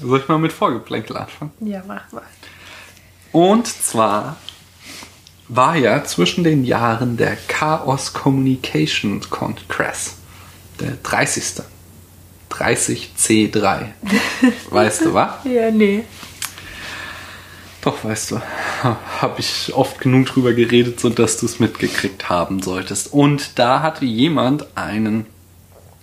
Soll 0.00 0.20
ich 0.20 0.28
mal 0.28 0.38
mit 0.38 0.52
Vorgeplänkel 0.52 1.16
anfangen? 1.16 1.52
Ja, 1.60 1.82
mach 1.86 2.10
mal. 2.12 2.22
Und 3.32 3.66
zwar 3.66 4.36
war 5.48 5.76
ja 5.76 6.04
zwischen 6.04 6.44
den 6.44 6.64
Jahren 6.64 7.16
der 7.16 7.36
Chaos 7.48 8.12
Communication 8.12 9.20
Congress, 9.30 10.16
der 10.78 10.96
30. 11.02 11.62
30C3. 12.50 13.86
weißt 14.70 15.04
du, 15.04 15.14
was? 15.14 15.44
Ja, 15.44 15.70
nee. 15.70 16.04
Doch, 17.82 18.04
weißt 18.04 18.32
du, 18.32 18.40
habe 18.82 19.40
ich 19.40 19.72
oft 19.74 20.00
genug 20.00 20.26
drüber 20.26 20.52
geredet, 20.52 21.00
sodass 21.00 21.38
du 21.38 21.46
es 21.46 21.60
mitgekriegt 21.60 22.28
haben 22.28 22.62
solltest. 22.62 23.12
Und 23.12 23.58
da 23.58 23.80
hatte 23.82 24.04
jemand 24.04 24.66
einen 24.76 25.26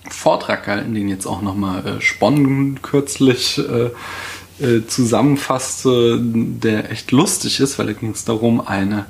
Vortrag 0.10 0.66
gehalten, 0.66 0.94
den 0.94 1.10
jetzt 1.10 1.26
auch 1.26 1.42
nochmal 1.42 1.86
äh, 1.86 2.02
Sponnen 2.02 2.82
kürzlich 2.82 3.60
äh, 3.60 3.90
äh, 4.64 4.86
zusammenfasste, 4.88 6.20
der 6.22 6.92
echt 6.92 7.12
lustig 7.12 7.60
ist, 7.60 7.78
weil 7.78 7.88
da 7.88 7.94
ging 7.94 8.12
es 8.12 8.26
darum, 8.26 8.66
eine 8.66 9.06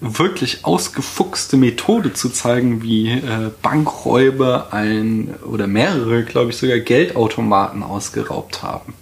wirklich 0.00 0.64
ausgefuchste 0.64 1.56
Methode 1.56 2.12
zu 2.12 2.28
zeigen, 2.28 2.82
wie 2.82 3.10
äh, 3.10 3.50
Bankräuber 3.62 4.72
ein 4.72 5.34
oder 5.50 5.66
mehrere, 5.66 6.22
glaube 6.22 6.50
ich, 6.50 6.56
sogar 6.56 6.78
Geldautomaten 6.78 7.82
ausgeraubt 7.82 8.62
haben. 8.62 8.94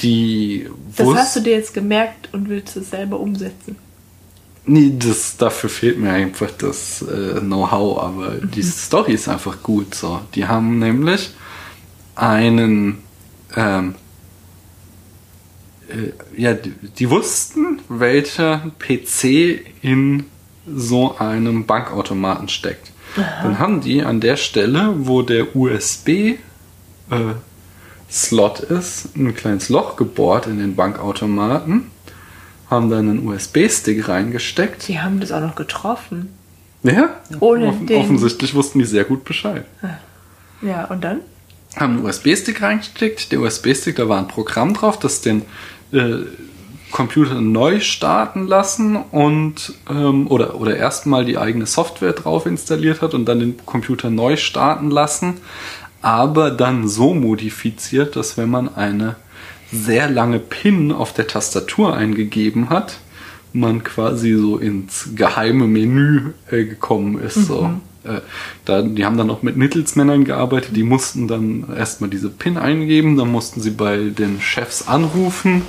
Die 0.00 0.68
Das 0.96 1.08
hast 1.14 1.36
du 1.36 1.40
dir 1.40 1.52
jetzt 1.52 1.74
gemerkt 1.74 2.28
und 2.32 2.48
willst 2.48 2.76
es 2.76 2.90
selber 2.90 3.20
umsetzen. 3.20 3.76
Nee, 4.70 4.92
das, 4.98 5.38
dafür 5.38 5.70
fehlt 5.70 5.98
mir 5.98 6.12
einfach 6.12 6.50
das 6.50 7.00
äh, 7.00 7.40
Know-how, 7.40 8.02
aber 8.02 8.32
die 8.32 8.62
Story 8.62 9.14
ist 9.14 9.26
einfach 9.26 9.62
gut. 9.62 9.94
So, 9.94 10.20
die 10.34 10.46
haben 10.46 10.78
nämlich 10.78 11.30
einen, 12.14 12.98
ähm, 13.56 13.94
äh, 15.88 16.12
ja, 16.38 16.52
die, 16.52 16.74
die 16.98 17.08
wussten, 17.08 17.80
welcher 17.88 18.70
PC 18.78 19.64
in 19.80 20.26
so 20.66 21.16
einem 21.16 21.64
Bankautomaten 21.64 22.50
steckt. 22.50 22.92
Dann 23.16 23.58
haben 23.58 23.80
die 23.80 24.02
an 24.02 24.20
der 24.20 24.36
Stelle, 24.36 24.92
wo 24.98 25.22
der 25.22 25.56
USB 25.56 26.08
äh, 26.08 26.36
ist, 28.10 29.16
ein 29.16 29.34
kleines 29.34 29.70
Loch 29.70 29.96
gebohrt 29.96 30.46
in 30.46 30.58
den 30.58 30.76
Bankautomaten, 30.76 31.90
haben 32.70 32.90
dann 32.90 33.08
einen 33.08 33.26
USB-Stick 33.26 34.08
reingesteckt. 34.08 34.88
Die 34.88 35.00
haben 35.00 35.20
das 35.20 35.32
auch 35.32 35.40
noch 35.40 35.54
getroffen. 35.54 36.30
Ja, 36.82 37.10
Ohne 37.40 37.68
offen, 37.68 37.86
den- 37.86 38.00
offensichtlich 38.02 38.54
wussten 38.54 38.78
die 38.78 38.84
sehr 38.84 39.04
gut 39.04 39.24
Bescheid. 39.24 39.64
Ja, 40.62 40.84
und 40.86 41.02
dann? 41.02 41.20
Haben 41.76 41.96
einen 41.98 42.04
USB-Stick 42.06 42.62
reingesteckt. 42.62 43.32
Der 43.32 43.40
USB-Stick, 43.40 43.96
da 43.96 44.08
war 44.08 44.18
ein 44.18 44.28
Programm 44.28 44.74
drauf, 44.74 44.98
das 44.98 45.20
den 45.20 45.42
äh, 45.92 46.18
Computer 46.90 47.40
neu 47.40 47.80
starten 47.80 48.46
lassen 48.46 48.96
und 48.96 49.74
ähm, 49.90 50.26
oder, 50.28 50.54
oder 50.60 50.76
erstmal 50.76 51.24
die 51.24 51.36
eigene 51.36 51.66
Software 51.66 52.12
drauf 52.14 52.46
installiert 52.46 53.02
hat 53.02 53.12
und 53.14 53.26
dann 53.26 53.40
den 53.40 53.56
Computer 53.66 54.08
neu 54.08 54.36
starten 54.36 54.90
lassen, 54.90 55.34
aber 56.00 56.50
dann 56.50 56.88
so 56.88 57.12
modifiziert, 57.12 58.16
dass 58.16 58.38
wenn 58.38 58.48
man 58.48 58.74
eine 58.74 59.16
sehr 59.72 60.08
lange 60.08 60.38
PIN 60.38 60.92
auf 60.92 61.12
der 61.12 61.26
Tastatur 61.26 61.96
eingegeben 61.96 62.70
hat, 62.70 62.98
man 63.52 63.82
quasi 63.82 64.34
so 64.34 64.58
ins 64.58 65.10
geheime 65.14 65.66
Menü 65.66 66.32
äh, 66.50 66.64
gekommen 66.64 67.20
ist. 67.20 67.46
So. 67.46 67.70
Äh, 68.04 68.20
da, 68.64 68.82
die 68.82 69.04
haben 69.04 69.18
dann 69.18 69.30
auch 69.30 69.42
mit 69.42 69.56
Mittelsmännern 69.56 70.24
gearbeitet, 70.24 70.76
die 70.76 70.82
mussten 70.82 71.28
dann 71.28 71.66
erstmal 71.76 72.10
diese 72.10 72.30
PIN 72.30 72.56
eingeben, 72.56 73.16
dann 73.16 73.30
mussten 73.30 73.60
sie 73.60 73.70
bei 73.70 73.96
den 73.96 74.40
Chefs 74.40 74.88
anrufen 74.88 75.62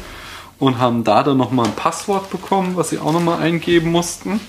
und 0.59 0.77
haben 0.77 1.03
da 1.03 1.23
dann 1.23 1.38
nochmal 1.38 1.67
ein 1.67 1.75
Passwort 1.75 2.30
bekommen, 2.30 2.75
was 2.75 2.89
sie 2.89 3.00
auch 3.00 3.14
nochmal 3.14 3.42
eingeben 3.42 3.92
mussten. 3.92 4.39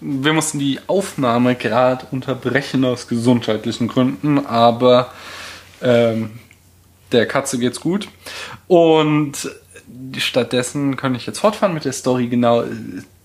Wir 0.00 0.32
mussten 0.32 0.58
die 0.58 0.80
Aufnahme 0.86 1.54
gerade 1.54 2.06
unterbrechen 2.10 2.84
aus 2.84 3.08
gesundheitlichen 3.08 3.88
Gründen, 3.88 4.46
aber 4.46 5.12
ähm, 5.82 6.30
der 7.12 7.26
Katze 7.26 7.58
geht's 7.58 7.80
gut. 7.80 8.08
Und 8.66 9.50
stattdessen 10.16 10.96
kann 10.96 11.14
ich 11.14 11.26
jetzt 11.26 11.40
fortfahren 11.40 11.74
mit 11.74 11.84
der 11.84 11.92
Story. 11.92 12.28
Genau, 12.28 12.64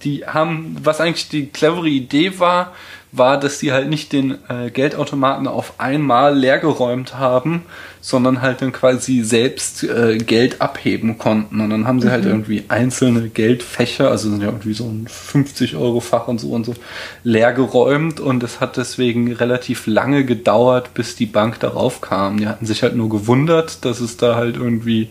die 0.03 0.25
haben, 0.25 0.77
was 0.81 1.01
eigentlich 1.01 1.29
die 1.29 1.47
clevere 1.47 1.89
Idee 1.89 2.39
war, 2.39 2.73
war, 3.17 3.39
dass 3.39 3.59
sie 3.59 3.71
halt 3.71 3.89
nicht 3.89 4.11
den 4.13 4.37
äh, 4.49 4.69
Geldautomaten 4.71 5.47
auf 5.47 5.79
einmal 5.79 6.37
leergeräumt 6.37 7.15
haben, 7.17 7.63
sondern 8.01 8.41
halt 8.41 8.61
dann 8.61 8.71
quasi 8.71 9.23
selbst 9.23 9.83
äh, 9.83 10.17
Geld 10.17 10.61
abheben 10.61 11.17
konnten. 11.17 11.59
Und 11.61 11.69
dann 11.69 11.87
haben 11.87 12.01
sie 12.01 12.11
halt 12.11 12.25
irgendwie 12.25 12.63
einzelne 12.67 13.29
Geldfächer, 13.29 14.09
also 14.11 14.29
sind 14.29 14.41
ja 14.41 14.47
irgendwie 14.47 14.73
so 14.73 14.85
ein 14.85 15.07
50-Euro-Fach 15.07 16.27
und 16.27 16.39
so 16.39 16.49
und 16.51 16.65
so, 16.65 16.75
leergeräumt. 17.23 18.19
Und 18.19 18.43
es 18.43 18.59
hat 18.59 18.77
deswegen 18.77 19.31
relativ 19.33 19.87
lange 19.87 20.23
gedauert, 20.25 20.93
bis 20.93 21.15
die 21.15 21.25
Bank 21.25 21.59
darauf 21.59 22.01
kam. 22.01 22.37
Die 22.37 22.47
hatten 22.47 22.65
sich 22.65 22.83
halt 22.83 22.95
nur 22.95 23.09
gewundert, 23.09 23.83
dass 23.85 23.99
es 23.99 24.17
da 24.17 24.35
halt 24.35 24.55
irgendwie 24.55 25.09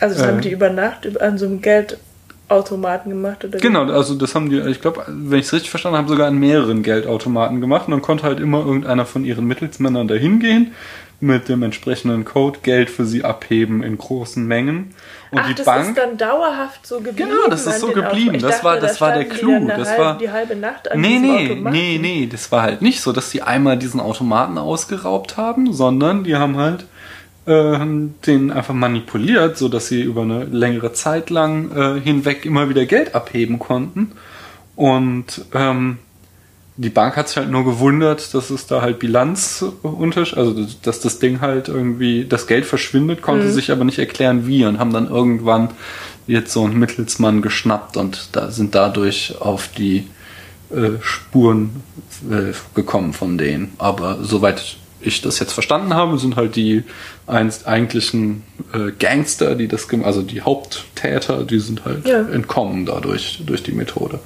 Also 0.00 0.16
das 0.16 0.24
Äh. 0.24 0.28
haben 0.28 0.40
die 0.40 0.50
über 0.50 0.70
Nacht 0.70 1.04
über- 1.04 1.22
an 1.22 1.38
so 1.38 1.46
einem 1.46 1.60
Geldautomaten 2.48 3.10
gemacht 3.10 3.44
oder? 3.44 3.58
Genau, 3.58 3.84
also 3.84 4.14
das 4.14 4.34
haben 4.34 4.50
die, 4.50 4.58
ich 4.60 4.80
glaube, 4.80 5.04
wenn 5.08 5.38
ich 5.38 5.46
es 5.46 5.52
richtig 5.52 5.70
verstanden 5.70 5.98
habe, 5.98 6.08
sogar 6.08 6.28
an 6.28 6.38
mehreren 6.38 6.82
Geldautomaten 6.82 7.60
gemacht 7.60 7.86
und 7.88 7.92
dann 7.92 8.02
konnte 8.02 8.24
halt 8.24 8.40
immer 8.40 8.58
irgendeiner 8.64 9.06
von 9.06 9.24
ihren 9.24 9.46
Mittelsmännern 9.46 10.08
da 10.08 10.14
hingehen, 10.14 10.72
mit 11.20 11.48
dem 11.48 11.62
entsprechenden 11.62 12.24
Code 12.24 12.58
Geld 12.62 12.90
für 12.90 13.06
sie 13.06 13.24
abheben 13.24 13.82
in 13.82 13.96
großen 13.96 14.46
Mengen. 14.46 14.94
Und 15.30 15.38
Ach, 15.38 15.46
die 15.48 15.54
das 15.54 15.64
Bank. 15.64 15.88
ist 15.90 15.96
dann 15.96 16.18
dauerhaft 16.18 16.86
so 16.86 16.96
geblieben. 17.00 17.30
Genau, 17.30 17.48
das 17.48 17.66
ist 17.66 17.80
so 17.80 17.86
geblieben. 17.92 18.38
Das 18.40 18.62
war- 18.62 18.78
das 18.78 18.98
da 18.98 19.06
war 19.06 19.14
der 19.14 19.24
Clou. 19.24 19.66
Das 19.66 19.88
halbe, 19.90 20.02
war- 20.02 20.18
die 20.18 20.30
halbe 20.30 20.56
Nacht 20.56 20.90
an 20.90 21.00
Nee, 21.00 21.18
nee, 21.20 21.46
Automaten. 21.52 21.74
nee, 21.76 21.98
nee, 22.00 22.28
das 22.30 22.52
war 22.52 22.62
halt 22.62 22.82
nicht 22.82 23.00
so, 23.00 23.12
dass 23.12 23.30
sie 23.30 23.40
einmal 23.42 23.78
diesen 23.78 24.00
Automaten 24.00 24.58
ausgeraubt 24.58 25.36
haben, 25.38 25.72
sondern 25.72 26.24
die 26.24 26.36
haben 26.36 26.56
halt 26.58 26.84
äh, 27.46 27.78
den 28.26 28.50
einfach 28.50 28.74
manipuliert, 28.74 29.58
so 29.58 29.68
dass 29.68 29.88
sie 29.88 30.02
über 30.02 30.22
eine 30.22 30.44
längere 30.44 30.92
Zeit 30.92 31.30
lang 31.30 31.70
äh, 31.76 32.00
hinweg 32.00 32.44
immer 32.44 32.68
wieder 32.68 32.86
Geld 32.86 33.14
abheben 33.14 33.58
konnten. 33.58 34.12
Und 34.76 35.44
ähm, 35.52 35.98
die 36.76 36.90
Bank 36.90 37.16
hat 37.16 37.28
sich 37.28 37.36
halt 37.36 37.50
nur 37.50 37.64
gewundert, 37.64 38.34
dass 38.34 38.50
es 38.50 38.66
da 38.66 38.82
halt 38.82 38.98
Bilanzunterschied, 38.98 40.36
also 40.36 40.66
dass 40.82 41.00
das 41.00 41.20
Ding 41.20 41.40
halt 41.40 41.68
irgendwie, 41.68 42.24
das 42.24 42.46
Geld 42.48 42.66
verschwindet, 42.66 43.22
konnte 43.22 43.50
sich 43.50 43.70
aber 43.70 43.84
nicht 43.84 44.00
erklären 44.00 44.46
wie 44.46 44.64
und 44.64 44.80
haben 44.80 44.92
dann 44.92 45.08
irgendwann 45.08 45.70
jetzt 46.26 46.52
so 46.52 46.64
einen 46.64 46.78
Mittelsmann 46.78 47.42
geschnappt 47.42 47.96
und 47.96 48.30
da 48.32 48.50
sind 48.50 48.74
dadurch 48.74 49.36
auf 49.40 49.68
die 49.68 50.08
äh, 50.70 51.00
Spuren 51.00 51.82
äh, 52.28 52.52
gekommen 52.74 53.12
von 53.12 53.38
denen. 53.38 53.72
Aber 53.78 54.18
soweit 54.22 54.76
ich 55.06 55.20
das 55.22 55.38
jetzt 55.38 55.52
verstanden 55.52 55.94
habe, 55.94 56.18
sind 56.18 56.36
halt 56.36 56.56
die 56.56 56.82
einst 57.26 57.66
eigentlichen 57.66 58.42
äh, 58.72 58.90
Gangster, 58.98 59.54
die 59.54 59.68
das, 59.68 59.86
also 60.02 60.22
die 60.22 60.42
Haupttäter, 60.42 61.44
die 61.44 61.58
sind 61.60 61.84
halt 61.84 62.06
Ja. 62.06 62.20
entkommen 62.28 62.86
dadurch, 62.86 63.42
durch 63.46 63.62
die 63.62 63.72
Methode. 63.72 64.18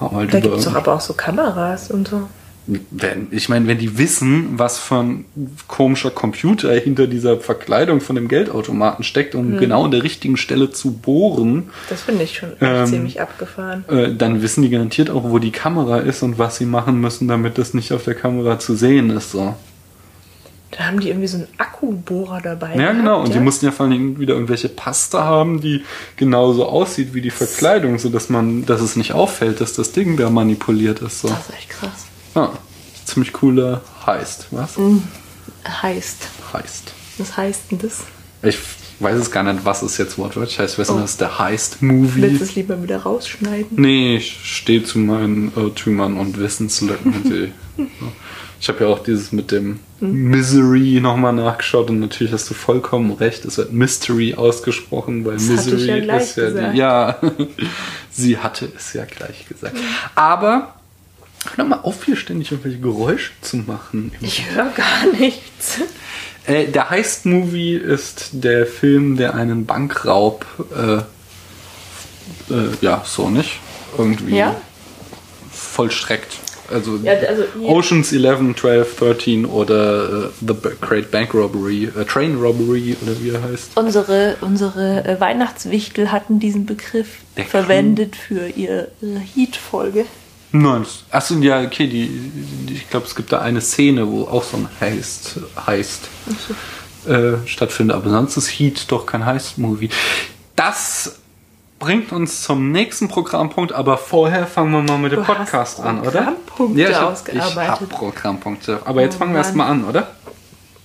Halt 0.00 0.34
Da 0.34 0.40
gibt 0.40 0.56
es 0.56 0.64
doch 0.64 0.74
aber 0.74 0.94
auch 0.94 1.00
so 1.00 1.14
Kameras 1.14 1.90
und 1.90 2.08
so. 2.08 2.28
wenn, 2.66 3.28
ich 3.30 3.48
meine, 3.50 3.66
wenn 3.66 3.76
die 3.78 3.98
wissen, 3.98 4.58
was 4.58 4.78
für 4.78 4.96
ein 4.96 5.24
komischer 5.68 6.10
Computer 6.10 6.72
hinter 6.72 7.06
dieser 7.06 7.38
Verkleidung 7.38 8.00
von 8.00 8.16
dem 8.16 8.26
Geldautomaten 8.26 9.04
steckt, 9.04 9.34
um 9.34 9.58
genau 9.58 9.84
an 9.84 9.90
der 9.90 10.02
richtigen 10.02 10.36
Stelle 10.38 10.70
zu 10.70 10.92
bohren, 10.92 11.64
Das 11.90 12.02
finde 12.02 12.24
ich 12.24 12.38
schon 12.38 12.52
Ähm, 12.62 12.86
ziemlich 12.86 13.20
abgefahren. 13.20 13.84
äh, 13.88 14.14
dann 14.14 14.40
wissen 14.40 14.62
die 14.62 14.70
garantiert 14.70 15.10
auch, 15.10 15.24
wo 15.30 15.38
die 15.38 15.52
Kamera 15.52 15.98
ist 15.98 16.22
und 16.22 16.38
was 16.38 16.56
sie 16.56 16.64
machen 16.66 17.00
müssen, 17.02 17.28
damit 17.28 17.58
das 17.58 17.74
nicht 17.74 17.92
auf 17.92 18.04
der 18.04 18.14
Kamera 18.14 18.58
zu 18.58 18.74
sehen 18.74 19.10
ist. 19.10 19.32
So. 19.32 19.54
Da 20.76 20.84
haben 20.86 21.00
die 21.00 21.08
irgendwie 21.08 21.26
so 21.28 21.36
einen 21.38 21.48
Akkubohrer 21.58 22.40
dabei. 22.40 22.70
Ja, 22.70 22.74
gehabt, 22.76 22.96
genau. 22.98 23.20
Und 23.20 23.28
die 23.32 23.36
ja? 23.36 23.40
mussten 23.40 23.66
ja 23.66 23.72
vor 23.72 23.86
allem 23.86 24.18
wieder 24.18 24.34
irgendwelche 24.34 24.68
Pasta 24.68 25.22
haben, 25.24 25.60
die 25.60 25.82
genauso 26.16 26.66
aussieht 26.66 27.14
wie 27.14 27.20
die 27.20 27.30
Verkleidung, 27.30 27.98
sodass 27.98 28.28
man, 28.28 28.66
dass 28.66 28.80
es 28.80 28.96
nicht 28.96 29.12
auffällt, 29.12 29.60
dass 29.60 29.74
das 29.74 29.92
Ding 29.92 30.16
da 30.16 30.30
manipuliert 30.30 31.00
ist. 31.00 31.20
So. 31.20 31.28
Das 31.28 31.38
ist 31.48 31.54
echt 31.54 31.70
krass. 31.70 32.06
Ja, 32.34 32.52
ziemlich 33.04 33.32
cooler 33.32 33.82
Heist, 34.06 34.48
was? 34.50 34.76
Mhm. 34.76 35.02
Heißt. 35.66 36.28
Heist. 36.52 36.92
Was 37.18 37.36
heißt 37.36 37.70
denn 37.70 37.78
das? 37.78 38.00
Ich 38.42 38.58
weiß 39.00 39.16
es 39.18 39.30
gar 39.30 39.42
nicht, 39.42 39.64
was 39.64 39.82
es 39.82 39.96
jetzt 39.98 40.18
wortwörtlich 40.18 40.58
heißt. 40.58 40.74
Ich 40.74 40.78
weiß 40.78 40.90
nicht, 40.90 41.02
das 41.02 41.10
ist 41.12 41.20
der 41.20 41.38
Heist-Movie. 41.38 42.22
Willst 42.22 42.40
du 42.40 42.44
es 42.44 42.54
lieber 42.54 42.82
wieder 42.82 42.98
rausschneiden? 43.02 43.68
Nee, 43.72 44.16
ich 44.16 44.40
stehe 44.44 44.82
zu 44.84 44.98
meinen 44.98 45.52
Irrtümern 45.56 46.16
und 46.18 46.38
Wissenslücken. 46.38 47.14
die- 47.24 47.52
ich 48.64 48.68
habe 48.70 48.84
ja 48.84 48.86
auch 48.86 49.00
dieses 49.02 49.30
mit 49.30 49.50
dem 49.50 49.78
Misery 50.00 50.98
nochmal 50.98 51.34
nachgeschaut 51.34 51.90
und 51.90 52.00
natürlich 52.00 52.32
hast 52.32 52.48
du 52.48 52.54
vollkommen 52.54 53.12
recht. 53.12 53.44
Es 53.44 53.58
wird 53.58 53.74
Mystery 53.74 54.36
ausgesprochen, 54.36 55.22
weil 55.26 55.34
Das 55.34 55.42
Misery 55.48 55.84
ja 55.86 55.98
gleich 56.00 56.22
ist 56.22 56.36
ja 56.38 56.46
gesagt. 56.46 56.72
die. 56.74 56.78
Ja, 56.78 57.18
sie 58.10 58.38
hatte 58.38 58.72
es 58.74 58.94
ja 58.94 59.04
gleich 59.04 59.46
gesagt. 59.46 59.76
Aber 60.14 60.76
hör 61.56 61.64
mal 61.66 61.80
auf, 61.82 62.04
hier 62.06 62.16
ständig 62.16 62.52
irgendwelche 62.52 62.78
Geräusche 62.80 63.32
zu 63.42 63.58
machen. 63.58 64.12
Ich 64.22 64.50
höre 64.50 64.70
gar 64.70 65.12
nichts. 65.18 65.80
Äh, 66.46 66.68
der 66.68 66.88
Heist-Movie 66.88 67.74
ist 67.74 68.30
der 68.32 68.66
Film, 68.66 69.18
der 69.18 69.34
einen 69.34 69.66
Bankraub, 69.66 70.46
äh, 70.74 70.96
äh, 72.50 72.68
ja, 72.80 73.02
so 73.06 73.28
nicht, 73.28 73.60
irgendwie 73.98 74.36
Ja? 74.38 74.56
vollstreckt. 75.52 76.38
Also, 76.70 76.98
Ja, 77.02 77.12
also 77.12 77.44
Oceans 77.66 78.12
11, 78.12 78.56
12, 78.56 78.96
13 78.96 79.46
oder 79.46 80.26
äh, 80.26 80.28
The 80.40 80.54
Great 80.80 81.10
Bank 81.10 81.34
Robbery, 81.34 81.84
äh, 81.84 82.04
Train 82.04 82.36
Robbery 82.36 82.96
oder 83.02 83.20
wie 83.20 83.30
er 83.30 83.42
heißt. 83.42 83.72
Unsere, 83.76 84.36
unsere 84.40 85.04
äh, 85.04 85.20
Weihnachtswichtel 85.20 86.10
hatten 86.10 86.38
diesen 86.40 86.66
Begriff 86.66 87.18
Der 87.36 87.44
verwendet 87.44 88.16
für 88.16 88.48
ihre, 88.48 88.88
ihre 89.00 89.20
Heat-Folge. 89.20 90.06
Nein, 90.52 90.86
achso, 91.10 91.34
ja, 91.38 91.62
okay, 91.62 91.88
die, 91.88 92.08
die, 92.08 92.74
ich 92.74 92.88
glaube, 92.88 93.06
es 93.06 93.16
gibt 93.16 93.32
da 93.32 93.40
eine 93.40 93.60
Szene, 93.60 94.08
wo 94.08 94.22
auch 94.22 94.44
so 94.44 94.56
ein 94.56 94.68
Heist, 94.80 95.40
Heist 95.66 96.02
äh, 97.08 97.32
stattfindet, 97.44 97.96
aber 97.96 98.08
sonst 98.08 98.36
ist 98.36 98.48
Heat 98.50 98.84
doch 98.88 99.04
kein 99.04 99.26
Heist-Movie. 99.26 99.90
Das 100.54 101.16
bringt 101.84 102.12
uns 102.12 102.42
zum 102.42 102.72
nächsten 102.72 103.08
Programmpunkt, 103.08 103.72
aber 103.72 103.98
vorher 103.98 104.46
fangen 104.46 104.72
wir 104.72 104.82
mal 104.82 104.98
mit 104.98 105.12
dem 105.12 105.20
Du 105.22 105.26
hast 105.28 105.36
Podcast 105.38 105.80
an, 105.80 106.00
oder? 106.00 106.10
Programmpunkte 106.46 106.80
ja, 106.80 106.88
ich 106.90 106.96
hab, 106.96 107.12
ausgearbeitet. 107.12 107.62
Ich 107.62 107.68
habe 107.68 107.86
Programmpunkte, 107.86 108.80
aber 108.84 109.02
jetzt 109.02 109.16
Oh 109.16 109.18
fangen 109.18 109.32
wir 109.32 109.38
erstmal 109.38 109.70
an, 109.70 109.84
oder? 109.84 110.08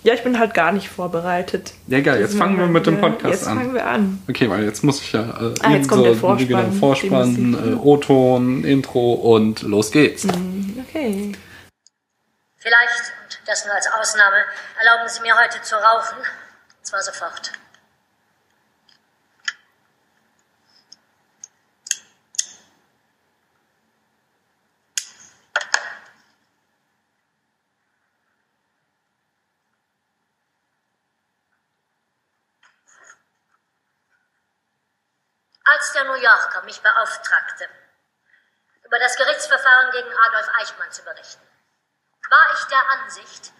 Ja, 0.03 0.13
ich 0.13 0.23
bin 0.23 0.39
halt 0.39 0.53
gar 0.53 0.71
nicht 0.71 0.87
vorbereitet. 0.89 1.73
Ja, 1.87 1.99
geil, 2.01 2.21
jetzt 2.21 2.37
fangen 2.37 2.57
wir 2.57 2.67
mit 2.67 2.85
dem 2.87 2.95
wir- 2.95 3.01
Podcast 3.09 3.33
jetzt 3.33 3.47
an. 3.47 3.57
fangen 3.57 3.73
wir 3.73 3.85
an. 3.85 4.23
Okay, 4.29 4.49
weil 4.49 4.63
jetzt 4.63 4.83
muss 4.83 5.01
ich 5.01 5.11
ja 5.11 5.21
äh, 5.21 5.53
Ah, 5.61 5.71
jetzt 5.71 5.89
kommt 5.89 6.05
der 6.05 6.13
so- 6.13 6.19
Vorspann, 6.19 6.47
genau, 6.47 6.71
Vorspann 6.79 7.53
äh, 7.53 7.75
O-Ton, 7.75 8.63
Intro 8.63 9.13
und 9.13 9.61
los 9.61 9.91
geht's. 9.91 10.25
Okay. 10.89 11.33
Vielleicht, 12.57 13.13
und 13.23 13.39
das 13.45 13.65
nur 13.65 13.73
als 13.75 13.87
Ausnahme, 13.99 14.37
erlauben 14.79 15.07
Sie 15.09 15.21
mir 15.21 15.33
heute 15.35 15.61
zu 15.61 15.75
rauchen. 15.75 16.17
Und 16.19 16.85
zwar 16.85 17.01
sofort. 17.01 17.51
Als 35.71 35.91
der 35.91 36.03
New 36.05 36.15
Yorker 36.15 36.63
mich 36.63 36.81
beauftragte, 36.81 37.69
über 38.83 38.97
das 38.97 39.15
Gerichtsverfahren 39.17 39.91
gegen 39.91 40.11
Adolf 40.17 40.49
Eichmann 40.59 40.91
zu 40.91 41.03
berichten, 41.03 41.47
war 42.29 42.53
ich 42.53 42.63
der 42.65 42.89
Ansicht, 42.91 43.51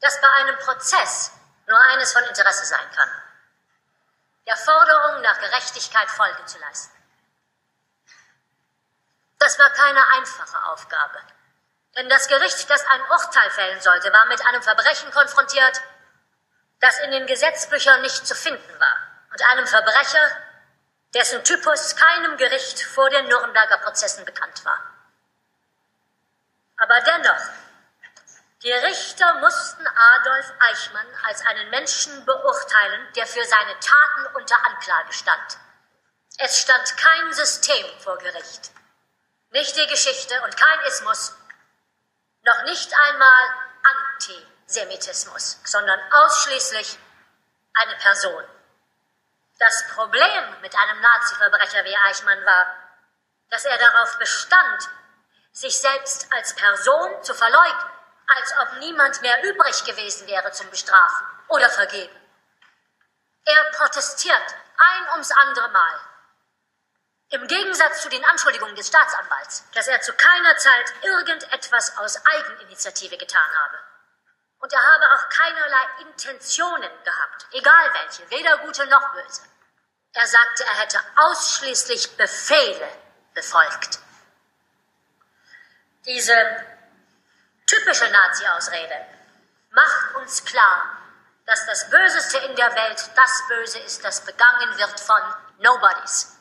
dass 0.00 0.20
bei 0.20 0.28
einem 0.28 0.58
Prozess 0.58 1.32
nur 1.66 1.80
eines 1.80 2.12
von 2.12 2.24
Interesse 2.24 2.66
sein 2.66 2.90
kann. 2.94 3.10
Der 4.46 4.56
Forderung 4.56 5.22
nach 5.22 5.38
Gerechtigkeit 5.40 6.10
Folge 6.10 6.44
zu 6.44 6.58
leisten. 6.58 6.96
Das 9.38 9.58
war 9.58 9.70
keine 9.70 10.06
einfache 10.12 10.62
Aufgabe. 10.66 11.20
Denn 11.96 12.08
das 12.10 12.28
Gericht, 12.28 12.68
das 12.68 12.84
ein 12.86 13.02
Urteil 13.10 13.50
fällen 13.50 13.80
sollte, 13.80 14.12
war 14.12 14.26
mit 14.26 14.44
einem 14.46 14.62
Verbrechen 14.62 15.10
konfrontiert, 15.10 15.80
das 16.80 16.98
in 17.00 17.12
den 17.12 17.26
Gesetzbüchern 17.26 18.02
nicht 18.02 18.26
zu 18.26 18.34
finden 18.34 18.80
war. 18.80 18.96
Und 19.30 19.42
einem 19.48 19.66
Verbrecher, 19.66 20.30
dessen 21.14 21.44
Typus 21.44 21.96
keinem 21.96 22.36
Gericht 22.36 22.82
vor 22.82 23.08
den 23.10 23.26
Nürnberger 23.28 23.78
Prozessen 23.78 24.24
bekannt 24.24 24.64
war. 24.64 24.78
Aber 26.78 27.00
dennoch, 27.00 27.42
die 28.62 28.72
Richter 28.72 29.34
mussten 29.40 29.86
Adolf 29.86 30.52
Eichmann 30.60 31.06
als 31.24 31.44
einen 31.46 31.70
Menschen 31.70 32.24
beurteilen, 32.24 33.12
der 33.14 33.26
für 33.26 33.44
seine 33.44 33.78
Taten 33.80 34.36
unter 34.36 34.56
Anklage 34.64 35.12
stand. 35.12 35.58
Es 36.38 36.60
stand 36.60 36.96
kein 36.96 37.32
System 37.32 37.86
vor 38.00 38.18
Gericht. 38.18 38.70
Nicht 39.50 39.76
die 39.76 39.86
Geschichte 39.88 40.40
und 40.42 40.56
kein 40.56 40.80
Ismus, 40.86 41.36
noch 42.44 42.62
nicht 42.64 42.90
einmal 43.08 43.54
Antisemitismus, 44.16 45.60
sondern 45.64 46.00
ausschließlich 46.12 46.98
eine 47.74 47.96
Person. 47.96 48.44
Das 49.64 49.86
Problem 49.94 50.60
mit 50.60 50.74
einem 50.74 51.00
Nazi-Verbrecher 51.00 51.84
wie 51.84 51.96
Eichmann 51.96 52.44
war, 52.44 52.66
dass 53.48 53.64
er 53.64 53.78
darauf 53.78 54.18
bestand, 54.18 54.90
sich 55.52 55.78
selbst 55.78 56.26
als 56.32 56.56
Person 56.56 57.22
zu 57.22 57.32
verleugnen, 57.32 57.92
als 58.26 58.52
ob 58.58 58.80
niemand 58.80 59.22
mehr 59.22 59.40
übrig 59.44 59.84
gewesen 59.84 60.26
wäre 60.26 60.50
zum 60.50 60.68
Bestrafen 60.70 61.26
oder 61.46 61.70
Vergeben. 61.70 62.20
Er 63.44 63.64
protestiert 63.76 64.54
ein 64.78 65.10
ums 65.12 65.30
andere 65.30 65.68
Mal. 65.68 66.00
Im 67.28 67.46
Gegensatz 67.46 68.02
zu 68.02 68.08
den 68.08 68.24
Anschuldigungen 68.24 68.74
des 68.74 68.88
Staatsanwalts, 68.88 69.70
dass 69.74 69.86
er 69.86 70.00
zu 70.00 70.12
keiner 70.14 70.56
Zeit 70.56 70.92
irgendetwas 71.02 71.98
aus 71.98 72.20
Eigeninitiative 72.26 73.16
getan 73.16 73.56
habe. 73.62 73.78
Und 74.58 74.72
er 74.72 74.82
habe 74.82 75.04
auch 75.12 75.28
keinerlei 75.28 75.86
Intentionen 76.00 76.90
gehabt, 77.04 77.46
egal 77.52 77.94
welche, 77.94 78.28
weder 78.28 78.58
gute 78.58 78.88
noch 78.88 79.12
böse. 79.12 79.51
Er 80.14 80.26
sagte, 80.26 80.64
er 80.64 80.74
hätte 80.80 81.00
ausschließlich 81.16 82.16
Befehle 82.16 82.88
befolgt. 83.34 83.98
Diese 86.04 86.34
typische 87.66 88.10
Nazi-Ausrede 88.10 89.06
macht 89.70 90.14
uns 90.16 90.44
klar, 90.44 90.98
dass 91.46 91.66
das 91.66 91.88
Böseste 91.90 92.38
in 92.38 92.56
der 92.56 92.74
Welt 92.74 93.10
das 93.16 93.42
Böse 93.48 93.78
ist, 93.80 94.04
das 94.04 94.24
begangen 94.24 94.76
wird 94.78 95.00
von 95.00 95.22
Nobodies. 95.58 96.36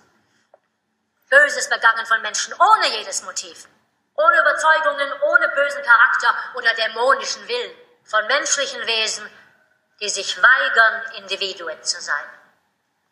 Böses 1.29 1.69
begangen 1.69 2.05
von 2.05 2.21
Menschen 2.21 2.53
ohne 2.53 2.87
jedes 2.97 3.23
Motiv, 3.23 3.67
ohne 4.15 4.39
Überzeugungen, 4.41 5.13
ohne 5.21 5.47
bösen 5.49 5.81
Charakter 5.83 6.35
oder 6.55 6.73
dämonischen 6.73 7.47
Willen, 7.47 7.77
von 8.03 8.27
menschlichen 8.27 8.85
Wesen, 8.85 9.29
die 10.01 10.09
sich 10.09 10.37
weigern, 10.41 11.11
Individuen 11.13 11.81
zu 11.83 12.01
sein. 12.01 12.40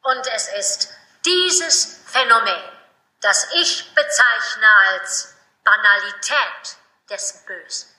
Und 0.03 0.27
es 0.33 0.47
ist 0.49 0.89
dieses 1.25 2.01
Phänomen, 2.05 2.63
das 3.21 3.47
ich 3.55 3.93
bezeichne 3.93 4.67
als 4.91 5.35
Banalität 5.63 6.77
des 7.09 7.45
Bösen. 7.45 7.89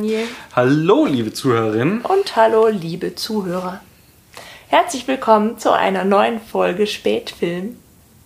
Daniel 0.00 0.26
Hallo 0.56 1.04
liebe 1.04 1.30
Zuhörerinnen. 1.30 2.00
und 2.00 2.34
hallo 2.34 2.68
liebe 2.68 3.16
Zuhörer. 3.16 3.82
Herzlich 4.68 5.06
willkommen 5.06 5.58
zu 5.58 5.72
einer 5.72 6.04
neuen 6.04 6.40
Folge 6.40 6.86
Spätfilm 6.86 7.76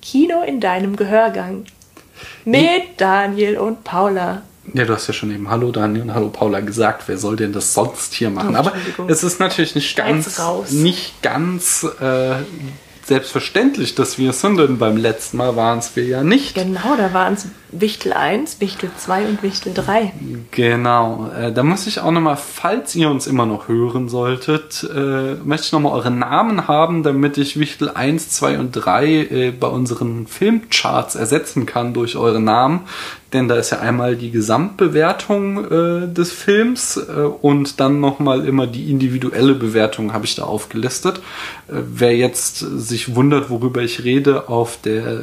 Kino 0.00 0.45
in 0.45 0.61
deinem 0.61 0.95
Gehörgang 0.95 1.64
mit 2.45 2.85
Daniel 2.99 3.59
und 3.59 3.83
Paula. 3.83 4.43
Ja, 4.73 4.85
du 4.85 4.95
hast 4.95 5.09
ja 5.09 5.14
schon 5.14 5.33
eben 5.33 5.50
Hallo 5.50 5.73
Daniel 5.73 6.02
und 6.02 6.14
Hallo 6.14 6.28
Paula 6.28 6.61
gesagt. 6.61 7.09
Wer 7.09 7.19
soll 7.19 7.35
denn 7.35 7.52
das 7.52 7.75
sonst 7.75 8.14
hier 8.14 8.31
machen? 8.31 8.54
Oh, 8.54 8.59
Aber 8.59 8.73
es 9.09 9.25
ist 9.25 9.40
natürlich 9.40 9.75
nicht 9.75 9.97
ganz, 9.97 10.38
raus. 10.38 10.71
nicht 10.71 11.23
ganz 11.23 11.85
äh, 12.00 12.35
selbstverständlich, 13.04 13.97
dass 13.97 14.16
wir 14.16 14.31
es 14.31 14.40
sind, 14.40 14.59
denn 14.59 14.78
beim 14.78 14.97
letzten 14.97 15.38
Mal 15.38 15.57
waren 15.57 15.81
es 15.81 15.97
wir 15.97 16.04
ja 16.04 16.23
nicht. 16.23 16.54
Genau, 16.54 16.95
da 16.97 17.12
waren 17.12 17.35
es 17.35 17.49
Wichtel 17.81 18.12
1, 18.12 18.61
Wichtel 18.61 18.90
2 18.97 19.26
und 19.26 19.43
Wichtel 19.43 19.75
3. 19.75 20.12
Genau. 20.50 21.31
Äh, 21.37 21.52
da 21.52 21.62
muss 21.62 21.87
ich 21.87 22.00
auch 22.00 22.11
nochmal, 22.11 22.37
falls 22.37 22.95
ihr 22.95 23.11
uns 23.11 23.26
immer 23.26 23.47
noch 23.47 23.69
hören 23.69 24.09
solltet, 24.09 24.88
äh, 24.95 25.35
möchte 25.45 25.66
ich 25.66 25.73
nochmal 25.73 25.93
eure 25.93 26.11
Namen 26.11 26.69
haben, 26.69 27.02
damit 27.02 27.37
ich 27.38 27.59
Wichtel 27.59 27.90
1, 27.90 28.31
2 28.31 28.59
und 28.59 28.73
3 28.73 29.07
äh, 29.07 29.50
bei 29.50 29.66
unseren 29.66 30.26
Filmcharts 30.26 31.16
ersetzen 31.16 31.66
kann 31.66 31.95
durch 31.95 32.16
eure 32.16 32.40
Namen. 32.40 32.81
Denn 33.35 33.49
da 33.49 33.57
ist 33.57 33.71
ja 33.71 33.81
einmal 33.81 34.14
die 34.14 34.31
Gesamtbewertung 34.31 35.64
äh, 35.64 36.07
des 36.07 36.31
Films 36.31 36.97
äh, 36.97 37.23
und 37.23 37.81
dann 37.81 37.99
nochmal 37.99 38.47
immer 38.47 38.69
die 38.69 38.93
individuelle 38.93 39.54
Bewertung 39.54 40.12
habe 40.12 40.25
ich 40.25 40.37
da 40.37 40.45
aufgelistet. 40.45 41.19
Äh, 41.66 41.73
wer 41.93 42.16
jetzt 42.16 42.59
sich 42.59 43.16
wundert, 43.16 43.50
worüber 43.50 43.83
ich 43.83 44.04
rede, 44.04 44.49
auf 44.49 44.78
der 44.81 45.23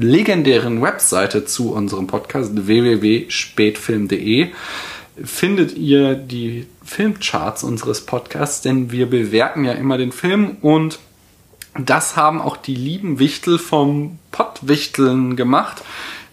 legendären 0.00 0.80
Webseite 0.80 1.44
zu 1.44 1.74
unserem 1.82 2.06
Podcast 2.06 2.66
www.spätfilm.de 2.66 4.48
findet 5.22 5.76
ihr 5.76 6.14
die 6.14 6.66
Filmcharts 6.84 7.64
unseres 7.64 8.06
Podcasts, 8.06 8.62
denn 8.62 8.90
wir 8.90 9.08
bewerten 9.08 9.64
ja 9.64 9.72
immer 9.72 9.98
den 9.98 10.12
Film 10.12 10.56
und 10.62 10.98
das 11.78 12.16
haben 12.16 12.40
auch 12.40 12.56
die 12.56 12.74
lieben 12.74 13.18
Wichtel 13.18 13.58
vom 13.58 14.18
Pottwichteln 14.30 15.36
gemacht 15.36 15.82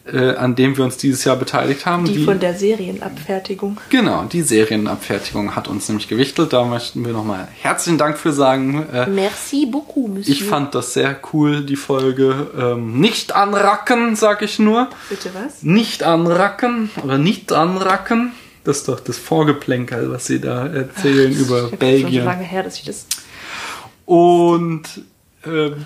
äh, 0.05 0.35
an 0.35 0.55
dem 0.55 0.77
wir 0.77 0.83
uns 0.83 0.97
dieses 0.97 1.23
Jahr 1.23 1.35
beteiligt 1.35 1.85
haben. 1.85 2.05
Die, 2.05 2.23
von 2.23 2.39
der 2.39 2.55
Serienabfertigung. 2.55 3.77
Genau, 3.89 4.23
die 4.23 4.41
Serienabfertigung 4.41 5.55
hat 5.55 5.67
uns 5.67 5.87
nämlich 5.87 6.07
gewichtelt. 6.07 6.53
Da 6.53 6.63
möchten 6.65 7.05
wir 7.05 7.13
nochmal 7.13 7.47
herzlichen 7.61 7.97
Dank 7.97 8.17
für 8.17 8.31
sagen. 8.31 8.87
Äh, 8.91 9.07
Merci 9.07 9.65
beaucoup, 9.65 10.09
Monsieur. 10.09 10.33
Ich 10.33 10.43
fand 10.43 10.75
das 10.75 10.93
sehr 10.93 11.19
cool, 11.33 11.61
die 11.61 11.75
Folge. 11.75 12.47
Ähm, 12.57 12.99
nicht 12.99 13.35
anracken, 13.35 14.15
sag 14.15 14.41
ich 14.41 14.59
nur. 14.59 14.89
Bitte 15.09 15.31
was? 15.33 15.63
Nicht 15.63 16.03
anracken 16.03 16.89
oder 17.03 17.17
nicht 17.17 17.51
anracken. 17.51 18.31
Das 18.63 18.77
ist 18.77 18.87
doch 18.87 18.99
das 18.99 19.17
Vorgeplänkel, 19.17 20.11
was 20.11 20.27
sie 20.27 20.41
da 20.41 20.67
erzählen 20.67 21.33
Ach, 21.35 21.41
über 21.41 21.67
Belgien. 21.69 22.11
Schon 22.11 22.21
so 22.21 22.25
lange 22.25 22.43
her, 22.43 22.63
dass 22.63 22.77
ich 22.77 22.85
das. 22.85 23.05
Und 24.05 24.83
ähm, 25.45 25.85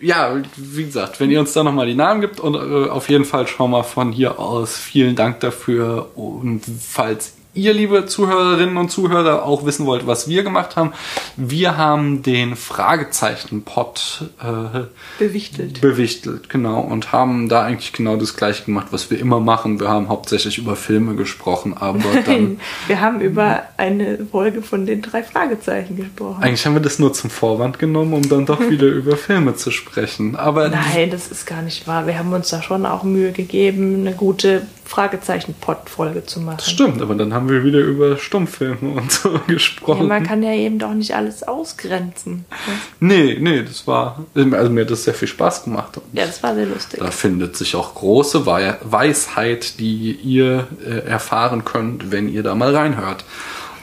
ja, 0.00 0.40
wie 0.56 0.84
gesagt, 0.84 1.18
wenn 1.20 1.30
ihr 1.30 1.40
uns 1.40 1.52
da 1.52 1.64
nochmal 1.64 1.86
die 1.86 1.94
Namen 1.94 2.20
gibt 2.20 2.40
und 2.40 2.54
äh, 2.54 2.88
auf 2.88 3.08
jeden 3.08 3.24
Fall 3.24 3.46
schon 3.46 3.70
mal 3.70 3.82
von 3.82 4.12
hier 4.12 4.38
aus 4.38 4.76
vielen 4.76 5.16
Dank 5.16 5.40
dafür. 5.40 6.16
Und 6.16 6.62
falls 6.80 7.34
ihr, 7.54 7.74
liebe 7.74 8.06
Zuhörerinnen 8.06 8.76
und 8.76 8.90
Zuhörer, 8.90 9.44
auch 9.44 9.64
wissen 9.66 9.86
wollt, 9.86 10.06
was 10.06 10.28
wir 10.28 10.42
gemacht 10.42 10.76
haben, 10.76 10.92
wir 11.36 11.76
haben 11.76 12.22
den 12.22 12.56
Fragezeichen-Pod 12.56 14.30
äh, 14.42 14.80
bewichtelt. 15.18 15.80
Bewichtelt, 15.80 16.48
genau. 16.48 16.80
Und 16.80 17.12
haben 17.12 17.48
da 17.48 17.62
eigentlich 17.62 17.92
genau 17.92 18.16
das 18.16 18.36
gleiche 18.36 18.64
gemacht, 18.64 18.88
was 18.90 19.10
wir 19.10 19.18
immer 19.18 19.40
machen. 19.40 19.80
Wir 19.80 19.88
haben 19.88 20.08
hauptsächlich 20.08 20.58
über 20.58 20.76
Filme 20.76 21.14
gesprochen, 21.14 21.76
aber 21.76 21.98
Nein, 21.98 22.24
dann. 22.24 22.60
Wir 22.86 23.00
haben 23.00 23.20
über 23.20 23.64
eine 23.76 24.26
Folge 24.30 24.62
von 24.62 24.86
den 24.86 25.02
drei 25.02 25.22
Fragezeichen 25.22 25.96
gesprochen. 25.96 26.42
Eigentlich 26.42 26.64
haben 26.64 26.74
wir 26.74 26.80
das 26.80 26.98
nur 26.98 27.12
zum 27.12 27.30
Vorwand 27.30 27.78
genommen, 27.78 28.14
um 28.14 28.28
dann 28.28 28.46
doch 28.46 28.60
wieder 28.70 28.86
über 28.86 29.16
Filme 29.16 29.54
zu 29.56 29.70
sprechen. 29.70 30.36
Aber 30.36 30.68
Nein, 30.68 31.10
das 31.10 31.30
ist 31.30 31.46
gar 31.46 31.62
nicht 31.62 31.86
wahr. 31.86 32.06
Wir 32.06 32.18
haben 32.18 32.32
uns 32.32 32.48
da 32.48 32.62
schon 32.62 32.86
auch 32.86 33.02
Mühe 33.02 33.32
gegeben, 33.32 34.00
eine 34.00 34.14
gute 34.14 34.62
Fragezeichen-Pod-Folge 34.92 36.26
zu 36.26 36.40
machen. 36.40 36.58
Das 36.58 36.70
stimmt, 36.70 37.00
aber 37.00 37.14
dann 37.14 37.32
haben 37.32 37.48
wir 37.48 37.64
wieder 37.64 37.78
über 37.78 38.18
Stummfilme 38.18 38.90
und 38.90 39.10
so 39.10 39.40
gesprochen. 39.46 40.02
Ja, 40.02 40.06
man 40.06 40.22
kann 40.22 40.42
ja 40.42 40.52
eben 40.52 40.78
doch 40.78 40.92
nicht 40.92 41.14
alles 41.14 41.42
ausgrenzen. 41.42 42.44
Nee, 43.00 43.38
nee, 43.40 43.62
das 43.62 43.86
war, 43.86 44.22
also 44.34 44.70
mir 44.70 44.82
hat 44.82 44.90
das 44.90 45.04
sehr 45.04 45.14
viel 45.14 45.28
Spaß 45.28 45.64
gemacht. 45.64 45.98
Ja, 46.12 46.26
das 46.26 46.42
war 46.42 46.54
sehr 46.54 46.66
lustig. 46.66 47.00
Da 47.00 47.10
findet 47.10 47.56
sich 47.56 47.74
auch 47.74 47.94
große 47.94 48.44
Weisheit, 48.44 49.80
die 49.80 50.12
ihr 50.12 50.68
äh, 50.84 51.08
erfahren 51.08 51.64
könnt, 51.64 52.12
wenn 52.12 52.28
ihr 52.28 52.42
da 52.42 52.54
mal 52.54 52.76
reinhört. 52.76 53.24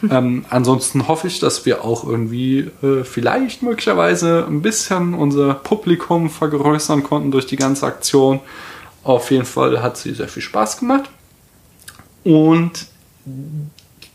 ähm, 0.11 0.45
ansonsten 0.51 1.07
hoffe 1.07 1.25
ich, 1.25 1.39
dass 1.39 1.65
wir 1.65 1.83
auch 1.83 2.03
irgendwie 2.05 2.69
äh, 2.83 3.03
vielleicht 3.03 3.63
möglicherweise 3.63 4.45
ein 4.47 4.61
bisschen 4.61 5.15
unser 5.15 5.55
Publikum 5.55 6.29
vergrößern 6.29 7.01
konnten 7.01 7.31
durch 7.31 7.47
die 7.47 7.55
ganze 7.55 7.87
Aktion. 7.87 8.41
Auf 9.03 9.31
jeden 9.31 9.45
Fall 9.45 9.81
hat 9.81 9.97
sie 9.97 10.13
sehr 10.13 10.27
viel 10.27 10.43
Spaß 10.43 10.77
gemacht. 10.77 11.09
Und 12.23 12.87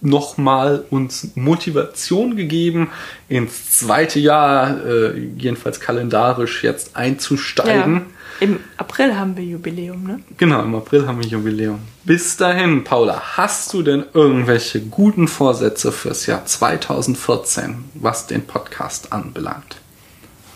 nochmal 0.05 0.85
uns 0.91 1.29
Motivation 1.35 2.37
gegeben, 2.37 2.91
ins 3.29 3.79
zweite 3.79 4.21
Jahr, 4.21 4.85
äh, 4.85 5.19
jedenfalls 5.37 5.81
kalendarisch, 5.81 6.63
jetzt 6.63 6.95
einzusteigen. 6.95 7.95
Ja, 7.95 8.03
Im 8.41 8.61
April 8.77 9.17
haben 9.17 9.37
wir 9.37 9.45
Jubiläum, 9.45 10.05
ne? 10.05 10.21
Genau, 10.37 10.63
im 10.63 10.75
April 10.75 11.07
haben 11.07 11.23
wir 11.23 11.27
Jubiläum. 11.27 11.81
Bis 12.05 12.37
dahin, 12.37 12.85
Paula, 12.85 13.37
hast 13.37 13.73
du 13.73 13.83
denn 13.83 14.05
irgendwelche 14.13 14.81
guten 14.81 15.27
Vorsätze 15.27 15.91
fürs 15.91 16.27
Jahr 16.27 16.45
2014, 16.45 17.85
was 17.95 18.27
den 18.27 18.47
Podcast 18.47 19.13
anbelangt? 19.13 19.77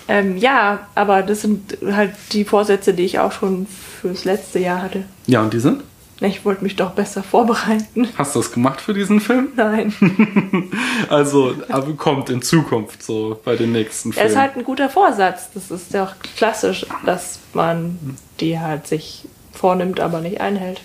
Ähm, 0.08 0.38
ja, 0.38 0.88
aber 0.94 1.22
das 1.22 1.42
sind 1.42 1.78
halt 1.84 2.12
die 2.32 2.44
Vorsätze, 2.44 2.94
die 2.94 3.04
ich 3.04 3.18
auch 3.18 3.32
schon 3.32 3.66
fürs 4.00 4.24
letzte 4.24 4.58
Jahr 4.58 4.82
hatte. 4.82 5.04
Ja, 5.26 5.42
und 5.42 5.52
die 5.52 5.60
sind? 5.60 5.82
Ich 6.20 6.44
wollte 6.44 6.64
mich 6.64 6.74
doch 6.74 6.90
besser 6.92 7.22
vorbereiten. 7.22 8.08
Hast 8.16 8.34
du 8.34 8.40
das 8.40 8.50
gemacht 8.50 8.80
für 8.80 8.92
diesen 8.92 9.20
Film? 9.20 9.48
Nein. 9.54 9.92
also, 11.08 11.54
aber 11.68 11.92
kommt 11.92 12.28
in 12.30 12.42
Zukunft 12.42 13.02
so 13.04 13.38
bei 13.44 13.54
den 13.54 13.70
nächsten 13.70 14.12
Filmen. 14.12 14.26
Er 14.26 14.32
ist 14.32 14.38
halt 14.38 14.56
ein 14.56 14.64
guter 14.64 14.88
Vorsatz. 14.88 15.50
Das 15.54 15.70
ist 15.70 15.92
ja 15.92 16.04
auch 16.04 16.14
klassisch, 16.36 16.86
dass 17.06 17.38
man 17.52 18.16
die 18.40 18.58
halt 18.58 18.88
sich 18.88 19.26
vornimmt, 19.52 20.00
aber 20.00 20.20
nicht 20.20 20.40
einhält. 20.40 20.80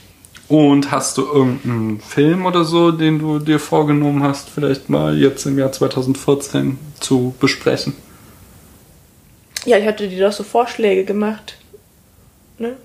Und 0.49 0.91
hast 0.91 1.17
du 1.17 1.23
irgendeinen 1.23 1.99
Film 1.99 2.45
oder 2.45 2.63
so, 2.63 2.91
den 2.91 3.17
du 3.17 3.39
dir 3.39 3.59
vorgenommen 3.59 4.21
hast, 4.21 4.49
vielleicht 4.49 4.89
mal 4.89 5.17
jetzt 5.17 5.45
im 5.47 5.57
Jahr 5.57 5.71
2014 5.71 6.77
zu 6.99 7.33
besprechen? 7.39 7.95
Ja, 9.65 9.77
ich 9.77 9.87
hatte 9.87 10.07
dir 10.07 10.25
doch 10.25 10.33
so 10.33 10.43
Vorschläge 10.43 11.05
gemacht. 11.05 11.57
Ne? 12.57 12.75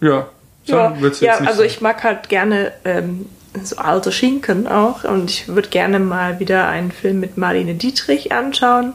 Ja. 0.00 0.28
Ja, 0.64 0.96
ja 1.20 1.38
also 1.38 1.62
ich 1.62 1.80
mag 1.80 2.02
halt 2.02 2.28
gerne 2.28 2.72
ähm, 2.84 3.26
so 3.62 3.76
alte 3.76 4.12
Schinken 4.12 4.66
auch 4.66 5.04
und 5.04 5.30
ich 5.30 5.48
würde 5.48 5.68
gerne 5.68 5.98
mal 5.98 6.40
wieder 6.40 6.68
einen 6.68 6.90
Film 6.90 7.20
mit 7.20 7.36
Marlene 7.36 7.74
Dietrich 7.74 8.32
anschauen 8.32 8.92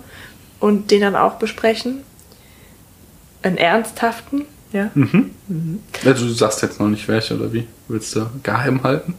und 0.59 0.91
den 0.91 1.01
dann 1.01 1.15
auch 1.15 1.35
besprechen. 1.35 2.03
Einen 3.41 3.57
ernsthaften, 3.57 4.45
ja. 4.71 4.91
Mhm. 4.93 5.31
Mhm. 5.47 5.79
Also 6.05 6.25
du 6.25 6.33
sagst 6.33 6.61
jetzt 6.61 6.79
noch 6.79 6.87
nicht 6.87 7.07
welche 7.07 7.35
oder 7.35 7.51
wie? 7.53 7.67
Willst 7.87 8.15
du 8.15 8.27
geheim 8.43 8.83
halten? 8.83 9.15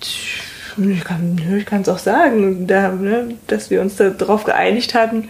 Ich 0.00 1.04
kann 1.04 1.82
es 1.82 1.88
auch 1.88 1.98
sagen, 1.98 2.66
da, 2.66 2.90
ne, 2.90 3.34
dass 3.46 3.70
wir 3.70 3.80
uns 3.80 3.96
darauf 3.96 4.44
geeinigt 4.44 4.94
hatten, 4.94 5.28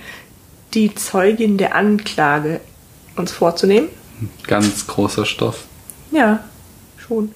die 0.75 0.95
Zeugin 0.95 1.59
der 1.59 1.75
Anklage 1.75 2.61
uns 3.17 3.33
vorzunehmen. 3.33 3.89
Ganz 4.47 4.87
großer 4.87 5.27
Stoff. 5.27 5.65
Ja, 6.11 6.45
schon. 6.97 7.33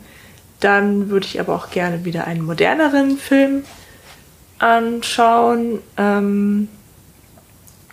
Dann 0.61 1.11
würde 1.11 1.27
ich 1.27 1.39
aber 1.41 1.55
auch 1.55 1.71
gerne 1.71 2.05
wieder 2.05 2.27
einen 2.27 2.45
moderneren 2.45 3.19
Film 3.19 3.65
anschauen. 4.59 5.81
Ähm, 5.97 6.69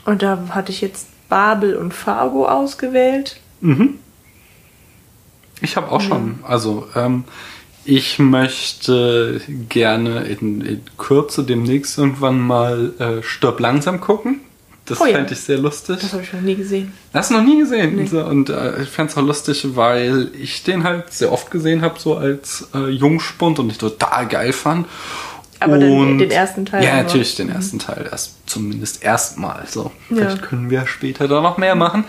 und 0.05 0.21
da 0.21 0.47
hatte 0.49 0.71
ich 0.71 0.81
jetzt 0.81 1.07
Babel 1.29 1.75
und 1.75 1.93
Fargo 1.93 2.47
ausgewählt. 2.47 3.39
Mhm. 3.61 3.99
Ich 5.61 5.77
habe 5.77 5.91
auch 5.91 6.01
ja. 6.01 6.09
schon, 6.09 6.39
also 6.43 6.87
ähm, 6.95 7.23
ich 7.85 8.19
möchte 8.19 9.41
gerne 9.69 10.23
in, 10.23 10.61
in, 10.61 10.81
Kürze 10.97 11.43
demnächst 11.43 11.97
irgendwann 11.97 12.39
mal 12.39 12.93
äh, 12.99 13.23
Stirb 13.23 13.59
langsam 13.59 13.99
gucken. 13.99 14.41
Das 14.85 14.99
oh, 14.99 15.05
ja. 15.05 15.23
ich 15.23 15.39
sehr 15.39 15.59
lustig. 15.59 15.99
Das 16.01 16.11
habe 16.11 16.23
ich 16.23 16.33
noch 16.33 16.41
nie 16.41 16.55
gesehen. 16.55 16.91
Du 17.13 17.33
noch 17.33 17.43
nie 17.43 17.59
gesehen? 17.59 17.95
Nee. 17.95 18.19
Und 18.19 18.49
äh, 18.49 18.81
ich 18.83 18.89
fände 18.89 19.11
es 19.11 19.17
auch 19.17 19.23
lustig, 19.23 19.65
weil 19.75 20.29
ich 20.37 20.63
den 20.63 20.83
halt 20.83 21.13
sehr 21.13 21.31
oft 21.31 21.49
gesehen 21.51 21.81
habe, 21.81 21.99
so 21.99 22.17
als 22.17 22.67
äh, 22.75 22.89
Jungspund 22.89 23.59
und 23.59 23.69
ich 23.69 23.77
total 23.77 24.27
geil 24.27 24.51
fand. 24.51 24.87
Aber 25.61 25.77
den, 25.77 26.17
den, 26.17 26.31
ersten 26.31 26.65
Teil? 26.65 26.83
Ja, 26.83 26.97
natürlich 26.97 27.35
den 27.35 27.47
mhm. 27.47 27.53
ersten 27.55 27.79
Teil. 27.79 28.09
Erst, 28.11 28.33
zumindest 28.45 29.01
erstmal. 29.01 29.65
So. 29.67 29.91
Vielleicht 30.09 30.41
ja. 30.41 30.47
können 30.47 30.69
wir 30.69 30.85
später 30.85 31.29
da 31.29 31.39
noch 31.39 31.57
mehr 31.57 31.75
machen. 31.75 32.03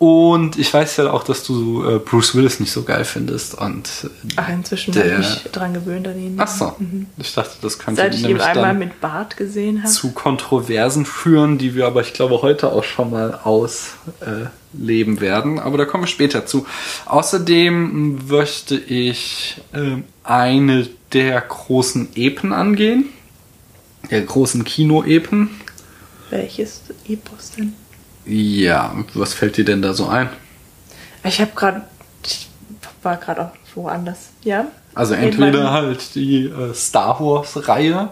Und 0.00 0.58
ich 0.58 0.72
weiß 0.72 0.96
ja 0.96 1.12
auch, 1.12 1.24
dass 1.24 1.44
du 1.44 1.84
äh, 1.86 1.98
Bruce 1.98 2.34
Willis 2.34 2.58
nicht 2.58 2.72
so 2.72 2.84
geil 2.84 3.04
findest. 3.04 3.54
Und 3.54 4.08
Ach, 4.36 4.48
inzwischen 4.48 4.92
der, 4.92 5.12
habe 5.12 5.20
ich 5.20 5.42
dran 5.52 5.74
gewöhnt 5.74 6.08
an 6.08 6.18
ihn. 6.18 6.36
Ach 6.38 6.48
so. 6.48 6.74
Mhm. 6.78 7.04
Ich 7.18 7.34
dachte, 7.34 7.58
das 7.60 7.78
könnte 7.78 8.00
Seit 8.00 8.14
ich 8.14 8.26
ihn 8.26 8.40
einmal 8.40 8.72
mit 8.72 9.02
Bart 9.02 9.36
gesehen 9.36 9.82
habe. 9.82 9.92
Zu 9.92 10.12
Kontroversen 10.12 11.04
führen, 11.04 11.58
die 11.58 11.74
wir 11.74 11.86
aber, 11.86 12.00
ich 12.00 12.14
glaube, 12.14 12.40
heute 12.40 12.72
auch 12.72 12.82
schon 12.82 13.10
mal 13.10 13.40
ausleben 13.44 15.18
äh, 15.18 15.20
werden. 15.20 15.58
Aber 15.58 15.76
da 15.76 15.84
kommen 15.84 16.04
wir 16.04 16.08
später 16.08 16.46
zu. 16.46 16.66
Außerdem 17.04 18.26
möchte 18.26 18.76
ich 18.76 19.60
äh, 19.74 19.96
eine 20.24 20.88
der 21.12 21.42
großen 21.42 22.08
Epen 22.14 22.54
angehen. 22.54 23.04
Der 24.10 24.22
großen 24.22 24.64
Kino-Epen. 24.64 25.50
Welches 26.30 26.84
Epos 27.06 27.50
denn? 27.50 27.74
Ja, 28.24 28.94
was 29.14 29.34
fällt 29.34 29.56
dir 29.56 29.64
denn 29.64 29.82
da 29.82 29.94
so 29.94 30.08
ein? 30.08 30.28
Ich 31.24 31.40
habe 31.40 31.50
gerade, 31.54 31.82
ich 32.24 32.48
war 33.02 33.16
gerade 33.16 33.42
auch 33.42 33.50
woanders. 33.74 34.30
Ja? 34.42 34.66
Also 34.94 35.14
entweder 35.14 35.70
halt 35.72 36.14
die 36.14 36.46
äh, 36.46 36.74
Star 36.74 37.20
Wars-Reihe, 37.20 38.10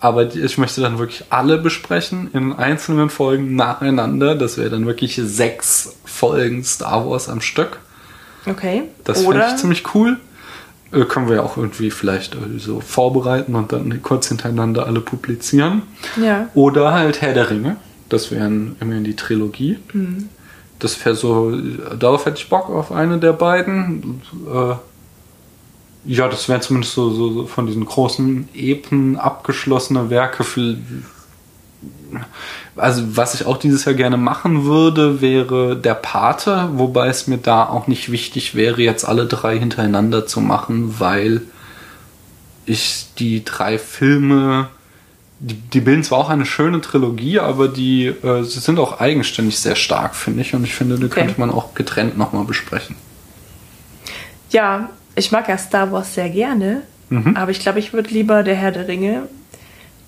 aber 0.00 0.34
ich 0.34 0.58
möchte 0.58 0.80
dann 0.80 0.98
wirklich 0.98 1.24
alle 1.30 1.58
besprechen 1.58 2.30
in 2.32 2.52
einzelnen 2.52 3.08
Folgen 3.08 3.56
nacheinander. 3.56 4.34
Das 4.34 4.58
wäre 4.58 4.70
dann 4.70 4.86
wirklich 4.86 5.16
sechs 5.22 5.96
Folgen 6.04 6.62
Star 6.64 7.08
Wars 7.08 7.28
am 7.28 7.40
Stück. 7.40 7.78
Okay. 8.46 8.82
Das 9.04 9.22
finde 9.22 9.46
ich 9.48 9.56
ziemlich 9.56 9.94
cool. 9.94 10.18
Äh, 10.92 11.04
können 11.04 11.28
wir 11.28 11.36
ja 11.36 11.42
auch 11.42 11.56
irgendwie 11.56 11.90
vielleicht 11.90 12.36
so 12.58 12.80
vorbereiten 12.80 13.54
und 13.54 13.72
dann 13.72 14.02
kurz 14.02 14.28
hintereinander 14.28 14.86
alle 14.86 15.00
publizieren. 15.00 15.82
Ja. 16.20 16.48
Oder 16.54 16.92
halt 16.92 17.20
Herr 17.20 17.32
der 17.32 17.50
Ringe. 17.50 17.76
Das 18.08 18.30
wären 18.30 18.76
immerhin 18.80 19.04
die 19.04 19.16
Trilogie. 19.16 19.78
Mhm. 19.92 20.28
Das 20.78 21.02
wäre 21.04 21.14
so, 21.14 21.56
darauf 21.98 22.26
hätte 22.26 22.38
ich 22.38 22.48
Bock 22.48 22.68
auf 22.68 22.92
eine 22.92 23.18
der 23.18 23.32
beiden. 23.32 24.20
Äh, 24.52 24.74
ja, 26.06 26.28
das 26.28 26.48
wären 26.48 26.60
zumindest 26.60 26.94
so, 26.94 27.10
so, 27.10 27.32
so, 27.32 27.46
von 27.46 27.66
diesen 27.66 27.84
großen 27.86 28.48
Epen 28.54 29.16
abgeschlossene 29.16 30.10
Werke. 30.10 30.44
Für, 30.44 30.76
also 32.76 33.16
was 33.16 33.34
ich 33.34 33.46
auch 33.46 33.56
dieses 33.56 33.84
Jahr 33.84 33.94
gerne 33.94 34.16
machen 34.16 34.64
würde, 34.64 35.20
wäre 35.20 35.76
der 35.76 35.94
Pate, 35.94 36.70
wobei 36.74 37.08
es 37.08 37.26
mir 37.26 37.38
da 37.38 37.66
auch 37.66 37.86
nicht 37.86 38.12
wichtig 38.12 38.54
wäre, 38.54 38.82
jetzt 38.82 39.04
alle 39.04 39.26
drei 39.26 39.58
hintereinander 39.58 40.26
zu 40.26 40.40
machen, 40.40 40.96
weil 40.98 41.42
ich 42.66 43.06
die 43.18 43.44
drei 43.44 43.78
Filme, 43.78 44.68
die, 45.40 45.54
die 45.54 45.80
bilden 45.80 46.02
zwar 46.02 46.18
auch 46.18 46.30
eine 46.30 46.46
schöne 46.46 46.80
Trilogie, 46.80 47.40
aber 47.40 47.68
die 47.68 48.06
äh, 48.06 48.42
sie 48.42 48.60
sind 48.60 48.78
auch 48.78 49.00
eigenständig 49.00 49.58
sehr 49.58 49.76
stark, 49.76 50.14
finde 50.14 50.42
ich. 50.42 50.54
Und 50.54 50.64
ich 50.64 50.74
finde, 50.74 50.96
die 50.96 51.06
okay. 51.06 51.20
könnte 51.20 51.40
man 51.40 51.50
auch 51.50 51.74
getrennt 51.74 52.16
nochmal 52.16 52.44
besprechen. 52.44 52.96
Ja, 54.50 54.90
ich 55.16 55.32
mag 55.32 55.48
ja 55.48 55.58
Star 55.58 55.90
Wars 55.92 56.14
sehr 56.14 56.30
gerne, 56.30 56.82
mhm. 57.10 57.36
aber 57.36 57.50
ich 57.50 57.60
glaube, 57.60 57.78
ich 57.78 57.92
würde 57.92 58.10
lieber 58.10 58.42
der 58.42 58.54
Herr 58.54 58.72
der 58.72 58.88
Ringe 58.88 59.28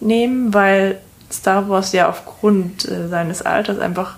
nehmen, 0.00 0.54
weil 0.54 1.00
Star 1.30 1.68
Wars 1.68 1.92
ja 1.92 2.08
aufgrund 2.08 2.88
äh, 2.88 3.08
seines 3.08 3.42
Alters 3.42 3.78
einfach 3.78 4.16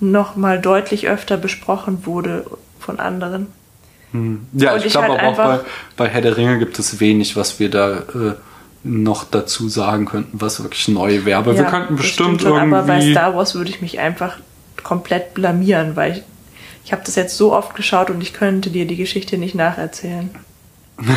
noch 0.00 0.36
mal 0.36 0.60
deutlich 0.60 1.08
öfter 1.08 1.36
besprochen 1.36 2.06
wurde 2.06 2.44
von 2.78 3.00
anderen. 3.00 3.48
Hm. 4.12 4.46
Ja, 4.52 4.74
Und 4.74 4.84
ich 4.84 4.92
glaube 4.92 5.08
halt 5.08 5.22
auch 5.22 5.36
bei, 5.36 5.60
bei 5.96 6.08
Herr 6.08 6.22
der 6.22 6.36
Ringe 6.36 6.58
gibt 6.58 6.78
es 6.78 7.00
wenig, 7.00 7.36
was 7.36 7.60
wir 7.60 7.70
da 7.70 7.98
äh, 7.98 8.34
noch 8.84 9.24
dazu 9.24 9.68
sagen 9.68 10.06
könnten, 10.06 10.40
was 10.40 10.62
wirklich 10.62 10.88
neu 10.88 11.24
wäre. 11.24 11.38
Aber 11.38 11.52
ja, 11.52 11.58
wir 11.58 11.64
könnten 11.66 11.96
bestimmt 11.96 12.42
schon, 12.42 12.52
irgendwie... 12.54 12.76
Aber 12.76 12.86
bei 12.86 13.00
Star 13.12 13.34
Wars 13.34 13.54
würde 13.54 13.70
ich 13.70 13.80
mich 13.80 13.98
einfach 13.98 14.36
komplett 14.82 15.34
blamieren, 15.34 15.96
weil 15.96 16.12
ich, 16.12 16.22
ich 16.84 16.92
habe 16.92 17.02
das 17.04 17.16
jetzt 17.16 17.36
so 17.36 17.52
oft 17.52 17.74
geschaut 17.74 18.10
und 18.10 18.20
ich 18.20 18.32
könnte 18.32 18.70
dir 18.70 18.86
die 18.86 18.96
Geschichte 18.96 19.38
nicht 19.38 19.54
nacherzählen. 19.54 20.30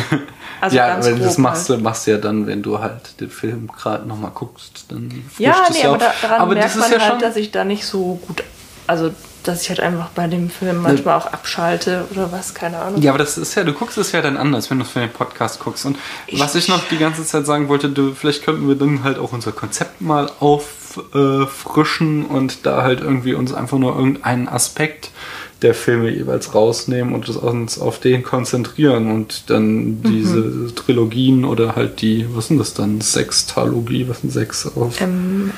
Also 0.60 0.76
ja, 0.76 0.94
aber 0.94 1.10
das 1.10 1.38
machst 1.38 1.68
du, 1.68 1.74
halt. 1.74 1.82
machst 1.82 2.06
du 2.06 2.12
ja 2.12 2.18
dann, 2.18 2.46
wenn 2.46 2.62
du 2.62 2.78
halt 2.78 3.18
den 3.18 3.28
Film 3.30 3.66
gerade 3.66 4.06
nochmal 4.06 4.30
guckst, 4.32 4.84
dann 4.90 5.10
Ja, 5.36 5.56
nee, 5.72 5.82
aber 5.84 5.98
da, 5.98 6.12
daran 6.22 6.40
aber 6.40 6.54
merkt 6.54 6.76
man 6.76 7.00
halt, 7.00 7.20
dass 7.20 7.34
ich 7.34 7.50
da 7.50 7.64
nicht 7.64 7.84
so 7.84 8.20
gut, 8.24 8.44
also 8.86 9.10
dass 9.42 9.62
ich 9.62 9.68
halt 9.68 9.80
einfach 9.80 10.10
bei 10.10 10.26
dem 10.26 10.50
Film 10.50 10.82
manchmal 10.82 11.18
auch 11.18 11.26
abschalte 11.26 12.06
oder 12.10 12.32
was, 12.32 12.54
keine 12.54 12.78
Ahnung. 12.78 13.00
Ja, 13.02 13.10
aber 13.10 13.18
das 13.18 13.38
ist 13.38 13.54
ja, 13.54 13.64
du 13.64 13.72
guckst 13.72 13.98
es 13.98 14.12
ja 14.12 14.22
dann 14.22 14.36
anders, 14.36 14.70
wenn 14.70 14.78
du 14.78 14.84
es 14.84 14.90
für 14.90 15.00
den 15.00 15.10
Podcast 15.10 15.60
guckst. 15.60 15.84
Und 15.86 15.98
ich 16.26 16.40
was 16.40 16.54
ich 16.54 16.68
noch 16.68 16.86
die 16.88 16.98
ganze 16.98 17.24
Zeit 17.24 17.46
sagen 17.46 17.68
wollte, 17.68 17.88
du, 17.88 18.14
vielleicht 18.14 18.44
könnten 18.44 18.68
wir 18.68 18.74
dann 18.74 19.04
halt 19.04 19.18
auch 19.18 19.32
unser 19.32 19.52
Konzept 19.52 20.00
mal 20.00 20.30
auffrischen 20.40 22.26
und 22.26 22.66
da 22.66 22.82
halt 22.82 23.00
irgendwie 23.00 23.34
uns 23.34 23.52
einfach 23.52 23.78
nur 23.78 23.96
irgendeinen 23.96 24.48
Aspekt 24.48 25.10
der 25.62 25.74
Filme 25.74 26.10
jeweils 26.10 26.54
rausnehmen 26.54 27.14
und 27.14 27.28
uns 27.28 27.78
auf 27.78 28.00
den 28.00 28.22
konzentrieren 28.22 29.10
und 29.10 29.48
dann 29.48 30.02
diese 30.02 30.38
mhm. 30.38 30.74
Trilogien 30.74 31.44
oder 31.44 31.76
halt 31.76 32.02
die, 32.02 32.26
was 32.34 32.48
sind 32.48 32.58
das 32.58 32.74
dann? 32.74 33.00
Sextalogie, 33.00 34.08
was 34.08 34.20
sind 34.20 34.32
sechs 34.32 34.66
auf? 34.66 35.00
Ähm, 35.00 35.52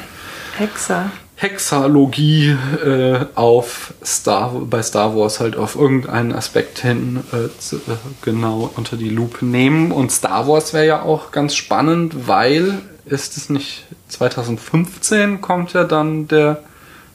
Hexa. 0.56 1.10
Hexalogie 1.36 2.56
äh, 2.84 3.26
auf 3.34 3.94
Star 4.04 4.52
bei 4.52 4.82
Star 4.82 5.16
Wars 5.16 5.40
halt 5.40 5.56
auf 5.56 5.74
irgendeinen 5.74 6.32
Aspekt 6.32 6.78
hin 6.78 7.24
äh, 7.32 7.48
zu, 7.58 7.76
äh, 7.76 7.96
genau 8.22 8.70
unter 8.76 8.96
die 8.96 9.10
Lupe 9.10 9.44
nehmen 9.44 9.90
und 9.90 10.12
Star 10.12 10.46
Wars 10.46 10.72
wäre 10.72 10.86
ja 10.86 11.02
auch 11.02 11.32
ganz 11.32 11.54
spannend, 11.56 12.28
weil 12.28 12.80
ist 13.04 13.36
es 13.36 13.50
nicht 13.50 13.84
2015 14.08 15.40
kommt 15.40 15.72
ja 15.72 15.84
dann 15.84 16.28
der 16.28 16.62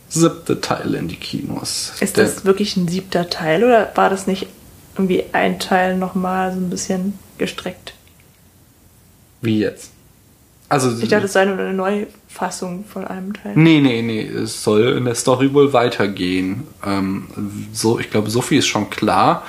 siebte 0.10 0.60
Teil 0.60 0.96
in 0.96 1.08
die 1.08 1.16
Kinos. 1.16 1.94
Ist 2.00 2.18
Der, 2.18 2.26
das 2.26 2.46
wirklich 2.46 2.76
ein 2.76 2.88
siebter 2.88 3.30
Teil 3.30 3.64
oder 3.64 3.92
war 3.96 4.10
das 4.10 4.28
nicht 4.28 4.48
irgendwie 4.96 5.24
ein 5.32 5.60
Teil 5.60 5.96
nochmal 5.96 6.52
so 6.52 6.60
ein 6.60 6.70
bisschen 6.70 7.18
gestreckt? 7.38 7.94
Wie 9.42 9.60
jetzt? 9.60 9.92
Also, 10.70 11.02
ich 11.02 11.10
dachte, 11.10 11.26
es 11.26 11.34
sei 11.34 11.46
nur 11.46 11.58
eine 11.58 11.74
Neufassung 11.74 12.86
von 12.86 13.06
einem 13.06 13.34
Teil. 13.34 13.54
Nee, 13.56 13.82
nee, 13.82 14.04
nee. 14.04 14.22
Es 14.22 14.64
soll 14.64 14.98
in 14.98 15.06
der 15.06 15.16
Story 15.16 15.52
wohl 15.52 15.74
weitergehen. 15.74 16.68
Ähm, 16.86 17.28
so, 17.74 18.00
ich 18.00 18.12
glaube, 18.12 18.30
so 18.30 18.42
viel 18.42 18.60
ist 18.60 18.68
schon 18.68 18.92
klar, 18.92 19.44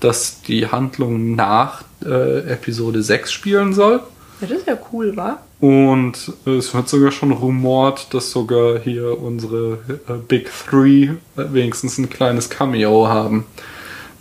dass 0.00 0.42
die 0.42 0.66
Handlung 0.66 1.34
nach 1.34 1.82
äh, 2.04 2.40
Episode 2.50 3.02
6 3.02 3.32
spielen 3.32 3.72
soll. 3.72 4.00
Ja, 4.40 4.48
das 4.48 4.58
ist 4.58 4.66
ja 4.66 4.78
cool, 4.92 5.16
wa? 5.16 5.38
Und 5.60 6.32
es 6.44 6.74
wird 6.74 6.88
sogar 6.88 7.10
schon 7.10 7.32
rumort, 7.32 8.12
dass 8.12 8.30
sogar 8.30 8.78
hier 8.78 9.18
unsere 9.18 9.78
äh, 10.06 10.12
Big 10.28 10.50
Three 10.68 11.04
äh, 11.04 11.14
wenigstens 11.36 11.96
ein 11.96 12.10
kleines 12.10 12.50
Cameo 12.50 13.08
haben. 13.08 13.46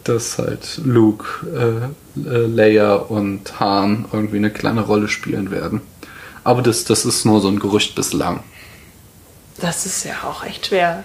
Dass 0.06 0.38
halt 0.38 0.80
Luke, 0.86 1.26
äh, 1.54 2.20
äh, 2.30 2.46
Leia 2.46 2.94
und 2.96 3.60
Han 3.60 4.06
irgendwie 4.13 4.38
eine 4.38 4.52
kleine 4.52 4.82
Rolle 4.82 5.10
spielen 5.10 5.52
werden. 5.52 5.82
Aber 6.45 6.62
das, 6.62 6.86
das 6.86 7.03
ist 7.05 7.25
nur 7.25 7.41
so 7.41 7.49
ein 7.49 7.60
Gerücht 7.60 7.95
bislang. 7.95 8.43
Das 9.60 9.86
ist 9.86 10.05
ja 10.05 10.13
auch 10.23 10.43
echt 10.45 10.67
schwer. 10.67 11.03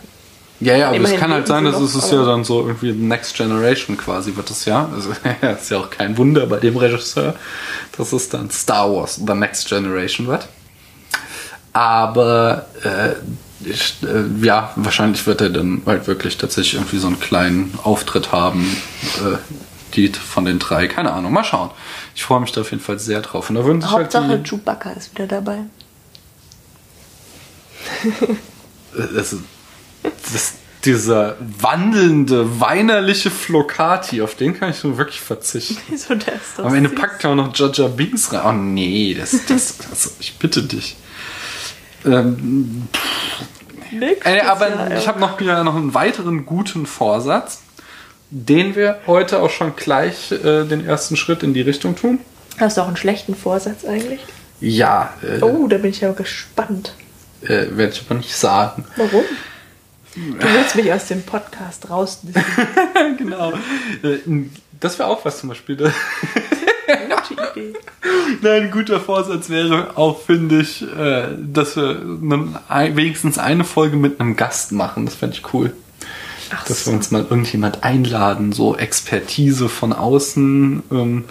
Ja, 0.61 0.77
ja, 0.77 0.89
aber 0.91 1.01
es 1.01 1.17
kann 1.17 1.33
halt 1.33 1.47
sein, 1.47 1.65
dass 1.65 1.81
es 1.81 1.95
ist 1.95 2.13
ja 2.13 2.23
dann 2.27 2.45
so 2.45 2.67
irgendwie 2.67 2.93
Next 2.93 3.35
Generation 3.35 3.97
quasi 3.97 4.37
wird 4.37 4.51
es 4.51 4.67
ja. 4.67 4.91
Also 4.93 5.11
ist 5.59 5.71
ja 5.71 5.79
auch 5.79 5.89
kein 5.89 6.19
Wunder 6.19 6.47
bei 6.47 6.59
dem 6.59 6.77
Regisseur, 6.77 7.35
dass 7.97 8.13
es 8.13 8.29
dann 8.29 8.51
Star 8.51 8.93
Wars 8.93 9.17
The 9.27 9.33
Next 9.33 9.69
Generation 9.69 10.27
wird. 10.27 10.47
Aber 11.73 12.67
äh, 12.85 13.15
ich, 13.65 13.95
äh, 14.03 14.45
ja, 14.45 14.73
wahrscheinlich 14.77 15.27
wird 15.27 15.41
er 15.41 15.49
dann 15.49 15.81
halt 15.87 16.07
wirklich 16.07 16.37
tatsächlich 16.37 16.75
irgendwie 16.75 16.99
so 16.99 17.07
einen 17.07 17.21
kleinen 17.21 17.79
Auftritt 17.83 18.31
haben, 18.31 18.77
äh, 19.25 19.39
die 19.95 20.09
von 20.09 20.45
den 20.45 20.59
drei. 20.59 20.87
Keine 20.89 21.13
Ahnung, 21.13 21.33
mal 21.33 21.45
schauen. 21.45 21.71
Ich 22.15 22.25
freue 22.25 22.41
mich 22.41 22.53
da 22.53 22.61
auf 22.61 22.71
jeden 22.71 22.83
Fall 22.83 22.99
sehr 22.99 23.21
drauf. 23.21 23.51
Und 23.51 23.57
da 23.57 23.65
würden 23.65 23.81
sich 23.81 23.91
halt 23.91 24.05
Hauptsache 24.05 24.29
halt 24.29 24.47
die, 24.47 24.51
Chewbacca 24.51 24.91
ist 24.91 25.13
wieder 25.15 25.27
dabei. 25.27 25.61
das 28.93 29.33
ist 29.33 29.43
das, 30.03 30.55
dieser 30.85 31.37
wandelnde, 31.41 32.61
weinerliche 32.61 33.31
Flocati, 33.31 34.23
auf 34.23 34.35
den 34.35 34.59
kann 34.59 34.71
ich 34.71 34.83
nur 34.83 34.97
wirklich 34.97 35.21
verzichten. 35.21 35.79
Wieso 35.89 36.15
der 36.15 36.35
ist 36.35 36.59
doch 36.59 36.65
Am 36.65 36.75
Ende 36.75 36.91
packt 36.91 37.25
er 37.25 37.31
auch 37.31 37.35
noch 37.35 37.55
Jaja 37.55 37.89
Binks 37.89 38.33
rein. 38.33 38.43
Oh 38.47 38.53
nee, 38.53 39.15
das, 39.19 39.45
das, 39.47 39.77
also, 39.91 40.11
ich 40.21 40.39
bitte 40.39 40.63
dich. 40.63 40.97
Ähm, 42.05 42.89
äh, 44.25 44.41
aber 44.43 44.69
ja, 44.71 44.97
ich 44.97 45.09
habe 45.09 45.21
noch 45.21 45.39
wieder 45.39 45.63
noch 45.65 45.77
einen 45.77 45.93
weiteren 45.93 46.47
guten 46.47 46.87
Vorsatz, 46.87 47.63
den 48.31 48.77
wir 48.77 49.01
heute 49.07 49.41
auch 49.43 49.51
schon 49.51 49.75
gleich 49.77 50.33
äh, 50.33 50.65
den 50.65 50.87
ersten 50.87 51.17
Schritt 51.17 51.43
in 51.43 51.55
die 51.55 51.63
Richtung 51.63 51.97
tun. 51.97 52.21
Hast 52.59 52.77
du 52.77 52.83
auch 52.83 52.87
einen 52.87 52.97
schlechten 52.97 53.35
Vorsatz 53.35 53.85
eigentlich? 53.85 54.21
Ja. 54.61 55.15
Äh, 55.23 55.43
oh, 55.43 55.67
da 55.67 55.79
bin 55.79 55.91
ich 55.91 56.01
ja 56.01 56.13
gespannt. 56.13 56.95
Äh, 57.43 57.67
Werde 57.71 57.93
ich 57.93 58.03
aber 58.07 58.17
nicht 58.17 58.35
sagen. 58.35 58.85
Warum? 58.97 59.25
Du 60.15 60.43
willst 60.43 60.77
mich 60.77 60.93
aus 60.93 61.07
dem 61.07 61.23
Podcast 61.23 61.89
raus. 61.89 62.21
genau. 63.19 63.53
Äh, 64.03 64.19
das 64.79 64.99
wäre 64.99 65.09
auch 65.09 65.25
was 65.25 65.41
zum 65.41 65.49
Beispiel. 65.49 65.77
Gute 67.29 67.43
Idee. 67.53 67.73
Nein, 68.43 68.63
ein 68.65 68.71
guter 68.71 69.01
Vorsatz 69.01 69.49
wäre 69.49 69.97
auch, 69.97 70.21
finde 70.21 70.61
ich, 70.61 70.83
äh, 70.83 71.29
dass 71.39 71.77
wir 71.77 72.01
wenigstens 72.03 73.39
eine 73.39 73.65
Folge 73.65 73.97
mit 73.97 74.21
einem 74.21 74.37
Gast 74.37 74.73
machen. 74.73 75.07
Das 75.07 75.15
fände 75.15 75.37
ich 75.37 75.55
cool. 75.55 75.73
Ach 76.51 76.65
dass 76.65 76.85
so. 76.85 76.91
wir 76.91 76.97
uns 76.97 77.11
mal 77.11 77.23
irgendjemand 77.23 77.85
einladen, 77.85 78.53
so 78.53 78.77
Expertise 78.77 79.69
von 79.69 79.93
außen. 79.93 80.83
Ähm, 80.91 81.25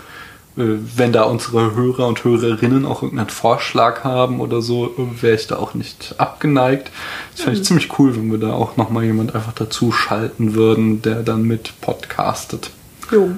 äh, 0.57 0.77
wenn 0.95 1.13
da 1.13 1.23
unsere 1.23 1.75
Hörer 1.75 2.07
und 2.07 2.23
Hörerinnen 2.23 2.85
auch 2.85 3.03
irgendeinen 3.03 3.29
Vorschlag 3.29 4.03
haben 4.03 4.41
oder 4.41 4.61
so, 4.61 4.93
wäre 5.21 5.35
ich 5.35 5.47
da 5.47 5.57
auch 5.57 5.73
nicht 5.73 6.15
abgeneigt. 6.17 6.91
Das 7.31 7.41
fände 7.41 7.53
ich 7.53 7.63
mhm. 7.63 7.67
ziemlich 7.67 7.99
cool, 7.99 8.15
wenn 8.15 8.31
wir 8.31 8.39
da 8.39 8.53
auch 8.53 8.75
nochmal 8.77 9.05
jemand 9.05 9.35
einfach 9.35 9.53
dazu 9.53 9.91
schalten 9.91 10.53
würden, 10.53 11.01
der 11.01 11.23
dann 11.23 11.43
mit 11.43 11.79
podcastet. 11.81 12.71
Jo. 13.11 13.31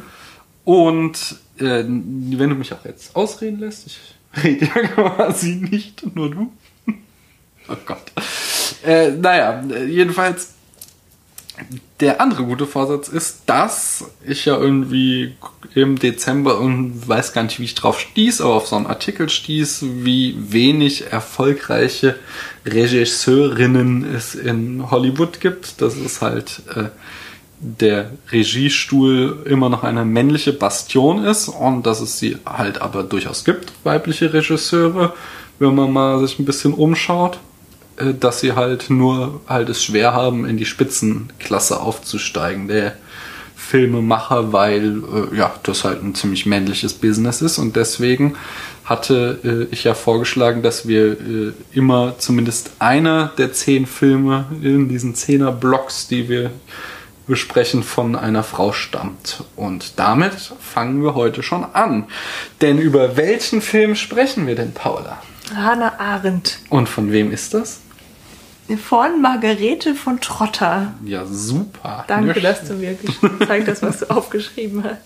Und 0.64 1.36
äh, 1.58 1.84
wenn 1.86 2.50
du 2.50 2.56
mich 2.56 2.74
auch 2.74 2.86
jetzt 2.86 3.16
ausreden 3.16 3.60
lässt, 3.60 3.88
ich 3.88 4.00
rede 4.44 4.66
ja 4.66 4.88
quasi 4.88 5.56
nicht, 5.56 6.16
nur 6.16 6.30
du. 6.30 6.52
oh 7.68 7.76
Gott. 7.86 8.12
Äh, 8.84 9.12
naja, 9.12 9.64
jedenfalls 9.86 10.54
der 12.00 12.20
andere 12.22 12.44
gute 12.44 12.66
Vorsatz 12.66 13.08
ist, 13.08 13.44
dass 13.46 14.06
ich 14.26 14.46
ja 14.46 14.58
irgendwie 14.58 15.36
im 15.76 16.00
Dezember 16.00 16.60
und 16.60 17.08
weiß 17.08 17.34
gar 17.34 17.44
nicht, 17.44 17.60
wie 17.60 17.66
ich 17.66 17.76
drauf 17.76 18.00
stieß, 18.00 18.42
aber 18.42 18.56
auf 18.56 18.68
so 18.68 18.76
einen 18.76 18.88
Artikel 18.88 19.30
stieß, 19.30 19.86
wie 20.04 20.36
wenig 20.38 21.12
erfolgreiche 21.12 22.16
Regisseurinnen 22.66 24.04
es 24.04 24.34
in 24.34 24.90
Hollywood 24.90 25.40
gibt. 25.40 25.82
Das 25.82 25.96
ist 25.96 26.22
halt 26.22 26.64
äh, 26.76 26.86
der 27.60 28.12
Regiestuhl 28.32 29.44
immer 29.46 29.70
noch 29.70 29.84
eine 29.84 30.04
männliche 30.04 30.54
Bastion 30.54 31.24
ist 31.24 31.48
und 31.48 31.86
dass 31.86 32.02
es 32.02 32.18
sie 32.18 32.38
halt 32.46 32.82
aber 32.82 33.04
durchaus 33.04 33.46
gibt, 33.46 33.72
weibliche 33.84 34.34
Regisseure, 34.34 35.14
wenn 35.60 35.76
man 35.76 35.94
mal 35.94 36.20
sich 36.20 36.40
ein 36.40 36.46
bisschen 36.46 36.74
umschaut. 36.74 37.40
Äh, 37.98 38.14
dass 38.14 38.40
sie 38.40 38.54
halt 38.54 38.90
nur 38.90 39.42
halt 39.48 39.70
es 39.70 39.84
schwer 39.84 40.14
haben, 40.14 40.46
in 40.46 40.58
die 40.58 40.66
Spitzenklasse 40.66 41.80
aufzusteigen. 41.80 42.68
Der 42.68 42.96
Filmemacher, 43.56 44.52
weil 44.52 45.02
äh, 45.32 45.38
ja 45.38 45.54
das 45.64 45.84
halt 45.84 46.04
ein 46.04 46.16
ziemlich 46.16 46.46
männliches 46.46 46.94
Business 46.94 47.42
ist 47.42 47.58
und 47.58 47.76
deswegen 47.76 48.36
hatte 48.84 49.40
äh, 49.70 49.74
ich 49.74 49.86
ja 49.86 49.94
vorgeschlagen, 49.94 50.62
dass 50.62 50.88
wir 50.88 51.12
äh, 51.14 51.54
immer 51.72 52.16
zumindest 52.18 52.72
einer 52.80 53.32
der 53.38 53.54
zehn 53.54 53.86
Filme 53.86 54.46
in 54.62 54.90
diesen 54.90 55.16
zehner 55.16 55.52
Blocks, 55.52 56.08
die 56.08 56.28
wir 56.28 56.52
besprechen, 57.28 57.84
von 57.84 58.18
einer 58.18 58.44
Frau 58.44 58.74
stammt. 58.74 59.44
Und 59.56 59.94
damit 60.00 60.34
fangen 60.60 61.02
wir 61.04 61.16
heute 61.16 61.44
schon 61.44 61.64
an. 61.64 62.08
Denn 62.60 62.78
über 62.78 63.16
welchen 63.16 63.62
Film 63.62 63.96
sprechen 63.96 64.48
wir 64.48 64.56
denn, 64.56 64.74
Paula? 64.74 65.22
Hannah 65.56 66.00
Arendt. 66.00 66.60
Und 66.70 66.90
von 66.90 67.12
wem 67.12 67.32
ist 67.32 67.54
das? 67.54 67.82
Von 68.88 69.22
Margarete 69.22 69.96
von 69.96 70.22
Trotter. 70.22 70.94
Ja, 71.06 71.26
super. 71.26 72.06
Danke, 72.08 72.34
Nicht. 72.34 72.44
dass 72.44 72.68
du 72.68 72.76
mir 72.76 72.98
gezeigt 73.40 73.68
hast, 73.68 73.82
was 73.82 74.00
du 74.00 74.10
aufgeschrieben 74.10 74.84
hast. 74.84 75.02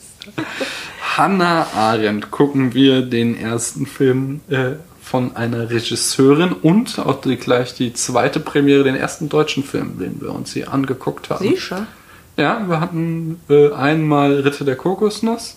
Hannah 1.17 1.67
Arendt 1.75 2.29
gucken 2.31 2.73
wir 2.73 3.01
den 3.01 3.39
ersten 3.39 3.86
Film 3.88 4.41
äh, 4.49 4.73
von 5.01 5.36
einer 5.36 5.69
Regisseurin 5.69 6.51
und 6.51 6.99
auch 6.99 7.21
die, 7.21 7.38
gleich 7.38 7.73
die 7.73 7.93
zweite 7.93 8.39
Premiere, 8.39 8.84
den 8.84 8.95
ersten 8.95 9.29
deutschen 9.29 9.63
Film, 9.63 9.97
den 9.99 10.21
wir 10.21 10.34
uns 10.34 10.53
hier 10.53 10.73
angeguckt 10.73 11.29
haben. 11.29 11.47
Sicher? 11.47 11.88
Ja, 12.38 12.67
wir 12.67 12.81
hatten 12.81 13.39
äh, 13.49 13.71
einmal 13.71 14.39
Ritter 14.41 14.65
der 14.65 14.75
Kokosnuss, 14.75 15.55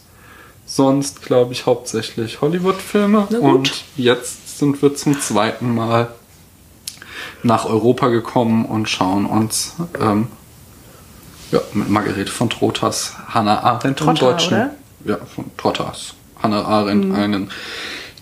sonst 0.64 1.22
glaube 1.22 1.52
ich 1.52 1.66
hauptsächlich 1.66 2.40
Hollywood-Filme 2.40 3.26
und 3.40 3.84
jetzt 3.96 4.47
sind 4.58 4.82
wir 4.82 4.94
zum 4.94 5.20
zweiten 5.20 5.74
Mal 5.74 6.08
nach 7.42 7.64
Europa 7.64 8.08
gekommen 8.08 8.64
und 8.64 8.88
schauen 8.88 9.26
uns 9.26 9.74
ähm, 10.00 10.28
ja, 11.50 11.60
mit 11.72 11.88
Margarete 11.88 12.30
von 12.30 12.50
Trotas 12.50 13.14
Hannah 13.28 13.60
Arendt 13.62 13.98
Trotter, 13.98 14.10
im 14.10 14.16
Deutschen. 14.16 14.54
Oder? 14.54 14.70
Ja, 15.04 15.16
von 15.16 15.56
Trotas 15.56 16.14
Hannah 16.42 16.64
Arendt 16.64 17.06
mhm. 17.06 17.14
einen 17.14 17.50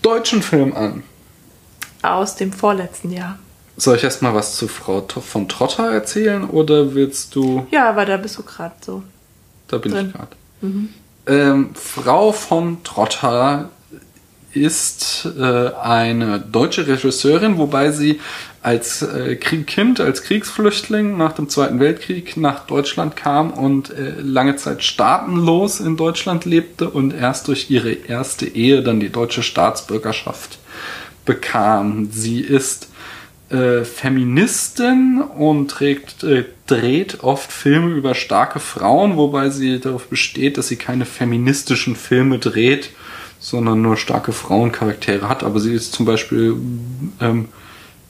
deutschen 0.01 0.41
Film 0.41 0.75
an. 0.75 1.03
Aus 2.03 2.35
dem 2.35 2.53
vorletzten 2.53 3.11
Jahr. 3.11 3.39
Soll 3.75 3.97
ich 3.97 4.03
erstmal 4.03 4.33
was 4.33 4.55
zu 4.55 4.67
Frau 4.67 5.01
von 5.01 5.49
Trotter 5.49 5.91
erzählen 5.91 6.45
oder 6.49 6.95
willst 6.95 7.35
du. 7.35 7.67
Ja, 7.71 7.89
aber 7.89 8.05
da 8.05 8.17
bist 8.17 8.37
du 8.37 8.43
gerade 8.43 8.75
so. 8.81 9.03
Da 9.67 9.77
bin 9.77 9.91
drin. 9.91 10.07
ich 10.07 10.13
gerade. 10.13 10.35
Mhm. 10.61 10.89
Ähm, 11.27 11.69
Frau 11.75 12.31
von 12.31 12.83
Trotter 12.83 13.69
ist 14.61 15.27
äh, 15.37 15.71
eine 15.81 16.39
deutsche 16.39 16.87
Regisseurin, 16.87 17.57
wobei 17.57 17.91
sie 17.91 18.19
als 18.61 19.01
äh, 19.01 19.35
Kind, 19.37 19.99
als 19.99 20.23
Kriegsflüchtling 20.23 21.17
nach 21.17 21.33
dem 21.33 21.47
Zweiten 21.47 21.79
Weltkrieg 21.79 22.35
nach 22.37 22.65
Deutschland 22.65 23.15
kam 23.15 23.51
und 23.51 23.91
äh, 23.91 24.19
lange 24.19 24.57
Zeit 24.57 24.83
staatenlos 24.83 25.79
in 25.79 25.95
Deutschland 25.95 26.45
lebte 26.45 26.89
und 26.89 27.13
erst 27.13 27.47
durch 27.47 27.69
ihre 27.69 27.91
erste 27.91 28.45
Ehe 28.45 28.83
dann 28.83 28.99
die 28.99 29.09
deutsche 29.09 29.43
Staatsbürgerschaft 29.43 30.59
bekam. 31.25 32.09
Sie 32.11 32.41
ist 32.41 32.89
äh, 33.49 33.85
Feministin 33.85 35.21
und 35.21 35.69
trägt, 35.69 36.23
äh, 36.23 36.43
dreht 36.65 37.23
oft 37.23 37.51
Filme 37.53 37.95
über 37.95 38.15
starke 38.15 38.59
Frauen, 38.59 39.15
wobei 39.15 39.49
sie 39.49 39.79
darauf 39.79 40.07
besteht, 40.07 40.57
dass 40.57 40.67
sie 40.67 40.75
keine 40.75 41.05
feministischen 41.05 41.95
Filme 41.95 42.39
dreht, 42.39 42.89
sondern 43.39 43.81
nur 43.81 43.97
starke 43.97 44.31
Frauencharaktere 44.31 45.29
hat. 45.29 45.43
Aber 45.43 45.59
sie 45.59 45.73
ist 45.73 45.93
zum 45.93 46.05
Beispiel 46.05 46.55
ähm, 47.21 47.49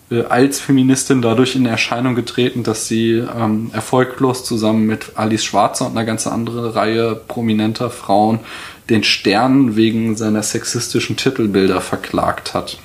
äh, 0.09 0.23
als 0.23 0.59
Feministin 0.59 1.21
dadurch 1.21 1.55
in 1.55 1.65
Erscheinung 1.65 2.15
getreten, 2.15 2.63
dass 2.63 2.87
sie 2.87 3.13
ähm, 3.13 3.71
erfolglos 3.73 4.45
zusammen 4.45 4.85
mit 4.85 5.11
Alice 5.15 5.43
Schwarzer 5.43 5.85
und 5.87 5.91
einer 5.91 6.05
ganz 6.05 6.27
anderen 6.27 6.71
Reihe 6.71 7.15
prominenter 7.15 7.89
Frauen 7.89 8.39
den 8.89 9.03
Stern 9.03 9.75
wegen 9.75 10.15
seiner 10.15 10.43
sexistischen 10.43 11.17
Titelbilder 11.17 11.81
verklagt 11.81 12.53
hat. 12.53 12.77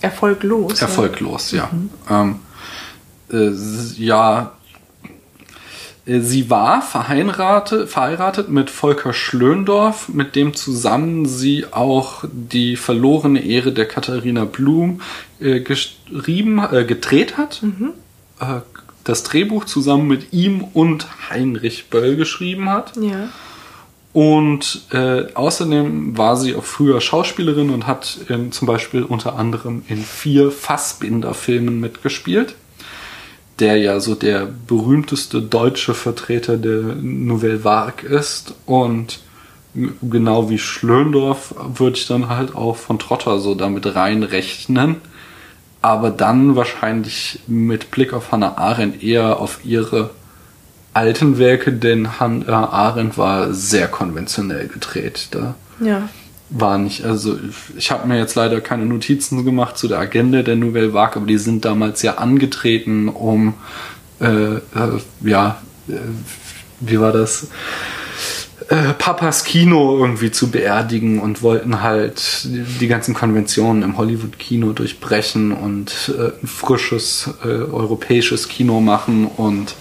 Erfolglos? 0.00 0.80
Erfolglos, 0.80 1.50
ja. 1.50 1.68
ja. 2.08 2.22
Mhm. 2.22 2.40
Ähm, 3.30 3.56
äh, 3.98 4.02
ja, 4.02 4.52
sie 6.08 6.48
war 6.48 6.80
verheiratet, 6.80 7.90
verheiratet 7.90 8.48
mit 8.48 8.70
Volker 8.70 9.12
Schlöndorf, 9.12 10.08
mit 10.08 10.36
dem 10.36 10.54
zusammen 10.54 11.26
sie 11.26 11.66
auch 11.70 12.24
die 12.32 12.76
verlorene 12.76 13.44
Ehre 13.44 13.72
der 13.72 13.86
Katharina 13.86 14.46
Blum 14.46 15.02
äh, 15.38 15.60
geschrieben, 15.60 16.60
äh, 16.72 16.84
gedreht 16.84 17.36
hat. 17.36 17.62
Mhm. 17.62 17.90
Äh, 18.40 18.60
das 19.04 19.22
Drehbuch 19.22 19.66
zusammen 19.66 20.08
mit 20.08 20.32
ihm 20.32 20.64
und 20.72 21.06
Heinrich 21.28 21.90
Böll 21.90 22.16
geschrieben 22.16 22.70
hat. 22.70 22.96
Ja. 22.96 23.28
Und 24.14 24.86
äh, 24.92 25.32
außerdem 25.34 26.16
war 26.16 26.36
sie 26.36 26.54
auch 26.54 26.64
früher 26.64 27.00
Schauspielerin 27.02 27.70
und 27.70 27.86
hat 27.86 28.18
zum 28.50 28.66
Beispiel 28.66 29.02
unter 29.02 29.36
anderem 29.36 29.82
in 29.88 30.02
vier 30.02 30.50
Fassbinder-Filmen 30.50 31.78
mitgespielt 31.78 32.54
der 33.58 33.76
ja 33.76 34.00
so 34.00 34.14
der 34.14 34.46
berühmteste 34.66 35.42
deutsche 35.42 35.94
Vertreter 35.94 36.56
der 36.56 36.80
Nouvelle 36.80 37.64
Vague 37.64 38.08
ist. 38.08 38.54
Und 38.66 39.20
genau 40.02 40.50
wie 40.50 40.58
Schlöndorf 40.58 41.54
würde 41.74 41.96
ich 41.96 42.06
dann 42.06 42.28
halt 42.28 42.54
auch 42.54 42.76
von 42.76 42.98
Trotter 42.98 43.38
so 43.38 43.54
damit 43.54 43.94
reinrechnen. 43.94 44.96
Aber 45.80 46.10
dann 46.10 46.56
wahrscheinlich 46.56 47.40
mit 47.46 47.90
Blick 47.90 48.12
auf 48.12 48.32
Hannah 48.32 48.58
Arendt 48.58 49.02
eher 49.02 49.38
auf 49.38 49.60
ihre 49.64 50.10
alten 50.92 51.38
Werke, 51.38 51.72
denn 51.72 52.18
Hannah 52.18 52.70
Arendt 52.70 53.16
war 53.16 53.52
sehr 53.52 53.86
konventionell 53.86 54.66
gedreht. 54.66 55.28
Da 55.30 55.54
ja 55.80 56.08
war 56.50 56.78
nicht, 56.78 57.04
also 57.04 57.38
ich 57.76 57.90
habe 57.90 58.08
mir 58.08 58.16
jetzt 58.16 58.34
leider 58.34 58.60
keine 58.60 58.86
Notizen 58.86 59.44
gemacht 59.44 59.76
zu 59.76 59.88
der 59.88 59.98
Agenda 59.98 60.42
der 60.42 60.56
Nouvelle 60.56 60.94
Vague, 60.94 61.16
aber 61.16 61.26
die 61.26 61.38
sind 61.38 61.64
damals 61.64 62.02
ja 62.02 62.14
angetreten, 62.14 63.08
um 63.08 63.54
äh, 64.20 64.54
äh, 64.54 64.60
ja, 65.22 65.60
äh, 65.88 65.92
wie 66.80 67.00
war 67.00 67.12
das? 67.12 67.48
Äh, 68.68 68.94
Papas 68.94 69.44
Kino 69.44 69.98
irgendwie 69.98 70.30
zu 70.30 70.50
beerdigen 70.50 71.20
und 71.20 71.42
wollten 71.42 71.82
halt 71.82 72.44
die, 72.44 72.64
die 72.80 72.88
ganzen 72.88 73.14
Konventionen 73.14 73.82
im 73.82 73.96
Hollywood-Kino 73.96 74.72
durchbrechen 74.72 75.52
und 75.52 76.12
äh, 76.16 76.32
ein 76.42 76.46
frisches 76.46 77.30
äh, 77.44 77.48
europäisches 77.48 78.48
Kino 78.48 78.80
machen 78.80 79.26
und 79.26 79.74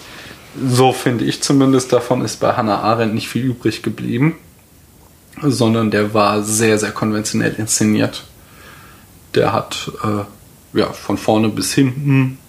so 0.69 0.91
finde 0.91 1.25
ich 1.25 1.43
zumindest 1.43 1.93
davon 1.93 2.23
ist 2.23 2.39
bei 2.39 2.53
Hannah 2.53 2.79
Arendt 2.79 3.13
nicht 3.13 3.27
viel 3.27 3.45
übrig 3.45 3.83
geblieben 3.83 4.35
sondern 5.41 5.91
der 5.91 6.13
war 6.13 6.43
sehr, 6.43 6.77
sehr 6.77 6.91
konventionell 6.91 7.53
inszeniert. 7.53 8.23
Der 9.35 9.53
hat 9.53 9.91
äh, 10.03 10.77
ja 10.77 10.91
von 10.93 11.17
vorne 11.17 11.49
bis 11.49 11.73
hinten, 11.73 12.39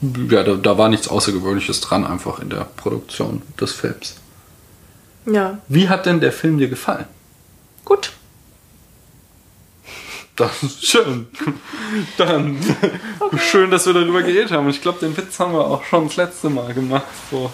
ja, 0.00 0.42
da, 0.42 0.54
da 0.54 0.78
war 0.78 0.88
nichts 0.88 1.08
Außergewöhnliches 1.08 1.80
dran, 1.80 2.04
einfach 2.04 2.38
in 2.38 2.50
der 2.50 2.64
Produktion 2.76 3.42
des 3.60 3.72
Films. 3.72 4.16
Ja. 5.26 5.58
Wie 5.68 5.88
hat 5.88 6.06
denn 6.06 6.20
der 6.20 6.32
Film 6.32 6.58
dir 6.58 6.68
gefallen? 6.68 7.06
Gut. 7.84 8.12
Das 10.36 10.62
ist 10.62 10.86
schön. 10.86 11.26
Dann 12.16 12.58
okay. 13.18 13.38
schön, 13.38 13.70
dass 13.72 13.86
wir 13.86 13.92
darüber 13.92 14.22
geredet 14.22 14.52
haben. 14.52 14.68
Ich 14.68 14.80
glaube, 14.80 15.00
den 15.00 15.16
Witz 15.16 15.40
haben 15.40 15.52
wir 15.52 15.66
auch 15.66 15.84
schon 15.84 16.06
das 16.06 16.16
letzte 16.16 16.48
Mal 16.48 16.72
gemacht. 16.72 17.06
So. 17.30 17.50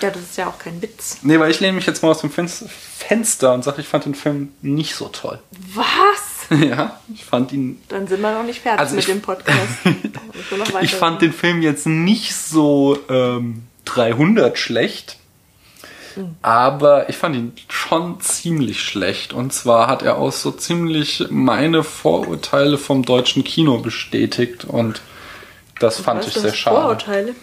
Ja, 0.00 0.10
das 0.10 0.22
ist 0.22 0.36
ja 0.36 0.48
auch 0.48 0.58
kein 0.58 0.80
Witz. 0.80 1.18
Nee, 1.22 1.38
weil 1.38 1.50
ich 1.50 1.60
lehne 1.60 1.74
mich 1.74 1.86
jetzt 1.86 2.02
mal 2.02 2.10
aus 2.10 2.20
dem 2.20 2.30
Fenster 2.30 3.52
und 3.52 3.62
sage, 3.62 3.80
ich 3.80 3.88
fand 3.88 4.04
den 4.06 4.14
Film 4.14 4.52
nicht 4.62 4.94
so 4.94 5.08
toll. 5.08 5.38
Was? 5.74 6.32
Ja, 6.60 7.00
ich 7.14 7.24
fand 7.24 7.52
ihn. 7.52 7.80
Dann 7.88 8.06
sind 8.06 8.20
wir 8.20 8.32
noch 8.34 8.42
nicht 8.42 8.60
fertig 8.60 8.80
also 8.80 8.96
mit 8.96 9.08
dem 9.08 9.22
Podcast. 9.22 9.58
ich, 10.82 10.94
fand 10.94 11.22
den 11.22 11.32
Film 11.32 11.62
jetzt 11.62 11.86
nicht 11.86 12.34
so 12.34 12.98
ähm, 13.08 13.62
300 13.86 14.58
schlecht. 14.58 15.16
Mhm. 16.14 16.36
Aber 16.42 17.08
ich 17.08 17.16
fand 17.16 17.36
ihn 17.36 17.52
schon 17.68 18.20
ziemlich 18.20 18.82
schlecht. 18.82 19.32
Und 19.32 19.54
zwar 19.54 19.86
hat 19.86 20.02
er 20.02 20.18
auch 20.18 20.32
so 20.32 20.50
ziemlich 20.50 21.24
meine 21.30 21.84
Vorurteile 21.84 22.76
vom 22.76 23.02
deutschen 23.02 23.44
Kino 23.44 23.78
bestätigt. 23.78 24.64
Und 24.64 25.00
das 25.78 25.98
Was 25.98 26.04
fand 26.04 26.26
ich 26.26 26.34
sehr 26.34 26.52
schade. 26.52 26.76
Vorurteile? 26.76 27.34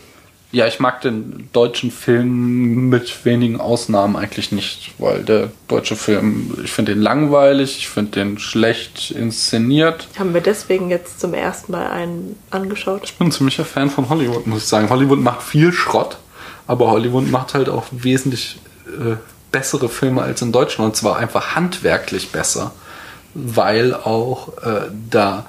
Ja, 0.52 0.66
ich 0.66 0.80
mag 0.80 1.02
den 1.02 1.48
deutschen 1.54 1.92
Film 1.92 2.90
mit 2.90 3.24
wenigen 3.24 3.62
Ausnahmen 3.62 4.16
eigentlich 4.16 4.52
nicht, 4.52 4.94
weil 4.98 5.24
der 5.24 5.52
deutsche 5.68 5.96
Film, 5.96 6.58
ich 6.64 6.72
finde 6.72 6.94
den 6.96 7.02
langweilig, 7.04 7.78
ich 7.78 7.90
finde 7.90 8.12
den 8.12 8.40
schlecht 8.40 9.12
inszeniert. 9.12 10.08
Haben 10.18 10.34
wir 10.34 10.42
deswegen 10.42 10.90
jetzt 10.90 11.20
zum 11.20 11.36
ersten 11.36 11.72
Mal 11.72 11.92
einen 11.92 12.36
angeschaut? 12.50 13.02
Ich 13.06 13.16
bin 13.16 13.28
ein 13.28 13.32
ziemlicher 13.32 13.66
Fan 13.66 13.92
von 13.92 14.10
Hollywood, 14.10 14.48
muss 14.48 14.64
ich 14.64 14.68
sagen. 14.68 14.90
Hollywood 14.90 15.20
macht 15.20 15.44
viel 15.44 15.72
Schrott, 15.72 16.18
aber 16.66 16.90
Hollywood 16.90 17.30
macht 17.30 17.54
halt 17.54 17.70
auch 17.70 17.86
wesentlich 17.92 18.58
äh, 18.88 19.18
bessere 19.52 19.88
Filme 19.88 20.24
als 20.24 20.42
in 20.42 20.52
Deutschland 20.52 20.90
und 20.90 20.96
zwar 20.96 21.18
einfach 21.18 21.56
handwerklich 21.56 22.32
besser, 22.32 22.72
weil 23.36 23.94
auch 23.94 24.58
äh, 24.64 24.90
da 25.12 25.46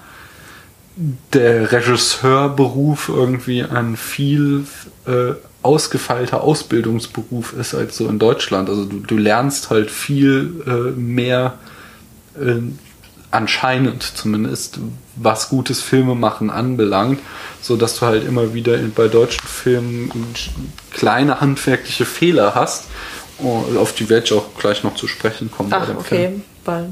der 1.32 1.72
Regisseurberuf 1.72 3.08
irgendwie 3.08 3.62
ein 3.62 3.96
viel 3.96 4.66
äh, 5.06 5.32
ausgefeilter 5.62 6.42
Ausbildungsberuf 6.42 7.54
ist 7.54 7.74
als 7.74 7.96
so 7.96 8.08
in 8.08 8.18
Deutschland. 8.18 8.68
Also 8.68 8.84
du, 8.84 9.00
du 9.00 9.16
lernst 9.16 9.70
halt 9.70 9.90
viel 9.90 10.62
äh, 10.66 10.98
mehr 10.98 11.54
äh, 12.38 12.60
anscheinend 13.30 14.02
zumindest, 14.02 14.78
was 15.16 15.48
gutes 15.48 15.80
Filmemachen 15.80 16.50
anbelangt, 16.50 17.20
so 17.62 17.76
dass 17.76 17.98
du 17.98 18.06
halt 18.06 18.26
immer 18.26 18.54
wieder 18.54 18.76
in, 18.78 18.92
bei 18.92 19.08
deutschen 19.08 19.46
Filmen 19.46 20.10
kleine 20.90 21.40
handwerkliche 21.40 22.04
Fehler 22.04 22.54
hast, 22.54 22.86
auf 23.78 23.94
die 23.94 24.08
werde 24.10 24.26
ich 24.26 24.32
auch 24.32 24.48
gleich 24.58 24.82
noch 24.82 24.94
zu 24.96 25.06
sprechen 25.06 25.50
kommen. 25.50 25.70
Ach, 25.72 25.88
okay, 25.96 26.28
Film. 26.28 26.42
weil 26.64 26.90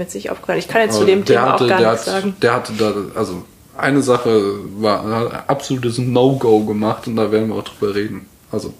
jetzt 0.00 0.14
nicht 0.14 0.30
aufgefallen. 0.30 0.58
Ich 0.58 0.68
kann 0.68 0.82
jetzt 0.82 0.96
zu 0.96 1.04
dem 1.04 1.24
Thema 1.24 1.52
hatte, 1.52 1.64
auch 1.64 1.68
gar 1.68 1.92
nichts 1.92 2.06
hat, 2.06 2.22
sagen. 2.22 2.36
Der 2.42 2.54
hatte 2.54 2.72
da, 2.74 2.94
also 3.14 3.44
eine 3.76 4.02
Sache 4.02 4.58
war 4.80 5.44
absolutes 5.48 5.98
No-Go 5.98 6.64
gemacht 6.64 7.06
und 7.06 7.16
da 7.16 7.30
werden 7.30 7.48
wir 7.48 7.56
auch 7.56 7.64
drüber 7.64 7.94
reden. 7.94 8.26
Also. 8.50 8.74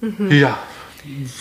Mhm. 0.00 0.30
Ja. 0.30 0.58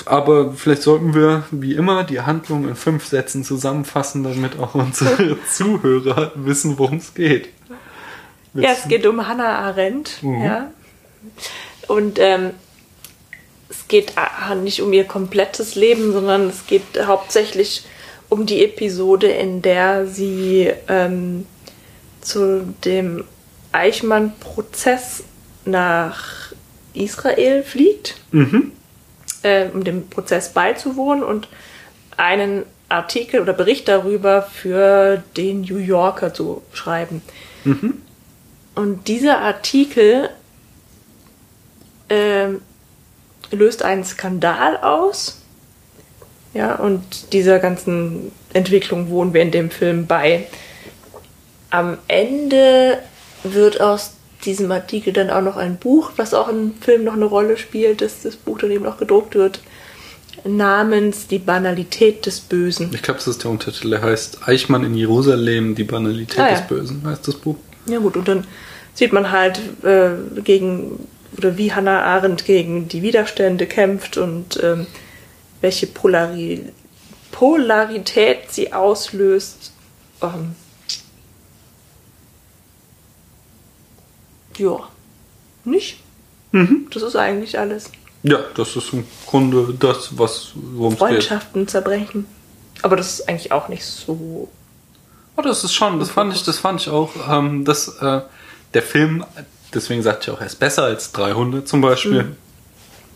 Aber 0.05 0.53
vielleicht 0.53 0.83
sollten 0.83 1.13
wir, 1.13 1.43
wie 1.51 1.75
immer, 1.75 2.03
die 2.03 2.21
Handlung 2.21 2.67
in 2.67 2.75
fünf 2.75 3.05
Sätzen 3.05 3.43
zusammenfassen, 3.43 4.23
damit 4.23 4.57
auch 4.57 4.73
unsere 4.73 5.37
Zuhörer 5.51 6.31
wissen, 6.35 6.79
worum 6.79 6.97
es 6.97 7.13
geht. 7.13 7.49
Ja, 8.53 8.71
es 8.71 8.87
geht 8.87 9.05
um 9.05 9.27
Hannah 9.27 9.59
Arendt. 9.59 10.23
Mhm. 10.23 10.43
Ja. 10.43 10.71
Und 11.87 12.19
ähm, 12.19 12.51
es 13.69 13.87
geht 13.87 14.13
nicht 14.63 14.81
um 14.81 14.93
ihr 14.93 15.03
komplettes 15.03 15.75
Leben, 15.75 16.13
sondern 16.13 16.47
es 16.47 16.65
geht 16.65 16.83
hauptsächlich 17.05 17.83
um 17.83 17.98
die 18.45 18.63
Episode, 18.63 19.27
in 19.27 19.61
der 19.61 20.07
sie 20.07 20.71
ähm, 20.87 21.45
zu 22.21 22.73
dem 22.85 23.23
Eichmann-Prozess 23.71 25.23
nach 25.65 26.53
Israel 26.93 27.63
fliegt, 27.63 28.15
mhm. 28.31 28.71
äh, 29.43 29.67
um 29.69 29.83
dem 29.83 30.09
Prozess 30.09 30.53
beizuwohnen 30.53 31.23
und 31.23 31.47
einen 32.17 32.63
Artikel 32.89 33.41
oder 33.41 33.53
Bericht 33.53 33.87
darüber 33.87 34.41
für 34.41 35.23
den 35.37 35.61
New 35.61 35.77
Yorker 35.77 36.33
zu 36.33 36.63
schreiben. 36.73 37.21
Mhm. 37.63 38.01
Und 38.75 39.07
dieser 39.07 39.39
Artikel 39.39 40.29
äh, 42.09 42.47
löst 43.51 43.83
einen 43.83 44.03
Skandal 44.03 44.77
aus. 44.77 45.38
Ja, 46.53 46.75
und 46.75 47.33
dieser 47.33 47.59
ganzen 47.59 48.31
Entwicklung 48.53 49.09
wohnen 49.09 49.33
wir 49.33 49.41
in 49.41 49.51
dem 49.51 49.69
Film 49.69 50.07
bei. 50.07 50.47
Am 51.69 51.97
Ende 52.07 52.97
wird 53.43 53.79
aus 53.79 54.13
diesem 54.45 54.71
Artikel 54.71 55.13
dann 55.13 55.29
auch 55.29 55.41
noch 55.41 55.57
ein 55.57 55.77
Buch, 55.77 56.11
was 56.15 56.33
auch 56.33 56.47
im 56.47 56.73
Film 56.81 57.03
noch 57.03 57.13
eine 57.13 57.25
Rolle 57.25 57.57
spielt, 57.57 58.01
dass 58.01 58.23
das 58.23 58.35
Buch 58.35 58.59
dann 58.59 58.71
eben 58.71 58.85
noch 58.85 58.97
gedruckt 58.97 59.35
wird, 59.35 59.59
namens 60.45 61.27
Die 61.27 61.39
Banalität 61.39 62.25
des 62.25 62.39
Bösen. 62.39 62.89
Ich 62.93 63.01
glaube, 63.01 63.19
das 63.19 63.27
ist 63.27 63.43
der 63.43 63.51
Untertitel. 63.51 63.89
Der 63.89 64.01
heißt 64.01 64.47
Eichmann 64.47 64.83
in 64.83 64.95
Jerusalem, 64.95 65.75
die 65.75 65.83
Banalität 65.83 66.39
ah, 66.39 66.49
ja. 66.49 66.55
des 66.55 66.67
Bösen, 66.67 67.03
heißt 67.05 67.27
das 67.27 67.35
Buch. 67.35 67.57
Ja 67.85 67.99
gut, 67.99 68.15
und 68.15 68.27
dann 68.27 68.45
sieht 68.93 69.13
man 69.13 69.31
halt 69.31 69.59
äh, 69.83 70.41
gegen, 70.41 71.07
oder 71.37 71.57
wie 71.57 71.73
Hannah 71.73 72.03
Arendt 72.03 72.45
gegen 72.45 72.87
die 72.87 73.01
Widerstände 73.01 73.65
kämpft 73.65 74.17
und 74.17 74.59
ähm, 74.63 74.87
welche 75.61 75.87
Polari 75.87 76.63
Polarität 77.31 78.51
sie 78.51 78.73
auslöst. 78.73 79.71
Ähm, 80.21 80.55
ja, 84.57 84.79
nicht? 85.63 85.99
Mhm. 86.51 86.87
Das 86.91 87.03
ist 87.03 87.15
eigentlich 87.15 87.57
alles. 87.57 87.91
Ja, 88.23 88.39
das 88.55 88.75
ist 88.75 88.91
im 88.91 89.05
Grunde 89.25 89.73
das, 89.79 90.17
was 90.17 90.51
worum 90.55 90.93
es 90.93 90.99
geht. 90.99 91.07
Freundschaften 91.07 91.67
zerbrechen. 91.67 92.25
Aber 92.81 92.95
das 92.95 93.19
ist 93.19 93.29
eigentlich 93.29 93.51
auch 93.51 93.69
nicht 93.69 93.85
so. 93.85 94.49
Oh, 95.37 95.41
das 95.41 95.63
ist 95.63 95.73
schon, 95.73 95.99
das 95.99 96.09
fand 96.09 96.33
ich, 96.33 96.43
das 96.43 96.57
fand 96.57 96.81
ich 96.81 96.89
auch, 96.89 97.11
ähm, 97.29 97.63
dass 97.63 97.87
äh, 98.01 98.21
der 98.73 98.83
Film, 98.83 99.23
deswegen 99.73 100.03
sagte 100.03 100.29
ich 100.29 100.35
auch, 100.35 100.41
er 100.41 100.47
ist 100.47 100.59
besser 100.59 100.83
als 100.83 101.11
300 101.13 101.67
zum 101.67 101.81
Beispiel. 101.81 102.23
Mhm. 102.23 102.35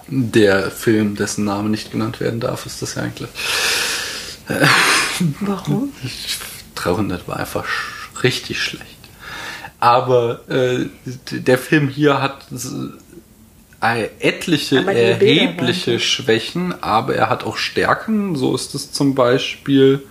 Der 0.07 0.69
Film, 0.69 1.15
dessen 1.15 1.45
Name 1.45 1.69
nicht 1.69 1.91
genannt 1.91 2.19
werden 2.19 2.39
darf, 2.39 2.65
ist 2.65 2.81
das 2.81 2.95
ja 2.95 3.03
eigentlich. 3.03 3.29
Äh, 4.47 4.65
Warum? 5.39 5.93
300 6.75 7.27
war 7.27 7.37
einfach 7.37 7.65
richtig 8.23 8.61
schlecht. 8.61 8.87
Aber 9.79 10.47
äh, 10.49 10.85
der 11.31 11.57
Film 11.57 11.89
hier 11.89 12.21
hat 12.21 12.45
äh, 13.81 14.09
etliche 14.19 14.85
erhebliche 14.85 15.99
Schwächen, 15.99 16.81
aber 16.81 17.15
er 17.15 17.29
hat 17.29 17.43
auch 17.43 17.57
Stärken. 17.57 18.35
So 18.35 18.55
ist 18.55 18.75
es 18.75 18.91
zum 18.91 19.13
Beispiel 19.13 20.03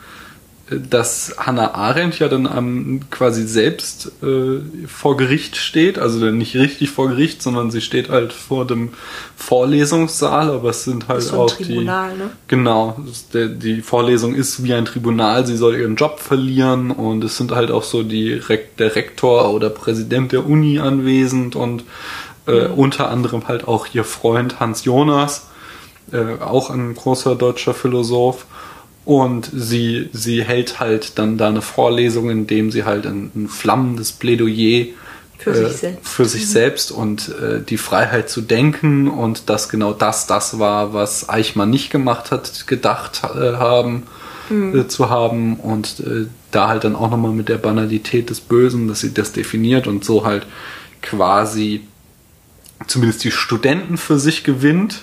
dass 0.81 1.35
Hannah 1.39 1.75
Arendt 1.75 2.19
ja 2.19 2.29
dann 2.29 2.47
am, 2.47 3.01
quasi 3.11 3.47
selbst 3.47 4.13
äh, 4.23 4.61
vor 4.87 5.17
Gericht 5.17 5.57
steht, 5.57 5.99
also 5.99 6.21
dann 6.21 6.39
nicht 6.39 6.55
richtig 6.55 6.91
vor 6.91 7.09
Gericht, 7.09 7.43
sondern 7.43 7.71
sie 7.71 7.81
steht 7.81 8.09
halt 8.09 8.33
vor 8.33 8.67
dem 8.67 8.91
Vorlesungssaal, 9.37 10.51
aber 10.51 10.71
es 10.71 10.85
sind 10.85 11.09
halt 11.09 11.23
so 11.23 11.41
auch 11.41 11.51
Tribunal, 11.51 12.13
die 12.13 12.19
ne? 12.19 12.31
genau, 12.49 12.97
der, 13.33 13.49
die 13.49 13.83
Vorlesung 13.83 14.35
ist 14.35 14.63
wie 14.63 14.75
ein 14.75 14.85
Tribunal, 14.85 15.47
sie 15.47 15.57
soll 15.57 15.77
ihren 15.77 15.97
Job 15.97 16.21
verlieren. 16.21 16.91
Und 16.91 17.25
es 17.25 17.37
sind 17.37 17.53
halt 17.53 17.71
auch 17.71 17.85
so 17.85 18.03
die 18.03 18.41
der 18.79 18.95
Rektor 18.97 19.53
oder 19.53 19.71
Präsident 19.71 20.33
der 20.33 20.47
Uni 20.47 20.79
anwesend. 20.79 21.57
Und 21.57 21.85
äh, 22.47 22.69
mhm. 22.69 22.75
unter 22.75 23.11
anderem 23.11 23.49
halt 23.49 23.69
auch 23.69 23.87
ihr 23.93 24.05
Freund 24.05 24.61
Hans 24.61 24.85
Jonas, 24.85 25.49
äh, 26.13 26.43
auch 26.43 26.71
ein 26.71 26.95
großer 26.95 27.37
deutscher 27.37 27.75
Philosoph 27.75 28.47
und 29.05 29.51
sie, 29.53 30.09
sie 30.13 30.45
hält 30.45 30.79
halt 30.79 31.19
dann 31.19 31.39
da 31.39 31.49
eine 31.49 31.63
Vorlesung, 31.63 32.31
in 32.31 32.47
dem 32.47 32.71
sie 32.71 32.85
halt 32.85 33.07
ein, 33.07 33.31
ein 33.35 33.49
flammendes 33.49 34.13
Plädoyer 34.13 34.87
für, 35.39 35.51
äh, 35.51 35.69
sich, 35.69 35.77
selbst. 35.79 36.09
Für 36.09 36.25
sich 36.25 36.43
mhm. 36.43 36.47
selbst 36.47 36.93
und 36.93 37.29
äh, 37.29 37.61
die 37.61 37.79
Freiheit 37.79 38.31
zu 38.31 38.43
denken 38.43 39.09
und 39.09 39.49
dass 39.49 39.69
genau 39.69 39.93
das 39.93 40.27
das 40.27 40.59
war, 40.59 40.95
was 40.95 41.29
Eichmann 41.29 41.71
nicht 41.71 41.91
gemacht 41.91 42.31
hat, 42.31 42.67
gedacht 42.69 43.23
äh, 43.25 43.55
haben 43.55 44.05
mhm. 44.49 44.79
äh, 44.79 44.89
zu 44.89 45.11
haben 45.11 45.57
und 45.57 46.01
äh, 46.01 46.27
da 46.53 46.69
halt 46.69 46.85
dann 46.85 46.95
auch 46.95 47.11
nochmal 47.11 47.33
mit 47.33 47.49
der 47.49 47.59
Banalität 47.59 48.31
des 48.31 48.41
Bösen, 48.41 48.87
dass 48.87 49.01
sie 49.01 49.13
das 49.13 49.33
definiert 49.33 49.87
und 49.87 50.05
so 50.05 50.25
halt 50.25 50.47
quasi 51.01 51.81
zumindest 52.87 53.25
die 53.25 53.31
Studenten 53.31 53.97
für 53.97 54.19
sich 54.19 54.45
gewinnt 54.45 55.03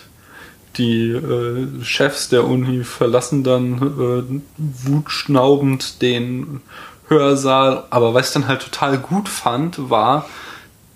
die 0.78 1.12
äh, 1.12 1.84
Chefs 1.84 2.30
der 2.30 2.46
Uni 2.46 2.84
verlassen 2.84 3.44
dann 3.44 3.78
äh, 3.78 4.42
wutschnaubend 4.58 6.02
den 6.02 6.62
Hörsaal. 7.08 7.86
Aber 7.90 8.14
was 8.14 8.28
ich 8.28 8.34
dann 8.34 8.48
halt 8.48 8.62
total 8.62 8.98
gut 8.98 9.28
fand, 9.28 9.90
war, 9.90 10.26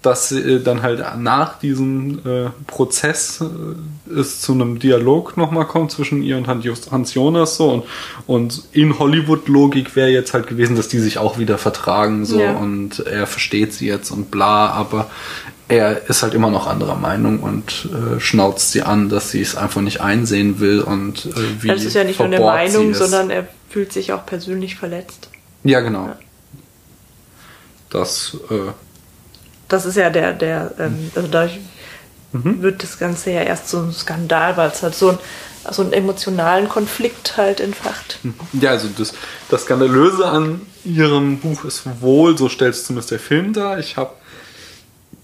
dass 0.03 0.31
äh, 0.31 0.59
dann 0.59 0.81
halt 0.83 1.03
nach 1.17 1.59
diesem 1.59 2.19
äh, 2.25 2.49
Prozess 2.67 3.41
äh, 3.41 4.13
es 4.19 4.41
zu 4.41 4.53
einem 4.53 4.77
Dialog 4.77 5.37
nochmal 5.37 5.65
kommt 5.65 5.91
zwischen 5.91 6.21
ihr 6.21 6.37
und 6.37 6.47
Hans 6.47 7.13
Jonas 7.13 7.55
so 7.55 7.69
und, 7.69 7.83
und 8.27 8.63
in 8.73 8.99
Hollywood-Logik 8.99 9.95
wäre 9.95 10.09
jetzt 10.09 10.33
halt 10.33 10.47
gewesen, 10.47 10.75
dass 10.75 10.89
die 10.89 10.99
sich 10.99 11.17
auch 11.17 11.39
wieder 11.39 11.57
vertragen 11.57 12.25
so 12.25 12.39
ja. 12.39 12.51
und 12.51 12.99
er 12.99 13.25
versteht 13.25 13.73
sie 13.73 13.87
jetzt 13.87 14.11
und 14.11 14.29
bla, 14.29 14.67
aber 14.67 15.09
er 15.73 16.09
ist 16.09 16.23
halt 16.23 16.33
immer 16.33 16.49
noch 16.49 16.67
anderer 16.67 16.95
Meinung 16.95 17.39
und 17.39 17.89
äh, 17.91 18.19
schnauzt 18.19 18.71
sie 18.71 18.83
an, 18.83 19.09
dass 19.09 19.31
sie 19.31 19.41
es 19.41 19.55
einfach 19.55 19.81
nicht 19.81 20.01
einsehen 20.01 20.59
will 20.59 20.81
und 20.81 21.25
äh, 21.25 21.61
wie 21.61 21.67
Das 21.67 21.83
ist 21.83 21.95
ja 21.95 22.03
nicht 22.03 22.19
nur 22.19 22.27
eine 22.27 22.39
Meinung, 22.39 22.93
sondern 22.93 23.29
er 23.29 23.47
fühlt 23.69 23.91
sich 23.91 24.13
auch 24.13 24.25
persönlich 24.25 24.75
verletzt. 24.75 25.29
Ja, 25.63 25.79
genau. 25.79 26.05
Ja. 26.05 26.17
Das, 27.89 28.37
äh, 28.49 28.71
das 29.67 29.85
ist 29.85 29.97
ja 29.97 30.09
der, 30.09 30.33
der, 30.33 30.71
ähm, 30.79 31.11
also 31.15 31.27
dadurch 31.27 31.59
mhm. 32.33 32.61
wird 32.61 32.83
das 32.83 32.99
Ganze 32.99 33.31
ja 33.31 33.41
erst 33.41 33.69
so 33.69 33.79
ein 33.79 33.91
Skandal, 33.91 34.57
weil 34.57 34.69
es 34.69 34.83
halt 34.83 34.95
so 34.95 35.09
ein 35.09 35.17
so 35.71 35.81
einen 35.81 35.93
emotionalen 35.93 36.67
Konflikt 36.67 37.37
halt 37.37 37.61
entfacht. 37.61 38.19
Ja, 38.51 38.71
also 38.71 38.89
das, 38.97 39.13
das 39.49 39.63
Skandalöse 39.63 40.25
an 40.25 40.61
ihrem 40.83 41.37
Buch 41.37 41.63
ist 41.63 41.83
wohl, 42.01 42.37
so 42.37 42.49
stellt 42.49 42.73
es 42.75 42.83
zumindest 42.83 43.11
der 43.11 43.19
Film 43.19 43.53
dar. 43.53 43.79
Ich 43.79 43.95
habe 43.95 44.11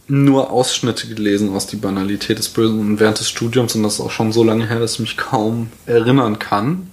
nur 0.10 0.52
Ausschnitte 0.52 1.08
gelesen 1.08 1.56
aus 1.56 1.68
Die 1.68 1.76
Banalität 1.76 2.40
des 2.40 2.50
Bösen 2.50 3.00
während 3.00 3.20
des 3.20 3.30
Studiums 3.30 3.76
und 3.76 3.84
das 3.84 3.96
ist 3.96 4.02
auch 4.02 4.12
schon 4.12 4.32
so 4.32 4.44
lange 4.44 4.68
her, 4.68 4.80
dass 4.80 4.94
ich 4.94 5.00
mich 5.00 5.18
kaum 5.18 5.72
erinnern 5.86 6.40
kann. 6.40 6.90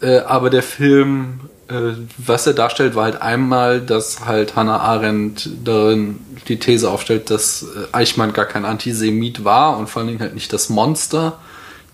Äh, 0.00 0.20
aber 0.20 0.48
der 0.48 0.62
Film, 0.62 1.40
äh, 1.68 1.92
was 2.16 2.46
er 2.46 2.54
darstellt, 2.54 2.94
war 2.94 3.04
halt 3.04 3.20
einmal, 3.20 3.82
dass 3.82 4.24
halt 4.24 4.56
Hannah 4.56 4.80
Arendt 4.80 5.50
darin 5.62 6.18
die 6.48 6.58
These 6.58 6.90
aufstellt, 6.90 7.28
dass 7.28 7.62
äh, 7.62 7.88
Eichmann 7.92 8.32
gar 8.32 8.46
kein 8.46 8.64
Antisemit 8.64 9.44
war 9.44 9.76
und 9.76 9.88
vor 9.88 10.00
allen 10.00 10.08
Dingen 10.08 10.20
halt 10.20 10.34
nicht 10.34 10.52
das 10.52 10.70
Monster, 10.70 11.38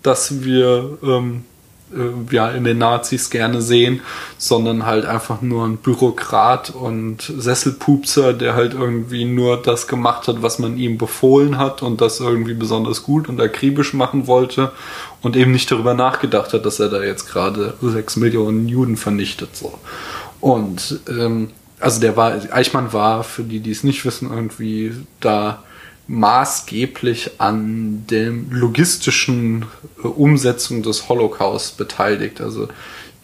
das 0.03 0.45
wir 0.45 0.99
ähm, 1.03 1.45
äh, 1.95 2.35
ja 2.35 2.49
in 2.51 2.65
den 2.65 2.79
Nazis 2.79 3.31
gerne 3.31 3.63
sehen, 3.63 4.01
sondern 4.39 4.87
halt 4.87 5.05
einfach 5.05 5.43
nur 5.43 5.65
ein 5.65 5.77
Bürokrat 5.77 6.71
und 6.71 7.33
Sesselpupser, 7.37 8.33
der 8.33 8.55
halt 8.55 8.75
irgendwie 8.75 9.25
nur 9.25 9.61
das 9.61 9.87
gemacht 9.87 10.29
hat, 10.29 10.43
was 10.43 10.59
man 10.59 10.79
ihm 10.79 10.99
befohlen 10.99 11.59
hat 11.59 11.83
und 11.83 12.01
das 12.01 12.21
irgendwie 12.21 12.55
besonders 12.55 13.03
gut 13.03 13.29
und 13.29 13.41
akribisch 13.41 13.95
machen 13.95 14.27
wollte 14.27 14.73
und 15.23 15.37
eben 15.37 15.53
nicht 15.53 15.71
darüber 15.71 15.95
nachgedacht 15.95 16.53
hat, 16.53 16.67
dass 16.67 16.81
er 16.81 16.89
da 16.89 17.03
jetzt 17.03 17.29
gerade 17.29 17.75
sechs 17.83 18.17
Millionen 18.17 18.69
Juden 18.69 18.97
vernichtet 18.97 19.57
so. 19.57 19.79
Und 20.41 21.01
ähm, 21.09 21.51
also 21.81 22.01
der 22.01 22.17
war, 22.17 22.33
Eichmann 22.51 22.93
war, 22.93 23.23
für 23.23 23.43
die, 23.43 23.61
die 23.61 23.71
es 23.71 23.85
nicht 23.85 24.05
wissen, 24.05 24.31
irgendwie 24.31 24.93
da 25.21 25.63
maßgeblich 26.09 27.33
an 27.39 28.07
dem 28.09 28.51
logistischen 28.51 29.67
äh, 30.03 30.07
Umsetzung 30.07 30.83
des 30.83 31.09
Holocaust 31.09 31.77
beteiligt. 31.77 32.41
Also 32.41 32.69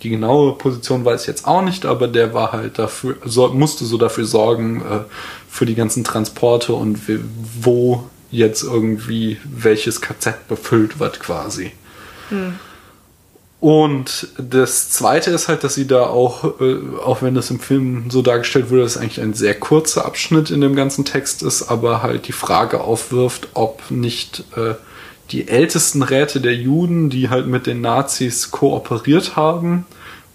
die 0.02 0.10
genaue 0.10 0.54
Position 0.54 1.04
weiß 1.04 1.22
ich 1.22 1.28
jetzt 1.28 1.46
auch 1.46 1.62
nicht, 1.62 1.86
aber 1.86 2.08
der 2.08 2.34
war 2.34 2.52
halt 2.52 2.78
dafür, 2.78 3.16
so, 3.24 3.48
musste 3.48 3.84
so 3.84 3.98
dafür 3.98 4.24
sorgen, 4.24 4.80
äh, 4.80 5.00
für 5.48 5.66
die 5.66 5.74
ganzen 5.74 6.02
Transporte 6.02 6.72
und 6.72 6.98
wo 7.60 8.08
jetzt 8.30 8.62
irgendwie 8.64 9.36
welches 9.44 10.00
KZ 10.00 10.48
befüllt 10.48 10.98
wird 10.98 11.20
quasi. 11.20 11.72
Hm. 12.30 12.54
Und 13.62 14.26
das 14.38 14.90
zweite 14.90 15.30
ist 15.30 15.46
halt, 15.46 15.62
dass 15.62 15.76
sie 15.76 15.86
da 15.86 16.06
auch, 16.06 16.60
äh, 16.60 16.78
auch 17.04 17.22
wenn 17.22 17.36
das 17.36 17.48
im 17.52 17.60
Film 17.60 18.10
so 18.10 18.20
dargestellt 18.20 18.70
wurde, 18.70 18.82
dass 18.82 18.96
es 18.96 19.00
eigentlich 19.00 19.20
ein 19.20 19.34
sehr 19.34 19.54
kurzer 19.54 20.04
Abschnitt 20.04 20.50
in 20.50 20.60
dem 20.60 20.74
ganzen 20.74 21.04
Text 21.04 21.44
ist, 21.44 21.68
aber 21.70 22.02
halt 22.02 22.26
die 22.26 22.32
Frage 22.32 22.80
aufwirft, 22.80 23.50
ob 23.54 23.88
nicht 23.88 24.42
äh, 24.56 24.74
die 25.30 25.46
ältesten 25.46 26.02
Räte 26.02 26.40
der 26.40 26.56
Juden, 26.56 27.08
die 27.08 27.30
halt 27.30 27.46
mit 27.46 27.68
den 27.68 27.80
Nazis 27.82 28.50
kooperiert 28.50 29.36
haben, 29.36 29.86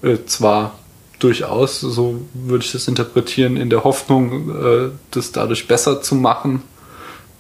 äh, 0.02 0.20
zwar 0.26 0.80
durchaus, 1.20 1.82
so 1.82 2.22
würde 2.34 2.64
ich 2.64 2.72
das 2.72 2.88
interpretieren, 2.88 3.58
in 3.58 3.70
der 3.70 3.84
Hoffnung, 3.84 4.94
das 5.10 5.32
dadurch 5.32 5.68
besser 5.68 6.00
zu 6.00 6.14
machen, 6.14 6.62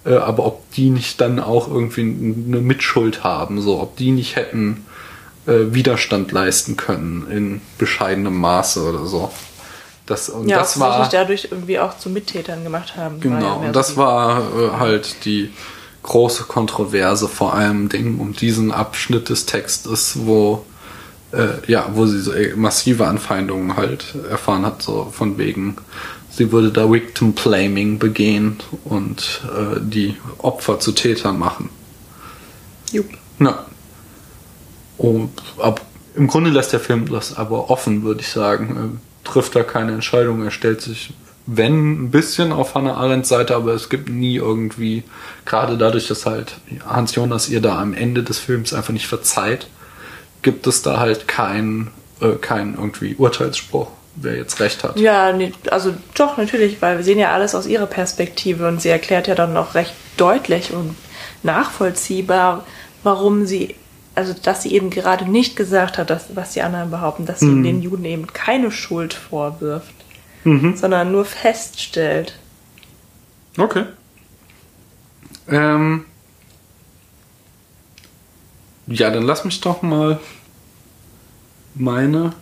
aber 0.03 0.47
ob 0.47 0.71
die 0.71 0.89
nicht 0.89 1.21
dann 1.21 1.39
auch 1.39 1.67
irgendwie 1.67 2.01
eine 2.01 2.59
Mitschuld 2.59 3.23
haben, 3.23 3.61
so 3.61 3.79
ob 3.79 3.95
die 3.95 4.09
nicht 4.09 4.35
hätten 4.35 4.86
äh, 5.47 5.73
Widerstand 5.73 6.31
leisten 6.31 6.77
können 6.77 7.27
in 7.29 7.61
bescheidenem 7.77 8.37
Maße 8.37 8.83
oder 8.83 9.05
so. 9.05 9.31
Das, 10.05 10.29
und 10.29 10.47
ja, 10.47 10.59
das 10.59 10.79
war 10.79 11.07
dadurch 11.09 11.49
irgendwie 11.51 11.79
auch 11.79 11.97
zu 11.97 12.09
Mittätern 12.09 12.63
gemacht 12.63 12.95
haben. 12.95 13.19
Genau, 13.19 13.61
ja 13.61 13.67
und 13.67 13.75
das 13.75 13.97
war 13.97 14.39
äh, 14.39 14.71
halt 14.79 15.25
die 15.25 15.51
große 16.03 16.45
Kontroverse 16.45 17.27
vor 17.27 17.53
allem 17.53 17.89
Ding 17.89 18.19
um 18.19 18.33
diesen 18.33 18.71
Abschnitt 18.71 19.27
des 19.27 19.45
Textes, 19.45 20.25
wo 20.25 20.65
äh, 21.33 21.47
ja, 21.67 21.89
wo 21.93 22.05
sie 22.05 22.19
so 22.19 22.31
äh, 22.31 22.55
massive 22.55 23.07
Anfeindungen 23.07 23.75
halt 23.75 24.15
erfahren 24.29 24.65
hat, 24.65 24.81
so 24.81 25.11
von 25.11 25.37
wegen, 25.37 25.75
sie 26.29 26.51
würde 26.51 26.71
da 26.71 26.89
Victim 26.89 27.33
Blaming 27.33 27.99
begehen 27.99 28.57
und 28.85 29.41
äh, 29.45 29.79
die 29.81 30.15
Opfer 30.37 30.79
zu 30.79 30.93
Tätern 30.93 31.37
machen. 31.37 31.69
Jupp. 32.91 33.09
Ja. 33.39 33.65
Und 34.97 35.31
ab, 35.59 35.81
im 36.15 36.27
Grunde 36.27 36.49
lässt 36.49 36.73
der 36.73 36.79
Film 36.79 37.09
das 37.09 37.37
aber 37.37 37.69
offen, 37.69 38.03
würde 38.03 38.21
ich 38.21 38.29
sagen. 38.29 38.99
Er 39.25 39.31
trifft 39.31 39.55
da 39.55 39.63
keine 39.63 39.93
Entscheidung. 39.93 40.43
Er 40.43 40.51
stellt 40.51 40.81
sich, 40.81 41.13
wenn, 41.45 42.03
ein 42.03 42.11
bisschen 42.11 42.51
auf 42.51 42.75
Hannah 42.75 42.95
Arendts 42.95 43.29
Seite, 43.29 43.55
aber 43.55 43.73
es 43.73 43.89
gibt 43.89 44.09
nie 44.09 44.35
irgendwie, 44.35 45.03
gerade 45.45 45.77
dadurch, 45.77 46.07
dass 46.07 46.25
halt 46.25 46.57
Hans 46.85 47.15
Jonas 47.15 47.49
ihr 47.49 47.61
da 47.61 47.79
am 47.79 47.93
Ende 47.93 48.23
des 48.23 48.39
Films 48.39 48.73
einfach 48.73 48.93
nicht 48.93 49.07
verzeiht, 49.07 49.67
gibt 50.41 50.67
es 50.67 50.81
da 50.81 50.99
halt 50.99 51.27
keinen 51.27 51.91
äh, 52.21 52.33
kein 52.33 52.75
irgendwie 52.75 53.15
Urteilsspruch 53.15 53.89
wer 54.19 54.35
jetzt 54.35 54.59
recht 54.59 54.83
hat. 54.83 54.99
Ja, 54.99 55.31
nee, 55.31 55.53
also 55.69 55.93
doch, 56.15 56.37
natürlich, 56.37 56.81
weil 56.81 56.97
wir 56.97 57.03
sehen 57.03 57.19
ja 57.19 57.31
alles 57.31 57.53
aus 57.55 57.67
ihrer 57.67 57.85
Perspektive 57.85 58.67
und 58.67 58.81
sie 58.81 58.89
erklärt 58.89 59.27
ja 59.27 59.35
dann 59.35 59.53
noch 59.53 59.75
recht 59.75 59.93
deutlich 60.17 60.73
und 60.73 60.95
nachvollziehbar, 61.43 62.65
warum 63.03 63.45
sie 63.45 63.75
also 64.17 64.33
dass 64.33 64.63
sie 64.63 64.73
eben 64.73 64.89
gerade 64.89 65.29
nicht 65.29 65.55
gesagt 65.55 65.99
hat, 65.99 66.09
dass, 66.09 66.35
was 66.35 66.53
die 66.53 66.63
anderen 66.63 66.89
behaupten, 66.89 67.27
dass 67.27 67.39
sie 67.39 67.45
mhm. 67.45 67.63
den 67.63 67.81
Juden 67.83 68.03
eben 68.03 68.25
keine 68.25 68.71
Schuld 68.71 69.13
vorwirft, 69.13 69.93
mhm. 70.43 70.75
sondern 70.75 71.11
nur 71.11 71.23
feststellt. 71.23 72.37
Okay. 73.57 73.83
Ähm 75.47 76.05
ja, 78.87 79.11
dann 79.11 79.23
lass 79.23 79.45
mich 79.45 79.61
doch 79.61 79.83
mal 79.83 80.19
meine 81.75 82.33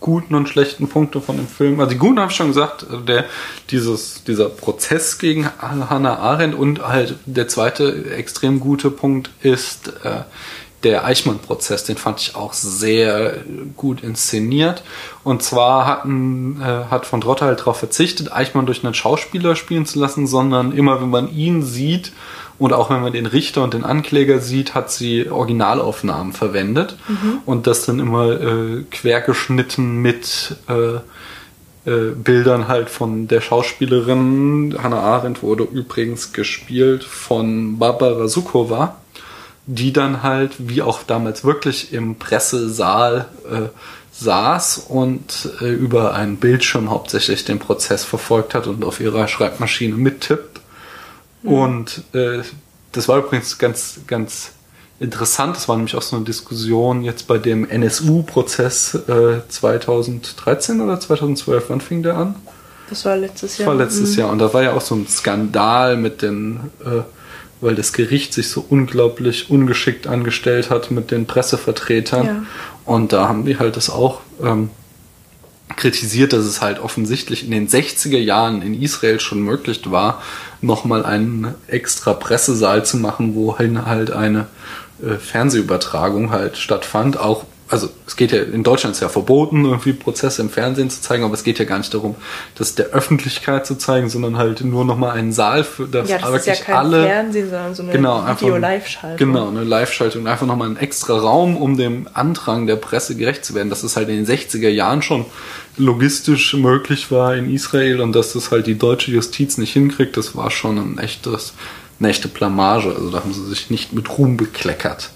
guten 0.00 0.34
und 0.34 0.48
schlechten 0.48 0.88
Punkte 0.88 1.20
von 1.20 1.36
dem 1.36 1.46
Film. 1.46 1.78
Also 1.78 1.92
die 1.92 1.98
guten 1.98 2.18
habe 2.18 2.32
ich 2.32 2.36
schon 2.36 2.48
gesagt, 2.48 2.86
der, 3.06 3.24
dieses, 3.70 4.24
dieser 4.24 4.48
Prozess 4.48 5.18
gegen 5.18 5.48
Hannah 5.60 6.18
Arendt 6.18 6.56
und 6.56 6.82
halt 6.82 7.16
der 7.26 7.46
zweite 7.46 8.10
extrem 8.12 8.58
gute 8.58 8.90
Punkt 8.90 9.30
ist 9.42 9.92
äh, 10.04 10.22
der 10.84 11.04
Eichmann-Prozess, 11.04 11.84
den 11.84 11.96
fand 11.96 12.20
ich 12.20 12.36
auch 12.36 12.52
sehr 12.52 13.38
gut 13.76 14.02
inszeniert. 14.02 14.84
Und 15.24 15.42
zwar 15.42 15.86
hatten, 15.86 16.60
äh, 16.60 16.90
hat 16.90 17.06
von 17.06 17.20
Drotter 17.20 17.46
halt 17.46 17.60
darauf 17.60 17.78
verzichtet, 17.78 18.32
Eichmann 18.32 18.66
durch 18.66 18.84
einen 18.84 18.94
Schauspieler 18.94 19.56
spielen 19.56 19.86
zu 19.86 19.98
lassen, 19.98 20.26
sondern 20.26 20.72
immer 20.72 21.00
wenn 21.00 21.10
man 21.10 21.34
ihn 21.34 21.62
sieht 21.62 22.12
und 22.58 22.72
auch 22.72 22.90
wenn 22.90 23.00
man 23.00 23.12
den 23.12 23.26
Richter 23.26 23.62
und 23.62 23.74
den 23.74 23.84
Ankläger 23.84 24.40
sieht, 24.40 24.74
hat 24.74 24.90
sie 24.90 25.30
Originalaufnahmen 25.30 26.32
verwendet 26.32 26.96
mhm. 27.08 27.38
und 27.46 27.66
das 27.66 27.86
dann 27.86 28.00
immer 28.00 28.30
äh, 28.30 28.84
quergeschnitten 28.90 29.98
mit 29.98 30.56
äh, 30.68 30.96
äh, 31.88 32.12
Bildern 32.14 32.66
halt 32.66 32.90
von 32.90 33.28
der 33.28 33.40
Schauspielerin. 33.40 34.76
Hannah 34.82 35.00
Arendt 35.00 35.42
wurde 35.42 35.64
übrigens 35.64 36.32
gespielt 36.32 37.04
von 37.04 37.78
Barbara 37.78 38.26
Sukowa 38.26 38.96
die 39.68 39.92
dann 39.92 40.22
halt, 40.22 40.54
wie 40.58 40.80
auch 40.80 41.02
damals 41.02 41.44
wirklich 41.44 41.92
im 41.92 42.16
Pressesaal 42.16 43.26
äh, 43.50 43.68
saß 44.12 44.86
und 44.88 45.50
äh, 45.60 45.66
über 45.66 46.14
einen 46.14 46.38
Bildschirm 46.38 46.88
hauptsächlich 46.88 47.44
den 47.44 47.58
Prozess 47.58 48.02
verfolgt 48.02 48.54
hat 48.54 48.66
und 48.66 48.82
auf 48.82 48.98
ihrer 48.98 49.28
Schreibmaschine 49.28 49.94
mittippt. 49.94 50.60
Mhm. 51.42 51.52
Und 51.52 52.02
äh, 52.14 52.40
das 52.92 53.08
war 53.08 53.18
übrigens 53.18 53.58
ganz, 53.58 54.00
ganz 54.06 54.52
interessant. 55.00 55.56
Das 55.56 55.68
war 55.68 55.76
nämlich 55.76 55.94
auch 55.96 56.02
so 56.02 56.16
eine 56.16 56.24
Diskussion 56.24 57.04
jetzt 57.04 57.26
bei 57.26 57.36
dem 57.36 57.68
NSU-Prozess 57.68 58.94
äh, 58.94 59.42
2013 59.46 60.80
oder 60.80 60.98
2012. 60.98 61.64
Wann 61.68 61.82
fing 61.82 62.02
der 62.02 62.16
an? 62.16 62.36
Das 62.88 63.04
war 63.04 63.18
letztes 63.18 63.58
Jahr. 63.58 63.66
Das 63.66 63.76
war 63.76 63.84
letztes 63.84 64.12
mhm. 64.12 64.18
Jahr. 64.18 64.30
Und 64.30 64.38
da 64.38 64.54
war 64.54 64.62
ja 64.62 64.72
auch 64.72 64.80
so 64.80 64.94
ein 64.94 65.06
Skandal 65.06 65.98
mit 65.98 66.22
den 66.22 66.70
äh, 66.82 67.02
weil 67.60 67.74
das 67.74 67.92
Gericht 67.92 68.32
sich 68.32 68.48
so 68.48 68.64
unglaublich 68.68 69.50
ungeschickt 69.50 70.06
angestellt 70.06 70.70
hat 70.70 70.90
mit 70.90 71.10
den 71.10 71.26
Pressevertretern. 71.26 72.26
Ja. 72.26 72.42
Und 72.84 73.12
da 73.12 73.28
haben 73.28 73.44
die 73.44 73.58
halt 73.58 73.76
das 73.76 73.90
auch 73.90 74.20
ähm, 74.42 74.70
kritisiert, 75.76 76.32
dass 76.32 76.44
es 76.44 76.60
halt 76.60 76.78
offensichtlich 76.78 77.44
in 77.44 77.50
den 77.50 77.68
60er 77.68 78.18
Jahren 78.18 78.62
in 78.62 78.80
Israel 78.80 79.20
schon 79.20 79.42
möglich 79.42 79.82
war, 79.90 80.22
nochmal 80.60 81.04
einen 81.04 81.54
extra 81.66 82.14
Pressesaal 82.14 82.84
zu 82.84 82.96
machen, 82.96 83.34
wo 83.34 83.58
halt 83.58 84.10
eine 84.10 84.46
äh, 85.02 85.16
Fernsehübertragung 85.16 86.30
halt 86.30 86.56
stattfand, 86.56 87.18
auch 87.18 87.44
also 87.68 87.90
es 88.06 88.16
geht 88.16 88.32
ja, 88.32 88.42
in 88.42 88.62
Deutschland 88.62 88.94
ist 88.96 89.02
ja 89.02 89.08
verboten, 89.08 89.64
irgendwie 89.64 89.92
Prozesse 89.92 90.40
im 90.40 90.48
Fernsehen 90.48 90.88
zu 90.90 91.02
zeigen, 91.02 91.24
aber 91.24 91.34
es 91.34 91.44
geht 91.44 91.58
ja 91.58 91.64
gar 91.64 91.78
nicht 91.78 91.92
darum, 91.92 92.14
das 92.54 92.74
der 92.74 92.86
Öffentlichkeit 92.86 93.66
zu 93.66 93.76
zeigen, 93.76 94.08
sondern 94.08 94.38
halt 94.38 94.62
nur 94.62 94.84
nochmal 94.84 95.16
einen 95.16 95.32
Saal 95.32 95.64
für 95.64 95.86
das, 95.86 96.08
ja, 96.08 96.18
das 96.18 96.40
ist 96.40 96.46
ja 96.46 96.54
kein 96.54 96.76
alle. 96.76 97.04
Fernsehen, 97.04 97.50
sondern 97.50 97.74
so 97.74 97.82
eine 97.82 97.92
genau, 97.92 98.24
Video-Live-Schaltung. 98.26 99.18
Genau, 99.18 99.48
eine 99.48 99.64
Live-Schaltung. 99.64 100.26
Einfach 100.26 100.46
nochmal 100.46 100.70
ein 100.70 100.76
extra 100.76 101.18
Raum, 101.18 101.56
um 101.56 101.76
dem 101.76 102.08
Andrang 102.14 102.66
der 102.66 102.76
Presse 102.76 103.16
gerecht 103.16 103.44
zu 103.44 103.54
werden. 103.54 103.68
Dass 103.68 103.82
es 103.82 103.96
halt 103.96 104.08
in 104.08 104.24
den 104.24 104.26
60er 104.26 104.68
Jahren 104.68 105.02
schon 105.02 105.26
logistisch 105.76 106.54
möglich 106.54 107.10
war 107.10 107.36
in 107.36 107.52
Israel 107.52 108.00
und 108.00 108.12
dass 108.12 108.32
das 108.32 108.50
halt 108.50 108.66
die 108.66 108.78
deutsche 108.78 109.10
Justiz 109.10 109.58
nicht 109.58 109.72
hinkriegt, 109.72 110.16
das 110.16 110.34
war 110.34 110.50
schon 110.50 110.78
ein 110.78 110.98
echtes, 110.98 111.52
eine 112.00 112.08
echte 112.08 112.28
Blamage. 112.28 112.88
Also 112.88 113.10
da 113.10 113.20
haben 113.20 113.32
sie 113.32 113.46
sich 113.46 113.70
nicht 113.70 113.92
mit 113.92 114.18
Ruhm 114.18 114.36
bekleckert. 114.36 115.10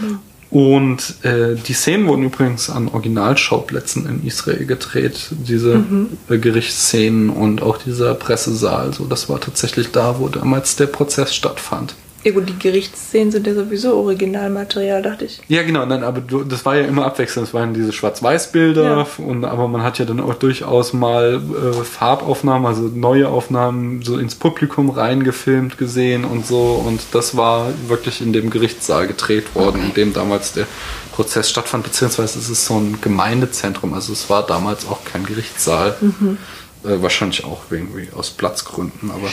Mhm. 0.00 0.20
Und 0.50 1.22
äh, 1.24 1.56
die 1.56 1.74
Szenen 1.74 2.06
wurden 2.06 2.24
übrigens 2.24 2.70
an 2.70 2.88
Originalschauplätzen 2.88 4.06
in 4.06 4.26
Israel 4.26 4.64
gedreht, 4.64 5.28
diese 5.30 5.78
mhm. 5.78 6.08
äh, 6.30 6.38
Gerichtsszenen 6.38 7.28
und 7.28 7.62
auch 7.62 7.76
dieser 7.76 8.14
Pressesaal. 8.14 8.94
So, 8.94 9.04
das 9.04 9.28
war 9.28 9.40
tatsächlich 9.40 9.90
da, 9.90 10.18
wo 10.18 10.28
damals 10.28 10.76
der 10.76 10.86
Prozess 10.86 11.34
stattfand. 11.34 11.94
Ja 12.24 12.32
gut, 12.32 12.48
die 12.48 12.58
Gerichtsszenen 12.58 13.30
sind 13.30 13.46
ja 13.46 13.54
sowieso 13.54 13.96
Originalmaterial, 13.96 15.02
dachte 15.02 15.26
ich. 15.26 15.40
Ja, 15.46 15.62
genau, 15.62 15.86
nein, 15.86 16.02
aber 16.02 16.20
du, 16.20 16.42
das 16.42 16.64
war 16.64 16.76
ja 16.76 16.84
immer 16.84 17.06
abwechselnd. 17.06 17.48
Es 17.48 17.54
waren 17.54 17.74
diese 17.74 17.92
Schwarz-Weiß-Bilder, 17.92 19.06
ja. 19.18 19.24
und 19.24 19.44
aber 19.44 19.68
man 19.68 19.82
hat 19.82 19.98
ja 19.98 20.04
dann 20.04 20.18
auch 20.18 20.34
durchaus 20.34 20.92
mal 20.92 21.40
äh, 21.40 21.84
Farbaufnahmen, 21.84 22.66
also 22.66 22.82
neue 22.92 23.28
Aufnahmen 23.28 24.02
so 24.02 24.18
ins 24.18 24.34
Publikum 24.34 24.90
reingefilmt 24.90 25.78
gesehen 25.78 26.24
und 26.24 26.44
so. 26.44 26.82
Und 26.84 27.00
das 27.12 27.36
war 27.36 27.68
wirklich 27.86 28.20
in 28.20 28.32
dem 28.32 28.50
Gerichtssaal 28.50 29.06
gedreht 29.06 29.54
worden, 29.54 29.82
in 29.84 29.94
dem 29.94 30.12
damals 30.12 30.52
der 30.52 30.66
Prozess 31.12 31.48
stattfand, 31.48 31.84
beziehungsweise 31.84 32.38
es 32.38 32.50
ist 32.50 32.66
so 32.66 32.78
ein 32.78 33.00
Gemeindezentrum, 33.00 33.94
also 33.94 34.12
es 34.12 34.28
war 34.28 34.44
damals 34.44 34.88
auch 34.88 35.04
kein 35.04 35.24
Gerichtssaal. 35.24 35.96
Mhm. 36.00 36.38
Äh, 36.84 37.02
wahrscheinlich 37.02 37.44
auch 37.44 37.62
irgendwie 37.70 38.08
aus 38.14 38.30
Platzgründen, 38.30 39.10
aber 39.10 39.28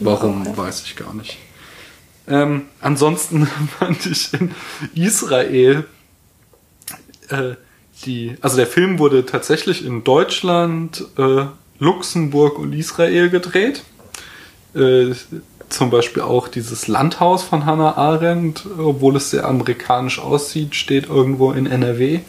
warum, 0.00 0.42
auch, 0.42 0.46
ja. 0.46 0.56
weiß 0.56 0.82
ich 0.84 0.96
gar 0.96 1.14
nicht. 1.14 1.38
Ähm, 2.28 2.66
ansonsten 2.80 3.46
fand 3.78 4.06
ich 4.06 4.32
in 4.34 4.54
Israel 4.94 5.84
äh, 7.28 7.54
die, 8.04 8.36
also 8.40 8.56
der 8.56 8.66
Film 8.66 8.98
wurde 8.98 9.26
tatsächlich 9.26 9.84
in 9.84 10.04
Deutschland, 10.04 11.04
äh, 11.16 11.46
Luxemburg 11.78 12.58
und 12.58 12.72
Israel 12.72 13.28
gedreht. 13.28 13.82
Äh, 14.74 15.14
zum 15.68 15.90
Beispiel 15.90 16.22
auch 16.22 16.48
dieses 16.48 16.88
Landhaus 16.88 17.42
von 17.42 17.66
Hannah 17.66 17.96
Arendt, 17.96 18.66
obwohl 18.78 19.16
es 19.16 19.30
sehr 19.30 19.46
amerikanisch 19.46 20.18
aussieht, 20.18 20.74
steht 20.74 21.08
irgendwo 21.08 21.52
in 21.52 21.66
NRW. 21.66 22.20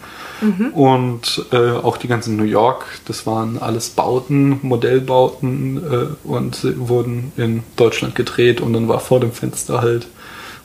Mhm. 0.42 0.68
Und 0.74 1.46
äh, 1.52 1.72
auch 1.72 1.98
die 1.98 2.08
ganzen 2.08 2.36
New 2.36 2.44
York, 2.44 2.86
das 3.06 3.26
waren 3.26 3.58
alles 3.58 3.90
Bauten, 3.90 4.60
Modellbauten 4.62 5.78
äh, 5.78 6.28
und 6.28 6.66
wurden 6.78 7.32
in 7.38 7.64
Deutschland 7.76 8.16
gedreht 8.16 8.62
und 8.62 8.74
dann 8.74 8.88
war 8.88 9.00
vor 9.00 9.20
dem 9.20 9.32
Fenster 9.32 9.82
halt 9.82 10.08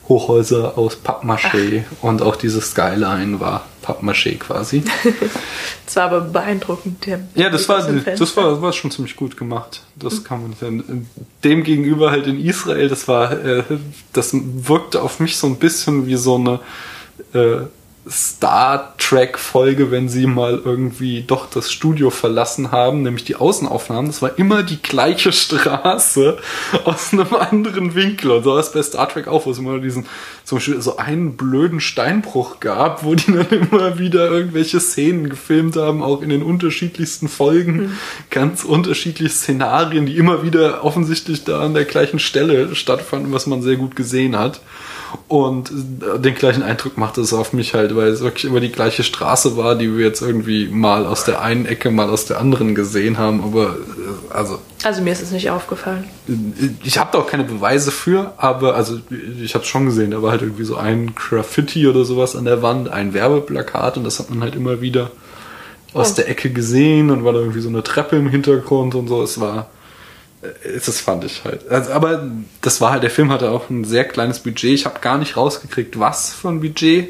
Hochhäuser 0.07 0.77
aus 0.77 0.97
Pappmaché 1.03 1.83
Ach. 1.83 2.03
und 2.03 2.21
auch 2.21 2.35
dieses 2.35 2.71
Skyline 2.71 3.39
war 3.39 3.65
Pappmaché 3.83 4.37
quasi. 4.37 4.83
das 5.85 5.95
war 5.95 6.03
aber 6.03 6.21
beeindruckend. 6.21 7.05
Der 7.05 7.21
ja, 7.33 7.49
das 7.49 7.67
war, 7.67 7.81
das 7.81 8.37
war, 8.37 8.61
war 8.61 8.73
schon 8.73 8.91
ziemlich 8.91 9.15
gut 9.15 9.35
gemacht. 9.35 9.81
Das 9.95 10.19
mhm. 10.19 10.23
kann 10.23 10.41
man 10.41 10.53
dann, 10.59 11.07
dem 11.43 11.63
gegenüber 11.63 12.11
halt 12.11 12.27
in 12.27 12.39
Israel, 12.39 12.87
das 12.87 13.07
war, 13.07 13.31
äh, 13.31 13.63
das 14.13 14.31
wirkte 14.33 15.01
auf 15.01 15.19
mich 15.19 15.37
so 15.37 15.47
ein 15.47 15.57
bisschen 15.57 16.05
wie 16.05 16.17
so 16.17 16.35
eine 16.35 16.59
äh, 17.33 17.65
Star 18.07 18.93
Trek 18.99 19.39
Folge, 19.39 19.89
wenn 19.89 20.09
sie 20.09 20.27
mal 20.27 20.61
irgendwie 20.63 21.23
doch 21.23 21.49
das 21.49 21.71
Studio 21.71 22.11
verlassen 22.11 22.71
haben, 22.71 23.01
nämlich 23.01 23.23
die 23.23 23.35
Außenaufnahmen. 23.35 24.07
Das 24.07 24.21
war 24.21 24.37
immer 24.37 24.61
die 24.61 24.81
gleiche 24.81 25.31
Straße 25.31 26.37
aus 26.85 27.13
einem 27.13 27.33
anderen 27.33 27.95
Winkel. 27.95 28.31
Und 28.31 28.43
so 28.43 28.51
war 28.51 28.59
es 28.59 28.71
bei 28.71 28.83
Star 28.83 29.09
Trek 29.09 29.27
auch, 29.27 29.47
wo 29.47 29.51
es 29.51 29.57
immer 29.57 29.79
diesen, 29.79 30.05
zum 30.43 30.57
Beispiel 30.57 30.81
so 30.81 30.97
einen 30.97 31.35
blöden 31.35 31.79
Steinbruch 31.79 32.59
gab, 32.59 33.03
wo 33.03 33.15
die 33.15 33.31
dann 33.31 33.49
immer 33.71 33.97
wieder 33.97 34.29
irgendwelche 34.29 34.79
Szenen 34.79 35.29
gefilmt 35.29 35.75
haben, 35.75 36.03
auch 36.03 36.21
in 36.21 36.29
den 36.29 36.43
unterschiedlichsten 36.43 37.27
Folgen. 37.27 37.75
Mhm. 37.75 37.97
Ganz 38.29 38.63
unterschiedliche 38.63 39.33
Szenarien, 39.33 40.05
die 40.05 40.17
immer 40.17 40.43
wieder 40.43 40.83
offensichtlich 40.83 41.43
da 41.43 41.61
an 41.61 41.73
der 41.73 41.85
gleichen 41.85 42.19
Stelle 42.19 42.75
stattfanden, 42.75 43.33
was 43.33 43.47
man 43.47 43.63
sehr 43.63 43.77
gut 43.77 43.95
gesehen 43.95 44.37
hat. 44.37 44.61
Und 45.27 45.71
den 45.71 46.35
gleichen 46.35 46.63
Eindruck 46.63 46.97
machte 46.97 47.21
es 47.21 47.33
auf 47.33 47.53
mich 47.53 47.73
halt, 47.73 47.95
weil 47.95 48.09
es 48.09 48.21
wirklich 48.21 48.45
immer 48.45 48.59
die 48.59 48.71
gleiche 48.71 49.03
Straße 49.03 49.57
war, 49.57 49.75
die 49.75 49.95
wir 49.95 50.05
jetzt 50.05 50.21
irgendwie 50.21 50.67
mal 50.67 51.05
aus 51.05 51.25
der 51.25 51.41
einen 51.41 51.65
Ecke, 51.65 51.91
mal 51.91 52.09
aus 52.09 52.25
der 52.25 52.39
anderen 52.39 52.75
gesehen 52.75 53.17
haben. 53.17 53.43
Aber 53.43 53.75
äh, 53.75 54.33
also. 54.33 54.59
Also 54.83 55.01
mir 55.01 55.11
ist 55.11 55.21
es 55.21 55.31
nicht 55.31 55.49
aufgefallen. 55.49 56.05
Ich 56.83 56.97
habe 56.97 57.09
da 57.11 57.19
auch 57.19 57.27
keine 57.27 57.43
Beweise 57.43 57.91
für, 57.91 58.33
aber 58.37 58.75
also 58.75 58.99
ich 59.41 59.55
habe 59.55 59.63
es 59.63 59.69
schon 59.69 59.85
gesehen. 59.85 60.11
Da 60.11 60.21
war 60.21 60.31
halt 60.31 60.41
irgendwie 60.41 60.65
so 60.65 60.75
ein 60.75 61.15
Graffiti 61.15 61.87
oder 61.87 62.05
sowas 62.05 62.35
an 62.35 62.45
der 62.45 62.61
Wand, 62.61 62.89
ein 62.89 63.13
Werbeplakat 63.13 63.97
und 63.97 64.03
das 64.03 64.19
hat 64.19 64.29
man 64.29 64.41
halt 64.41 64.55
immer 64.55 64.81
wieder 64.81 65.11
aus 65.93 66.11
oh. 66.11 66.15
der 66.17 66.29
Ecke 66.29 66.51
gesehen 66.51 67.09
und 67.09 67.23
war 67.23 67.33
da 67.33 67.39
irgendwie 67.39 67.61
so 67.61 67.69
eine 67.69 67.83
Treppe 67.83 68.15
im 68.17 68.29
Hintergrund 68.29 68.93
und 68.95 69.07
so. 69.07 69.23
Es 69.23 69.39
war 69.39 69.59
äh, 69.59 69.84
das 70.63 70.99
fand 70.99 71.23
ich 71.23 71.43
halt. 71.43 71.67
Also, 71.69 71.91
aber 71.91 72.27
das 72.61 72.81
war 72.81 72.91
halt, 72.91 73.03
der 73.03 73.09
Film 73.09 73.31
hatte 73.31 73.51
auch 73.51 73.69
ein 73.69 73.83
sehr 73.83 74.05
kleines 74.05 74.39
Budget. 74.39 74.73
Ich 74.73 74.85
habe 74.85 74.99
gar 74.99 75.17
nicht 75.17 75.37
rausgekriegt, 75.37 75.99
was 75.99 76.33
für 76.33 76.49
ein 76.49 76.61
Budget 76.61 77.09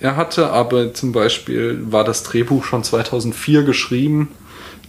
er 0.00 0.16
hatte, 0.16 0.50
aber 0.50 0.94
zum 0.94 1.12
Beispiel 1.12 1.80
war 1.90 2.04
das 2.04 2.22
Drehbuch 2.22 2.64
schon 2.64 2.84
2004 2.84 3.64
geschrieben, 3.64 4.28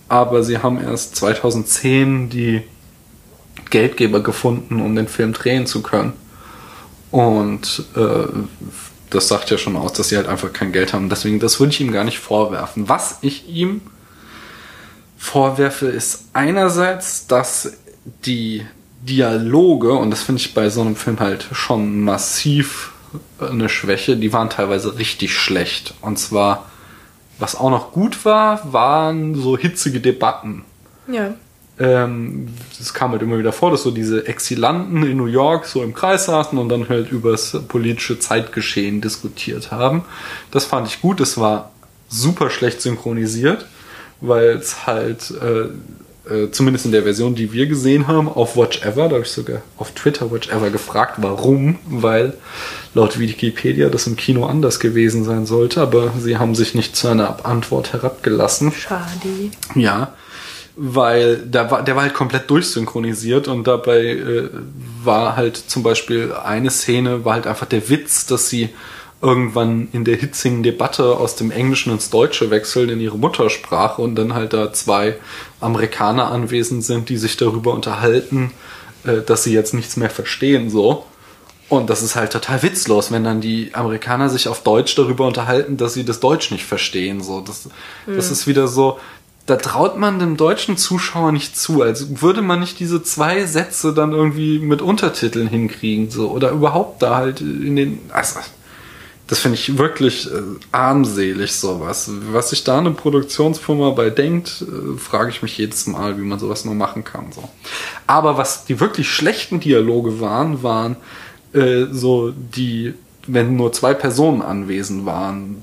aber 0.08 0.44
sie 0.44 0.60
haben 0.60 0.80
erst 0.80 1.16
2010 1.16 2.30
die 2.30 2.62
Geldgeber 3.70 4.22
gefunden, 4.22 4.82
um 4.82 4.96
den 4.96 5.08
Film 5.08 5.34
drehen 5.34 5.66
zu 5.66 5.82
können. 5.82 6.14
Und 7.12 7.86
äh, 7.96 8.28
das 9.10 9.28
sagt 9.28 9.50
ja 9.50 9.58
schon 9.58 9.76
aus, 9.76 9.94
dass 9.94 10.10
sie 10.10 10.18
halt 10.18 10.28
einfach 10.28 10.54
kein 10.54 10.72
Geld 10.72 10.94
haben. 10.94 11.10
Deswegen, 11.10 11.40
das 11.40 11.60
würde 11.60 11.74
ich 11.74 11.82
ihm 11.82 11.92
gar 11.92 12.04
nicht 12.04 12.20
vorwerfen. 12.20 12.88
Was 12.88 13.18
ich 13.22 13.48
ihm 13.50 13.82
vorwerfe, 15.20 15.88
ist 15.88 16.30
einerseits, 16.34 17.28
dass 17.28 17.74
die 18.26 18.66
Dialoge, 19.02 19.94
und 19.94 20.10
das 20.10 20.24
finde 20.24 20.42
ich 20.42 20.54
bei 20.54 20.70
so 20.70 20.82
einem 20.82 20.96
Film 20.96 21.20
halt 21.20 21.48
schon 21.52 22.02
massiv 22.02 22.94
eine 23.40 23.70
Schwäche, 23.70 24.18
die 24.18 24.34
waren 24.34 24.50
teilweise 24.50 24.98
richtig 24.98 25.36
schlecht. 25.36 25.94
Und 26.02 26.18
zwar, 26.18 26.66
was 27.38 27.56
auch 27.56 27.70
noch 27.70 27.92
gut 27.92 28.26
war, 28.26 28.74
waren 28.74 29.36
so 29.36 29.58
hitzige 29.58 30.00
Debatten. 30.00 30.64
Ja. 31.08 31.34
Ähm, 31.80 32.54
das 32.78 32.94
kam 32.94 33.12
halt 33.12 33.22
immer 33.22 33.38
wieder 33.38 33.54
vor, 33.54 33.72
dass 33.72 33.84
so 33.84 33.92
diese 33.92 34.26
Exilanten 34.26 35.04
in 35.04 35.18
New 35.18 35.26
York 35.26 35.66
so 35.66 35.84
im 35.84 35.94
Kreis 35.94 36.26
saßen 36.26 36.58
und 36.58 36.70
dann 36.70 36.88
halt 36.90 37.12
über 37.12 37.32
das 37.32 37.58
politische 37.68 38.20
Zeitgeschehen 38.20 39.02
diskutiert 39.02 39.72
haben. 39.72 40.04
Das 40.52 40.66
fand 40.66 40.88
ich 40.88 41.02
gut, 41.02 41.20
das 41.20 41.38
war 41.38 41.72
super 42.10 42.50
schlecht 42.50 42.82
synchronisiert 42.82 43.66
weil 44.22 44.50
es 44.58 44.86
halt, 44.86 45.34
äh, 45.42 46.34
äh, 46.34 46.52
zumindest 46.52 46.86
in 46.86 46.92
der 46.92 47.04
Version, 47.04 47.36
die 47.36 47.52
wir 47.54 47.68
gesehen 47.68 48.08
haben, 48.08 48.28
auf 48.28 48.56
Watch 48.58 48.82
Ever, 48.84 49.08
da 49.08 49.16
habe 49.16 49.24
ich 49.24 49.32
sogar 49.32 49.62
auf 49.78 49.92
Twitter 49.92 50.32
Watch 50.32 50.50
Ever 50.50 50.70
gefragt, 50.70 51.16
warum, 51.18 51.80
weil 51.88 52.34
laut 52.94 53.20
Wikipedia 53.20 53.90
das 53.90 54.08
im 54.08 54.16
Kino 54.16 54.46
anders 54.46 54.80
gewesen 54.80 55.24
sein 55.24 55.46
sollte, 55.46 55.82
aber 55.82 56.14
sie 56.20 56.38
haben 56.38 56.56
sich 56.56 56.76
nicht 56.76 56.96
zu 56.96 57.08
einer 57.08 57.46
Antwort 57.46 57.94
herabgelassen. 57.94 58.72
Schade. 58.72 59.52
Ja 59.76 60.14
weil 60.82 61.36
der 61.40 61.70
war, 61.70 61.84
der 61.84 61.98
war 61.98 62.04
halt 62.04 62.14
komplett 62.14 62.50
durchsynchronisiert 62.50 63.50
und 63.50 63.68
dabei 63.68 64.02
äh, 64.02 64.50
war 65.04 65.36
halt 65.36 65.58
zum 65.58 65.84
Beispiel 65.84 66.32
eine 66.32 66.70
Szene, 66.70 67.26
war 67.26 67.34
halt 67.34 67.48
einfach 67.48 67.66
der 67.66 67.90
Witz, 67.90 68.26
dass 68.28 68.50
sie 68.50 68.70
irgendwann 69.22 69.90
in 69.92 70.06
der 70.06 70.16
hitzigen 70.16 70.64
Debatte 70.64 71.18
aus 71.18 71.36
dem 71.36 71.52
Englischen 71.52 71.92
ins 71.92 72.10
Deutsche 72.10 72.52
wechseln 72.52 72.90
in 72.90 73.02
ihre 73.02 73.18
Muttersprache 73.18 74.02
und 74.02 74.16
dann 74.16 74.34
halt 74.34 74.54
da 74.54 74.72
zwei 74.72 75.18
Amerikaner 75.60 76.32
anwesend 76.32 76.84
sind, 76.86 77.10
die 77.10 77.18
sich 77.18 77.36
darüber 77.36 77.74
unterhalten, 77.74 78.52
äh, 79.04 79.22
dass 79.22 79.44
sie 79.44 79.54
jetzt 79.54 79.74
nichts 79.74 79.98
mehr 79.98 80.10
verstehen, 80.10 80.70
so. 80.70 81.06
Und 81.68 81.90
das 81.90 82.02
ist 82.02 82.16
halt 82.16 82.32
total 82.32 82.64
witzlos, 82.64 83.12
wenn 83.12 83.24
dann 83.24 83.42
die 83.42 83.76
Amerikaner 83.76 84.30
sich 84.30 84.48
auf 84.48 84.64
Deutsch 84.64 84.96
darüber 84.96 85.28
unterhalten, 85.28 85.78
dass 85.78 85.94
sie 85.94 86.04
das 86.04 86.20
Deutsch 86.20 86.50
nicht 86.50 86.66
verstehen, 86.66 87.22
so. 87.22 87.42
Das, 87.42 87.66
mhm. 88.08 88.16
das 88.16 88.32
ist 88.32 88.48
wieder 88.48 88.68
so, 88.68 89.00
da 89.46 89.58
traut 89.58 89.98
man 89.98 90.20
dem 90.20 90.38
deutschen 90.38 90.78
Zuschauer 90.78 91.32
nicht 91.32 91.58
zu, 91.58 91.82
als 91.82 92.22
würde 92.22 92.42
man 92.42 92.60
nicht 92.60 92.80
diese 92.80 93.04
zwei 93.04 93.46
Sätze 93.46 93.94
dann 93.94 94.14
irgendwie 94.14 94.60
mit 94.60 94.82
Untertiteln 94.82 95.48
hinkriegen, 95.48 96.10
so. 96.10 96.32
Oder 96.32 96.52
überhaupt 96.52 97.02
da 97.02 97.18
halt 97.18 97.42
in 97.42 97.76
den, 97.76 98.00
also, 98.14 98.40
das 99.30 99.40
finde 99.40 99.60
ich 99.60 99.78
wirklich 99.78 100.26
äh, 100.26 100.42
armselig, 100.72 101.54
sowas. 101.54 102.10
Was 102.32 102.50
sich 102.50 102.64
da 102.64 102.80
eine 102.80 102.92
Produktionsfirma 102.92 103.92
bei 103.92 104.10
denkt, 104.10 104.64
äh, 104.64 104.98
frage 104.98 105.30
ich 105.30 105.44
mich 105.44 105.58
jedes 105.58 105.86
Mal, 105.86 106.18
wie 106.18 106.24
man 106.24 106.40
sowas 106.40 106.66
nur 106.66 106.74
machen 106.74 107.04
kann. 107.04 107.32
So. 107.32 107.48
Aber 108.08 108.38
was 108.40 108.66
die 108.66 108.80
wirklich 108.80 109.10
schlechten 109.10 109.60
Dialoge 109.60 110.20
waren, 110.20 110.64
waren 110.64 110.98
äh, 111.54 111.86
so 111.92 112.32
die, 112.32 112.96
wenn 113.28 113.56
nur 113.56 113.72
zwei 113.72 113.94
Personen 113.94 114.42
anwesend 114.42 115.06
waren, 115.06 115.62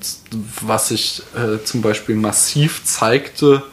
was 0.61 0.87
sich 0.87 1.23
äh, 1.35 1.61
zum 1.65 1.81
Beispiel 1.81 2.15
massiv 2.15 2.85
zeigte 2.85 3.63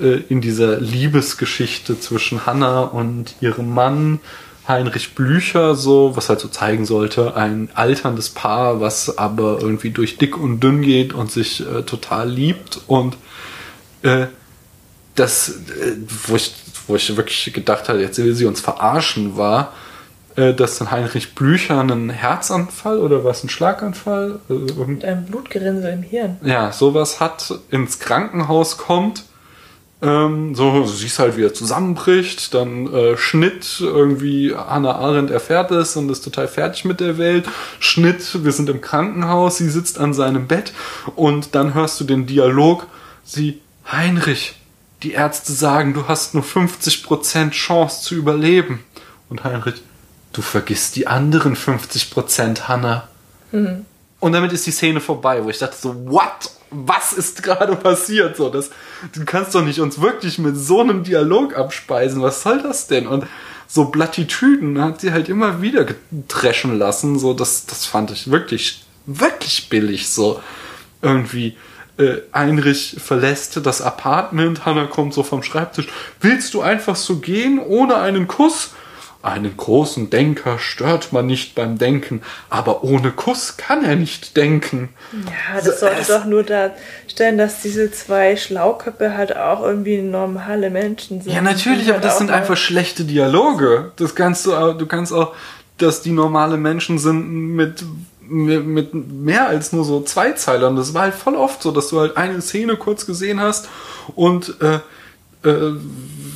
äh, 0.00 0.22
in 0.28 0.40
dieser 0.40 0.80
Liebesgeschichte 0.80 2.00
zwischen 2.00 2.46
Hannah 2.46 2.80
und 2.80 3.36
ihrem 3.40 3.72
Mann 3.72 4.18
Heinrich 4.70 5.14
Blücher 5.14 5.74
so, 5.74 6.16
was 6.16 6.28
halt 6.28 6.40
so 6.40 6.48
zeigen 6.48 6.86
sollte, 6.86 7.36
ein 7.36 7.68
alterndes 7.74 8.30
Paar, 8.30 8.80
was 8.80 9.18
aber 9.18 9.58
irgendwie 9.60 9.90
durch 9.90 10.18
dick 10.18 10.36
und 10.36 10.60
dünn 10.60 10.82
geht 10.82 11.12
und 11.12 11.30
sich 11.30 11.60
äh, 11.60 11.82
total 11.82 12.30
liebt 12.30 12.80
und 12.86 13.16
äh, 14.02 14.26
das, 15.14 15.48
äh, 15.48 15.96
wo 16.26 16.36
ich, 16.36 16.54
wo 16.86 16.96
ich 16.96 17.16
wirklich 17.16 17.52
gedacht 17.52 17.88
hatte, 17.88 18.00
jetzt 18.00 18.18
will 18.18 18.34
sie 18.34 18.46
uns 18.46 18.60
verarschen, 18.60 19.36
war, 19.36 19.72
äh, 20.36 20.54
dass 20.54 20.78
dann 20.78 20.90
Heinrich 20.90 21.34
Blücher 21.34 21.80
einen 21.80 22.10
Herzanfall 22.10 22.98
oder 22.98 23.24
was, 23.24 23.44
ein 23.44 23.48
Schlaganfall? 23.48 24.40
Äh, 24.48 24.84
Mit 24.86 25.04
einem 25.04 25.26
Blutgerinnsel 25.26 25.92
im 25.92 26.02
Hirn. 26.02 26.36
Ja, 26.42 26.72
sowas 26.72 27.20
hat, 27.20 27.54
ins 27.70 27.98
Krankenhaus 27.98 28.78
kommt. 28.78 29.24
Ähm, 30.02 30.54
so, 30.54 30.70
du 30.72 30.86
siehst 30.86 31.18
halt, 31.18 31.36
wie 31.36 31.44
er 31.44 31.52
zusammenbricht, 31.52 32.54
dann 32.54 32.92
äh, 32.92 33.16
Schnitt, 33.18 33.80
irgendwie 33.80 34.54
Hannah 34.54 34.96
Arendt 34.96 35.30
erfährt 35.30 35.70
es 35.72 35.94
und 35.96 36.10
ist 36.10 36.22
total 36.22 36.48
fertig 36.48 36.86
mit 36.86 37.00
der 37.00 37.18
Welt. 37.18 37.46
Schnitt, 37.80 38.42
wir 38.42 38.52
sind 38.52 38.70
im 38.70 38.80
Krankenhaus, 38.80 39.58
sie 39.58 39.68
sitzt 39.68 39.98
an 39.98 40.14
seinem 40.14 40.46
Bett 40.46 40.72
und 41.16 41.54
dann 41.54 41.74
hörst 41.74 42.00
du 42.00 42.04
den 42.04 42.26
Dialog, 42.26 42.86
sie, 43.24 43.60
Heinrich, 43.90 44.54
die 45.02 45.12
Ärzte 45.12 45.52
sagen, 45.52 45.92
du 45.92 46.08
hast 46.08 46.34
nur 46.34 46.44
50% 46.44 47.50
Chance 47.50 48.02
zu 48.02 48.14
überleben. 48.14 48.84
Und 49.28 49.44
Heinrich, 49.44 49.82
du 50.32 50.42
vergisst 50.42 50.96
die 50.96 51.06
anderen 51.06 51.56
50%, 51.56 52.62
Hannah. 52.68 53.08
Mhm. 53.52 53.84
Und 54.18 54.32
damit 54.32 54.52
ist 54.52 54.66
die 54.66 54.70
Szene 54.70 55.00
vorbei, 55.00 55.44
wo 55.44 55.50
ich 55.50 55.58
dachte 55.58 55.76
so, 55.76 55.94
what? 56.10 56.50
Was 56.70 57.12
ist 57.12 57.42
gerade 57.42 57.74
passiert? 57.74 58.36
So, 58.36 58.48
das, 58.48 58.70
du 59.12 59.24
kannst 59.24 59.54
doch 59.54 59.64
nicht 59.64 59.80
uns 59.80 60.00
wirklich 60.00 60.38
mit 60.38 60.56
so 60.56 60.80
einem 60.80 61.04
Dialog 61.04 61.56
abspeisen. 61.56 62.22
Was 62.22 62.42
soll 62.42 62.62
das 62.62 62.86
denn? 62.86 63.06
Und 63.06 63.26
so 63.66 63.86
Plattitüden 63.86 64.80
hat 64.82 65.00
sie 65.00 65.12
halt 65.12 65.28
immer 65.28 65.62
wieder 65.62 65.84
getreschen 65.84 66.78
lassen. 66.78 67.18
So, 67.18 67.34
das, 67.34 67.66
das 67.66 67.86
fand 67.86 68.10
ich 68.10 68.30
wirklich, 68.30 68.84
wirklich 69.06 69.68
billig. 69.68 70.08
So, 70.08 70.40
irgendwie 71.02 71.56
äh, 71.98 72.22
Heinrich 72.34 72.96
verlässt 72.98 73.64
das 73.64 73.82
Apartment, 73.82 74.64
Hannah 74.64 74.86
kommt 74.86 75.14
so 75.14 75.22
vom 75.22 75.42
Schreibtisch. 75.42 75.86
Willst 76.20 76.54
du 76.54 76.62
einfach 76.62 76.96
so 76.96 77.18
gehen, 77.18 77.58
ohne 77.58 77.96
einen 77.96 78.26
Kuss? 78.26 78.70
Einen 79.22 79.54
großen 79.54 80.08
Denker 80.08 80.58
stört 80.58 81.12
man 81.12 81.26
nicht 81.26 81.54
beim 81.54 81.76
Denken, 81.76 82.22
aber 82.48 82.82
ohne 82.84 83.10
Kuss 83.10 83.58
kann 83.58 83.84
er 83.84 83.94
nicht 83.94 84.34
denken. 84.38 84.88
Ja, 85.12 85.60
das 85.60 85.80
sollte 85.80 86.04
so, 86.04 86.14
doch 86.14 86.24
nur 86.24 86.42
darstellen, 86.42 87.36
dass 87.36 87.60
diese 87.60 87.92
zwei 87.92 88.36
Schlauköpfe 88.36 89.14
halt 89.18 89.36
auch 89.36 89.62
irgendwie 89.62 89.98
normale 89.98 90.70
Menschen 90.70 91.20
sind. 91.20 91.34
Ja, 91.34 91.42
natürlich, 91.42 91.88
aber 91.88 91.94
halt 91.94 92.04
das 92.06 92.16
sind 92.16 92.30
einfach 92.30 92.56
schlechte 92.56 93.04
Dialoge. 93.04 93.92
Das 93.96 94.14
kannst 94.14 94.46
du, 94.46 94.72
du 94.72 94.86
kannst 94.86 95.12
auch, 95.12 95.34
dass 95.76 96.00
die 96.00 96.12
normale 96.12 96.56
Menschen 96.56 96.98
sind 96.98 97.54
mit 97.54 97.84
mit 98.30 98.94
mehr 98.94 99.48
als 99.48 99.72
nur 99.72 99.84
so 99.84 100.02
zwei 100.02 100.32
Zeilern. 100.32 100.76
Das 100.76 100.94
war 100.94 101.02
halt 101.02 101.14
voll 101.14 101.34
oft 101.34 101.60
so, 101.62 101.72
dass 101.72 101.88
du 101.88 101.98
halt 101.98 102.16
eine 102.16 102.40
Szene 102.40 102.76
kurz 102.76 103.04
gesehen 103.04 103.40
hast 103.40 103.68
und 104.14 104.60
äh, 104.62 104.78
äh, 105.42 105.72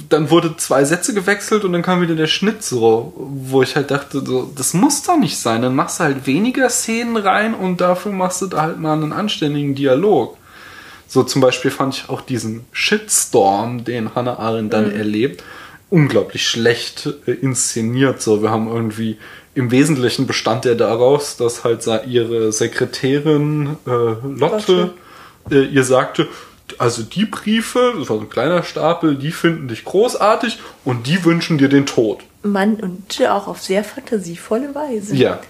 dann 0.09 0.31
wurde 0.31 0.57
zwei 0.57 0.85
Sätze 0.85 1.15
gewechselt 1.15 1.65
und 1.65 1.73
dann 1.73 1.83
kam 1.83 2.01
wieder 2.01 2.15
der 2.15 2.27
Schnitt 2.27 2.63
so, 2.63 3.13
wo 3.17 3.63
ich 3.63 3.75
halt 3.77 3.91
dachte, 3.91 4.25
so, 4.25 4.51
das 4.55 4.75
muss 4.75 5.03
doch 5.03 5.19
nicht 5.19 5.39
sein. 5.39 5.63
Dann 5.63 5.75
machst 5.75 5.99
du 5.99 6.05
halt 6.05 6.27
weniger 6.27 6.69
Szenen 6.69 7.17
rein 7.17 7.55
und 7.55 7.81
dafür 7.81 8.13
machst 8.13 8.43
du 8.43 8.47
da 8.47 8.63
halt 8.63 8.79
mal 8.79 8.93
einen 8.93 9.13
anständigen 9.13 9.75
Dialog. 9.75 10.37
So 11.09 11.23
zum 11.23 11.41
Beispiel 11.41 11.71
fand 11.71 11.95
ich 11.95 12.09
auch 12.09 12.21
diesen 12.21 12.65
Shitstorm, 12.73 13.85
den 13.85 14.15
Hannah 14.15 14.39
Arendt 14.39 14.73
dann 14.73 14.91
mhm. 14.91 14.97
erlebt, 14.97 15.43
unglaublich 15.91 16.47
schlecht 16.47 17.09
äh, 17.27 17.33
inszeniert. 17.33 18.23
So, 18.23 18.43
wir 18.43 18.51
haben 18.51 18.69
irgendwie 18.69 19.19
im 19.55 19.71
Wesentlichen 19.71 20.27
bestand 20.27 20.67
er 20.67 20.75
daraus, 20.75 21.37
dass 21.37 21.65
halt 21.65 21.87
ihre 22.07 22.53
Sekretärin 22.53 23.77
äh, 23.87 23.91
Lotte 23.91 24.95
äh, 25.51 25.65
ihr 25.65 25.85
sagte, 25.85 26.27
also 26.79 27.03
die 27.03 27.27
Briefe, 27.27 27.95
das 27.99 28.09
war 28.09 28.17
so 28.17 28.23
ein 28.23 28.31
kleiner 28.31 28.63
Stapel, 28.63 29.17
die 29.17 29.33
finden 29.33 29.69
dich 29.69 29.85
großartig 29.85 30.59
und 30.85 31.07
die 31.07 31.25
wünschen 31.25 31.59
dir 31.59 31.69
den 31.69 31.87
Tod. 31.87 32.21
Mann, 32.43 32.77
und 32.77 33.21
auch 33.29 33.47
auf 33.47 33.63
sehr 33.63 33.85
fantasievolle 33.85 34.75
Weise. 34.75 35.15
Ja, 35.15 35.41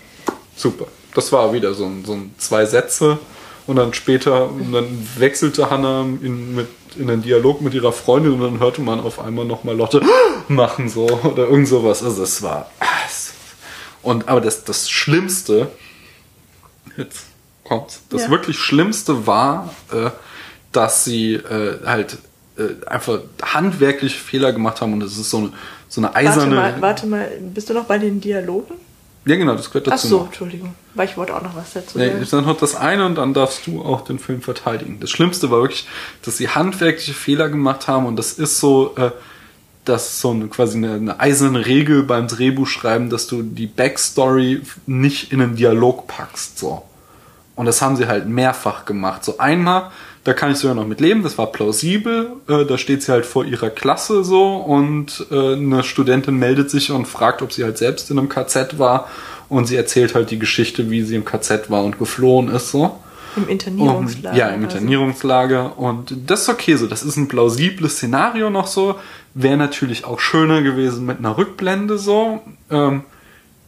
super. 0.56 0.86
Das 1.14 1.32
war 1.32 1.52
wieder 1.52 1.74
so 1.74 1.84
ein, 1.84 2.04
so 2.04 2.12
ein 2.14 2.34
zwei 2.38 2.66
Sätze 2.66 3.18
und 3.66 3.76
dann 3.76 3.94
später, 3.94 4.50
und 4.50 4.72
dann 4.72 4.86
wechselte 5.16 5.70
Hannah 5.70 6.02
in, 6.02 6.54
mit, 6.54 6.68
in 6.96 7.06
den 7.06 7.22
Dialog 7.22 7.60
mit 7.60 7.74
ihrer 7.74 7.92
Freundin 7.92 8.32
und 8.32 8.40
dann 8.40 8.58
hörte 8.58 8.80
man 8.80 9.00
auf 9.00 9.20
einmal 9.20 9.44
nochmal 9.44 9.76
Lotte 9.76 10.02
machen 10.48 10.88
so 10.88 11.06
oder 11.22 11.48
irgend 11.48 11.68
sowas. 11.68 12.02
Also 12.02 12.22
es 12.22 12.42
war, 12.42 12.68
und 14.04 14.28
aber 14.28 14.40
das, 14.40 14.64
das 14.64 14.90
Schlimmste, 14.90 15.70
jetzt 16.96 17.24
kommt's, 17.64 18.02
das 18.10 18.24
ja. 18.24 18.30
wirklich 18.30 18.58
Schlimmste 18.58 19.26
war, 19.26 19.74
äh, 19.90 20.10
dass 20.76 21.04
sie 21.04 21.34
äh, 21.34 21.78
halt 21.84 22.18
äh, 22.56 22.86
einfach 22.86 23.20
handwerkliche 23.42 24.18
Fehler 24.18 24.52
gemacht 24.52 24.80
haben 24.80 24.92
und 24.92 25.02
es 25.02 25.18
ist 25.18 25.30
so 25.30 25.38
eine, 25.38 25.52
so 25.88 26.00
eine 26.00 26.14
eiserne. 26.14 26.56
Warte 26.56 26.76
mal, 26.76 26.82
warte 26.82 27.06
mal, 27.06 27.28
bist 27.54 27.70
du 27.70 27.74
noch 27.74 27.84
bei 27.84 27.98
den 27.98 28.20
Dialogen? 28.20 28.74
Ja, 29.26 29.36
genau, 29.36 29.54
das 29.54 29.70
gehört 29.70 29.86
dazu. 29.86 29.94
Ach 29.94 30.10
so, 30.10 30.18
noch. 30.18 30.26
Entschuldigung, 30.26 30.74
weil 30.94 31.08
ich 31.08 31.16
wollte 31.16 31.34
auch 31.34 31.42
noch 31.42 31.56
was 31.56 31.72
dazu 31.72 31.98
sagen. 31.98 32.18
Nee, 32.20 32.26
dann 32.30 32.46
hat 32.46 32.60
das 32.60 32.76
eine 32.76 33.06
und 33.06 33.14
dann 33.16 33.32
darfst 33.32 33.66
du 33.66 33.82
auch 33.82 34.02
den 34.02 34.18
Film 34.18 34.42
verteidigen. 34.42 35.00
Das 35.00 35.10
Schlimmste 35.10 35.50
war 35.50 35.62
wirklich, 35.62 35.86
dass 36.22 36.36
sie 36.36 36.48
handwerkliche 36.48 37.14
Fehler 37.14 37.48
gemacht 37.48 37.88
haben 37.88 38.06
und 38.06 38.16
das 38.16 38.34
ist 38.34 38.60
so, 38.60 38.94
äh, 38.96 39.10
das 39.84 40.20
so 40.20 40.30
eine, 40.30 40.48
quasi 40.48 40.76
eine, 40.76 40.94
eine 40.94 41.20
eiserne 41.20 41.64
Regel 41.64 42.02
beim 42.02 42.28
Drehbuchschreiben, 42.28 43.08
dass 43.10 43.26
du 43.26 43.42
die 43.42 43.66
Backstory 43.66 44.62
nicht 44.86 45.32
in 45.32 45.40
einen 45.40 45.56
Dialog 45.56 46.06
packst, 46.06 46.58
so. 46.58 46.82
Und 47.56 47.66
das 47.66 47.80
haben 47.80 47.96
sie 47.96 48.06
halt 48.06 48.26
mehrfach 48.26 48.84
gemacht. 48.84 49.24
So 49.24 49.38
einmal, 49.38 49.92
da 50.24 50.32
kann 50.32 50.50
ich 50.50 50.56
sogar 50.56 50.74
noch 50.74 50.86
mit 50.86 51.00
leben, 51.00 51.22
das 51.22 51.36
war 51.36 51.52
plausibel. 51.52 52.32
Äh, 52.48 52.64
da 52.64 52.78
steht 52.78 53.02
sie 53.02 53.12
halt 53.12 53.26
vor 53.26 53.44
ihrer 53.44 53.70
Klasse 53.70 54.24
so 54.24 54.56
und 54.56 55.26
äh, 55.30 55.52
eine 55.52 55.84
Studentin 55.84 56.36
meldet 56.38 56.70
sich 56.70 56.90
und 56.90 57.06
fragt, 57.06 57.42
ob 57.42 57.52
sie 57.52 57.62
halt 57.62 57.76
selbst 57.76 58.10
in 58.10 58.18
einem 58.18 58.30
KZ 58.30 58.78
war. 58.78 59.08
Und 59.50 59.66
sie 59.66 59.76
erzählt 59.76 60.14
halt 60.14 60.30
die 60.30 60.38
Geschichte, 60.38 60.90
wie 60.90 61.02
sie 61.02 61.14
im 61.14 61.26
KZ 61.26 61.70
war 61.70 61.84
und 61.84 61.98
geflohen 61.98 62.48
ist 62.48 62.70
so. 62.70 62.98
Im 63.36 63.48
Internierungslager. 63.48 64.30
Und, 64.30 64.38
ja, 64.38 64.48
im 64.48 64.62
Internierungslager. 64.62 65.78
Und 65.78 66.16
das 66.26 66.42
ist 66.42 66.48
okay 66.48 66.76
so. 66.76 66.86
Das 66.86 67.02
ist 67.02 67.16
ein 67.16 67.28
plausibles 67.28 67.96
Szenario 67.96 68.48
noch 68.48 68.66
so. 68.66 68.94
Wäre 69.34 69.58
natürlich 69.58 70.06
auch 70.06 70.20
schöner 70.20 70.62
gewesen 70.62 71.04
mit 71.04 71.18
einer 71.18 71.36
Rückblende 71.36 71.98
so. 71.98 72.40
Ähm, 72.70 73.02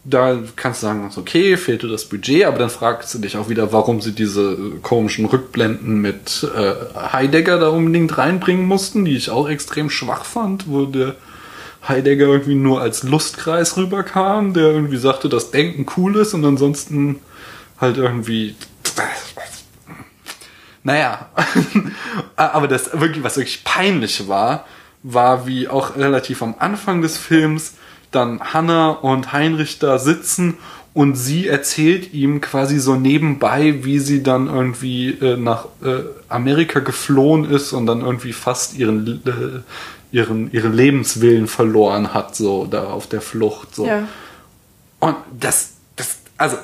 da 0.09 0.39
kannst 0.55 0.81
du 0.81 0.87
sagen, 0.87 1.11
okay, 1.17 1.57
fehlte 1.57 1.89
das 1.89 2.05
Budget, 2.05 2.45
aber 2.45 2.59
dann 2.59 2.69
fragst 2.69 3.13
du 3.13 3.19
dich 3.19 3.35
auch 3.35 3.49
wieder, 3.49 3.73
warum 3.73 3.99
sie 3.99 4.13
diese 4.13 4.55
komischen 4.81 5.25
Rückblenden 5.25 5.99
mit 5.99 6.47
äh, 6.55 6.73
Heidegger 7.11 7.59
da 7.59 7.69
unbedingt 7.69 8.17
reinbringen 8.17 8.65
mussten, 8.65 9.03
die 9.03 9.17
ich 9.17 9.29
auch 9.29 9.49
extrem 9.49 9.89
schwach 9.89 10.23
fand, 10.23 10.69
wo 10.69 10.85
der 10.85 11.15
Heidegger 11.85 12.27
irgendwie 12.27 12.55
nur 12.55 12.79
als 12.79 13.03
Lustkreis 13.03 13.75
rüberkam, 13.75 14.53
der 14.53 14.71
irgendwie 14.71 14.97
sagte, 14.97 15.27
dass 15.27 15.51
Denken 15.51 15.85
cool 15.97 16.15
ist 16.15 16.33
und 16.33 16.45
ansonsten 16.45 17.19
halt 17.79 17.97
irgendwie 17.97 18.55
naja, 20.83 21.29
aber 22.37 22.69
das 22.69 22.97
wirklich, 22.97 23.21
was 23.21 23.35
wirklich 23.35 23.65
peinlich 23.65 24.29
war, 24.29 24.65
war 25.03 25.45
wie 25.45 25.67
auch 25.67 25.97
relativ 25.97 26.41
am 26.41 26.55
Anfang 26.59 27.01
des 27.01 27.17
Films 27.17 27.73
dann 28.11 28.39
Hannah 28.39 28.91
und 28.91 29.33
Heinrich 29.33 29.79
da 29.79 29.99
sitzen 29.99 30.57
und 30.93 31.15
sie 31.15 31.47
erzählt 31.47 32.13
ihm 32.13 32.41
quasi 32.41 32.79
so 32.79 32.95
nebenbei, 32.95 33.83
wie 33.83 33.99
sie 33.99 34.23
dann 34.23 34.47
irgendwie 34.47 35.09
äh, 35.09 35.37
nach 35.37 35.65
äh, 35.83 35.99
Amerika 36.27 36.79
geflohen 36.79 37.45
ist 37.45 37.73
und 37.73 37.85
dann 37.85 38.01
irgendwie 38.01 38.33
fast 38.33 38.77
ihren 38.77 39.21
äh, 39.25 40.15
ihren 40.15 40.51
ihren 40.51 40.73
Lebenswillen 40.73 41.47
verloren 41.47 42.13
hat 42.13 42.35
so 42.35 42.65
da 42.65 42.85
auf 42.85 43.07
der 43.07 43.21
Flucht 43.21 43.75
so. 43.75 43.85
Ja. 43.85 44.07
Und 44.99 45.15
das 45.39 45.73
das 45.95 46.17
also 46.37 46.57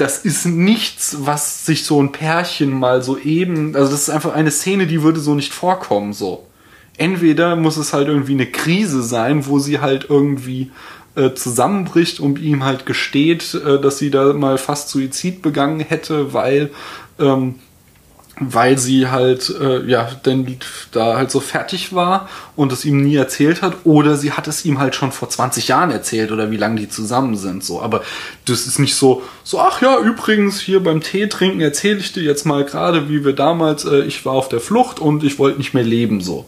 das 0.00 0.24
ist 0.24 0.46
nichts, 0.46 1.16
was 1.20 1.66
sich 1.66 1.84
so 1.84 2.02
ein 2.02 2.12
Pärchen 2.12 2.72
mal 2.72 3.02
so 3.02 3.18
eben, 3.18 3.76
also 3.76 3.90
das 3.90 4.02
ist 4.02 4.10
einfach 4.10 4.34
eine 4.34 4.50
Szene, 4.50 4.86
die 4.86 5.02
würde 5.02 5.20
so 5.20 5.34
nicht 5.34 5.52
vorkommen, 5.52 6.14
so. 6.14 6.46
Entweder 7.00 7.56
muss 7.56 7.78
es 7.78 7.94
halt 7.94 8.08
irgendwie 8.08 8.34
eine 8.34 8.44
Krise 8.44 9.02
sein, 9.02 9.46
wo 9.46 9.58
sie 9.58 9.80
halt 9.80 10.08
irgendwie 10.10 10.70
äh, 11.14 11.32
zusammenbricht 11.32 12.20
und 12.20 12.38
ihm 12.38 12.62
halt 12.62 12.84
gesteht, 12.84 13.54
äh, 13.54 13.80
dass 13.80 13.96
sie 13.96 14.10
da 14.10 14.34
mal 14.34 14.58
fast 14.58 14.90
Suizid 14.90 15.40
begangen 15.40 15.80
hätte, 15.80 16.34
weil 16.34 16.68
ähm, 17.18 17.54
weil 18.38 18.76
sie 18.76 19.08
halt 19.08 19.48
äh, 19.58 19.82
ja 19.86 20.10
denn 20.26 20.58
da 20.92 21.16
halt 21.16 21.30
so 21.30 21.40
fertig 21.40 21.94
war 21.94 22.28
und 22.54 22.70
es 22.70 22.84
ihm 22.84 23.02
nie 23.02 23.16
erzählt 23.16 23.62
hat 23.62 23.78
oder 23.84 24.16
sie 24.16 24.32
hat 24.32 24.46
es 24.46 24.66
ihm 24.66 24.78
halt 24.78 24.94
schon 24.94 25.10
vor 25.10 25.30
20 25.30 25.68
Jahren 25.68 25.90
erzählt 25.90 26.32
oder 26.32 26.50
wie 26.50 26.58
lange 26.58 26.80
die 26.80 26.88
zusammen 26.90 27.34
sind 27.38 27.64
so. 27.64 27.80
Aber 27.80 28.02
das 28.44 28.66
ist 28.66 28.78
nicht 28.78 28.94
so 28.94 29.22
so 29.42 29.58
ach 29.58 29.80
ja 29.80 29.98
übrigens 29.98 30.60
hier 30.60 30.82
beim 30.82 31.00
Tee 31.00 31.28
trinken 31.28 31.62
erzähle 31.62 31.98
ich 32.00 32.12
dir 32.12 32.22
jetzt 32.22 32.44
mal 32.44 32.64
gerade 32.66 33.08
wie 33.08 33.24
wir 33.24 33.32
damals 33.32 33.86
äh, 33.86 34.02
ich 34.02 34.26
war 34.26 34.34
auf 34.34 34.50
der 34.50 34.60
Flucht 34.60 35.00
und 35.00 35.24
ich 35.24 35.38
wollte 35.38 35.56
nicht 35.56 35.72
mehr 35.72 35.82
leben 35.82 36.20
so 36.20 36.44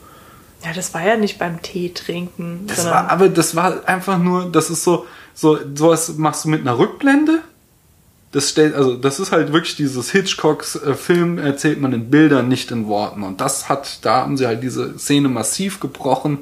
ja 0.65 0.73
das 0.75 0.95
war 0.95 1.05
ja 1.05 1.17
nicht 1.17 1.39
beim 1.39 1.63
Tee 1.63 1.91
trinken 1.91 2.65
das 2.67 2.85
war 2.85 3.11
aber 3.11 3.29
das 3.29 3.55
war 3.57 3.89
einfach 3.89 4.19
nur 4.19 4.51
das 4.51 4.71
ist 4.71 4.85
so 4.85 5.07
so 5.35 5.59
sowas 5.75 6.15
machst 6.17 6.45
du 6.45 6.49
mit 6.49 6.61
einer 6.61 6.79
Rückblende 6.79 7.41
das 8.33 8.49
stellt, 8.49 8.75
also 8.75 8.97
das 8.97 9.21
ist 9.21 9.31
halt 9.31 9.53
wirklich 9.53 9.77
dieses 9.77 10.11
Hitchcocks 10.11 10.77
äh, 10.77 10.95
Film 10.95 11.37
erzählt 11.37 11.81
man 11.83 11.93
in 11.93 12.09
Bildern, 12.09 12.49
nicht 12.49 12.71
in 12.71 12.87
Worten. 12.87 13.23
Und 13.23 13.43
das 13.43 13.69
hat, 13.69 13.99
da 14.07 14.23
haben 14.23 14.39
sie 14.39 14.47
halt 14.47 14.63
diese 14.63 14.99
Szene 14.99 15.29
massiv 15.29 15.81
gebrochen, 15.81 16.39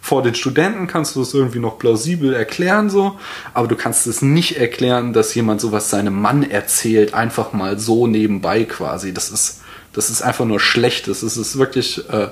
vor 0.00 0.24
den 0.24 0.34
Studenten 0.34 0.88
kannst 0.88 1.14
du 1.14 1.22
es 1.22 1.32
irgendwie 1.32 1.60
noch 1.60 1.78
plausibel 1.78 2.34
erklären 2.34 2.90
so, 2.90 3.20
aber 3.54 3.68
du 3.68 3.76
kannst 3.76 4.08
es 4.08 4.20
nicht 4.20 4.56
erklären, 4.56 5.12
dass 5.12 5.32
jemand 5.34 5.60
sowas 5.60 5.90
seinem 5.90 6.20
Mann 6.20 6.48
erzählt, 6.48 7.14
einfach 7.14 7.52
mal 7.52 7.78
so 7.78 8.08
nebenbei 8.08 8.64
quasi. 8.64 9.14
Das 9.14 9.30
ist, 9.30 9.60
das 9.92 10.10
ist 10.10 10.22
einfach 10.22 10.44
nur 10.44 10.58
schlecht. 10.58 11.06
Das 11.06 11.22
ist, 11.22 11.36
ist 11.36 11.56
wirklich, 11.56 12.08
äh, 12.10 12.28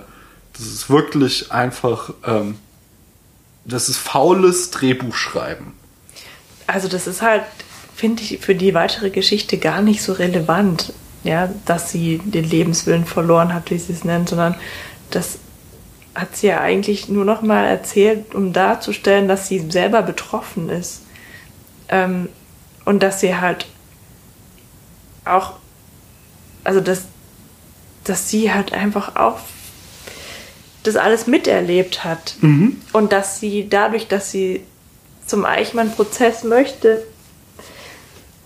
das 0.61 0.69
ist 0.69 0.91
wirklich 0.91 1.51
einfach, 1.51 2.13
ähm, 2.27 2.59
das 3.65 3.89
ist 3.89 3.97
faules 3.97 4.71
Drehbuchschreiben. 4.71 5.73
Also 6.67 6.87
das 6.87 7.07
ist 7.07 7.23
halt, 7.23 7.45
finde 7.97 8.23
ich, 8.23 8.39
für 8.41 8.55
die 8.55 8.75
weitere 8.75 9.09
Geschichte 9.09 9.57
gar 9.57 9.81
nicht 9.81 10.03
so 10.03 10.13
relevant, 10.13 10.93
ja, 11.25 11.49
dass 11.65 11.91
sie 11.91 12.19
den 12.19 12.45
Lebenswillen 12.45 13.07
verloren 13.07 13.55
hat, 13.55 13.71
wie 13.71 13.79
sie 13.79 13.95
es 13.95 14.05
nennt, 14.05 14.29
sondern 14.29 14.55
das 15.11 15.39
hat 16.15 16.37
sie 16.37 16.49
ja 16.49 16.61
eigentlich 16.61 17.09
nur 17.09 17.25
noch 17.25 17.41
mal 17.41 17.65
erzählt, 17.65 18.35
um 18.35 18.53
darzustellen, 18.53 19.29
dass 19.29 19.49
sie 19.49 19.71
selber 19.71 20.03
betroffen 20.03 20.69
ist. 20.69 21.03
Ähm, 21.89 22.29
und 22.85 23.03
dass 23.03 23.21
sie 23.21 23.37
halt 23.37 23.67
auch, 25.25 25.55
also 26.65 26.81
dass, 26.81 27.05
dass 28.05 28.29
sie 28.29 28.53
halt 28.53 28.73
einfach 28.75 29.17
auch 29.17 29.39
das 30.83 30.97
alles 30.97 31.27
miterlebt 31.27 32.05
hat. 32.05 32.35
Mhm. 32.41 32.81
Und 32.93 33.13
dass 33.13 33.41
sie 33.41 33.69
dadurch, 33.69 34.09
dass 34.09 34.31
sie 34.31 34.63
zum 35.27 35.45
Eichmann-Prozess 35.45 36.45
möchte, 36.45 37.03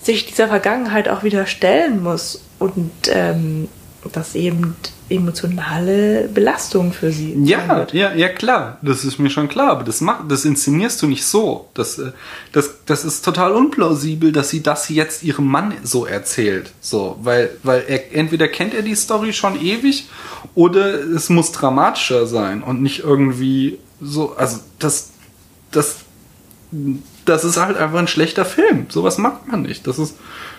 sich 0.00 0.26
dieser 0.26 0.48
Vergangenheit 0.48 1.08
auch 1.08 1.22
wieder 1.22 1.46
stellen 1.46 2.02
muss 2.02 2.44
und 2.58 2.90
ähm, 3.08 3.68
das 4.12 4.34
eben 4.34 4.76
emotionale 5.08 6.28
Belastung 6.28 6.92
für 6.92 7.12
sie. 7.12 7.34
Ja, 7.44 7.86
ja, 7.92 8.14
ja, 8.14 8.28
klar. 8.28 8.78
Das 8.80 9.04
ist 9.04 9.18
mir 9.18 9.28
schon 9.28 9.48
klar. 9.48 9.70
Aber 9.70 9.84
das 9.84 10.00
macht, 10.00 10.30
das 10.30 10.44
inszenierst 10.44 11.02
du 11.02 11.06
nicht 11.06 11.24
so. 11.24 11.68
Das, 11.74 11.98
äh, 11.98 12.12
das, 12.52 12.76
das 12.86 13.04
ist 13.04 13.24
total 13.24 13.52
unplausibel, 13.52 14.32
dass 14.32 14.50
sie 14.50 14.62
das 14.62 14.88
jetzt 14.88 15.22
ihrem 15.22 15.46
Mann 15.46 15.74
so 15.82 16.06
erzählt. 16.06 16.72
So, 16.80 17.18
weil, 17.22 17.50
weil 17.62 17.84
er, 17.86 18.14
entweder 18.14 18.48
kennt 18.48 18.72
er 18.72 18.82
die 18.82 18.94
Story 18.94 19.32
schon 19.32 19.60
ewig 19.60 20.08
oder 20.54 20.94
es 20.94 21.28
muss 21.28 21.52
dramatischer 21.52 22.26
sein 22.26 22.62
und 22.62 22.80
nicht 22.80 23.00
irgendwie 23.00 23.78
so, 24.00 24.34
also 24.36 24.60
das, 24.78 25.10
das, 25.70 25.96
das 27.26 27.44
ist 27.44 27.58
halt 27.58 27.76
einfach 27.76 27.98
ein 27.98 28.08
schlechter 28.08 28.46
Film. 28.46 28.86
Sowas 28.88 29.18
macht 29.18 29.48
man 29.48 29.62
nicht. 29.62 29.86
Das 29.86 29.98
ist, 29.98 30.16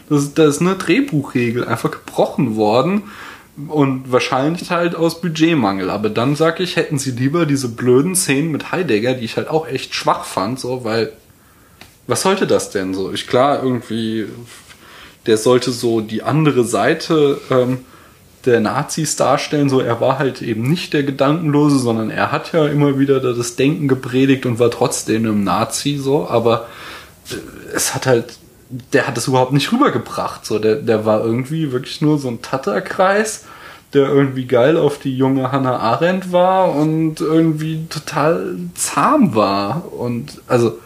das 0.07 0.23
ist, 0.23 0.37
das 0.37 0.55
ist 0.55 0.61
eine 0.61 0.75
Drehbuchregel 0.75 1.65
einfach 1.65 1.89
gebrochen 1.89 2.55
worden 2.55 3.03
und 3.67 4.11
wahrscheinlich 4.11 4.71
halt 4.71 4.95
aus 4.95 5.21
Budgetmangel. 5.21 5.89
Aber 5.89 6.09
dann 6.09 6.35
sag 6.35 6.59
ich, 6.59 6.75
hätten 6.75 6.97
sie 6.97 7.11
lieber 7.11 7.45
diese 7.45 7.69
blöden 7.69 8.15
Szenen 8.15 8.51
mit 8.51 8.71
Heidegger, 8.71 9.13
die 9.13 9.25
ich 9.25 9.37
halt 9.37 9.47
auch 9.47 9.67
echt 9.67 9.95
schwach 9.95 10.25
fand, 10.25 10.59
so, 10.59 10.83
weil, 10.83 11.13
was 12.07 12.21
sollte 12.21 12.47
das 12.47 12.69
denn 12.71 12.93
so? 12.93 13.11
Ich 13.13 13.27
klar, 13.27 13.63
irgendwie, 13.63 14.25
der 15.25 15.37
sollte 15.37 15.71
so 15.71 16.01
die 16.01 16.23
andere 16.23 16.65
Seite 16.65 17.39
ähm, 17.49 17.79
der 18.45 18.59
Nazis 18.59 19.15
darstellen, 19.15 19.69
so, 19.69 19.79
er 19.79 20.01
war 20.01 20.19
halt 20.19 20.41
eben 20.41 20.69
nicht 20.69 20.93
der 20.93 21.03
Gedankenlose, 21.03 21.79
sondern 21.79 22.11
er 22.11 22.31
hat 22.31 22.53
ja 22.53 22.67
immer 22.67 22.99
wieder 22.99 23.19
das 23.19 23.55
Denken 23.55 23.87
gepredigt 23.87 24.45
und 24.45 24.59
war 24.59 24.69
trotzdem 24.69 25.25
ein 25.25 25.43
Nazi, 25.43 25.97
so, 25.97 26.27
aber 26.27 26.67
äh, 27.31 27.35
es 27.73 27.95
hat 27.95 28.05
halt 28.05 28.37
der 28.93 29.07
hat 29.07 29.17
es 29.17 29.27
überhaupt 29.27 29.53
nicht 29.53 29.71
rübergebracht. 29.71 30.45
So, 30.45 30.59
der, 30.59 30.75
der 30.75 31.05
war 31.05 31.23
irgendwie 31.23 31.71
wirklich 31.71 32.01
nur 32.01 32.17
so 32.17 32.27
ein 32.27 32.41
Tatterkreis, 32.41 33.45
der 33.93 34.07
irgendwie 34.07 34.45
geil 34.45 34.77
auf 34.77 34.99
die 34.99 35.15
junge 35.15 35.51
Hannah 35.51 35.77
Arendt 35.77 36.31
war 36.31 36.73
und 36.75 37.21
irgendwie 37.21 37.85
total 37.89 38.57
zahm 38.73 39.35
war. 39.35 39.93
Und 39.93 40.41
also 40.47 40.77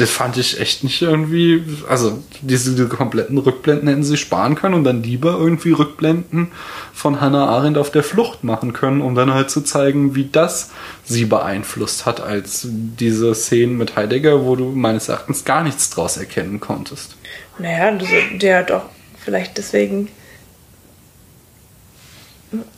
das 0.00 0.10
fand 0.10 0.36
ich 0.36 0.60
echt 0.60 0.82
nicht 0.82 1.02
irgendwie, 1.02 1.62
also 1.88 2.22
diese, 2.40 2.70
diese, 2.70 2.88
kompletten 2.88 3.38
Rückblenden 3.38 3.88
hätten 3.88 4.02
sie 4.02 4.16
sparen 4.16 4.54
können 4.54 4.74
und 4.74 4.84
dann 4.84 5.02
lieber 5.02 5.36
irgendwie 5.38 5.72
Rückblenden 5.72 6.52
von 6.92 7.20
Hannah 7.20 7.46
Arendt 7.46 7.78
auf 7.78 7.90
der 7.90 8.02
Flucht 8.02 8.42
machen 8.42 8.72
können, 8.72 9.00
um 9.00 9.14
dann 9.14 9.32
halt 9.32 9.50
zu 9.50 9.60
zeigen, 9.60 10.14
wie 10.14 10.28
das 10.30 10.70
sie 11.04 11.24
beeinflusst 11.24 12.06
hat, 12.06 12.20
als 12.20 12.66
diese 12.70 13.34
Szenen 13.34 13.76
mit 13.76 13.96
Heidegger, 13.96 14.44
wo 14.44 14.56
du 14.56 14.66
meines 14.70 15.08
Erachtens 15.08 15.44
gar 15.44 15.62
nichts 15.62 15.90
draus 15.90 16.16
erkennen 16.16 16.60
konntest. 16.60 17.16
Naja, 17.58 17.98
der 18.32 18.58
hat 18.58 18.70
auch 18.70 18.84
vielleicht 19.18 19.58
deswegen, 19.58 20.08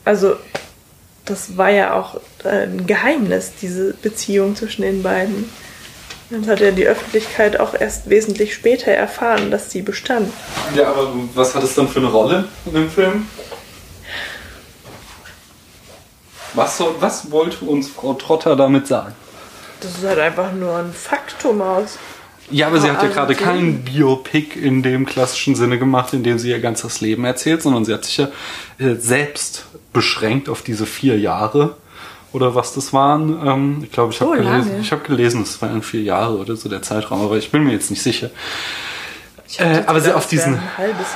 also 0.04 0.36
das 1.24 1.56
war 1.56 1.70
ja 1.70 1.94
auch 1.94 2.20
ein 2.44 2.86
Geheimnis, 2.86 3.52
diese 3.60 3.94
Beziehung 3.94 4.56
zwischen 4.56 4.82
den 4.82 5.02
beiden. 5.02 5.44
Das 6.32 6.48
hat 6.48 6.60
ja 6.60 6.70
die 6.70 6.86
Öffentlichkeit 6.86 7.60
auch 7.60 7.74
erst 7.78 8.08
wesentlich 8.08 8.54
später 8.54 8.90
erfahren, 8.90 9.50
dass 9.50 9.70
sie 9.70 9.82
bestand. 9.82 10.32
Ja, 10.74 10.88
aber 10.88 11.12
was 11.34 11.54
hat 11.54 11.62
es 11.62 11.74
dann 11.74 11.88
für 11.88 11.98
eine 11.98 12.08
Rolle 12.08 12.48
in 12.64 12.72
dem 12.72 12.90
Film? 12.90 13.26
Was, 16.54 16.78
soll, 16.78 16.94
was 17.00 17.30
wollte 17.30 17.64
uns 17.66 17.88
Frau 17.88 18.14
Trotter 18.14 18.56
damit 18.56 18.86
sagen? 18.86 19.14
Das 19.80 19.90
ist 19.92 20.04
halt 20.04 20.18
einfach 20.18 20.52
nur 20.52 20.74
ein 20.74 20.92
Faktum 20.94 21.60
aus. 21.60 21.98
Ja, 22.50 22.68
aber 22.68 22.80
sie 22.80 22.90
hat 22.90 23.02
ja 23.02 23.08
gerade 23.08 23.34
kein 23.34 23.84
Biopic 23.84 24.58
in 24.58 24.82
dem 24.82 25.04
klassischen 25.04 25.54
Sinne 25.54 25.78
gemacht, 25.78 26.14
in 26.14 26.22
dem 26.22 26.38
sie 26.38 26.50
ihr 26.50 26.60
ganzes 26.60 27.02
Leben 27.02 27.24
erzählt, 27.24 27.62
sondern 27.62 27.84
sie 27.84 27.92
hat 27.92 28.04
sich 28.06 28.16
ja 28.16 28.28
äh, 28.78 28.94
selbst 28.94 29.66
beschränkt 29.92 30.48
auf 30.48 30.62
diese 30.62 30.86
vier 30.86 31.18
Jahre 31.18 31.76
oder 32.32 32.54
was 32.54 32.74
das 32.74 32.92
waren. 32.92 33.46
Ähm, 33.46 33.80
ich 33.84 33.92
glaube, 33.92 34.12
ich 34.12 34.20
habe 34.20 34.32
oh, 34.32 34.34
gelesen, 34.34 34.80
ich 34.80 34.92
habe 34.92 35.02
gelesen, 35.02 35.42
es 35.42 35.60
waren 35.62 35.82
vier 35.82 36.02
Jahre 36.02 36.36
oder 36.36 36.56
so 36.56 36.68
der 36.68 36.82
Zeitraum, 36.82 37.22
aber 37.22 37.36
ich 37.36 37.50
bin 37.50 37.64
mir 37.64 37.72
jetzt 37.72 37.90
nicht 37.90 38.02
sicher. 38.02 38.30
Äh, 39.58 39.82
aber 39.86 40.00
sie 40.00 40.14
auf 40.14 40.26
diesen, 40.26 40.58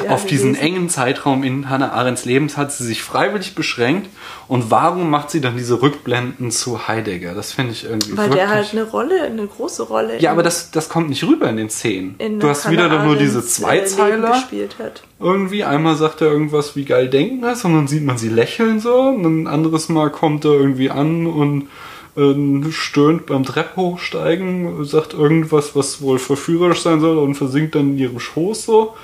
auf 0.08 0.26
diesen 0.26 0.54
engen 0.54 0.88
Zeitraum 0.88 1.42
in 1.42 1.70
Hannah 1.70 1.92
Arendts 1.92 2.24
Lebens 2.24 2.56
hat 2.56 2.72
sie 2.72 2.84
sich 2.84 3.02
freiwillig 3.02 3.54
beschränkt. 3.54 4.08
Und 4.48 4.70
warum 4.70 5.10
macht 5.10 5.30
sie 5.30 5.40
dann 5.40 5.56
diese 5.56 5.80
Rückblenden 5.80 6.50
zu 6.50 6.86
Heidegger? 6.86 7.34
Das 7.34 7.52
finde 7.52 7.72
ich 7.72 7.84
irgendwie. 7.84 8.16
Weil 8.16 8.30
der 8.30 8.48
halt 8.48 8.72
eine 8.72 8.84
Rolle, 8.84 9.22
eine 9.22 9.46
große 9.46 9.84
Rolle. 9.84 10.20
Ja, 10.20 10.32
aber 10.32 10.42
das, 10.42 10.70
das 10.70 10.88
kommt 10.88 11.08
nicht 11.08 11.24
rüber 11.24 11.48
in 11.48 11.56
den 11.56 11.70
Szenen. 11.70 12.16
In 12.18 12.38
du 12.38 12.48
hast 12.48 12.64
Hannah 12.64 12.72
wieder 12.72 12.88
doch 12.88 13.04
nur 13.04 13.16
diese 13.16 13.38
äh, 13.38 13.42
Zweizeiler. 13.42 14.42
Irgendwie 15.18 15.64
einmal 15.64 15.96
sagt 15.96 16.20
er 16.20 16.28
irgendwas 16.28 16.76
wie 16.76 16.84
geil 16.84 17.08
denken 17.08 17.42
ist 17.44 17.64
und 17.64 17.74
dann 17.74 17.88
sieht 17.88 18.04
man 18.04 18.18
sie 18.18 18.28
lächeln 18.28 18.80
so. 18.80 18.94
Und 19.00 19.24
ein 19.24 19.46
anderes 19.46 19.88
Mal 19.88 20.10
kommt 20.10 20.44
er 20.44 20.52
irgendwie 20.52 20.90
an 20.90 21.26
und 21.26 21.68
äh, 22.16 22.70
stöhnt 22.70 23.26
beim 23.26 23.44
Trepp 23.44 23.76
hochsteigen, 23.76 24.84
sagt 24.84 25.14
irgendwas, 25.14 25.76
was 25.76 26.00
wohl 26.00 26.18
verführerisch 26.18 26.82
sein 26.82 27.00
soll 27.00 27.18
und 27.18 27.34
versinkt 27.34 27.74
dann 27.74 27.92
in 27.92 27.98
ihrem 27.98 28.20
Schoß 28.20 28.64
so. 28.64 28.94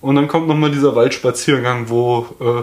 Und 0.00 0.16
dann 0.16 0.28
kommt 0.28 0.48
nochmal 0.48 0.70
dieser 0.70 0.94
Waldspaziergang, 0.94 1.88
wo 1.88 2.26
äh, 2.40 2.62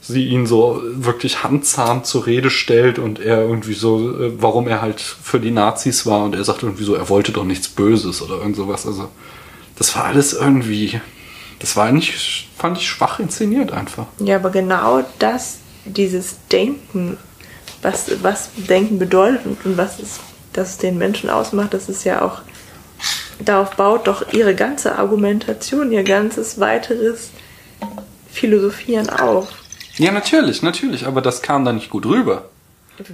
sie 0.00 0.26
ihn 0.28 0.46
so 0.46 0.80
wirklich 0.84 1.42
handzahm 1.42 2.04
zur 2.04 2.26
Rede 2.26 2.50
stellt 2.50 2.98
und 2.98 3.18
er 3.18 3.42
irgendwie 3.42 3.74
so, 3.74 4.20
äh, 4.20 4.32
warum 4.38 4.68
er 4.68 4.82
halt 4.82 5.00
für 5.00 5.40
die 5.40 5.50
Nazis 5.50 6.06
war 6.06 6.24
und 6.24 6.34
er 6.34 6.44
sagt 6.44 6.62
irgendwie 6.62 6.84
so, 6.84 6.94
er 6.94 7.08
wollte 7.08 7.32
doch 7.32 7.44
nichts 7.44 7.68
Böses 7.68 8.22
oder 8.22 8.36
irgend 8.36 8.56
sowas. 8.56 8.86
Also 8.86 9.08
das 9.76 9.94
war 9.96 10.04
alles 10.04 10.32
irgendwie, 10.32 11.00
das 11.58 11.76
war 11.76 11.90
nicht, 11.90 12.48
fand 12.56 12.78
ich 12.78 12.88
schwach 12.88 13.18
inszeniert 13.18 13.72
einfach. 13.72 14.06
Ja, 14.20 14.36
aber 14.36 14.50
genau 14.50 15.04
das, 15.18 15.58
dieses 15.84 16.36
Denken 16.52 17.16
was, 17.86 18.22
was 18.22 18.50
Denken 18.56 18.98
bedeutet 18.98 19.46
und 19.46 19.78
was 19.78 20.00
es, 20.00 20.18
das 20.52 20.76
den 20.76 20.98
Menschen 20.98 21.30
ausmacht, 21.30 21.72
das 21.72 21.88
ist 21.88 22.04
ja 22.04 22.20
auch, 22.20 22.42
darauf 23.38 23.76
baut 23.76 24.08
doch 24.08 24.32
ihre 24.32 24.54
ganze 24.54 24.98
Argumentation, 24.98 25.92
ihr 25.92 26.02
ganzes 26.02 26.58
weiteres 26.58 27.30
Philosophieren 28.30 29.08
auf. 29.08 29.48
Ja, 29.98 30.10
natürlich, 30.10 30.62
natürlich, 30.62 31.06
aber 31.06 31.22
das 31.22 31.42
kam 31.42 31.64
da 31.64 31.72
nicht 31.72 31.88
gut 31.88 32.04
rüber. 32.06 32.50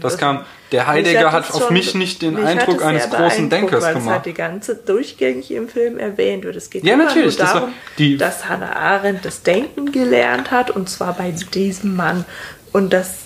Das 0.01 0.17
kam, 0.17 0.45
der 0.71 0.87
Heidegger 0.87 1.33
hat 1.33 1.53
auf 1.53 1.71
mich 1.71 1.95
nicht 1.95 2.23
den 2.23 2.37
Eindruck 2.37 2.85
eines 2.85 3.11
großen 3.11 3.51
Denkers 3.51 3.83
weil 3.83 3.95
gemacht. 3.95 4.07
Es 4.07 4.13
halt 4.13 4.27
die 4.27 4.35
ganze 4.35 4.77
durchgängig 4.77 5.51
im 5.51 5.69
Film 5.69 5.99
erwähnt 5.99 6.45
wird. 6.45 6.55
Es 6.55 6.71
geht 6.71 6.85
ja, 6.85 6.97
natürlich, 6.97 7.37
nur 7.37 7.47
darum, 7.47 7.73
das 7.99 8.19
dass 8.19 8.49
Hannah 8.49 8.77
Arendt 8.77 9.25
das 9.25 9.43
Denken 9.43 9.91
gelernt 9.91 10.53
hat 10.53 10.71
und 10.71 10.89
zwar 10.89 11.15
bei 11.15 11.35
diesem 11.53 11.97
Mann 11.97 12.25
und 12.73 12.93
dass 12.93 13.23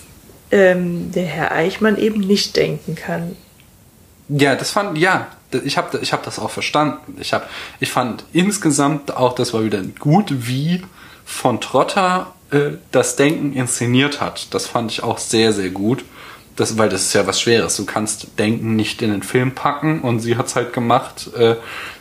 ähm, 0.51 1.11
der 1.11 1.25
Herr 1.25 1.51
Eichmann 1.51 1.97
eben 1.97 2.21
nicht 2.21 2.55
denken 2.55 2.95
kann. 2.95 3.35
Ja, 4.29 4.55
das 4.55 4.71
fand, 4.71 4.97
ja, 4.97 5.27
ich 5.63 5.77
habe 5.77 5.99
ich 5.99 6.11
hab 6.11 6.23
das 6.23 6.39
auch 6.39 6.51
verstanden. 6.51 7.17
Ich, 7.19 7.33
hab, 7.33 7.49
ich 7.79 7.91
fand 7.91 8.25
insgesamt 8.33 9.15
auch, 9.15 9.35
das 9.35 9.53
war 9.53 9.63
wieder 9.63 9.81
gut, 9.99 10.47
wie 10.47 10.83
von 11.25 11.61
Trotter 11.61 12.33
äh, 12.51 12.71
das 12.91 13.15
Denken 13.15 13.53
inszeniert 13.53 14.19
hat. 14.19 14.53
Das 14.53 14.67
fand 14.67 14.91
ich 14.91 15.03
auch 15.03 15.17
sehr, 15.17 15.53
sehr 15.53 15.69
gut. 15.69 16.03
Das, 16.57 16.77
weil 16.77 16.89
das 16.89 17.03
ist 17.03 17.13
ja 17.13 17.25
was 17.27 17.39
Schweres. 17.39 17.77
Du 17.77 17.85
kannst 17.85 18.39
Denken 18.39 18.75
nicht 18.75 19.01
in 19.03 19.11
den 19.11 19.23
Film 19.23 19.53
packen 19.53 20.01
und 20.01 20.19
sie 20.19 20.37
hat's 20.37 20.55
halt 20.55 20.73
gemacht. 20.73 21.29
Äh, 21.37 21.55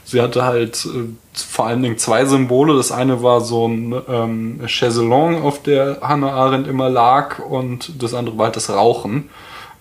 sie 0.04 0.22
hatte 0.22 0.44
halt 0.44 0.86
äh, 0.86 1.04
vor 1.34 1.66
allen 1.66 1.82
Dingen 1.82 1.98
zwei 1.98 2.24
Symbole. 2.24 2.74
Das 2.74 2.90
eine 2.90 3.22
war 3.22 3.42
so 3.42 3.68
ein 3.68 3.94
ähm, 4.08 4.60
Chaiselong, 4.66 5.42
auf 5.42 5.62
der 5.62 5.98
Hannah 6.00 6.32
Arendt 6.32 6.66
immer 6.66 6.88
lag 6.88 7.38
und 7.38 8.02
das 8.02 8.14
andere 8.14 8.38
war 8.38 8.46
halt 8.46 8.56
das 8.56 8.70
Rauchen. 8.70 9.28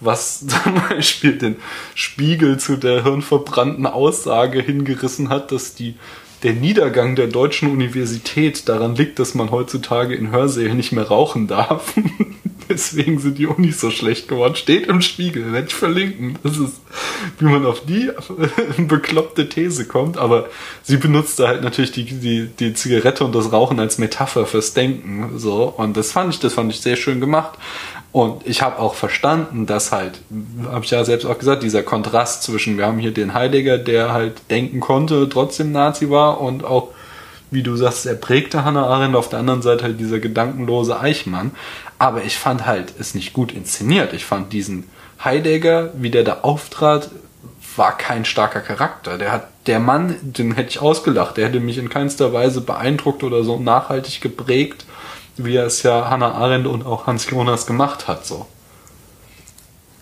was 0.01 0.39
zum 0.47 0.76
Beispiel 0.89 1.38
den 1.38 1.55
Spiegel 1.95 2.59
zu 2.59 2.76
der 2.76 3.03
hirnverbrannten 3.03 3.88
Aussage 3.88 4.61
hingerissen 4.61 5.30
hat, 5.30 5.53
dass 5.53 5.73
die 5.73 5.95
der 6.43 6.53
Niedergang 6.53 7.15
der 7.15 7.28
deutschen 7.28 7.71
Universität 7.71 8.67
daran 8.67 8.95
liegt, 8.95 9.19
dass 9.19 9.36
man 9.36 9.51
heutzutage 9.51 10.15
in 10.15 10.32
Hörsälen 10.32 10.76
nicht 10.76 10.91
mehr 10.91 11.07
rauchen 11.07 11.47
darf. 11.47 11.93
Deswegen 12.70 13.20
sind 13.20 13.38
die 13.38 13.47
Unis 13.47 13.82
so 13.82 13.91
schlecht 13.91 14.28
geworden. 14.28 14.56
Steht 14.56 14.88
im 14.88 15.01
Spiegel, 15.01 15.51
werde 15.51 15.68
ich 15.68 15.76
verlinken. 15.76 16.38
Das 16.43 16.58
ist, 16.58 16.82
wie 17.39 17.45
man 17.45 17.66
auf 17.66 17.86
die 17.86 18.12
bekloppte 18.78 19.49
These 19.49 19.86
kommt. 19.86 20.18
Aber 20.18 20.47
sie 20.84 20.97
benutzte 20.97 21.47
halt 21.47 21.64
natürlich 21.64 21.91
die, 21.91 22.06
die, 22.06 22.47
die 22.47 22.74
Zigarette 22.74 23.26
und 23.26 23.36
das 23.36 23.51
Rauchen 23.51 23.80
als 23.80 23.97
Metapher 23.97 24.45
fürs 24.45 24.74
Denken. 24.74 25.38
So. 25.38 25.64
Und 25.64 25.97
das 25.97 26.12
fand 26.12 26.34
ich, 26.34 26.39
das 26.39 26.53
fand 26.53 26.72
ich 26.72 26.82
sehr 26.82 26.95
schön 26.95 27.20
gemacht. 27.20 27.58
Und 28.16 28.47
ich 28.47 28.62
habe 28.62 28.80
auch 28.80 28.95
verstanden, 28.95 29.66
dass 29.66 29.91
halt, 29.91 30.22
habe 30.72 30.86
ich 30.86 30.91
ja 30.91 31.03
selbst 31.03 31.26
auch 31.26 31.38
gesagt, 31.38 31.64
dieser 31.64 31.84
Kontrast 31.84 32.43
zwischen, 32.43 32.78
wir 32.78 32.86
haben 32.86 32.97
hier 32.97 33.12
den 33.12 33.34
Heidegger, 33.34 33.78
der 33.78 34.14
halt 34.14 34.49
denken 34.49 34.80
konnte, 34.80 35.28
trotzdem 35.28 35.74
Nazi 35.74 36.10
war 36.10 36.39
und 36.39 36.64
auch, 36.64 36.93
wie 37.51 37.62
du 37.62 37.76
sagst, 37.76 38.06
er 38.06 38.16
prägte 38.16 38.64
Hannah 38.64 38.88
Arendt, 38.88 39.18
auf 39.18 39.28
der 39.28 39.39
anderen 39.39 39.62
Seite 39.62 39.84
halt 39.84 39.99
dieser 39.99 40.20
gedankenlose 40.20 40.97
Eichmann. 40.97 41.51
Aber 41.98 42.24
ich 42.24 42.38
fand 42.38 42.66
halt 42.66 42.93
es 43.00 43.16
nicht 43.16 43.34
gut 43.34 43.52
inszeniert. 43.52 44.14
Ich 44.14 44.26
fand 44.26 44.52
diesen 44.52 44.89
Heidegger, 45.24 45.91
wie 45.96 46.10
der 46.10 46.24
da 46.24 46.39
auftrat, 46.41 47.10
war 47.78 47.98
kein 47.98 48.26
starker 48.26 48.62
Charakter. 48.62 49.18
Der 49.18 49.32
hat, 49.32 49.48
der 49.68 49.80
Mann, 49.80 50.16
den 50.22 50.54
hätte 50.54 50.70
ich 50.70 50.80
ausgelacht, 50.80 51.38
der 51.38 51.48
hätte 51.48 51.60
mich 51.60 51.78
in 51.78 51.89
keinster 51.89 52.34
Weise 52.34 52.62
beeindruckt 52.62 53.24
oder 53.24 53.43
so 53.43 53.60
nachhaltig 53.60 54.22
geprägt 54.22 54.86
wie 55.38 55.58
es 55.58 55.84
ja 55.84 56.10
Hannah 56.10 56.34
Arendt 56.34 56.68
und 56.68 56.86
auch 56.86 57.08
Hans 57.08 57.30
Jonas 57.30 57.66
gemacht 57.66 58.08
hat, 58.08 58.26
so. 58.26 58.46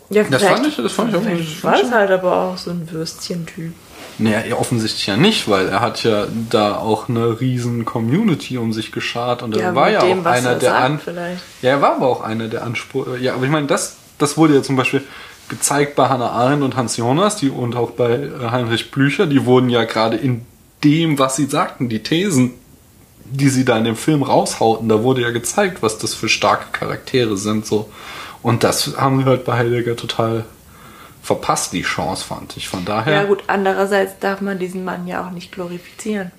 Ja, 0.10 0.24
das 0.24 0.44
fand 0.44 0.68
ich, 0.68 0.76
das 0.76 0.92
fand 0.92 1.10
ich 1.10 1.16
auch 1.16 1.24
nicht. 1.24 1.64
War 1.64 1.82
es 1.82 1.92
halt 1.92 2.12
aber 2.12 2.36
auch 2.36 2.58
so 2.58 2.70
ein 2.70 2.90
Würstchen-Typ. 2.92 3.74
Naja, 4.20 4.56
offensichtlich 4.56 5.08
ja 5.08 5.18
nicht, 5.18 5.50
weil 5.50 5.70
er 5.70 5.82
hat 5.82 6.04
ja 6.04 6.28
da 6.50 6.76
auch 6.76 7.10
eine 7.10 7.40
riesen 7.40 7.86
Community 7.86 8.58
um 8.58 8.74
sich 8.74 8.92
geschart 8.92 9.42
und 9.42 9.56
er 9.56 9.62
ja, 9.62 9.76
war 9.76 9.90
ja 9.90 10.02
dem, 10.02 10.22
auch 10.22 10.26
einer 10.26 10.56
der 10.56 10.76
an 10.76 11.00
vielleicht. 11.00 11.42
Ja, 11.62 11.72
er 11.72 11.82
war 11.82 11.96
aber 11.96 12.08
auch 12.08 12.22
einer 12.22 12.48
der 12.48 12.64
Ansprüche. 12.64 13.18
Ja, 13.18 13.34
aber 13.34 13.46
ich 13.46 13.52
meine, 13.52 13.68
das, 13.68 13.98
das 14.18 14.38
wurde 14.38 14.56
ja 14.56 14.62
zum 14.62 14.76
Beispiel 14.76 15.04
gezeigt 15.50 15.96
bei 15.96 16.10
Hannah 16.10 16.30
Arendt 16.30 16.64
und 16.64 16.76
Hans 16.76 16.98
Jonas 16.98 17.38
die, 17.38 17.50
und 17.50 17.76
auch 17.76 17.92
bei 17.92 18.30
Heinrich 18.52 18.92
Blücher, 18.92 19.26
die 19.26 19.46
wurden 19.46 19.70
ja 19.70 19.84
gerade 19.84 20.18
in 20.18 20.46
dem, 20.84 21.18
was 21.20 21.36
sie 21.36 21.46
sagten, 21.46 21.90
die 21.90 22.04
Thesen 22.04 22.54
die 23.26 23.50
sie 23.50 23.66
da 23.66 23.78
in 23.78 23.84
dem 23.84 23.96
Film 23.96 24.24
raushauten, 24.24 24.90
da 24.90 25.04
wurde 25.04 25.22
ja 25.22 25.32
gezeigt, 25.32 25.82
was 25.82 25.98
das 25.98 26.14
für 26.14 26.30
starke 26.30 26.66
Charaktere 26.72 27.38
sind, 27.38 27.66
so. 27.66 27.90
Und 28.42 28.64
das 28.64 28.98
haben 28.98 29.20
sie 29.20 29.26
halt 29.26 29.46
bei 29.46 29.58
Heidegger 29.58 29.96
total 29.96 30.44
verpasst, 31.24 31.74
die 31.74 31.82
Chance, 31.82 32.26
fand 32.26 32.56
ich. 32.58 32.68
Von 32.68 32.86
daher. 32.86 33.14
Ja, 33.14 33.24
gut, 33.24 33.44
andererseits 33.48 34.20
darf 34.20 34.42
man 34.42 34.60
diesen 34.60 34.84
Mann 34.84 35.08
ja 35.08 35.26
auch 35.26 35.32
nicht 35.32 35.52
glorifizieren. 35.52 36.32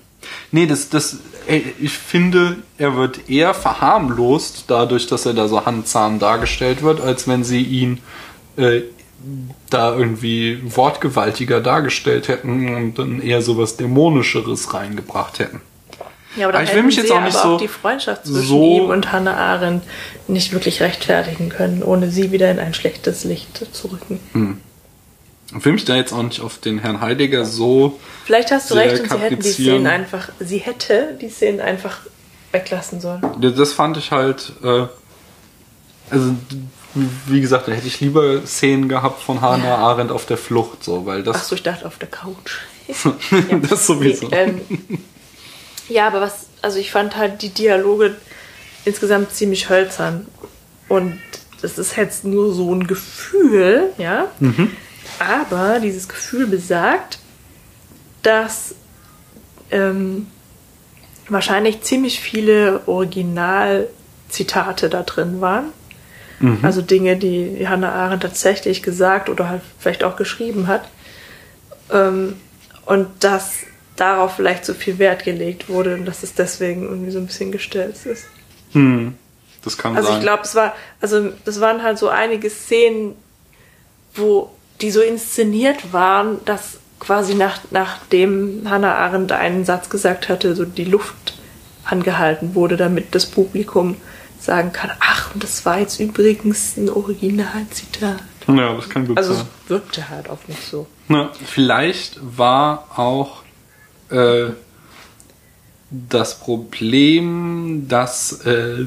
Nee, 0.51 0.67
das, 0.67 0.89
das, 0.89 1.17
ey, 1.47 1.73
ich 1.79 1.97
finde, 1.97 2.57
er 2.77 2.95
wird 2.95 3.29
eher 3.29 3.53
verharmlost 3.53 4.65
dadurch, 4.67 5.07
dass 5.07 5.25
er 5.25 5.33
da 5.33 5.47
so 5.47 5.65
handzahm 5.65 6.19
dargestellt 6.19 6.81
wird, 6.81 7.01
als 7.01 7.27
wenn 7.27 7.43
sie 7.43 7.61
ihn 7.61 7.99
äh, 8.57 8.81
da 9.69 9.95
irgendwie 9.95 10.61
wortgewaltiger 10.63 11.61
dargestellt 11.61 12.27
hätten 12.27 12.75
und 12.75 12.99
dann 12.99 13.21
eher 13.21 13.41
so 13.41 13.57
was 13.57 13.77
Dämonischeres 13.77 14.73
reingebracht 14.73 15.39
hätten. 15.39 15.61
Ja, 16.35 16.47
aber, 16.47 16.57
aber 16.57 16.63
ich 16.63 16.75
will 16.75 16.83
mich 16.83 16.97
jetzt 16.97 17.11
auch 17.11 17.21
nicht 17.21 17.37
so. 17.37 17.55
auch 17.55 17.59
die 17.59 17.67
Freundschaft 17.67 18.25
zwischen 18.25 18.47
so 18.47 18.77
ihm 18.77 18.89
und 18.89 19.11
Hannah 19.11 19.37
Arendt 19.37 19.83
nicht 20.27 20.51
wirklich 20.51 20.81
rechtfertigen 20.81 21.49
können, 21.49 21.81
ohne 21.81 22.11
sie 22.11 22.31
wieder 22.31 22.51
in 22.51 22.59
ein 22.59 22.73
schlechtes 22.73 23.23
Licht 23.23 23.65
zu 23.73 23.87
rücken. 23.87 24.19
Hm. 24.33 24.57
Ich 25.47 25.65
will 25.65 25.73
mich 25.73 25.85
da 25.85 25.95
jetzt 25.95 26.11
auch 26.11 26.23
nicht 26.23 26.41
auf 26.41 26.57
den 26.57 26.79
Herrn 26.79 27.01
Heidegger 27.01 27.45
so. 27.45 27.99
Vielleicht 28.25 28.51
hast 28.51 28.71
du 28.71 28.75
recht 28.75 29.01
und 29.01 29.09
sie 29.09 29.17
hätten 29.17 29.41
die 29.41 29.51
Szenen 29.51 29.87
einfach, 29.87 30.29
sie 30.39 30.57
hätte 30.57 31.17
die 31.21 31.29
Szenen 31.29 31.59
einfach 31.59 31.99
weglassen 32.51 32.99
sollen. 32.99 33.21
Das 33.39 33.73
fand 33.73 33.97
ich 33.97 34.11
halt, 34.11 34.53
äh, 34.63 34.87
also 36.09 36.35
wie 37.25 37.41
gesagt, 37.41 37.67
da 37.67 37.73
hätte 37.73 37.87
ich 37.87 37.99
lieber 37.99 38.45
Szenen 38.45 38.89
gehabt 38.89 39.21
von 39.21 39.41
Hannah 39.41 39.65
ja. 39.65 39.77
Arendt 39.77 40.11
auf 40.11 40.25
der 40.25 40.37
Flucht, 40.37 40.83
so, 40.83 41.05
weil 41.05 41.23
das. 41.23 41.35
Ach 41.37 41.43
so, 41.43 41.55
ich 41.55 41.63
dachte 41.63 41.85
auf 41.85 41.97
der 41.97 42.07
Couch. 42.07 42.59
ja. 42.87 43.57
Das 43.69 43.85
sowieso. 43.85 44.27
Nee, 44.29 44.35
ähm, 44.35 44.61
ja, 45.89 46.07
aber 46.07 46.21
was, 46.21 46.47
also 46.61 46.79
ich 46.79 46.91
fand 46.91 47.15
halt 47.17 47.41
die 47.41 47.49
Dialoge 47.49 48.15
insgesamt 48.85 49.31
ziemlich 49.31 49.69
hölzern. 49.69 50.27
Und 50.87 51.19
das 51.61 51.77
ist 51.77 51.97
jetzt 51.97 52.23
nur 52.23 52.53
so 52.53 52.73
ein 52.73 52.87
Gefühl, 52.87 53.91
ja. 53.97 54.27
Mhm. 54.39 54.71
Aber 55.19 55.79
dieses 55.79 56.07
Gefühl 56.07 56.47
besagt, 56.47 57.19
dass 58.23 58.75
ähm, 59.71 60.27
wahrscheinlich 61.29 61.81
ziemlich 61.81 62.19
viele 62.19 62.81
Originalzitate 62.87 64.89
da 64.89 65.03
drin 65.03 65.41
waren. 65.41 65.65
Mhm. 66.39 66.59
Also 66.61 66.81
Dinge, 66.81 67.17
die 67.17 67.67
Hannah 67.67 67.91
Arendt 67.91 68.23
tatsächlich 68.23 68.83
gesagt 68.83 69.29
oder 69.29 69.49
halt 69.49 69.61
vielleicht 69.79 70.03
auch 70.03 70.15
geschrieben 70.15 70.67
hat. 70.67 70.87
Ähm, 71.91 72.35
und 72.85 73.07
dass 73.19 73.59
darauf 73.95 74.35
vielleicht 74.35 74.65
so 74.65 74.73
viel 74.73 74.99
Wert 74.99 75.23
gelegt 75.23 75.69
wurde 75.69 75.95
und 75.95 76.05
dass 76.05 76.23
es 76.23 76.33
deswegen 76.33 76.83
irgendwie 76.83 77.11
so 77.11 77.19
ein 77.19 77.27
bisschen 77.27 77.51
gestellt 77.51 77.95
ist. 78.05 78.25
Hm, 78.73 79.15
das 79.63 79.77
kann 79.77 79.95
also 79.95 80.07
sein. 80.07 80.17
Also 80.17 80.19
ich 80.19 80.25
glaube, 80.25 80.43
es 80.43 80.55
war, 80.55 80.75
also 80.99 81.31
das 81.45 81.61
waren 81.61 81.81
halt 81.81 81.97
so 81.97 82.09
einige 82.09 82.49
Szenen, 82.49 83.15
wo 84.13 84.51
die 84.85 84.91
so 84.91 85.01
inszeniert 85.01 85.93
waren, 85.93 86.45
dass 86.45 86.77
quasi 86.99 87.33
nach, 87.33 87.57
nachdem 87.71 88.69
Hannah 88.69 88.93
Arendt 88.93 89.31
einen 89.31 89.65
Satz 89.65 89.89
gesagt 89.89 90.29
hatte, 90.29 90.55
so 90.55 90.63
die 90.63 90.83
Luft 90.83 91.33
angehalten 91.85 92.53
wurde, 92.53 92.77
damit 92.77 93.15
das 93.15 93.25
Publikum 93.25 93.95
sagen 94.39 94.73
kann, 94.73 94.91
ach, 94.99 95.33
und 95.33 95.43
das 95.43 95.65
war 95.65 95.79
jetzt 95.79 95.99
übrigens 95.99 96.77
ein 96.77 96.91
Originalzitat. 96.91 98.21
Ja, 98.47 98.75
das 98.75 98.87
kann 98.87 99.07
gut 99.07 99.17
also 99.17 99.33
sein. 99.33 99.41
Also 99.41 99.51
es 99.63 99.69
wirkte 99.71 100.07
halt 100.07 100.29
auch 100.29 100.47
nicht 100.47 100.61
so. 100.61 100.85
Na, 101.07 101.31
vielleicht 101.33 102.19
war 102.21 102.87
auch 102.95 103.41
äh, 104.11 104.51
das 105.89 106.39
Problem, 106.39 107.87
dass, 107.87 108.45
äh, 108.45 108.85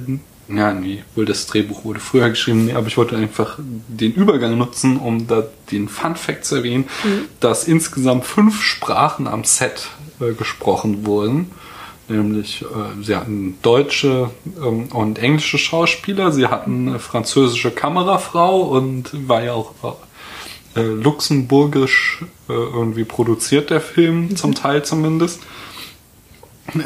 ja, 0.48 0.72
nee, 0.72 1.04
wohl 1.14 1.26
das 1.26 1.46
Drehbuch 1.46 1.84
wurde 1.84 2.00
früher 2.00 2.30
geschrieben, 2.30 2.66
nee, 2.66 2.72
aber 2.72 2.86
ich 2.86 2.96
wollte 2.96 3.16
einfach 3.16 3.58
den 3.58 4.14
Übergang 4.14 4.56
nutzen, 4.56 4.96
um 4.96 5.26
da 5.26 5.44
den 5.70 5.88
Fun 5.88 6.16
Fact 6.16 6.44
zu 6.44 6.56
erwähnen, 6.56 6.84
mhm. 7.04 7.26
dass 7.40 7.64
insgesamt 7.68 8.24
fünf 8.24 8.62
Sprachen 8.62 9.26
am 9.26 9.44
Set 9.44 9.88
äh, 10.20 10.32
gesprochen 10.32 11.04
wurden. 11.04 11.50
Nämlich, 12.08 12.62
äh, 12.62 13.04
sie 13.04 13.14
hatten 13.14 13.58
deutsche 13.60 14.30
ähm, 14.56 14.86
und 14.86 15.18
englische 15.18 15.58
Schauspieler, 15.58 16.32
sie 16.32 16.46
hatten 16.46 16.88
eine 16.88 16.98
französische 16.98 17.70
Kamerafrau 17.70 18.62
und 18.62 19.10
war 19.28 19.42
ja 19.42 19.52
auch 19.52 19.74
äh, 20.74 20.80
luxemburgisch 20.80 22.24
äh, 22.48 22.52
irgendwie 22.52 23.04
produziert, 23.04 23.68
der 23.68 23.82
Film, 23.82 24.28
mhm. 24.28 24.36
zum 24.36 24.54
Teil 24.54 24.84
zumindest. 24.84 25.40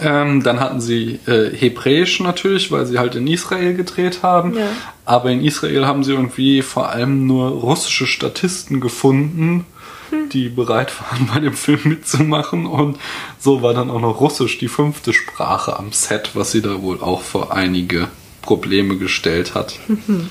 Ähm, 0.00 0.42
dann 0.42 0.60
hatten 0.60 0.80
sie 0.80 1.18
äh, 1.26 1.50
Hebräisch 1.54 2.20
natürlich, 2.20 2.70
weil 2.70 2.86
sie 2.86 2.98
halt 2.98 3.14
in 3.14 3.26
Israel 3.26 3.74
gedreht 3.74 4.22
haben. 4.22 4.56
Ja. 4.56 4.68
Aber 5.04 5.30
in 5.30 5.44
Israel 5.44 5.86
haben 5.86 6.04
sie 6.04 6.12
irgendwie 6.12 6.62
vor 6.62 6.90
allem 6.90 7.26
nur 7.26 7.48
russische 7.50 8.06
Statisten 8.06 8.80
gefunden, 8.80 9.64
hm. 10.10 10.28
die 10.28 10.48
bereit 10.48 10.92
waren, 11.00 11.26
bei 11.34 11.40
dem 11.40 11.54
Film 11.54 11.80
mitzumachen. 11.84 12.66
Und 12.66 12.98
so 13.38 13.62
war 13.62 13.74
dann 13.74 13.90
auch 13.90 14.00
noch 14.00 14.20
Russisch 14.20 14.58
die 14.58 14.68
fünfte 14.68 15.12
Sprache 15.12 15.78
am 15.78 15.92
Set, 15.92 16.30
was 16.34 16.52
sie 16.52 16.62
da 16.62 16.80
wohl 16.82 17.00
auch 17.00 17.22
vor 17.22 17.52
einige 17.52 18.08
Probleme 18.40 18.96
gestellt 18.96 19.54
hat. 19.54 19.78
Mhm. 19.88 20.28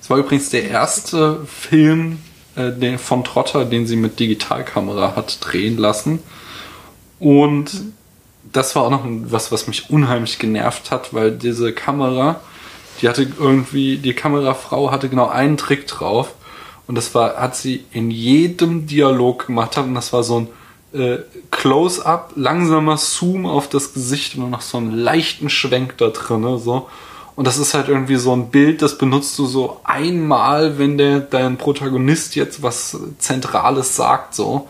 Es 0.00 0.08
war 0.08 0.18
übrigens 0.18 0.50
der 0.50 0.68
erste 0.68 1.40
Film, 1.46 2.18
äh, 2.56 2.98
von 2.98 3.24
Trotter, 3.24 3.64
den 3.64 3.86
sie 3.86 3.96
mit 3.96 4.18
Digitalkamera 4.18 5.14
hat 5.16 5.38
drehen 5.40 5.76
lassen. 5.76 6.20
Und 7.18 7.70
das 8.52 8.74
war 8.76 8.84
auch 8.84 8.90
noch 8.90 9.04
was, 9.04 9.52
was 9.52 9.66
mich 9.66 9.90
unheimlich 9.90 10.38
genervt 10.38 10.90
hat, 10.90 11.14
weil 11.14 11.32
diese 11.32 11.72
Kamera, 11.72 12.40
die 13.00 13.08
hatte 13.08 13.26
irgendwie, 13.38 13.98
die 13.98 14.14
Kamerafrau 14.14 14.90
hatte 14.90 15.08
genau 15.08 15.28
einen 15.28 15.56
Trick 15.56 15.86
drauf. 15.86 16.34
Und 16.86 16.96
das 16.96 17.14
war, 17.14 17.36
hat 17.36 17.54
sie 17.54 17.84
in 17.92 18.10
jedem 18.10 18.86
Dialog 18.86 19.46
gemacht 19.46 19.78
und 19.78 19.94
das 19.94 20.12
war 20.12 20.24
so 20.24 20.40
ein 20.40 20.48
äh, 21.00 21.18
Close-up, 21.52 22.32
langsamer 22.34 22.96
Zoom 22.96 23.46
auf 23.46 23.68
das 23.68 23.94
Gesicht 23.94 24.36
und 24.36 24.50
noch 24.50 24.60
so 24.60 24.78
einen 24.78 24.96
leichten 24.96 25.50
Schwenk 25.50 25.98
da 25.98 26.08
drin, 26.08 26.58
so. 26.58 26.88
Und 27.36 27.46
das 27.46 27.58
ist 27.58 27.74
halt 27.74 27.88
irgendwie 27.88 28.16
so 28.16 28.32
ein 28.32 28.50
Bild, 28.50 28.82
das 28.82 28.98
benutzt 28.98 29.38
du 29.38 29.46
so 29.46 29.80
einmal, 29.84 30.78
wenn 30.78 30.98
der 30.98 31.20
dein 31.20 31.58
Protagonist 31.58 32.34
jetzt 32.34 32.62
was 32.62 32.98
Zentrales 33.18 33.94
sagt, 33.94 34.34
so. 34.34 34.68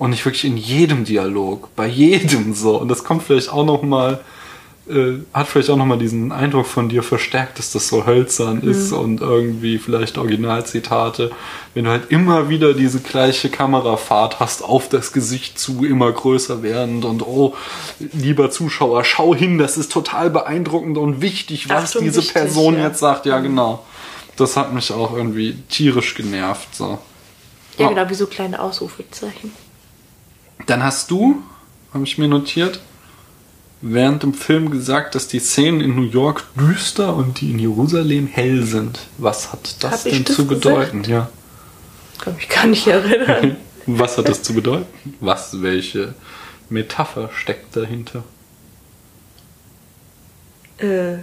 Und 0.00 0.10
nicht 0.10 0.24
wirklich 0.24 0.46
in 0.46 0.56
jedem 0.56 1.04
Dialog, 1.04 1.68
bei 1.76 1.86
jedem 1.86 2.54
so. 2.54 2.80
Und 2.80 2.88
das 2.88 3.04
kommt 3.04 3.22
vielleicht 3.22 3.52
auch 3.52 3.66
noch 3.66 3.82
mal 3.82 4.20
äh, 4.90 5.20
hat 5.32 5.46
vielleicht 5.46 5.70
auch 5.70 5.76
nochmal 5.76 5.98
diesen 5.98 6.32
Eindruck 6.32 6.66
von 6.66 6.88
dir 6.88 7.02
verstärkt, 7.02 7.58
dass 7.58 7.70
das 7.70 7.86
so 7.86 8.06
hölzern 8.06 8.60
mhm. 8.62 8.70
ist 8.70 8.92
und 8.92 9.20
irgendwie 9.20 9.78
vielleicht 9.78 10.18
Originalzitate. 10.18 11.30
Wenn 11.74 11.84
du 11.84 11.90
halt 11.90 12.10
immer 12.10 12.48
wieder 12.48 12.74
diese 12.74 13.00
gleiche 13.00 13.50
Kamerafahrt 13.50 14.40
hast, 14.40 14.64
auf 14.64 14.88
das 14.88 15.12
Gesicht 15.12 15.58
zu, 15.58 15.84
immer 15.84 16.10
größer 16.10 16.62
werdend 16.62 17.04
und 17.04 17.22
oh, 17.22 17.54
lieber 18.12 18.50
Zuschauer, 18.50 19.04
schau 19.04 19.34
hin, 19.34 19.58
das 19.58 19.76
ist 19.76 19.92
total 19.92 20.30
beeindruckend 20.30 20.98
und 20.98 21.20
wichtig, 21.20 21.68
was 21.68 21.90
Achtung, 21.90 22.04
diese 22.04 22.18
wichtig, 22.18 22.34
Person 22.34 22.74
ja. 22.74 22.88
jetzt 22.88 22.98
sagt. 22.98 23.26
Ja, 23.26 23.38
mhm. 23.38 23.44
genau. 23.44 23.84
Das 24.36 24.56
hat 24.56 24.72
mich 24.72 24.90
auch 24.92 25.14
irgendwie 25.14 25.56
tierisch 25.68 26.14
genervt. 26.14 26.74
So. 26.74 26.98
Ja, 27.78 27.88
genau, 27.88 28.08
wie 28.08 28.14
so 28.14 28.26
kleine 28.26 28.60
Ausrufezeichen. 28.60 29.52
Dann 30.66 30.82
hast 30.82 31.10
du, 31.10 31.42
habe 31.92 32.04
ich 32.04 32.18
mir 32.18 32.28
notiert, 32.28 32.80
während 33.80 34.22
dem 34.22 34.34
Film 34.34 34.70
gesagt, 34.70 35.14
dass 35.14 35.28
die 35.28 35.38
Szenen 35.38 35.80
in 35.80 35.96
New 35.96 36.08
York 36.08 36.44
düster 36.54 37.14
und 37.16 37.40
die 37.40 37.50
in 37.50 37.58
Jerusalem 37.58 38.26
hell 38.26 38.62
sind. 38.64 39.00
Was 39.18 39.52
hat 39.52 39.82
das 39.82 40.04
Hab 40.04 40.12
denn 40.12 40.24
das 40.24 40.36
zu 40.36 40.46
bedeuten? 40.46 41.04
Ja. 41.04 41.28
Kann 42.18 42.36
mich 42.36 42.48
gar 42.48 42.66
nicht 42.66 42.86
erinnern. 42.86 43.56
Was 43.86 44.18
hat 44.18 44.28
das 44.28 44.42
zu 44.42 44.54
bedeuten? 44.54 44.86
Was, 45.20 45.62
welche 45.62 46.14
Metapher 46.68 47.30
steckt 47.34 47.74
dahinter? 47.74 48.22
Äh. 50.78 51.14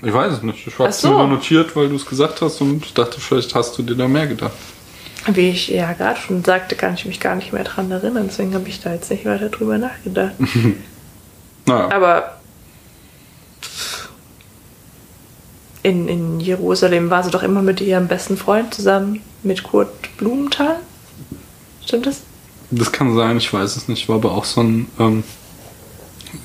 Ich 0.00 0.12
weiß 0.12 0.34
es 0.34 0.42
nicht. 0.42 0.64
Ich 0.66 0.78
habe 0.78 0.90
es 0.90 1.00
so. 1.00 1.10
nur 1.10 1.26
notiert, 1.26 1.74
weil 1.74 1.88
du 1.88 1.96
es 1.96 2.06
gesagt 2.06 2.40
hast 2.40 2.60
und 2.60 2.96
dachte, 2.96 3.20
vielleicht 3.20 3.54
hast 3.54 3.76
du 3.76 3.82
dir 3.82 3.96
da 3.96 4.06
mehr 4.06 4.28
gedacht. 4.28 4.52
Wie 5.26 5.50
ich 5.50 5.68
ja 5.68 5.92
gerade 5.92 6.18
schon 6.18 6.44
sagte, 6.44 6.74
kann 6.74 6.94
ich 6.94 7.04
mich 7.04 7.20
gar 7.20 7.34
nicht 7.34 7.52
mehr 7.52 7.64
dran 7.64 7.90
erinnern. 7.90 8.26
Deswegen 8.28 8.54
habe 8.54 8.68
ich 8.68 8.80
da 8.80 8.92
jetzt 8.92 9.10
nicht 9.10 9.24
weiter 9.24 9.48
drüber 9.48 9.78
nachgedacht. 9.78 10.34
Naja. 11.66 11.90
Aber 11.90 12.38
in, 15.82 16.08
in 16.08 16.40
Jerusalem 16.40 17.10
war 17.10 17.22
sie 17.22 17.30
doch 17.30 17.42
immer 17.42 17.60
mit 17.60 17.82
ihrem 17.82 18.08
besten 18.08 18.38
Freund 18.38 18.72
zusammen, 18.72 19.20
mit 19.42 19.62
Kurt 19.62 20.16
Blumenthal. 20.16 20.76
Stimmt 21.84 22.06
das? 22.06 22.22
Das 22.70 22.90
kann 22.92 23.14
sein, 23.14 23.36
ich 23.36 23.52
weiß 23.52 23.76
es 23.76 23.88
nicht. 23.88 24.08
War 24.08 24.16
aber 24.16 24.32
auch 24.32 24.44
so 24.44 24.62
ein 24.62 24.86
ähm, 24.98 25.24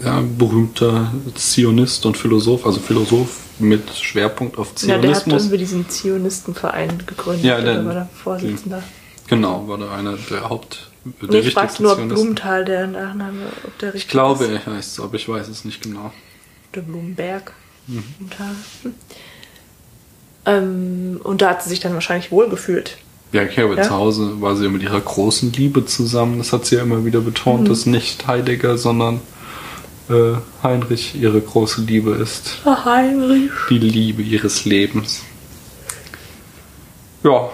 ja, 0.03 0.21
berühmter 0.21 1.13
Zionist 1.35 2.05
und 2.05 2.17
Philosoph, 2.17 2.65
also 2.65 2.79
Philosoph 2.79 3.42
mit 3.59 3.89
Schwerpunkt 3.95 4.57
auf 4.57 4.75
Zionismus. 4.75 5.05
Ja, 5.05 5.15
der 5.15 5.15
hat 5.15 5.41
irgendwie 5.41 5.57
diesen 5.57 5.89
Zionistenverein 5.89 7.03
gegründet. 7.05 7.45
Ja, 7.45 7.61
der 7.61 7.85
war 7.85 7.93
der 7.93 8.09
Vorsitzender. 8.23 8.83
Genau, 9.27 9.67
war 9.67 9.77
da 9.77 9.93
einer 9.93 10.17
der 10.29 10.49
Haupt 10.49 10.89
Nee, 11.21 11.39
ich 11.39 11.53
frage 11.53 11.83
nur 11.83 11.95
Blumenthal, 11.97 12.63
der 12.63 12.87
Nachname, 12.87 13.47
ob 13.65 13.77
der 13.79 13.93
richtig 13.93 14.05
Ich 14.05 14.09
glaube, 14.09 14.45
ist. 14.45 14.65
er 14.65 14.73
heißt 14.73 14.95
so, 14.95 15.03
aber 15.03 15.15
ich 15.15 15.27
weiß 15.27 15.49
es 15.49 15.65
nicht 15.65 15.81
genau. 15.81 16.13
Der 16.73 16.81
Blumenberg. 16.81 17.51
Mhm. 17.87 18.03
Hm. 18.83 18.93
Ähm, 20.45 21.21
und 21.23 21.41
da 21.41 21.49
hat 21.49 21.63
sie 21.63 21.69
sich 21.69 21.81
dann 21.81 21.93
wahrscheinlich 21.93 22.31
wohlgefühlt. 22.31 22.97
Ja, 23.33 23.43
okay, 23.43 23.63
aber 23.63 23.75
ja? 23.75 23.83
zu 23.83 23.91
Hause 23.91 24.41
war 24.41 24.55
sie 24.55 24.65
ja 24.65 24.69
mit 24.69 24.83
ihrer 24.83 25.01
großen 25.01 25.51
Liebe 25.51 25.85
zusammen. 25.85 26.37
Das 26.37 26.53
hat 26.53 26.65
sie 26.65 26.75
ja 26.75 26.83
immer 26.83 27.03
wieder 27.03 27.19
betont, 27.19 27.61
mhm. 27.61 27.65
dass 27.65 27.85
nicht 27.85 28.27
Heidegger, 28.27 28.77
sondern 28.77 29.19
äh, 30.09 30.35
Heinrich 30.61 31.15
ihre 31.15 31.39
große 31.41 31.81
Liebe 31.81 32.11
ist. 32.11 32.57
Ach, 32.65 32.85
Heinrich. 32.85 33.51
Die 33.69 33.79
Liebe 33.79 34.21
ihres 34.21 34.65
Lebens. 34.65 35.23
Ja, 37.23 37.49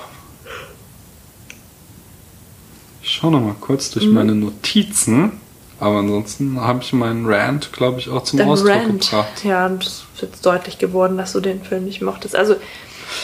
ich 3.09 3.15
schaue 3.15 3.31
noch 3.31 3.41
mal 3.41 3.55
kurz 3.59 3.89
durch 3.89 4.05
mhm. 4.05 4.13
meine 4.13 4.35
Notizen. 4.35 5.31
Aber 5.79 5.99
ansonsten 5.99 6.59
habe 6.61 6.83
ich 6.83 6.93
meinen 6.93 7.25
Rant, 7.25 7.71
glaube 7.73 7.99
ich, 7.99 8.09
auch 8.09 8.23
zum 8.23 8.37
Dein 8.37 8.49
Ausdruck 8.49 8.71
Rant. 8.71 9.09
gebracht. 9.09 9.43
Ja, 9.43 9.65
und 9.65 9.83
es 9.83 10.03
ist 10.13 10.21
jetzt 10.21 10.45
deutlich 10.45 10.77
geworden, 10.77 11.17
dass 11.17 11.31
du 11.31 11.39
den 11.39 11.63
Film 11.63 11.85
nicht 11.85 12.01
mochtest. 12.01 12.35
Also 12.35 12.55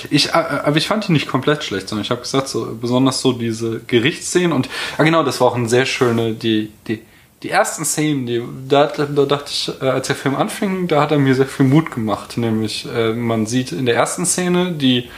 ich, 0.09 0.29
äh, 0.29 0.31
aber 0.31 0.77
ich 0.77 0.87
fand 0.87 1.07
ihn 1.07 1.13
nicht 1.13 1.27
komplett 1.27 1.63
schlecht, 1.63 1.89
sondern 1.89 2.03
ich 2.03 2.09
habe 2.09 2.21
gesagt, 2.21 2.47
so 2.47 2.75
besonders 2.81 3.21
so 3.21 3.33
diese 3.33 3.81
Gerichtsszenen 3.81 4.53
und 4.53 4.69
ja 4.97 5.03
genau, 5.03 5.23
das 5.23 5.39
war 5.39 5.49
auch 5.49 5.55
eine 5.55 5.69
sehr 5.69 5.85
schöne, 5.85 6.33
die, 6.33 6.71
die, 6.87 7.01
die 7.45 7.51
ersten 7.51 7.85
Szenen, 7.85 8.25
die, 8.25 8.41
da, 8.67 8.87
da 8.87 9.05
dachte 9.05 9.51
ich, 9.51 9.71
äh, 9.79 9.85
als 9.85 10.07
der 10.07 10.15
Film 10.15 10.35
anfing, 10.35 10.87
da 10.87 10.99
hat 10.99 11.11
er 11.11 11.19
mir 11.19 11.35
sehr 11.35 11.45
viel 11.45 11.67
Mut 11.67 11.91
gemacht. 11.91 12.37
Nämlich, 12.37 12.87
äh, 12.91 13.13
man 13.13 13.45
sieht 13.45 13.71
in 13.71 13.85
der 13.85 13.93
ersten 13.93 14.25
Szene, 14.25 14.71
die, 14.71 15.09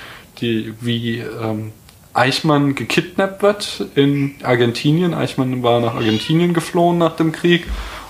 die 0.42 0.74
wie 0.82 1.20
ähm, 1.20 1.72
Eichmann 2.14 2.76
gekidnappt 2.76 3.42
wird 3.42 3.86
in 3.96 4.36
Argentinien. 4.44 5.14
Eichmann 5.14 5.64
war 5.64 5.80
nach 5.80 5.96
Argentinien 5.96 6.54
geflohen 6.54 6.98
nach 6.98 7.16
dem 7.16 7.32
Krieg 7.32 7.66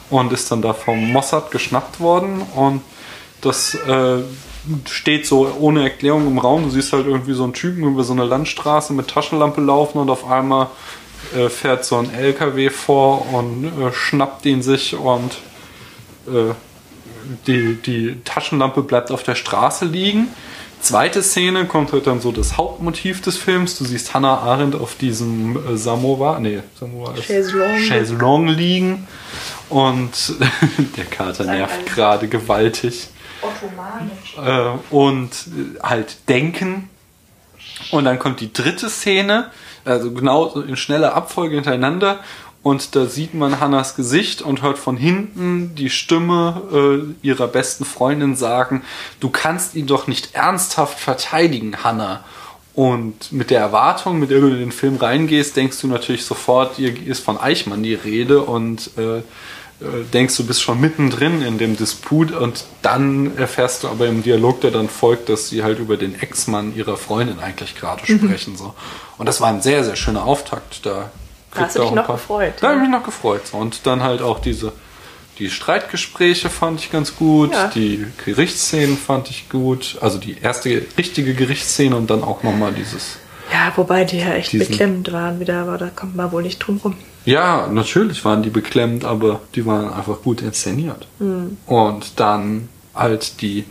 und 0.10 0.34
ist 0.34 0.52
dann 0.52 0.64
da 0.64 0.74
vom 0.74 1.12
Mossad 1.12 1.52
geschnappt 1.52 2.00
worden 2.00 2.42
und 2.56 2.82
das 3.42 3.76
äh, 3.76 4.24
steht 4.90 5.28
so 5.28 5.48
ohne 5.60 5.84
Erklärung 5.84 6.26
im 6.26 6.40
Raum. 6.40 6.64
Du 6.64 6.70
siehst 6.72 6.92
halt 6.92 7.06
irgendwie 7.06 7.34
so 7.34 7.44
einen 7.44 7.54
Typen 7.54 7.84
über 7.84 8.04
so 8.04 8.14
eine 8.14 8.26
Landstraße 8.26 8.94
mit 8.94 9.10
Taschenlampe 9.10 9.62
laufen 9.62 10.00
und 10.00 10.10
auf 10.10 10.28
einmal 10.28 10.70
äh, 11.36 11.50
fährt 11.50 11.86
so 11.86 11.98
ein 11.98 12.14
LKW 12.14 12.70
vor 12.70 13.34
und 13.34 13.66
äh, 13.66 13.92
schnappt 13.94 14.46
ihn 14.46 14.62
sich 14.62 14.96
und 14.96 15.34
äh, 16.28 16.54
die, 17.46 17.76
die 17.76 18.22
Taschenlampe 18.24 18.82
bleibt 18.84 19.12
auf 19.12 19.24
der 19.24 19.36
Straße 19.36 19.86
liegen. 19.86 20.30
Zweite 20.80 21.24
Szene 21.24 21.66
kommt 21.66 21.92
halt 21.92 22.08
dann 22.08 22.22
so 22.22 22.32
das 22.32 22.56
Hauptmotiv 22.56 23.22
des 23.22 23.36
Films. 23.36 23.78
Du 23.78 23.84
siehst 23.84 24.14
Hannah 24.14 24.38
Arendt 24.38 24.76
auf 24.76 24.96
diesem 24.96 25.58
äh, 25.74 25.78
Samovar, 25.78 26.40
nee, 26.40 26.60
Samovar 26.80 27.18
ist 27.18 27.26
Chaiselong. 27.26 27.78
Chaiselong 27.80 28.48
liegen 28.48 29.08
und 29.70 30.36
der 30.98 31.06
Kater 31.06 31.46
nervt 31.46 31.88
gerade 31.88 32.28
gewaltig. 32.28 33.10
Ottomanisch. 33.42 34.38
Äh, 34.38 34.94
und 34.94 35.32
äh, 35.32 35.80
halt 35.82 36.18
denken. 36.30 36.90
Und 37.92 38.06
dann 38.06 38.18
kommt 38.20 38.40
die 38.40 38.52
dritte 38.52 38.90
Szene, 38.90 39.52
also 39.88 40.12
genau 40.12 40.60
in 40.62 40.76
schneller 40.76 41.16
Abfolge 41.16 41.56
hintereinander 41.56 42.20
und 42.68 42.98
da 42.98 43.06
sieht 43.06 43.34
man 43.34 43.62
Hannas 43.62 43.96
Gesicht 43.96 44.42
und 44.42 44.62
hört 44.62 44.78
von 44.78 44.98
hinten 44.98 45.74
die 45.76 45.90
Stimme 45.90 47.14
äh, 47.24 47.26
ihrer 47.26 47.48
besten 47.48 47.86
Freundin 47.86 48.36
sagen, 48.36 48.82
du 49.22 49.30
kannst 49.30 49.76
ihn 49.76 49.88
doch 49.88 50.08
nicht 50.08 50.36
ernsthaft 50.36 51.00
verteidigen, 51.00 51.84
Hanna. 51.86 52.26
Und 52.74 53.32
mit 53.32 53.52
der 53.52 53.62
Erwartung, 53.62 54.20
mit 54.20 54.32
der 54.32 54.42
du 54.42 54.48
in 54.48 54.60
den 54.60 54.72
Film 54.74 54.98
reingehst, 54.98 55.56
denkst 55.56 55.80
du 55.80 55.88
natürlich 55.88 56.26
sofort, 56.26 56.76
hier 56.76 56.94
ist 57.08 57.24
von 57.24 57.40
Eichmann 57.40 57.84
die 57.84 57.96
Rede 57.96 58.42
und 58.42 58.92
äh, 58.98 59.22
denkst, 59.80 60.36
du 60.38 60.46
bist 60.46 60.62
schon 60.62 60.82
mittendrin 60.82 61.42
in 61.42 61.58
dem 61.58 61.78
Disput 61.78 62.32
und 62.32 62.66
dann 62.82 63.38
erfährst 63.38 63.84
du 63.84 63.90
aber 63.90 64.08
im 64.08 64.24
Dialog, 64.24 64.62
der 64.62 64.72
dann 64.72 64.90
folgt, 64.90 65.30
dass 65.30 65.50
sie 65.50 65.64
halt 65.64 65.80
über 65.80 65.98
den 65.98 66.20
Ex-Mann 66.20 66.76
ihrer 66.76 66.98
Freundin 66.98 67.40
eigentlich 67.40 67.76
gerade 67.76 68.02
mhm. 68.12 68.20
sprechen. 68.20 68.58
So. 68.58 68.74
Und 69.18 69.28
das 69.28 69.40
war 69.40 69.50
ein 69.50 69.62
sehr, 69.62 69.84
sehr 69.84 69.96
schöner 69.96 70.26
Auftakt. 70.26 70.86
Da 70.86 71.12
da 71.54 71.62
hast 71.62 71.76
du 71.76 71.82
dich 71.82 71.92
noch 71.92 72.06
paar, 72.06 72.16
gefreut. 72.16 72.54
Da 72.60 72.68
ja. 72.68 72.74
habe 72.74 72.84
ich 72.84 72.90
mich 72.90 72.98
noch 72.98 73.06
gefreut. 73.06 73.42
Und 73.52 73.86
dann 73.86 74.04
halt 74.04 74.22
auch 74.22 74.40
diese 74.40 74.74
die 75.40 75.52
Streitgespräche 75.52 76.50
fand 76.50 76.80
ich 76.80 76.92
ganz 76.92 77.16
gut, 77.16 77.54
ja. 77.54 77.68
die 77.68 78.08
Gerichtsszenen 78.26 78.98
fand 78.98 79.30
ich 79.30 79.50
gut, 79.50 79.98
also 80.02 80.18
die 80.18 80.38
erste 80.42 80.84
richtige 80.98 81.36
Gerichtsszene 81.36 81.96
und 81.96 82.10
dann 82.10 82.24
auch 82.24 82.42
nochmal 82.42 82.74
dieses. 82.74 83.18
Ja, 83.54 83.72
wobei 83.76 84.04
die 84.04 84.18
ja 84.18 84.34
echt 84.34 84.52
beklemmend 84.52 85.12
waren 85.12 85.40
wieder, 85.40 85.62
aber 85.62 85.78
da 85.78 85.90
kommt 85.90 86.16
man 86.16 86.32
wohl 86.32 86.42
nicht 86.42 86.58
drum 86.58 86.78
rum. 86.84 86.96
Ja, 87.28 87.68
natürlich 87.68 88.24
waren 88.24 88.42
die 88.42 88.50
beklemmend, 88.50 89.04
aber 89.04 89.42
die 89.54 89.66
waren 89.66 89.94
einfach 89.94 90.22
gut 90.22 90.42
inszeniert. 90.42 91.08
Mhm. 91.20 91.58
Und 91.66 92.22
dann 92.22 92.70
halt 92.96 93.42
die 93.42 93.66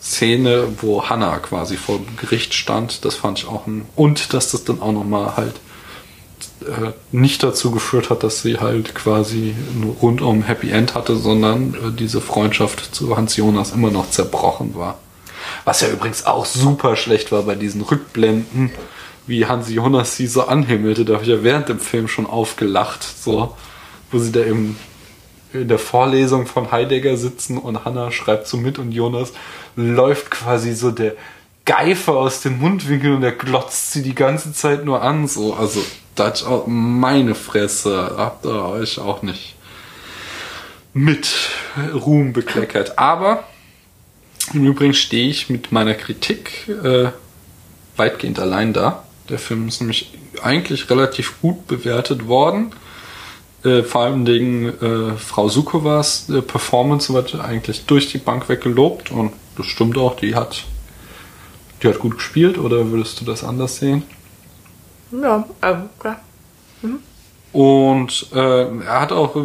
Szene, 0.00 0.68
wo 0.80 1.04
Hannah 1.04 1.36
quasi 1.38 1.76
vor 1.76 2.00
Gericht 2.18 2.54
stand, 2.54 3.04
das 3.04 3.14
fand 3.14 3.40
ich 3.40 3.46
auch 3.46 3.66
ein. 3.66 3.84
Und 3.94 4.32
dass 4.32 4.52
das 4.52 4.64
dann 4.64 4.80
auch 4.80 4.92
nochmal 4.92 5.36
halt 5.36 5.54
äh, 6.62 6.92
nicht 7.12 7.42
dazu 7.42 7.72
geführt 7.72 8.08
hat, 8.08 8.22
dass 8.22 8.40
sie 8.40 8.56
halt 8.56 8.94
quasi 8.94 9.54
nur 9.78 9.96
rundum 9.96 10.42
Happy 10.42 10.70
End 10.70 10.94
hatte, 10.94 11.16
sondern 11.16 11.74
äh, 11.74 11.92
diese 11.92 12.22
Freundschaft 12.22 12.94
zu 12.94 13.14
Hans 13.18 13.36
Jonas 13.36 13.72
immer 13.72 13.90
noch 13.90 14.08
zerbrochen 14.08 14.76
war. 14.76 14.96
Was 15.66 15.82
ja 15.82 15.88
übrigens 15.88 16.24
auch 16.24 16.46
super 16.46 16.96
schlecht 16.96 17.32
war 17.32 17.42
bei 17.42 17.54
diesen 17.54 17.82
Rückblenden, 17.82 18.70
wie 19.26 19.46
Hans 19.46 19.70
Jonas 19.70 20.16
sie 20.16 20.26
so 20.26 20.46
anhimmelte. 20.46 21.04
Da 21.04 21.14
habe 21.14 21.24
ich 21.24 21.30
ja 21.30 21.42
während 21.42 21.68
dem 21.68 21.80
Film 21.80 22.08
schon 22.08 22.26
aufgelacht, 22.26 23.02
so, 23.02 23.54
wo 24.10 24.18
sie 24.18 24.32
da 24.32 24.40
im 24.42 24.76
in 25.54 25.68
der 25.68 25.78
Vorlesung 25.78 26.46
von 26.46 26.72
Heidegger 26.72 27.16
sitzen 27.16 27.58
und 27.58 27.84
Hannah 27.84 28.10
schreibt 28.10 28.48
so 28.48 28.56
mit 28.56 28.78
und 28.78 28.92
Jonas 28.92 29.32
läuft 29.76 30.30
quasi 30.30 30.74
so 30.74 30.90
der 30.90 31.12
Geifer 31.64 32.14
aus 32.14 32.40
dem 32.42 32.58
Mundwinkel 32.58 33.14
und 33.14 33.22
er 33.22 33.32
glotzt 33.32 33.92
sie 33.92 34.02
die 34.02 34.14
ganze 34.14 34.52
Zeit 34.52 34.84
nur 34.84 35.00
an, 35.02 35.28
so, 35.28 35.54
also 35.54 35.82
Dutch 36.14 36.44
auch 36.44 36.66
meine 36.66 37.34
Fresse, 37.34 38.14
habt 38.16 38.44
ihr 38.44 38.64
euch 38.64 38.98
auch 38.98 39.22
nicht 39.22 39.54
mit 40.92 41.28
Ruhm 41.92 42.32
bekleckert. 42.32 42.98
Aber 42.98 43.44
im 44.52 44.66
Übrigen 44.66 44.94
stehe 44.94 45.28
ich 45.28 45.48
mit 45.48 45.72
meiner 45.72 45.94
Kritik 45.94 46.68
äh, 46.68 47.08
weitgehend 47.96 48.38
allein 48.38 48.72
da. 48.72 49.03
Der 49.28 49.38
Film 49.38 49.68
ist 49.68 49.80
nämlich 49.80 50.12
eigentlich 50.42 50.90
relativ 50.90 51.40
gut 51.40 51.66
bewertet 51.66 52.26
worden. 52.26 52.72
äh, 53.64 53.82
vor 53.82 54.02
allem 54.02 54.26
wegen 54.26 54.68
äh, 54.68 55.16
Frau 55.16 55.48
Sukovas 55.48 56.28
äh, 56.28 56.42
Performance 56.42 57.12
wird 57.12 57.34
eigentlich 57.40 57.86
durch 57.86 58.08
die 58.08 58.18
Bank 58.18 58.48
weg 58.48 58.60
gelobt 58.62 59.10
und 59.10 59.32
das 59.56 59.66
stimmt 59.66 59.96
auch, 59.96 60.16
die 60.16 60.34
hat, 60.34 60.64
die 61.82 61.88
hat 61.88 61.98
gut 61.98 62.16
gespielt 62.16 62.58
oder 62.58 62.90
würdest 62.90 63.20
du 63.20 63.24
das 63.24 63.42
anders 63.44 63.76
sehen? 63.76 64.02
Ja, 65.10 65.46
ähm, 65.62 65.88
klar. 65.98 66.20
Mhm. 66.82 66.98
Und 67.52 68.26
äh, 68.34 68.80
er 68.80 69.00
hat 69.00 69.12
auch 69.12 69.36
äh, 69.36 69.40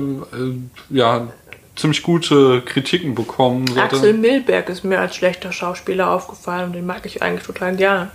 ja 0.90 1.28
ziemlich 1.76 2.04
gute 2.04 2.62
Kritiken 2.62 3.16
bekommen. 3.16 3.66
Axel 3.78 4.14
Milberg 4.14 4.68
ist 4.70 4.84
mir 4.84 5.00
als 5.00 5.16
schlechter 5.16 5.52
Schauspieler 5.52 6.10
aufgefallen 6.10 6.68
und 6.68 6.74
den 6.74 6.86
mag 6.86 7.06
ich 7.06 7.22
eigentlich 7.22 7.46
total 7.46 7.76
gerne. 7.76 8.12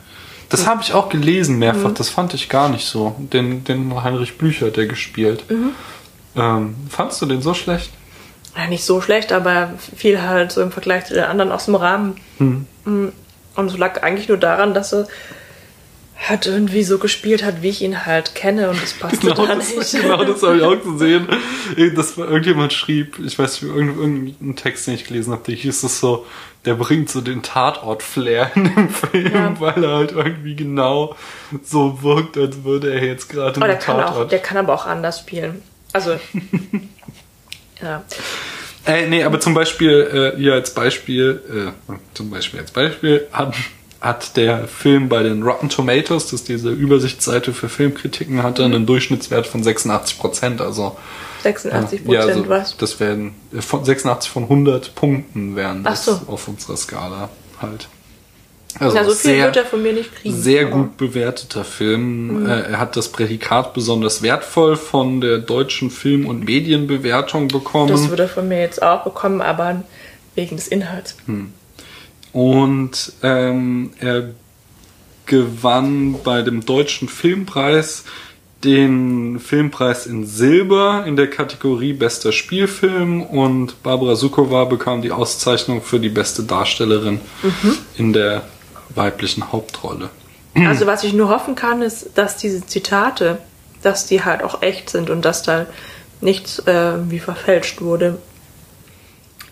Das 0.55 0.67
habe 0.67 0.83
ich 0.83 0.93
auch 0.93 1.09
gelesen 1.09 1.59
mehrfach, 1.59 1.91
mhm. 1.91 1.95
das 1.95 2.11
fand 2.11 2.35
ich 2.35 2.49
gar 2.49 2.69
nicht 2.69 2.87
so. 2.87 3.17
Den, 3.19 3.65
den 3.65 4.03
Heinrich 4.03 4.39
Blücher, 4.39 4.71
der 4.71 4.87
gespielt. 4.87 5.45
Mhm. 5.51 5.71
Ähm, 6.37 6.75
fandst 6.89 7.21
du 7.21 7.27
den 7.27 7.43
so 7.43 7.55
schlecht? 7.55 7.91
Ja, 8.57 8.67
nicht 8.69 8.85
so 8.85 9.01
schlecht, 9.01 9.33
aber 9.33 9.75
viel 9.97 10.23
halt 10.23 10.53
so 10.53 10.63
im 10.63 10.71
Vergleich 10.71 11.07
zu 11.07 11.15
den 11.15 11.25
anderen 11.25 11.51
aus 11.51 11.65
dem 11.65 11.75
Rahmen. 11.75 12.17
Mhm. 12.39 12.67
mhm. 12.85 13.13
Und 13.57 13.71
es 13.71 13.79
lag 13.79 14.03
eigentlich 14.03 14.29
nur 14.29 14.39
daran, 14.39 14.75
dass 14.75 14.93
er 14.93 15.07
hat 16.17 16.47
irgendwie 16.47 16.85
so 16.85 16.99
gespielt 16.99 17.45
hat, 17.45 17.63
wie 17.63 17.69
ich 17.69 17.83
ihn 17.83 18.07
halt 18.07 18.35
kenne 18.35 18.71
und 18.71 18.81
das 18.81 18.95
passt 18.95 19.21
genau, 19.21 19.47
da 19.47 19.55
nicht. 19.57 19.93
genau, 19.93 20.25
das 20.25 20.43
habe 20.43 20.57
ich 20.57 20.63
auch 20.63 20.83
gesehen. 20.83 21.29
Dass 21.95 22.17
irgendjemand 22.17 22.73
schrieb, 22.73 23.19
ich 23.19 23.39
weiß 23.39 23.63
nicht, 23.63 23.75
irgendeinen 23.75 24.57
Text, 24.57 24.87
den 24.87 24.95
ich 24.95 25.05
gelesen 25.05 25.33
habe, 25.33 25.43
der 25.47 25.55
hieß 25.55 25.83
es 25.83 26.01
so, 26.01 26.25
der 26.65 26.75
bringt 26.75 27.11
so 27.11 27.21
den 27.21 27.43
Tatort-Flair 27.43 28.53
in 28.55 28.75
dem 28.75 28.89
Film, 28.89 29.33
ja. 29.35 29.61
weil 29.61 29.85
er 29.85 29.97
halt 29.97 30.13
irgendwie 30.13 30.57
genau 30.57 31.15
so 31.63 32.03
wirkt, 32.03 32.39
als 32.39 32.65
würde 32.65 32.93
er 32.93 33.05
jetzt 33.05 33.29
gerade 33.29 33.61
der 33.61 33.79
Tatort. 33.79 34.27
Auch, 34.27 34.29
der 34.29 34.39
kann 34.39 34.57
aber 34.57 34.73
auch 34.73 34.87
anders 34.87 35.19
spielen. 35.21 35.63
Also, 35.93 36.19
ja. 37.83 38.05
Äh, 38.87 39.09
nee, 39.09 39.25
aber 39.25 39.41
zum 39.41 39.55
Beispiel, 39.55 40.33
äh, 40.35 40.39
hier 40.39 40.55
als 40.55 40.75
Beispiel, 40.75 41.73
äh, 41.89 41.93
zum 42.15 42.31
Beispiel 42.31 42.61
als 42.61 42.71
Beispiel 42.71 43.27
hat, 43.33 43.55
hat 44.05 44.37
der 44.37 44.69
Film 44.69 45.09
bei 45.09 45.23
den 45.23 45.43
Rotten 45.43 45.71
Tomatoes, 45.71 46.25
das 46.25 46.35
ist 46.35 46.49
diese 46.49 46.71
Übersichtsseite 46.71 47.55
für 47.55 47.71
Filmkritiken, 47.71 48.43
hatte 48.43 48.65
einen 48.65 48.85
Durchschnittswert 48.85 49.47
von 49.47 49.63
86 49.63 50.19
Prozent, 50.19 50.61
also 50.61 50.97
86 51.43 52.05
Prozent 52.05 52.13
ja, 52.13 52.21
also 52.21 52.49
was? 52.49 52.77
Das 52.77 53.01
werden 53.01 53.35
äh, 53.57 53.63
von 53.63 53.85
86 53.85 54.31
von 54.31 54.43
100 54.45 54.95
Punkten 54.95 55.57
wären 55.57 55.85
das 55.85 56.05
so. 56.05 56.21
auf 56.27 56.49
unserer 56.49 56.77
Skala 56.77 57.31
halt. 57.63 57.89
Also 58.79 58.97
ja, 58.97 59.05
so 59.05 59.11
viel 59.13 59.31
sehr, 59.31 59.45
wird 59.47 59.57
er 59.57 59.65
von 59.65 59.83
mir 59.83 59.93
nicht 59.93 60.15
kriegen. 60.15 60.35
Sehr 60.35 60.65
gut 60.67 60.97
bewerteter 60.97 61.65
Film. 61.65 62.43
Mhm. 62.43 62.47
Äh, 62.47 62.61
er 62.73 62.79
hat 62.81 62.97
das 62.97 63.09
Prädikat 63.09 63.73
besonders 63.73 64.21
wertvoll 64.21 64.77
von 64.77 65.21
der 65.21 65.39
deutschen 65.39 65.91
Film- 65.91 66.27
und 66.27 66.45
Medienbewertung 66.45 67.49
bekommen. 67.49 67.89
Das 67.89 68.11
würde 68.11 68.25
er 68.25 68.29
von 68.29 68.49
mir 68.49 68.61
jetzt 68.61 68.83
auch 68.83 69.05
bekommen, 69.05 69.41
aber 69.41 69.83
wegen 70.35 70.57
des 70.57 70.69
Inhalts. 70.69 71.17
Hm. 71.27 71.53
Und 72.35 73.13
ähm, 73.23 73.93
er 74.01 74.31
gewann 75.25 76.17
bei 76.23 76.43
dem 76.43 76.67
deutschen 76.67 77.09
Filmpreis 77.09 78.05
den 78.65 79.39
Filmpreis 79.39 80.07
in 80.07 80.27
Silber 80.27 81.05
in 81.07 81.17
der 81.17 81.29
Kategorie 81.29 81.93
Bester 81.93 82.33
Spielfilm 82.33 83.23
und 83.23 83.83
Barbara 83.83 84.17
Sukowa 84.17 84.65
bekam 84.65 85.03
die 85.03 85.13
Auszeichnung 85.13 85.83
für 85.83 86.01
die 86.01 86.09
beste 86.09 86.43
Darstellerin 86.43 87.21
mhm. 87.43 87.79
in 87.97 88.13
der 88.13 88.43
weiblichen 88.95 89.53
Hauptrolle. 89.53 90.09
Also 90.57 90.87
was 90.87 91.05
ich 91.05 91.13
nur 91.13 91.29
hoffen 91.29 91.57
kann, 91.57 91.83
ist, 91.83 92.11
dass 92.15 92.37
diese 92.37 92.65
Zitate, 92.65 93.39
dass 93.83 94.07
die 94.07 94.25
halt 94.25 94.43
auch 94.43 94.63
echt 94.63 94.89
sind 94.89 95.11
und 95.11 95.25
dass 95.25 95.43
da 95.43 95.67
nichts 96.21 96.61
äh, 96.61 97.11
wie 97.11 97.19
verfälscht 97.19 97.81
wurde. 97.81 98.19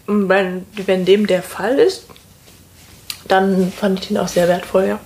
Und 0.06 0.28
wenn, 0.28 0.64
wenn 0.86 1.04
dem 1.04 1.26
der 1.26 1.42
Fall 1.42 1.78
ist, 1.78 2.06
dann 3.32 3.72
fand 3.72 4.00
ich 4.00 4.08
den 4.08 4.18
auch 4.18 4.28
sehr 4.28 4.48
wertvoll, 4.48 4.86
ja. 4.86 5.00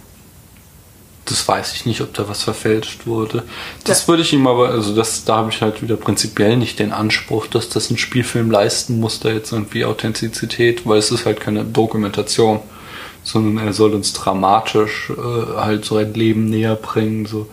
Das 1.25 1.47
weiß 1.49 1.73
ich 1.75 1.87
nicht, 1.87 2.01
ob 2.03 2.15
da 2.15 2.29
was 2.29 2.45
verfälscht 2.45 3.07
wurde. 3.07 3.43
Das 3.85 4.03
ja. 4.03 4.09
würde 4.09 4.23
ich 4.23 4.33
ihm 4.33 4.47
aber, 4.47 4.69
also 4.69 4.95
das, 4.95 5.25
da 5.25 5.37
habe 5.37 5.51
ich 5.51 5.61
halt 5.61 5.83
wieder 5.83 5.97
prinzipiell 5.97 6.57
nicht 6.57 6.79
den 6.79 6.93
Anspruch, 6.93 7.49
dass 7.49 7.69
das 7.69 7.91
ein 7.91 7.99
Spielfilm 7.99 8.51
leisten 8.51 9.01
muss, 9.01 9.19
da 9.19 9.31
jetzt 9.31 9.51
irgendwie 9.53 9.85
Authentizität, 9.85 10.87
weil 10.87 10.99
es 10.99 11.11
ist 11.11 11.27
halt 11.27 11.41
keine 11.41 11.65
Dokumentation 11.65 12.61
sondern 13.27 13.67
er 13.67 13.73
soll 13.73 13.93
uns 13.93 14.13
dramatisch 14.13 15.11
äh, 15.11 15.57
halt 15.57 15.85
so 15.85 15.97
ein 15.97 16.15
Leben 16.15 16.49
näher 16.49 16.77
bringen. 16.77 17.27
So. 17.27 17.49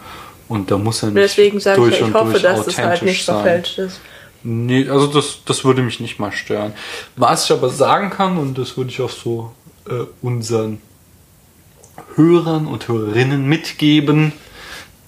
Und 0.47 0.69
da 0.69 0.77
muss 0.77 1.01
er 1.01 1.09
nicht 1.09 1.17
Deswegen 1.17 1.59
sage 1.59 1.81
durch 1.81 1.95
ich, 1.95 2.01
ja, 2.01 2.07
ich 2.07 2.13
hoffe, 2.13 2.39
dass 2.39 2.67
es 2.67 2.77
halt 2.77 3.01
nicht 3.01 3.25
sein. 3.25 3.35
verfälscht 3.35 3.79
ist. 3.79 3.99
Nee, 4.43 4.87
also 4.87 5.07
das, 5.07 5.39
das 5.45 5.65
würde 5.65 5.81
mich 5.81 5.99
nicht 5.99 6.19
mal 6.19 6.31
stören. 6.31 6.73
Was 7.15 7.45
ich 7.45 7.51
aber 7.51 7.69
sagen 7.69 8.11
kann, 8.11 8.37
und 8.37 8.57
das 8.57 8.77
würde 8.77 8.91
ich 8.91 9.01
auch 9.01 9.09
so 9.09 9.51
äh, 9.89 10.05
unseren 10.21 10.79
Hörern 12.15 12.67
und 12.67 12.87
Hörerinnen 12.87 13.47
mitgeben, 13.47 14.33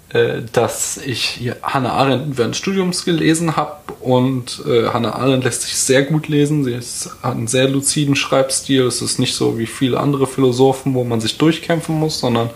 äh, 0.10 0.42
dass 0.54 0.98
ich 0.98 1.52
Hannah 1.64 1.94
Arendt 1.94 2.38
während 2.38 2.54
des 2.54 2.60
Studiums 2.60 3.06
gelesen 3.06 3.56
habe 3.56 3.94
und 4.00 4.64
äh, 4.68 4.88
Hannah 4.90 5.16
Arendt 5.16 5.44
lässt 5.44 5.64
sich 5.64 5.76
sehr 5.76 6.04
gut 6.04 6.28
lesen. 6.28 6.64
Sie 6.64 6.74
ist, 6.74 7.10
hat 7.24 7.36
einen 7.36 7.48
sehr 7.48 7.68
luziden 7.68 8.16
Schreibstil. 8.16 8.84
Es 8.84 9.02
ist 9.02 9.20
nicht 9.20 9.36
so 9.36 9.58
wie 9.58 9.66
viele 9.66 10.00
andere 10.00 10.28
Philosophen, 10.28 10.94
wo 10.94 11.04
man 11.04 11.22
sich 11.22 11.38
durchkämpfen 11.38 12.00
muss, 12.00 12.20
sondern 12.20 12.50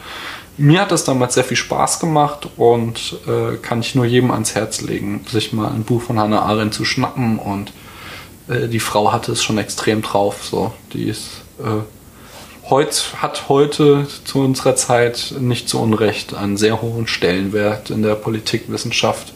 mir 0.57 0.81
hat 0.81 0.91
das 0.91 1.05
damals 1.05 1.35
sehr 1.35 1.43
viel 1.43 1.57
Spaß 1.57 1.99
gemacht 1.99 2.49
und 2.57 3.17
äh, 3.27 3.55
kann 3.57 3.79
ich 3.79 3.95
nur 3.95 4.05
jedem 4.05 4.31
ans 4.31 4.55
Herz 4.55 4.81
legen, 4.81 5.25
sich 5.29 5.53
mal 5.53 5.71
ein 5.71 5.83
Buch 5.83 6.01
von 6.01 6.19
Hannah 6.19 6.41
Arendt 6.41 6.73
zu 6.73 6.85
schnappen 6.85 7.39
und 7.39 7.71
äh, 8.49 8.67
die 8.67 8.81
Frau 8.81 9.11
hatte 9.11 9.31
es 9.31 9.41
schon 9.41 9.57
extrem 9.57 10.01
drauf. 10.01 10.45
So, 10.45 10.73
die 10.93 11.05
ist 11.05 11.41
äh, 11.59 11.81
heut, 12.69 13.13
hat 13.17 13.49
heute 13.49 14.07
zu 14.25 14.39
unserer 14.39 14.75
Zeit 14.75 15.33
nicht 15.39 15.69
zu 15.69 15.79
Unrecht 15.79 16.33
einen 16.33 16.57
sehr 16.57 16.81
hohen 16.81 17.07
Stellenwert 17.07 17.89
in 17.89 18.01
der 18.01 18.15
Politikwissenschaft. 18.15 19.33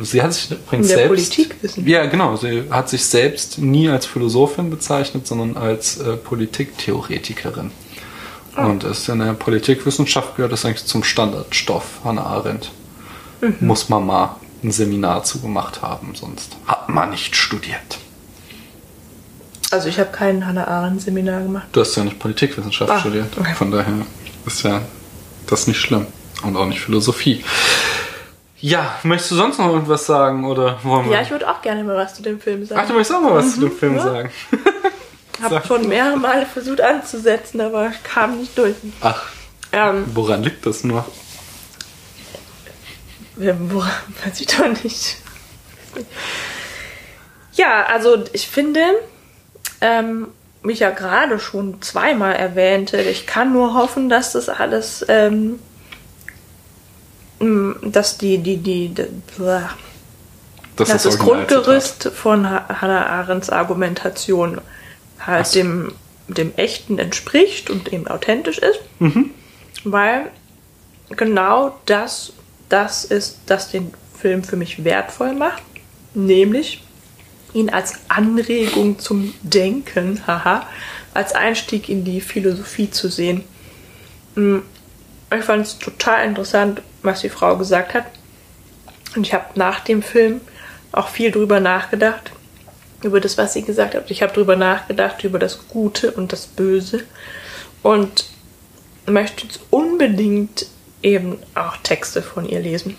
Sie 0.00 0.22
hat 0.22 0.32
sich 0.34 0.50
übrigens 0.52 0.90
in 0.90 0.96
der 0.96 1.08
selbst. 1.08 1.34
Politikwissenschaft? 1.34 1.88
Ja, 1.88 2.06
genau. 2.06 2.36
Sie 2.36 2.64
hat 2.70 2.88
sich 2.88 3.04
selbst 3.04 3.58
nie 3.58 3.88
als 3.88 4.06
Philosophin 4.06 4.70
bezeichnet, 4.70 5.26
sondern 5.26 5.56
als 5.56 5.98
äh, 5.98 6.16
Politiktheoretikerin. 6.16 7.72
Oh. 8.56 8.62
Und 8.62 8.84
ist 8.84 9.08
in 9.08 9.18
der 9.18 9.32
Politikwissenschaft 9.32 10.36
gehört 10.36 10.52
das 10.52 10.64
eigentlich 10.64 10.86
zum 10.86 11.02
Standardstoff, 11.02 12.00
Hannah 12.04 12.24
Arendt. 12.24 12.70
Mhm. 13.40 13.56
Muss 13.60 13.88
man 13.88 14.06
mal 14.06 14.36
ein 14.62 14.70
Seminar 14.70 15.24
zu 15.24 15.40
gemacht 15.40 15.82
haben, 15.82 16.14
sonst 16.14 16.56
hat 16.66 16.88
man 16.88 17.10
nicht 17.10 17.34
studiert. 17.34 17.98
Also 19.70 19.88
ich 19.88 19.98
habe 19.98 20.10
kein 20.10 20.46
Hannah 20.46 20.66
Arendt 20.66 21.02
Seminar 21.02 21.42
gemacht. 21.42 21.68
Du 21.72 21.80
hast 21.80 21.94
ja 21.96 22.04
nicht 22.04 22.18
Politikwissenschaft 22.18 22.90
ah, 22.90 22.98
studiert. 22.98 23.28
Okay. 23.38 23.54
Von 23.54 23.70
daher 23.70 24.06
ist 24.46 24.64
ja 24.64 24.82
das 25.46 25.66
nicht 25.66 25.80
schlimm. 25.80 26.06
Und 26.42 26.56
auch 26.56 26.66
nicht 26.66 26.80
Philosophie. 26.80 27.44
Ja, 28.58 28.98
möchtest 29.04 29.32
du 29.32 29.34
sonst 29.36 29.58
noch 29.58 29.72
irgendwas 29.72 30.06
sagen 30.06 30.44
oder 30.44 30.78
wollen 30.82 31.06
wir? 31.06 31.16
Ja, 31.16 31.22
ich 31.22 31.30
würde 31.30 31.48
auch 31.50 31.62
gerne 31.62 31.84
mal 31.84 31.96
was 31.96 32.14
zu 32.14 32.22
dem 32.22 32.40
Film 32.40 32.64
sagen. 32.66 32.80
Ach, 32.82 32.88
du 32.88 32.94
möchtest 32.94 33.18
auch 33.18 33.22
mal 33.22 33.34
was 33.34 33.46
mhm, 33.46 33.52
zu 33.52 33.60
dem 33.60 33.72
Film 33.72 33.96
ja. 33.96 34.02
sagen. 34.02 34.30
habe 35.42 35.62
schon 35.66 35.88
mehrere 35.88 36.16
Male 36.16 36.46
versucht 36.46 36.80
anzusetzen, 36.80 37.60
aber 37.60 37.92
kam 38.04 38.38
nicht 38.38 38.56
durch. 38.56 38.74
Ach. 39.00 39.22
Ähm, 39.72 40.04
woran 40.14 40.42
liegt 40.42 40.66
das 40.66 40.84
nur? 40.84 41.04
Woran 43.36 43.90
weiß 44.24 44.40
ich 44.40 44.46
doch 44.46 44.66
nicht. 44.82 45.16
Ja, 47.54 47.86
also 47.86 48.24
ich 48.32 48.48
finde, 48.48 48.80
ähm, 49.80 50.28
mich 50.62 50.80
ja 50.80 50.90
gerade 50.90 51.38
schon 51.38 51.80
zweimal 51.82 52.34
erwähnte. 52.34 53.00
Ich 53.00 53.26
kann 53.26 53.52
nur 53.52 53.74
hoffen, 53.74 54.08
dass 54.08 54.32
das 54.32 54.48
alles, 54.48 55.04
ähm, 55.08 55.58
dass 57.82 58.18
die, 58.18 58.38
die, 58.38 58.58
die, 58.58 58.88
die 58.88 59.06
dass 60.76 60.88
das, 60.88 61.02
das 61.02 61.18
Grundgerüst 61.18 62.10
von 62.14 62.48
Hannah 62.48 63.06
Arendts 63.06 63.50
Argumentation 63.50 64.60
halt 65.18 65.46
so. 65.46 65.58
dem, 65.58 65.92
dem 66.28 66.54
Echten 66.56 66.98
entspricht 66.98 67.70
und 67.70 67.92
eben 67.92 68.08
authentisch 68.08 68.58
ist. 68.58 68.80
Mhm. 68.98 69.30
Weil 69.84 70.30
genau 71.16 71.78
das, 71.86 72.32
das 72.68 73.04
ist, 73.04 73.40
das 73.46 73.70
den 73.70 73.92
Film 74.18 74.42
für 74.44 74.56
mich 74.56 74.84
wertvoll 74.84 75.34
macht. 75.34 75.62
Nämlich, 76.14 76.82
ihn 77.54 77.70
als 77.70 77.94
Anregung 78.08 78.98
zum 78.98 79.34
Denken, 79.42 80.26
haha, 80.26 80.66
als 81.14 81.32
Einstieg 81.34 81.88
in 81.88 82.04
die 82.04 82.20
Philosophie 82.20 82.90
zu 82.90 83.08
sehen. 83.08 83.44
Hm, 84.34 84.62
ich 85.36 85.44
fand 85.44 85.66
es 85.66 85.78
total 85.78 86.26
interessant, 86.26 86.82
was 87.02 87.20
die 87.20 87.28
Frau 87.28 87.56
gesagt 87.56 87.94
hat. 87.94 88.06
Und 89.16 89.26
ich 89.26 89.34
habe 89.34 89.46
nach 89.54 89.80
dem 89.80 90.02
Film 90.02 90.40
auch 90.92 91.08
viel 91.08 91.30
drüber 91.30 91.60
nachgedacht, 91.60 92.32
über 93.02 93.20
das, 93.20 93.38
was 93.38 93.52
sie 93.52 93.62
gesagt 93.62 93.94
hat. 93.94 94.10
Ich 94.10 94.22
habe 94.22 94.32
drüber 94.32 94.56
nachgedacht, 94.56 95.24
über 95.24 95.38
das 95.38 95.68
Gute 95.68 96.10
und 96.12 96.32
das 96.32 96.46
Böse. 96.46 97.04
Und 97.82 98.26
möchte 99.06 99.46
jetzt 99.46 99.60
unbedingt 99.70 100.66
eben 101.02 101.38
auch 101.54 101.76
Texte 101.78 102.22
von 102.22 102.46
ihr 102.46 102.60
lesen. 102.60 102.96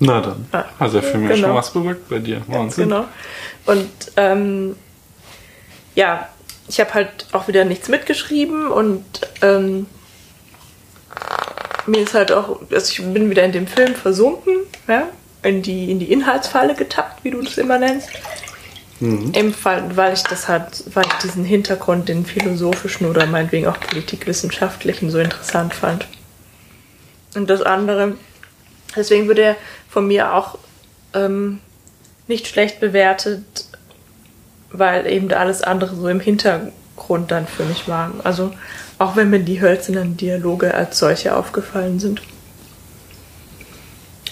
Na 0.00 0.20
dann. 0.20 0.46
Ah, 0.52 0.64
also 0.78 1.00
der 1.00 1.10
Film 1.10 1.28
genau. 1.28 1.34
ja 1.34 1.42
schon 1.42 1.54
was 1.54 1.72
bewirkt 1.72 2.08
bei 2.08 2.18
dir. 2.18 2.42
Wahnsinn. 2.46 2.88
Genau. 2.88 3.04
Und 3.66 3.90
ähm, 4.16 4.74
ja, 5.94 6.28
ich 6.68 6.80
habe 6.80 6.94
halt 6.94 7.26
auch 7.32 7.48
wieder 7.48 7.64
nichts 7.64 7.88
mitgeschrieben 7.88 8.68
und 8.68 9.04
ähm, 9.42 9.86
mir 11.86 12.00
ist 12.00 12.14
halt 12.14 12.32
auch, 12.32 12.60
also 12.70 12.92
ich 12.92 13.12
bin 13.12 13.28
wieder 13.28 13.44
in 13.44 13.52
dem 13.52 13.66
Film 13.66 13.94
versunken, 13.94 14.60
ja, 14.88 15.08
in 15.42 15.62
die, 15.62 15.90
in 15.90 15.98
die 15.98 16.12
Inhaltsfalle 16.12 16.74
getappt, 16.74 17.24
wie 17.24 17.30
du 17.30 17.42
das 17.42 17.58
immer 17.58 17.78
nennst. 17.78 18.08
Mhm. 19.00 19.32
Im 19.34 19.52
Fall, 19.52 19.96
weil 19.96 20.12
ich 20.12 20.22
das 20.22 20.48
halt, 20.48 20.84
weil 20.94 21.04
ich 21.06 21.12
diesen 21.22 21.44
Hintergrund, 21.44 22.08
den 22.08 22.24
philosophischen 22.24 23.06
oder 23.08 23.26
meinetwegen 23.26 23.66
auch 23.66 23.80
politikwissenschaftlichen 23.80 25.10
so 25.10 25.18
interessant 25.18 25.74
fand. 25.74 26.06
Und 27.34 27.48
das 27.48 27.62
andere, 27.62 28.14
deswegen 28.96 29.26
würde 29.26 29.42
er 29.42 29.56
von 29.88 30.06
mir 30.06 30.34
auch 30.34 30.58
ähm, 31.14 31.60
nicht 32.26 32.46
schlecht 32.46 32.80
bewertet, 32.80 33.66
weil 34.70 35.06
eben 35.06 35.32
alles 35.32 35.62
andere 35.62 35.96
so 35.96 36.08
im 36.08 36.20
Hintergrund 36.20 37.30
dann 37.30 37.46
für 37.46 37.64
mich 37.64 37.88
war. 37.88 38.12
Also 38.24 38.52
auch 38.98 39.16
wenn 39.16 39.30
mir 39.30 39.40
die 39.40 39.60
hölzernen 39.60 40.16
Dialoge 40.16 40.74
als 40.74 40.98
solche 40.98 41.34
aufgefallen 41.34 41.98
sind. 41.98 42.22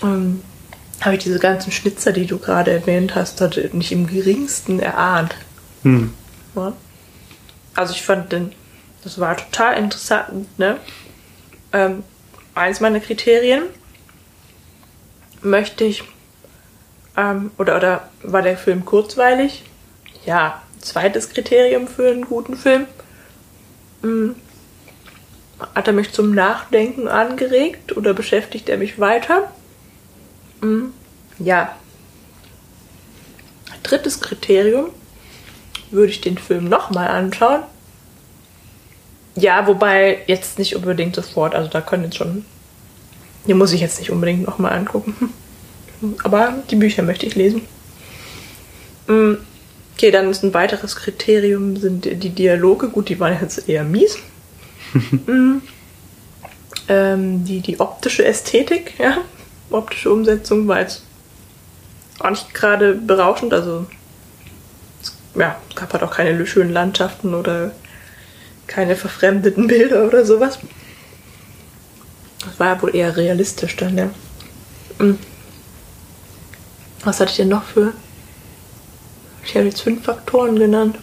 Ähm, 0.03 0.43
habe 1.01 1.17
ich 1.17 1.23
diese 1.23 1.39
ganzen 1.39 1.73
Schnitzer, 1.73 2.13
die 2.13 2.27
du 2.27 2.39
gerade 2.39 2.73
erwähnt 2.73 3.15
hast, 3.15 3.41
nicht 3.73 3.93
im 3.93 4.07
geringsten 4.07 4.81
erahnt. 4.81 5.35
Hm. 5.83 6.13
Ja. 6.55 6.73
Also 7.75 7.95
ich 7.95 8.03
fand 8.03 8.33
den, 8.33 8.53
das 9.05 9.21
war 9.21 9.37
total 9.37 9.79
interessant, 9.79 10.59
ne? 10.59 10.79
Ähm, 11.73 12.03
eins 12.55 12.81
meiner 12.81 13.01
Kriterien 13.01 13.63
möchte 15.43 15.85
ich, 15.85 16.05
ähm, 17.17 17.51
oder, 17.59 17.77
oder 17.77 18.09
war 18.23 18.43
der 18.43 18.57
Film 18.57 18.85
kurzweilig? 18.85 19.65
Ja, 20.25 20.63
zweites 20.81 21.31
Kriterium 21.31 21.89
für 21.89 22.11
einen 22.11 22.25
guten 22.25 22.57
Film. 22.57 22.87
Hm. 24.03 24.37
Hat 25.75 25.87
er 25.89 25.93
mich 25.93 26.13
zum 26.13 26.35
Nachdenken 26.35 27.09
angeregt 27.09 27.97
oder 27.97 28.15
beschäftigt 28.15 28.69
er 28.69 28.79
mich 28.79 29.01
weiter? 29.01 29.51
Mhm. 30.61 30.93
Ja. 31.39 31.75
Drittes 33.83 34.21
Kriterium. 34.21 34.91
Würde 35.91 36.13
ich 36.13 36.21
den 36.21 36.39
Film 36.39 36.69
nochmal 36.69 37.09
anschauen? 37.09 37.63
Ja, 39.35 39.67
wobei 39.67 40.23
jetzt 40.27 40.59
nicht 40.59 40.77
unbedingt 40.77 41.15
sofort. 41.15 41.55
Also 41.55 41.69
da 41.71 41.81
können 41.81 42.05
jetzt 42.05 42.17
schon. 42.17 42.45
Den 43.47 43.59
muss 43.59 43.73
ich 43.73 43.81
jetzt 43.81 43.99
nicht 43.99 44.11
unbedingt 44.11 44.47
nochmal 44.47 44.73
angucken. 44.73 45.15
Aber 46.23 46.55
die 46.71 46.77
Bücher 46.77 47.03
möchte 47.03 47.27
ich 47.27 47.35
lesen. 47.35 47.63
Mhm. 49.07 49.39
Okay, 49.95 50.11
dann 50.13 50.31
ist 50.31 50.45
ein 50.45 50.55
weiteres 50.55 50.95
Kriterium 50.95 51.77
sind 51.77 52.05
die 52.05 52.31
Dialoge. 52.31 52.89
Gut, 52.89 53.09
die 53.09 53.19
waren 53.19 53.37
jetzt 53.41 53.69
eher 53.69 53.83
mies. 53.85 54.17
mhm. 55.27 55.63
ähm, 56.89 57.45
die, 57.45 57.61
die 57.61 57.81
optische 57.81 58.25
Ästhetik, 58.25 58.95
ja 58.99 59.19
optische 59.71 60.11
Umsetzung 60.11 60.69
war 60.69 60.81
jetzt 60.81 61.03
auch 62.21 62.31
nicht 62.31 62.55
gerade 62.55 62.95
berauschend. 62.95 63.53
Also 63.53 63.87
es, 65.03 65.15
ja, 65.35 65.57
es 65.69 65.77
gab 65.77 65.93
halt 65.93 66.03
auch 66.03 66.15
keine 66.15 66.47
schönen 66.47 66.73
Landschaften 66.73 67.35
oder 67.35 67.73
keine 68.67 68.97
verfremdeten 68.97 69.67
Bilder 69.67 70.07
oder 70.07 70.25
sowas. 70.25 70.59
Das 72.49 72.61
war 72.61 72.67
ja 72.75 72.83
wohl 72.83 72.95
eher 72.95 73.17
realistisch 73.17 73.77
dann, 73.77 73.97
ja. 73.97 74.11
Hm. 74.99 75.19
Was 77.05 77.21
hatte 77.21 77.31
ich 77.31 77.37
denn 77.37 77.49
noch 77.49 77.63
für? 77.63 77.93
Ich 79.45 79.55
habe 79.55 79.67
jetzt 79.67 79.83
fünf 79.83 80.05
Faktoren 80.05 80.59
genannt. 80.59 80.99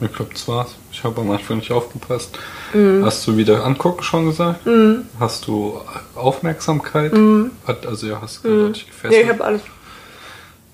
Ich 0.00 0.12
glaube, 0.12 0.32
das 0.32 0.48
war's. 0.48 0.76
Ich 0.92 1.04
habe 1.04 1.20
am 1.20 1.30
Anfang 1.30 1.58
nicht 1.58 1.70
aufgepasst. 1.72 2.38
Mhm. 2.72 3.04
Hast 3.04 3.26
du 3.26 3.36
wieder 3.36 3.64
angucken 3.64 4.02
schon 4.02 4.26
gesagt? 4.26 4.64
Mhm. 4.64 5.06
Hast 5.18 5.46
du 5.46 5.80
Aufmerksamkeit? 6.14 7.12
Mhm. 7.12 7.50
Hat, 7.66 7.86
also 7.86 8.06
ja, 8.06 8.20
hast 8.20 8.44
du 8.44 8.70
dich 8.70 8.86
gefesselt? 8.86 9.12
Nee, 9.12 9.22
ich 9.22 9.28
habe 9.28 9.44
alles. 9.44 9.62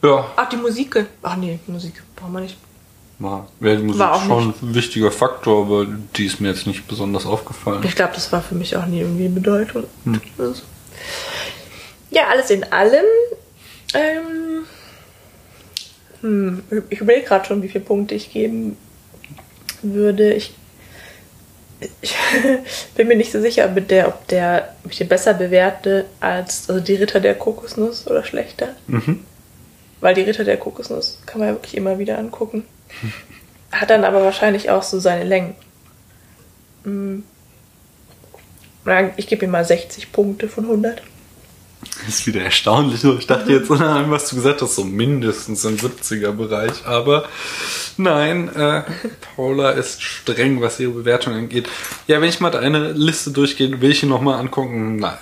Ja. 0.02 0.26
Ach, 0.36 0.48
die 0.48 0.56
Musik. 0.56 1.06
Ach 1.22 1.36
nee, 1.36 1.58
Musik 1.66 2.02
brauchen 2.14 2.32
wir 2.34 2.40
nicht. 2.40 2.56
Ja, 3.18 3.46
die 3.60 3.78
Musik 3.78 3.98
war 3.98 4.22
schon 4.22 4.48
nicht. 4.48 4.62
ein 4.62 4.74
wichtiger 4.74 5.10
Faktor, 5.10 5.64
aber 5.64 5.86
die 6.16 6.26
ist 6.26 6.40
mir 6.40 6.48
jetzt 6.48 6.66
nicht 6.66 6.86
besonders 6.86 7.24
aufgefallen. 7.24 7.82
Ich 7.84 7.96
glaube, 7.96 8.12
das 8.14 8.30
war 8.30 8.42
für 8.42 8.54
mich 8.54 8.76
auch 8.76 8.86
nie 8.86 9.00
irgendwie 9.00 9.28
bedeutend. 9.28 9.86
Hm. 10.04 10.20
Also. 10.38 10.62
Ja, 12.10 12.28
alles 12.28 12.50
in 12.50 12.64
allem. 12.64 13.04
Ähm, 13.94 14.64
hm, 16.20 16.62
ich 16.90 17.00
überlege 17.00 17.26
gerade 17.26 17.46
schon, 17.46 17.62
wie 17.62 17.68
viele 17.68 17.84
Punkte 17.84 18.14
ich 18.14 18.32
geben 18.32 18.76
würde. 19.82 20.34
Ich 20.34 20.54
ich 22.00 22.14
bin 22.94 23.08
mir 23.08 23.16
nicht 23.16 23.32
so 23.32 23.40
sicher, 23.40 23.66
ob 23.66 23.88
der, 23.88 24.08
ob 24.08 24.26
der, 24.28 24.74
ob 24.84 24.92
ich 24.92 24.98
den 24.98 25.08
besser 25.08 25.34
bewerte 25.34 26.06
als 26.20 26.68
also 26.68 26.80
die 26.80 26.94
Ritter 26.94 27.20
der 27.20 27.34
Kokosnuss 27.34 28.06
oder 28.06 28.24
schlechter. 28.24 28.68
Mhm. 28.86 29.24
Weil 30.00 30.14
die 30.14 30.22
Ritter 30.22 30.44
der 30.44 30.56
Kokosnuss 30.56 31.18
kann 31.26 31.40
man 31.40 31.48
ja 31.48 31.54
wirklich 31.54 31.76
immer 31.76 31.98
wieder 31.98 32.18
angucken. 32.18 32.64
Hat 33.72 33.91
dann 33.91 34.05
aber 34.05 34.22
wahrscheinlich 34.22 34.70
auch 34.70 34.82
so 34.82 34.99
seine 35.01 35.24
Längen. 35.24 35.55
Mhm. 36.84 37.24
Ich 39.16 39.26
gebe 39.26 39.45
ihm 39.45 39.51
mal 39.51 39.64
60 39.64 40.12
Punkte 40.12 40.49
von 40.49 40.64
100. 40.64 41.03
Das 41.80 42.09
ist 42.09 42.26
wieder 42.26 42.43
erstaunlich. 42.43 43.03
Ich 43.05 43.26
dachte 43.26 43.53
jetzt, 43.53 43.68
was 43.68 44.28
du 44.28 44.37
gesagt 44.37 44.62
hast, 44.62 44.76
so 44.76 44.84
mindestens 44.84 45.64
im 45.64 45.76
70er-Bereich. 45.76 46.87
Aber 46.87 47.28
nein, 47.97 48.55
äh, 48.55 48.82
Paula 49.34 49.70
ist 49.70 50.03
streng, 50.03 50.61
was 50.61 50.80
ihre 50.80 50.93
Bewertung 50.93 51.34
angeht. 51.34 51.68
Ja, 52.07 52.20
wenn 52.20 52.28
ich 52.28 52.41
mal 52.41 52.51
deine 52.51 52.93
Liste 52.93 53.30
durchgehe, 53.30 53.80
will 53.80 53.91
ich 53.91 54.03
ihn 54.03 54.09
nochmal 54.09 54.39
angucken. 54.39 54.97
Nein. 54.97 55.18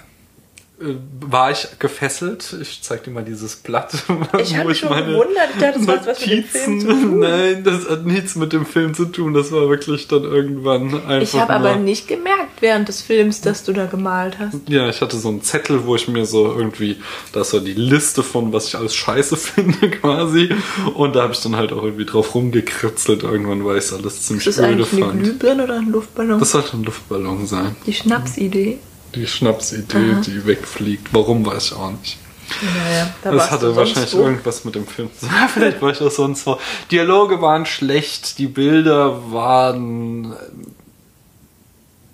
Äh, 0.81 0.97
war 1.21 1.53
ich 1.53 1.69
gefesselt. 1.79 2.57
Ich 2.61 2.83
zeig 2.83 3.05
dir 3.05 3.13
mal 3.13 3.23
dieses 3.23 3.55
Blatt, 3.55 3.95
ich 4.39 4.59
wo 4.59 4.71
ich 4.71 4.79
schon 4.79 4.89
meine 4.89 5.13
gewundert, 5.13 5.51
ich 5.55 5.61
dachte, 5.61 5.79
das 5.79 5.89
hat 5.89 6.07
was 6.07 6.21
mit 6.27 6.31
dem 6.31 6.45
Film 6.45 6.81
zu 6.81 6.87
tun. 6.89 7.19
Nein, 7.21 7.63
das 7.63 7.89
hat 7.89 8.05
nichts 8.05 8.35
mit 8.35 8.53
dem 8.53 8.67
Film 8.67 8.93
zu 8.93 9.05
tun. 9.05 9.35
Das 9.35 9.53
war 9.53 9.69
wirklich 9.69 10.09
dann 10.09 10.25
irgendwann 10.25 10.95
einfach. 11.07 11.23
Ich 11.23 11.35
habe 11.35 11.53
aber 11.53 11.77
nicht 11.77 12.09
gemerkt 12.09 12.61
während 12.61 12.89
des 12.89 13.03
Films, 13.03 13.41
dass 13.41 13.63
du 13.63 13.73
da 13.73 13.87
gemalt 13.87 14.41
hast. 14.41 14.69
Ja, 14.69 14.89
ich 14.89 15.01
hatte 15.01 15.17
so 15.17 15.29
einen 15.29 15.43
Zettel, 15.43 15.87
wo 15.87 15.95
ich 15.95 16.09
mir 16.09 16.27
so 16.27 16.47
irgendwie, 16.47 16.97
das 17.33 17.53
war 17.53 17.61
die 17.61 17.75
Liste 17.75 18.25
von, 18.25 18.53
was 18.53 18.67
ich 18.67 18.77
alles 18.77 18.97
scheiße 18.97 19.37
finde 19.37 19.91
quasi. 19.91 20.51
Und 20.95 21.15
da 21.15 21.23
habe 21.23 21.35
ich 21.35 21.41
dann 21.41 21.55
halt 21.55 21.73
auch 21.73 21.85
irgendwie 21.85 22.05
drauf 22.05 22.35
rumgekritzelt 22.35 23.23
irgendwann, 23.23 23.65
weil 23.65 23.79
ich 23.79 23.85
es 23.85 23.93
alles 23.93 24.23
ziemlich 24.23 24.49
Ist 24.49 24.59
das 24.59 24.65
öde 24.65 24.75
eigentlich 24.75 24.89
fand. 24.89 25.13
Eine 25.13 25.23
Glühbirne 25.23 25.65
oder 25.65 25.77
ein 25.77 25.91
Luftballon? 25.93 26.41
Das 26.41 26.51
sollte 26.51 26.77
ein 26.77 26.83
Luftballon 26.83 27.47
sein. 27.47 27.77
Die 27.87 27.93
Schnapsidee 27.93 28.81
die 29.15 29.27
Schnapsidee, 29.27 30.13
Aha. 30.13 30.21
die 30.21 30.47
wegfliegt. 30.47 31.09
Warum 31.13 31.45
weiß 31.47 31.67
ich 31.67 31.73
auch 31.75 31.91
nicht. 31.91 32.19
Naja, 32.63 33.11
da 33.23 33.33
das 33.33 33.51
hatte 33.51 33.75
wahrscheinlich 33.75 34.11
so. 34.11 34.23
irgendwas 34.23 34.65
mit 34.65 34.75
dem 34.75 34.87
Film 34.87 35.09
zu 35.19 35.27
tun. 35.27 35.35
Vielleicht 35.53 35.81
war 35.81 35.91
ich 35.91 36.01
auch 36.01 36.11
sonst 36.11 36.45
so. 36.45 36.59
Dialoge 36.91 37.41
waren 37.41 37.67
schlecht, 37.67 38.39
die 38.39 38.47
Bilder 38.47 39.33
waren 39.33 40.33
äh, 40.33 40.37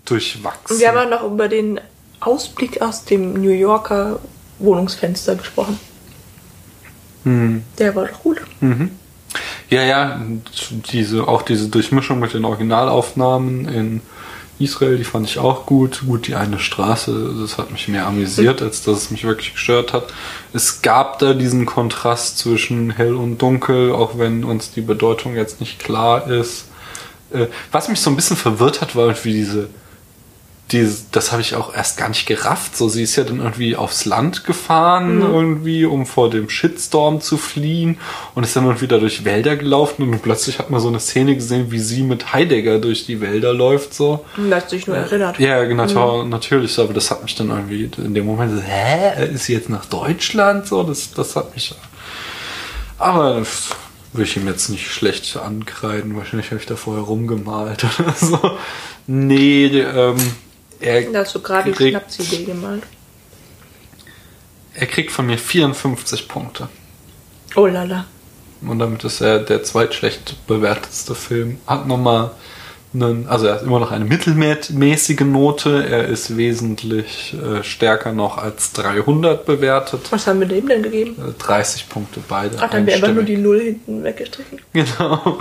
durchwachsen. 0.05 0.78
Wir 0.78 0.88
haben 0.88 0.98
auch 0.98 1.20
noch 1.20 1.30
über 1.30 1.48
den 1.48 1.80
Ausblick 2.20 2.80
aus 2.80 3.05
dem 3.05 3.34
New 3.34 3.51
Yorker 3.51 4.20
Wohnungsfenster 4.59 5.36
gesprochen. 5.36 5.80
Hm. 7.24 7.64
Der 7.78 7.94
war 7.96 8.07
doch 8.07 8.22
gut. 8.22 8.40
Mhm. 8.61 8.92
Ja, 9.68 9.82
ja, 9.82 10.20
diese, 10.92 11.28
auch 11.28 11.42
diese 11.42 11.68
Durchmischung 11.68 12.18
mit 12.18 12.34
den 12.34 12.44
Originalaufnahmen 12.44 13.68
in 13.68 14.01
Israel, 14.61 14.98
die 14.98 15.04
fand 15.04 15.26
ich 15.26 15.38
auch 15.38 15.66
gut. 15.66 16.02
Gut, 16.06 16.26
die 16.26 16.34
eine 16.34 16.58
Straße, 16.58 17.34
das 17.40 17.58
hat 17.58 17.70
mich 17.70 17.88
mehr 17.88 18.06
amüsiert, 18.06 18.62
als 18.62 18.82
dass 18.82 18.98
es 18.98 19.11
mich 19.11 19.24
wirklich 19.24 19.54
gestört 19.54 19.92
hat. 19.92 20.12
Es 20.52 20.82
gab 20.82 21.18
da 21.18 21.32
diesen 21.32 21.66
Kontrast 21.66 22.38
zwischen 22.38 22.90
hell 22.90 23.14
und 23.14 23.38
dunkel, 23.38 23.92
auch 23.92 24.18
wenn 24.18 24.44
uns 24.44 24.70
die 24.72 24.82
Bedeutung 24.82 25.34
jetzt 25.34 25.61
nicht 25.61 25.78
klar 25.78 26.30
ist. 26.30 26.66
Äh, 27.32 27.46
was 27.72 27.88
mich 27.88 28.00
so 28.00 28.11
ein 28.11 28.16
bisschen 28.16 28.36
verwirrt 28.36 28.80
hat, 28.80 28.96
war 28.96 29.06
irgendwie 29.06 29.32
diese 29.32 29.68
die, 30.72 30.88
das 31.11 31.33
habe 31.33 31.42
ich 31.42 31.55
auch 31.55 31.75
erst 31.75 31.99
gar 31.99 32.09
nicht 32.09 32.26
gerafft. 32.26 32.76
So, 32.76 32.88
sie 32.88 33.03
ist 33.03 33.17
ja 33.17 33.25
dann 33.25 33.41
irgendwie 33.41 33.75
aufs 33.75 34.05
Land 34.05 34.45
gefahren, 34.45 35.17
mhm. 35.17 35.34
irgendwie, 35.34 35.84
um 35.84 36.07
vor 36.07 36.30
dem 36.30 36.49
Shitstorm 36.49 37.21
zu 37.21 37.37
fliehen 37.37 37.99
und 38.34 38.45
ist 38.45 38.55
dann 38.55 38.64
irgendwie 38.64 38.87
da 38.87 38.99
durch 38.99 39.25
Wälder 39.25 39.57
gelaufen 39.57 40.03
und 40.09 40.22
plötzlich 40.22 40.59
hat 40.59 40.71
man 40.71 40.80
so 40.80 40.88
eine 40.88 41.01
Szene 41.01 41.34
gesehen, 41.34 41.72
wie 41.72 41.80
sie 41.80 42.03
mit 42.03 42.33
Heidegger 42.33 42.79
durch 42.79 43.07
die 43.07 43.21
Wälder 43.21 43.53
läuft, 43.53 43.95
so. 43.95 44.25
Das 44.49 44.71
sich 44.71 44.87
nur 44.87 44.97
erinnert. 44.97 45.38
Ja, 45.38 45.64
genau, 45.64 46.22
mhm. 46.25 46.30
natürlich, 46.30 46.79
aber 46.79 46.95
das 46.95 47.11
hat 47.11 47.22
mich 47.22 47.34
dann 47.34 47.51
irgendwie 47.51 47.91
in 47.99 48.14
dem 48.14 48.26
Moment 48.26 48.53
so, 48.53 48.63
hä, 48.63 49.26
ist 49.34 49.47
sie 49.47 49.55
jetzt 49.55 49.68
nach 49.68 49.87
Deutschland? 49.87 50.67
So, 50.67 50.83
das, 50.83 51.13
das 51.13 51.34
hat 51.34 51.55
mich, 51.55 51.75
aber 52.99 53.42
würde 54.13 54.25
ich 54.25 54.37
ihm 54.37 54.47
jetzt 54.47 54.68
nicht 54.68 54.91
schlecht 54.91 55.37
ankreiden. 55.37 56.17
Wahrscheinlich 56.17 56.51
habe 56.51 56.61
ich 56.61 56.67
da 56.67 56.76
vorher 56.76 57.05
rumgemalt 57.05 57.84
oder 57.99 58.13
so. 58.13 58.38
Nee, 59.07 59.67
ähm, 59.67 60.17
er 60.80 61.02
da 61.12 61.20
hast 61.20 61.34
du 61.34 61.40
gerade 61.40 61.72
die 61.72 61.90
Schnapsidee 61.90 62.44
gemalt. 62.44 62.82
Er 64.74 64.86
kriegt 64.86 65.12
von 65.12 65.26
mir 65.26 65.38
54 65.38 66.28
Punkte. 66.28 66.68
Oh 67.57 67.66
lala. 67.66 68.07
Und 68.62 68.78
damit 68.78 69.04
ist 69.04 69.20
er 69.20 69.40
der 69.40 69.62
zweitschlecht 69.62 70.46
bewertetste 70.46 71.14
Film. 71.14 71.58
Hat 71.66 71.86
nochmal 71.86 72.30
einen, 72.92 73.29
also 73.29 73.46
er 73.46 73.54
hat 73.54 73.62
immer 73.62 73.79
noch 73.79 73.92
eine 73.92 74.04
mittelmäßige 74.04 75.21
Note. 75.21 75.87
Er 75.88 76.07
ist 76.07 76.37
wesentlich 76.37 77.34
äh, 77.34 77.62
stärker 77.62 78.12
noch 78.12 78.38
als 78.38 78.72
300 78.72 79.46
bewertet. 79.46 80.00
Was 80.11 80.26
haben 80.26 80.41
wir 80.41 80.49
dem 80.49 80.68
denn 80.68 80.83
gegeben? 80.83 81.17
30 81.38 81.83
äh, 81.83 81.92
Punkte 81.92 82.21
beide. 82.29 82.57
Ach, 82.61 82.68
dann 82.68 82.87
wäre 82.87 82.96
einfach 82.96 83.14
nur 83.14 83.22
die 83.22 83.37
Null 83.37 83.61
hinten 83.61 84.03
weggestrichen. 84.03 84.61
Genau. 84.72 85.38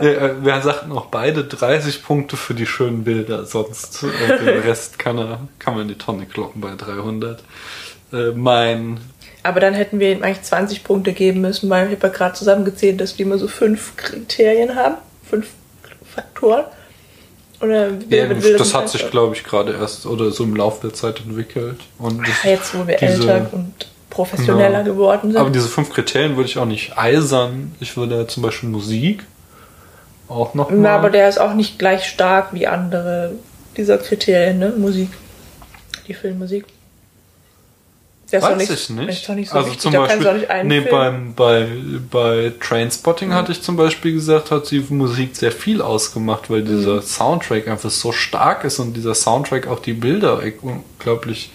Ja, 0.00 0.44
wir 0.44 0.60
sagten 0.62 0.92
auch 0.92 1.06
beide 1.06 1.44
30 1.44 2.02
Punkte 2.02 2.36
für 2.36 2.54
die 2.54 2.66
schönen 2.66 3.04
Bilder. 3.04 3.44
Sonst 3.44 4.02
äh, 4.02 4.38
den 4.38 4.58
Rest 4.64 4.98
kann, 4.98 5.18
er, 5.18 5.40
kann 5.58 5.74
man 5.74 5.82
in 5.82 5.88
die 5.88 5.98
Tonne 5.98 6.26
kloppen 6.26 6.60
bei 6.60 6.74
300. 6.76 7.42
Äh, 8.12 8.32
mein 8.32 8.98
aber 9.42 9.60
dann 9.60 9.72
hätten 9.72 10.00
wir 10.00 10.12
ihm 10.12 10.22
eigentlich 10.22 10.42
20 10.42 10.84
Punkte 10.84 11.12
geben 11.14 11.40
müssen, 11.40 11.70
weil 11.70 11.86
ich 11.86 11.96
habe 11.96 12.08
ja 12.08 12.12
gerade 12.12 12.34
zusammengezählt, 12.34 13.00
dass 13.00 13.18
wir 13.18 13.24
immer 13.24 13.38
so 13.38 13.48
fünf 13.48 13.96
Kriterien 13.96 14.74
haben, 14.74 14.96
fünf 15.28 15.48
Faktoren. 16.14 16.64
Oder 17.60 17.90
ja, 18.08 18.26
das, 18.26 18.44
das 18.56 18.74
hat 18.74 18.88
sich, 18.88 19.10
glaube 19.10 19.34
ich, 19.36 19.44
gerade 19.44 19.72
erst 19.72 20.06
oder 20.06 20.30
so 20.30 20.44
im 20.44 20.56
Laufe 20.56 20.86
der 20.88 20.94
Zeit 20.94 21.20
entwickelt. 21.20 21.78
Und 21.98 22.22
Ach, 22.24 22.44
jetzt, 22.44 22.74
wo 22.74 22.86
wir 22.86 22.96
diese, 22.96 23.30
älter 23.30 23.48
und 23.52 23.74
professioneller 24.08 24.78
ja, 24.78 24.82
geworden 24.82 25.32
sind. 25.32 25.40
Aber 25.40 25.50
diese 25.50 25.68
fünf 25.68 25.92
Kriterien 25.92 26.36
würde 26.36 26.48
ich 26.48 26.56
auch 26.56 26.66
nicht 26.66 26.96
eisern. 26.96 27.72
Ich 27.80 27.96
würde 27.96 28.26
zum 28.26 28.42
Beispiel 28.42 28.68
Musik 28.68 29.24
auch 30.28 30.54
noch. 30.54 30.70
Na, 30.70 30.96
aber 30.96 31.10
der 31.10 31.28
ist 31.28 31.38
auch 31.38 31.54
nicht 31.54 31.78
gleich 31.78 32.04
stark 32.04 32.54
wie 32.54 32.66
andere 32.66 33.32
dieser 33.76 33.98
Kriterien, 33.98 34.58
ne? 34.58 34.72
Musik. 34.76 35.10
Die 36.08 36.14
Filmmusik. 36.14 36.64
Der 38.32 38.42
Weiß 38.42 38.56
nicht, 38.56 38.70
ich 38.70 38.90
nicht. 38.90 39.28
nicht 39.28 39.50
so 39.50 39.56
also 39.56 39.66
wichtig, 39.66 39.80
zum 39.80 39.92
Beispiel, 39.92 40.46
nee, 40.64 40.80
beim, 40.80 41.34
bei, 41.34 41.66
bei 42.10 42.52
Trainspotting 42.60 43.30
mhm. 43.30 43.34
hatte 43.34 43.52
ich 43.52 43.60
zum 43.60 43.76
Beispiel 43.76 44.12
gesagt, 44.12 44.50
hat 44.50 44.70
die 44.70 44.84
Musik 44.88 45.34
sehr 45.34 45.50
viel 45.50 45.82
ausgemacht, 45.82 46.48
weil 46.48 46.62
dieser 46.62 46.96
mhm. 46.96 47.02
Soundtrack 47.02 47.66
einfach 47.66 47.90
so 47.90 48.12
stark 48.12 48.64
ist 48.64 48.78
und 48.78 48.94
dieser 48.94 49.14
Soundtrack 49.14 49.66
auch 49.66 49.80
die 49.80 49.94
Bilder 49.94 50.40
unglaublich 50.62 51.50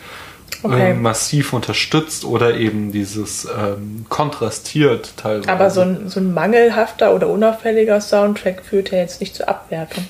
okay. 0.64 0.92
äh, 0.92 0.94
massiv 0.94 1.54
unterstützt 1.54 2.26
oder 2.26 2.56
eben 2.56 2.92
dieses 2.92 3.46
ähm, 3.46 4.06
kontrastiert 4.10 5.14
teilweise. 5.18 5.50
Aber 5.50 5.70
so 5.70 5.82
ein, 5.82 6.10
so 6.10 6.20
ein 6.20 6.34
mangelhafter 6.34 7.16
oder 7.16 7.30
unauffälliger 7.30 8.02
Soundtrack 8.02 8.64
führt 8.64 8.92
ja 8.92 8.98
jetzt 8.98 9.22
nicht 9.22 9.36
zur 9.36 9.48
Abwertung. 9.48 10.06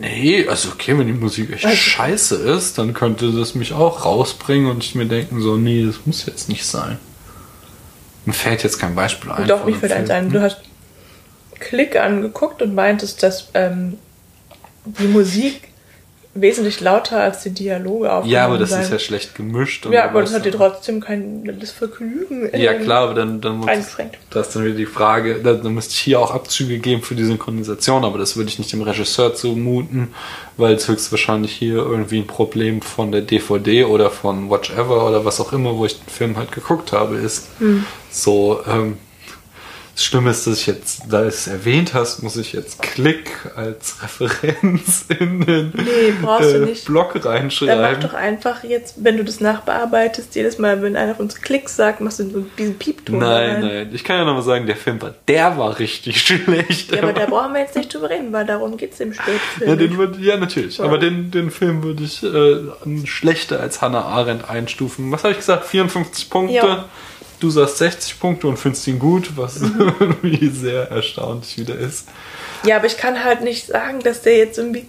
Nee, 0.00 0.46
also 0.46 0.70
okay, 0.70 0.98
wenn 0.98 1.06
die 1.06 1.12
Musik 1.12 1.52
echt 1.52 1.64
also, 1.64 1.76
scheiße 1.76 2.36
ist, 2.36 2.76
dann 2.76 2.92
könnte 2.92 3.32
das 3.32 3.54
mich 3.54 3.72
auch 3.72 4.04
rausbringen 4.04 4.70
und 4.70 4.84
ich 4.84 4.94
mir 4.94 5.06
denken 5.06 5.40
so, 5.40 5.56
nee, 5.56 5.84
das 5.86 6.00
muss 6.04 6.26
jetzt 6.26 6.48
nicht 6.48 6.66
sein. 6.66 6.98
Mir 8.26 8.34
fällt 8.34 8.62
jetzt 8.62 8.78
kein 8.78 8.94
Beispiel 8.94 9.30
ein. 9.30 9.48
Doch, 9.48 9.64
mich 9.64 9.76
fällt 9.76 9.92
eins 9.92 10.10
ein. 10.10 10.30
Du 10.30 10.42
hast 10.42 10.60
Klick 11.58 11.96
angeguckt 11.96 12.60
und 12.60 12.74
meintest, 12.74 13.22
dass 13.22 13.48
ähm, 13.54 13.96
die 14.84 15.06
Musik 15.06 15.69
wesentlich 16.32 16.80
lauter 16.80 17.20
als 17.20 17.42
die 17.42 17.50
Dialoge 17.50 18.12
auf. 18.12 18.24
Ja, 18.24 18.44
aber 18.44 18.56
das 18.56 18.70
sein. 18.70 18.82
ist 18.82 18.92
ja 18.92 18.98
schlecht 19.00 19.34
gemischt. 19.34 19.86
ja, 19.90 20.04
aber 20.04 20.20
das 20.20 20.32
hat 20.32 20.44
dir 20.44 20.52
trotzdem 20.52 21.00
kein 21.00 21.58
das 21.58 21.72
Vergnügen. 21.72 22.48
Ja, 22.56 22.74
klar, 22.74 23.02
aber 23.04 23.14
dann, 23.14 23.40
dann 23.40 23.56
muss 23.56 23.66
das 24.30 24.46
ist 24.46 24.56
dann 24.56 24.64
wieder 24.64 24.76
die 24.76 24.86
Frage, 24.86 25.40
dann, 25.42 25.62
dann 25.62 25.74
müsste 25.74 25.92
ich 25.92 25.98
hier 25.98 26.20
auch 26.20 26.30
Abzüge 26.30 26.78
geben 26.78 27.02
für 27.02 27.16
die 27.16 27.24
Synchronisation, 27.24 28.04
aber 28.04 28.18
das 28.18 28.36
würde 28.36 28.48
ich 28.48 28.60
nicht 28.60 28.72
dem 28.72 28.82
Regisseur 28.82 29.34
zumuten, 29.34 30.14
weil 30.56 30.74
es 30.74 30.86
höchstwahrscheinlich 30.86 31.52
hier 31.52 31.76
irgendwie 31.76 32.18
ein 32.18 32.28
Problem 32.28 32.80
von 32.80 33.10
der 33.10 33.22
DVD 33.22 33.84
oder 33.84 34.10
von 34.10 34.50
Watch 34.50 34.70
Ever 34.70 35.08
oder 35.08 35.24
was 35.24 35.40
auch 35.40 35.52
immer, 35.52 35.76
wo 35.76 35.84
ich 35.84 35.98
den 35.98 36.08
Film 36.08 36.36
halt 36.36 36.52
geguckt 36.52 36.92
habe, 36.92 37.16
ist. 37.16 37.48
Hm. 37.58 37.84
So, 38.12 38.60
ähm, 38.68 38.98
das 40.00 40.06
Schlimme 40.06 40.30
ist, 40.30 40.46
dass 40.46 40.60
ich 40.60 40.66
jetzt, 40.66 41.02
da 41.10 41.20
du 41.20 41.26
es 41.26 41.46
erwähnt 41.46 41.92
hast, 41.92 42.22
muss 42.22 42.36
ich 42.36 42.54
jetzt 42.54 42.80
Klick 42.80 43.30
als 43.54 43.96
Referenz 44.02 45.04
in 45.10 45.44
den 45.44 45.72
nee, 45.76 46.08
äh, 46.08 46.74
Blog 46.86 47.22
reinschreiben. 47.22 47.82
Dann 47.82 47.92
mach 47.92 48.00
doch 48.00 48.14
einfach 48.14 48.64
jetzt, 48.64 49.04
wenn 49.04 49.18
du 49.18 49.24
das 49.24 49.40
nachbearbeitest, 49.40 50.34
jedes 50.34 50.56
Mal, 50.56 50.80
wenn 50.80 50.96
einer 50.96 51.14
von 51.14 51.26
uns 51.26 51.42
Klick 51.42 51.68
sagt, 51.68 52.00
machst 52.00 52.18
du 52.18 52.46
diesen 52.56 52.78
Piepton. 52.78 53.18
Nein, 53.18 53.50
rein. 53.50 53.60
nein. 53.60 53.90
Ich 53.92 54.02
kann 54.02 54.16
ja 54.16 54.24
nochmal 54.24 54.42
sagen, 54.42 54.66
der 54.66 54.76
Film 54.76 55.02
war, 55.02 55.12
der 55.28 55.58
war 55.58 55.78
richtig 55.78 56.18
schlecht. 56.26 56.92
Ja, 56.92 57.02
aber 57.02 57.12
da 57.12 57.26
brauchen 57.26 57.52
wir 57.52 57.60
jetzt 57.60 57.76
nicht 57.76 57.92
drüber 57.92 58.08
reden, 58.08 58.32
weil 58.32 58.46
darum 58.46 58.78
geht 58.78 58.94
es 58.94 59.00
im 59.00 59.12
Spätfilm. 59.12 59.68
Ja, 59.68 59.76
den 59.76 59.98
würd, 59.98 60.18
ja 60.18 60.38
natürlich. 60.38 60.76
So. 60.76 60.84
Aber 60.84 60.96
den, 60.96 61.30
den 61.30 61.50
Film 61.50 61.82
würde 61.82 62.04
ich 62.04 62.22
äh, 62.22 63.06
schlechter 63.06 63.60
als 63.60 63.82
Hannah 63.82 64.06
Arendt 64.06 64.48
einstufen. 64.48 65.12
Was 65.12 65.24
habe 65.24 65.32
ich 65.32 65.40
gesagt? 65.40 65.66
54 65.66 66.30
Punkte. 66.30 66.54
Ja 66.54 66.88
du 67.40 67.50
sagst 67.50 67.78
60 67.78 68.20
Punkte 68.20 68.46
und 68.46 68.58
findest 68.58 68.86
ihn 68.86 68.98
gut, 68.98 69.36
was 69.36 69.60
mhm. 69.60 69.92
irgendwie 70.00 70.48
sehr 70.50 70.90
erstaunlich 70.90 71.58
wieder 71.58 71.76
ist. 71.76 72.06
Ja, 72.64 72.76
aber 72.76 72.86
ich 72.86 72.96
kann 72.96 73.24
halt 73.24 73.42
nicht 73.42 73.66
sagen, 73.66 74.00
dass 74.00 74.22
der 74.22 74.36
jetzt 74.36 74.58
irgendwie. 74.58 74.86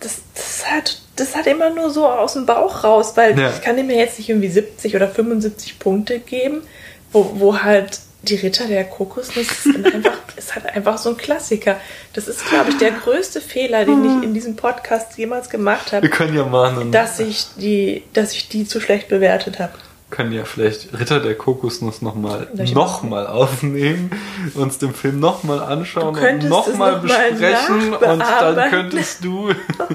Das, 0.00 0.20
das, 0.34 0.70
hat, 0.70 1.00
das 1.16 1.34
hat 1.34 1.46
immer 1.46 1.70
nur 1.70 1.90
so 1.90 2.06
aus 2.06 2.34
dem 2.34 2.46
Bauch 2.46 2.84
raus, 2.84 3.12
weil 3.16 3.38
ja. 3.38 3.50
ich 3.50 3.62
kann 3.62 3.78
ihm 3.78 3.88
jetzt 3.90 4.18
nicht 4.18 4.28
irgendwie 4.28 4.48
70 4.48 4.94
oder 4.96 5.08
75 5.08 5.78
Punkte 5.78 6.18
geben, 6.18 6.62
wo, 7.10 7.32
wo 7.36 7.62
halt 7.62 8.00
die 8.22 8.34
Ritter 8.34 8.66
der 8.66 8.84
Kokosnuss 8.84 9.46
ist 9.64 9.66
einfach, 9.66 10.18
ist 10.36 10.54
halt 10.54 10.66
einfach 10.66 10.98
so 10.98 11.10
ein 11.10 11.16
Klassiker. 11.16 11.80
Das 12.12 12.28
ist, 12.28 12.46
glaube 12.48 12.70
ich, 12.70 12.78
der 12.78 12.90
größte 12.90 13.40
Fehler, 13.40 13.84
den 13.84 14.04
ich 14.04 14.24
in 14.24 14.34
diesem 14.34 14.56
Podcast 14.56 15.16
jemals 15.16 15.48
gemacht 15.48 15.92
habe. 15.92 16.02
Wir 16.02 16.10
können 16.10 16.36
ja 16.36 16.44
mahnen. 16.44 16.92
Dass 16.92 17.18
ich 17.20 17.46
die, 17.56 18.02
dass 18.12 18.32
ich 18.32 18.48
die 18.48 18.66
zu 18.66 18.80
schlecht 18.80 19.08
bewertet 19.08 19.58
habe 19.58 19.72
können 20.10 20.32
ja 20.32 20.44
vielleicht 20.44 20.98
Ritter 20.98 21.18
der 21.18 21.34
Kokosnuss 21.34 22.02
nochmal 22.02 22.46
noch 22.72 23.02
mal 23.02 23.26
aufnehmen, 23.26 24.10
uns 24.54 24.78
den 24.78 24.94
Film 24.94 25.18
nochmal 25.18 25.60
anschauen 25.60 26.16
und 26.16 26.48
nochmal 26.48 26.92
noch 26.92 27.02
besprechen 27.02 27.94
und 27.94 28.20
dann 28.20 28.70
könntest 28.70 29.24
du 29.24 29.48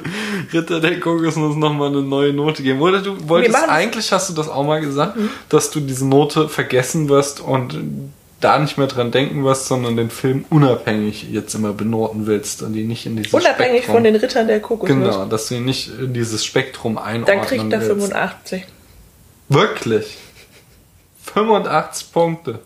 Ritter 0.53 0.81
der 0.81 0.99
Kokosnuss 0.99 1.55
nochmal 1.55 1.89
eine 1.89 2.01
neue 2.01 2.33
Note 2.33 2.63
geben. 2.63 2.81
Oder 2.81 3.01
du 3.01 3.29
wolltest, 3.29 3.55
eigentlich 3.69 4.11
hast 4.11 4.29
du 4.29 4.33
das 4.33 4.49
auch 4.49 4.65
mal 4.65 4.81
gesagt, 4.81 5.15
mhm. 5.15 5.29
dass 5.47 5.71
du 5.71 5.79
diese 5.79 6.07
Note 6.07 6.49
vergessen 6.49 7.07
wirst 7.07 7.39
und 7.39 7.77
da 8.41 8.57
nicht 8.57 8.77
mehr 8.77 8.87
dran 8.87 9.11
denken 9.11 9.43
wirst, 9.43 9.67
sondern 9.67 9.97
den 9.97 10.09
Film 10.09 10.45
unabhängig 10.49 11.27
jetzt 11.31 11.53
immer 11.55 11.73
benoten 11.73 12.25
willst 12.25 12.61
und 12.61 12.73
ihn 12.73 12.87
nicht 12.87 13.05
in 13.05 13.17
dieses 13.17 13.33
Unabhängig 13.33 13.83
Spektrum, 13.83 13.95
von 13.95 14.03
den 14.03 14.15
Rittern 14.15 14.47
der 14.47 14.61
Kokosnuss. 14.61 15.13
Genau, 15.13 15.25
dass 15.25 15.47
du 15.49 15.55
ihn 15.55 15.65
nicht 15.65 15.91
in 15.99 16.13
dieses 16.13 16.45
Spektrum 16.45 16.97
einordnen 16.97 17.37
Dann 17.37 17.47
kriegt 17.47 17.73
er 17.73 17.81
85. 17.81 18.65
Wirklich? 19.49 20.17
85 21.33 22.11
Punkte. 22.11 22.59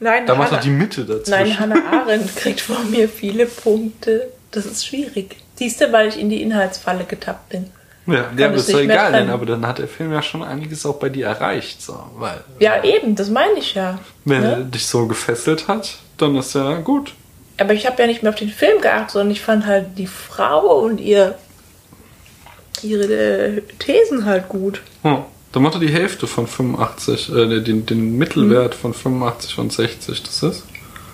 Nein, 0.00 0.26
da 0.26 0.34
macht 0.34 0.52
doch 0.52 0.60
die 0.60 0.70
Mitte 0.70 1.04
dazu. 1.04 1.30
Nein, 1.30 1.58
Hannah 1.60 1.82
Arendt 1.92 2.34
kriegt 2.36 2.60
von 2.60 2.90
mir 2.90 3.08
viele 3.08 3.46
Punkte. 3.46 4.32
Das 4.50 4.66
ist 4.66 4.86
schwierig. 4.86 5.36
Siehst 5.56 5.80
du, 5.80 5.92
weil 5.92 6.08
ich 6.08 6.18
in 6.18 6.28
die 6.28 6.42
Inhaltsfalle 6.42 7.04
getappt 7.04 7.50
bin. 7.50 7.70
Ja, 8.06 8.30
ja 8.36 8.48
das 8.48 8.66
ist 8.66 8.74
doch 8.74 8.80
egal, 8.80 9.12
denn, 9.12 9.30
aber 9.30 9.46
dann 9.46 9.64
hat 9.66 9.78
der 9.78 9.86
Film 9.86 10.12
ja 10.12 10.22
schon 10.22 10.42
einiges 10.42 10.84
auch 10.84 10.96
bei 10.96 11.08
dir 11.08 11.26
erreicht. 11.26 11.80
So, 11.80 12.02
weil, 12.16 12.40
ja, 12.58 12.82
weil, 12.82 12.90
eben, 12.90 13.14
das 13.14 13.30
meine 13.30 13.58
ich 13.58 13.74
ja. 13.74 14.00
Wenn 14.24 14.40
ne? 14.40 14.52
er 14.52 14.60
dich 14.64 14.86
so 14.86 15.06
gefesselt 15.06 15.68
hat, 15.68 15.98
dann 16.18 16.34
ist 16.36 16.54
ja 16.54 16.78
gut. 16.78 17.14
Aber 17.58 17.74
ich 17.74 17.86
habe 17.86 18.00
ja 18.02 18.08
nicht 18.08 18.22
mehr 18.22 18.30
auf 18.32 18.38
den 18.38 18.48
Film 18.48 18.80
geachtet, 18.80 19.10
sondern 19.12 19.30
ich 19.30 19.40
fand 19.40 19.66
halt 19.66 19.98
die 19.98 20.08
Frau 20.08 20.80
und 20.80 20.98
ihr 20.98 21.36
ihre 22.84 23.04
äh, 23.04 23.62
Thesen 23.78 24.24
halt 24.24 24.48
gut. 24.48 24.82
Hm. 25.02 25.18
Da 25.52 25.60
macht 25.60 25.74
er 25.74 25.80
die 25.80 25.90
Hälfte 25.90 26.26
von 26.26 26.46
85, 26.46 27.30
äh, 27.34 27.60
den, 27.60 27.84
den 27.86 28.16
Mittelwert 28.16 28.74
hm. 28.74 28.80
von 28.80 28.94
85 28.94 29.58
und 29.58 29.72
60, 29.72 30.22
das 30.22 30.42
ist? 30.42 30.64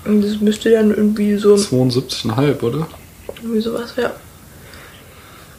Und 0.05 0.23
das 0.23 0.41
müsste 0.41 0.71
dann 0.71 0.91
irgendwie 0.91 1.37
so. 1.37 1.55
72,5, 1.55 2.63
oder? 2.63 2.89
Irgendwie 3.43 3.61
sowas, 3.61 3.95
ja. 3.97 4.13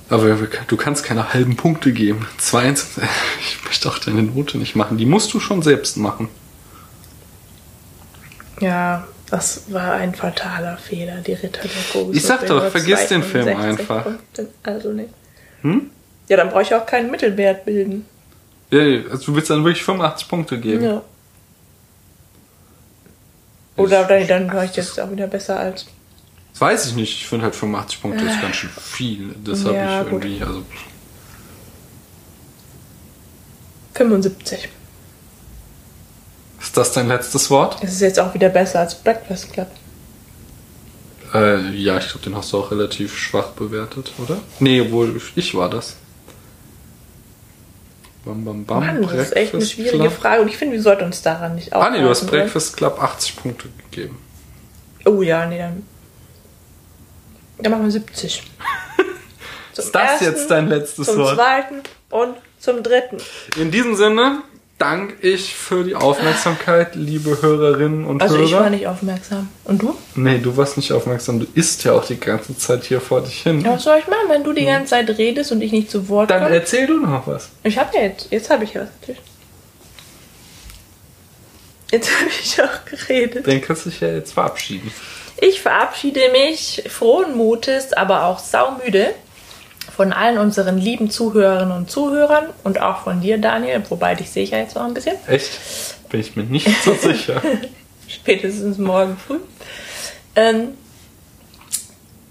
Aber 0.09 0.35
du 0.67 0.77
kannst 0.77 1.03
keine 1.03 1.33
halben 1.33 1.55
Punkte 1.55 1.93
geben. 1.93 2.27
22, 2.39 3.03
ich 3.39 3.65
möchte 3.65 3.89
auch 3.89 3.99
deine 3.99 4.23
Note 4.23 4.57
nicht 4.57 4.75
machen. 4.75 4.97
Die 4.97 5.05
musst 5.05 5.33
du 5.33 5.39
schon 5.39 5.61
selbst 5.61 5.97
machen. 5.97 6.29
Ja, 8.59 9.07
das 9.29 9.71
war 9.71 9.93
ein 9.93 10.15
fataler 10.15 10.77
Fehler, 10.77 11.17
die 11.17 11.33
Ritter 11.33 11.61
der 11.61 11.81
Kokos. 11.93 12.15
Ich 12.15 12.23
sag 12.23 12.45
doch, 12.47 12.69
vergiss 12.71 13.07
den 13.07 13.23
Film 13.23 13.55
einfach. 13.55 14.05
Also 14.63 14.91
nicht. 14.91 15.09
Hm? 15.61 15.91
Ja, 16.29 16.37
dann 16.37 16.49
brauche 16.49 16.61
ich 16.61 16.73
auch 16.73 16.85
keinen 16.85 17.11
Mittelwert 17.11 17.65
bilden. 17.65 18.05
Ja, 18.71 18.79
also 19.09 19.25
du 19.25 19.35
willst 19.35 19.49
dann 19.49 19.65
wirklich 19.65 19.83
85 19.83 20.27
Punkte 20.27 20.59
geben. 20.59 20.83
Ja. 20.83 21.01
Oder 23.75 24.03
dann, 24.03 24.27
dann 24.27 24.53
war 24.53 24.63
ich 24.63 24.75
jetzt 24.75 24.99
auch 24.99 25.11
wieder 25.11 25.27
besser 25.27 25.59
als. 25.59 25.85
Das 26.51 26.61
weiß 26.61 26.85
ich 26.87 26.95
nicht. 26.95 27.13
Ich 27.13 27.27
finde 27.27 27.45
halt 27.45 27.55
85 27.55 28.01
Punkte 28.01 28.23
ist 28.25 28.41
ganz 28.41 28.55
schön 28.57 28.69
viel. 28.69 29.35
Das 29.43 29.65
habe 29.65 29.75
ja, 29.75 30.01
ich 30.01 30.07
irgendwie, 30.07 30.39
gut. 30.39 30.47
also. 30.47 30.63
75. 33.95 34.69
Ist 36.61 36.77
das 36.77 36.93
dein 36.93 37.07
letztes 37.07 37.49
Wort? 37.49 37.77
Es 37.81 37.93
ist 37.93 38.01
jetzt 38.01 38.19
auch 38.19 38.33
wieder 38.33 38.49
besser 38.49 38.81
als 38.81 38.95
Breakfast 38.95 39.51
Club. 39.51 39.67
Äh, 41.33 41.71
ja, 41.75 41.97
ich 41.97 42.09
glaube, 42.09 42.23
den 42.23 42.35
hast 42.35 42.53
du 42.53 42.57
auch 42.57 42.71
relativ 42.71 43.17
schwach 43.17 43.49
bewertet, 43.49 44.11
oder? 44.17 44.37
Nee, 44.59 44.91
wohl 44.91 45.21
ich 45.35 45.55
war 45.55 45.69
das. 45.69 45.95
Bam, 48.29 48.45
bam, 48.45 48.63
bam. 48.63 48.85
Mann, 48.85 49.01
das 49.01 49.13
ist 49.13 49.35
echt 49.35 49.55
eine 49.55 49.65
schwierige 49.65 49.97
Club. 49.97 50.13
Frage 50.13 50.41
und 50.43 50.49
ich 50.49 50.57
finde, 50.57 50.75
wir 50.75 50.83
sollten 50.83 51.05
uns 51.05 51.23
daran 51.23 51.55
nicht 51.55 51.73
aufhalten. 51.73 51.95
Ah, 51.95 51.97
nee, 51.97 52.03
du 52.03 52.09
hast 52.09 52.27
Breakfast 52.27 52.77
Club 52.77 53.01
80 53.01 53.35
Punkte 53.37 53.69
gegeben. 53.89 54.19
Oh 55.05 55.23
ja, 55.23 55.47
nee, 55.47 55.57
dann. 55.57 55.83
Dann 57.57 57.71
machen 57.71 57.85
wir 57.85 57.91
70. 57.91 58.43
ist 59.75 59.95
das 59.95 60.11
ersten, 60.11 60.25
jetzt 60.25 60.51
dein 60.51 60.67
letztes 60.67 61.07
zum 61.07 61.17
Wort? 61.17 61.29
Zum 61.29 61.37
zweiten 61.37 61.81
und 62.11 62.35
zum 62.59 62.83
dritten. 62.83 63.17
In 63.55 63.71
diesem 63.71 63.95
Sinne, 63.95 64.43
danke 64.79 65.15
ich 65.21 65.53
für 65.53 65.83
die 65.83 65.93
Aufmerksamkeit, 65.93 66.95
liebe 66.95 67.41
Hörerinnen 67.41 68.05
und 68.05 68.21
also 68.21 68.35
Hörer. 68.35 68.43
Also 68.43 68.55
ich 68.55 68.61
war 68.61 68.69
nicht 68.71 68.87
aufmerksam. 68.87 69.49
Und 69.65 69.81
du? 69.81 69.95
Nee, 70.15 70.39
du 70.39 70.57
warst 70.57 70.77
nicht 70.77 70.91
aufmerksam. 70.91 71.39
Du 71.39 71.45
isst 71.53 71.83
ja 71.83 71.93
auch 71.93 72.05
die 72.05 72.19
ganze 72.19 72.57
Zeit 72.57 72.85
hier 72.85 73.01
vor 73.01 73.21
dich 73.21 73.43
hin. 73.43 73.61
Ja, 73.61 73.73
was 73.73 73.83
soll 73.83 73.99
ich 73.99 74.07
machen, 74.07 74.29
wenn 74.29 74.43
du 74.43 74.53
die 74.53 74.65
ganze 74.65 74.91
Zeit 74.91 75.09
redest 75.09 75.51
und 75.51 75.61
ich 75.61 75.71
nicht 75.71 75.91
zu 75.91 76.09
Wort 76.09 76.29
komme? 76.29 76.41
Dann 76.45 76.53
erzähl 76.53 76.87
du 76.87 76.97
noch 76.99 77.27
was. 77.27 77.49
Ich 77.63 77.77
hab 77.77 77.93
ja 77.93 78.01
jetzt, 78.01 78.31
jetzt 78.31 78.49
habe 78.49 78.63
ich 78.63 78.73
ja 78.73 78.81
was 78.81 78.89
erzählt. 79.01 79.19
Jetzt 81.91 82.19
habe 82.19 82.29
ich 82.29 82.61
auch 82.61 82.85
geredet. 82.85 83.47
Dann 83.47 83.61
kannst 83.61 83.85
du 83.85 83.89
dich 83.89 83.99
ja 83.99 84.09
jetzt 84.09 84.33
verabschieden. 84.33 84.91
Ich 85.41 85.61
verabschiede 85.61 86.21
mich 86.31 86.83
frohen 86.89 87.35
Mutes, 87.35 87.93
aber 87.93 88.25
auch 88.25 88.39
saumüde 88.39 89.13
von 89.95 90.13
allen 90.13 90.37
unseren 90.37 90.77
lieben 90.77 91.09
Zuhörerinnen 91.09 91.75
und 91.75 91.89
Zuhörern 91.89 92.45
und 92.63 92.81
auch 92.81 93.03
von 93.03 93.21
dir, 93.21 93.37
Daniel, 93.37 93.81
wobei 93.89 94.15
dich 94.15 94.29
sehe 94.29 94.43
ich 94.43 94.51
ja 94.51 94.57
jetzt 94.57 94.75
noch 94.75 94.83
ein 94.83 94.93
bisschen. 94.93 95.15
Echt? 95.27 95.49
Bin 96.09 96.19
ich 96.19 96.35
mir 96.35 96.43
nicht 96.43 96.67
so 96.83 96.93
sicher. 96.93 97.41
Spätestens 98.07 98.77
morgen 98.77 99.17
früh. 99.17 99.39
Ähm, 100.35 100.69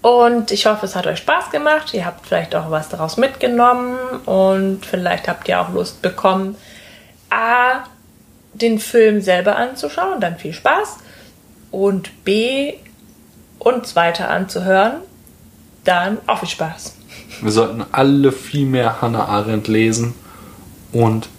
und 0.01 0.51
ich 0.51 0.65
hoffe, 0.65 0.85
es 0.85 0.95
hat 0.95 1.07
euch 1.07 1.19
Spaß 1.19 1.49
gemacht. 1.51 1.93
Ihr 1.93 2.05
habt 2.05 2.25
vielleicht 2.25 2.55
auch 2.55 2.71
was 2.71 2.89
daraus 2.89 3.17
mitgenommen 3.17 3.97
und 4.25 4.85
vielleicht 4.85 5.27
habt 5.27 5.47
ihr 5.47 5.59
auch 5.59 5.73
Lust 5.73 6.01
bekommen, 6.01 6.55
A, 7.29 7.83
den 8.53 8.79
Film 8.79 9.21
selber 9.21 9.57
anzuschauen, 9.57 10.21
dann 10.21 10.37
viel 10.37 10.53
Spaß. 10.53 10.97
Und 11.71 12.23
B, 12.23 12.75
uns 13.59 13.95
weiter 13.95 14.29
anzuhören, 14.29 15.01
dann 15.83 16.17
auch 16.27 16.39
viel 16.39 16.49
Spaß. 16.49 16.95
Wir 17.41 17.51
sollten 17.51 17.83
alle 17.91 18.31
viel 18.31 18.65
mehr 18.65 19.01
Hannah 19.01 19.25
Arendt 19.25 19.67
lesen 19.67 20.13
und 20.91 21.29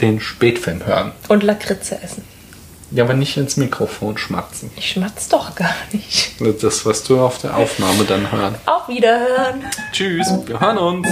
den 0.00 0.20
Spätfilm 0.20 0.84
hören. 0.86 1.12
Und 1.28 1.42
Lakritze 1.42 2.00
essen. 2.02 2.24
Ja, 2.92 3.04
aber 3.04 3.14
nicht 3.14 3.36
ins 3.36 3.56
Mikrofon 3.56 4.18
schmatzen. 4.18 4.70
Ich 4.76 4.90
schmatz 4.90 5.28
doch 5.28 5.54
gar 5.54 5.74
nicht. 5.92 6.32
Das, 6.60 6.84
was 6.84 7.04
du 7.04 7.20
auf 7.20 7.38
der 7.38 7.56
Aufnahme 7.56 8.04
dann 8.04 8.32
hören. 8.32 8.56
Auf 8.66 8.88
Wiederhören. 8.88 9.64
Tschüss, 9.92 10.28
wir 10.46 10.58
hören 10.58 10.78
uns. 10.78 11.08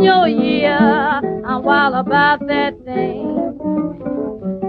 in 0.00 0.04
your 0.04 0.28
ear. 0.28 1.20
And 1.44 1.64
while 1.64 1.94
about 1.94 2.46
that 2.46 2.80
name, 2.84 3.58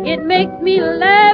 it 0.06 0.24
makes 0.26 0.52
me 0.62 0.82
laugh. 0.82 1.31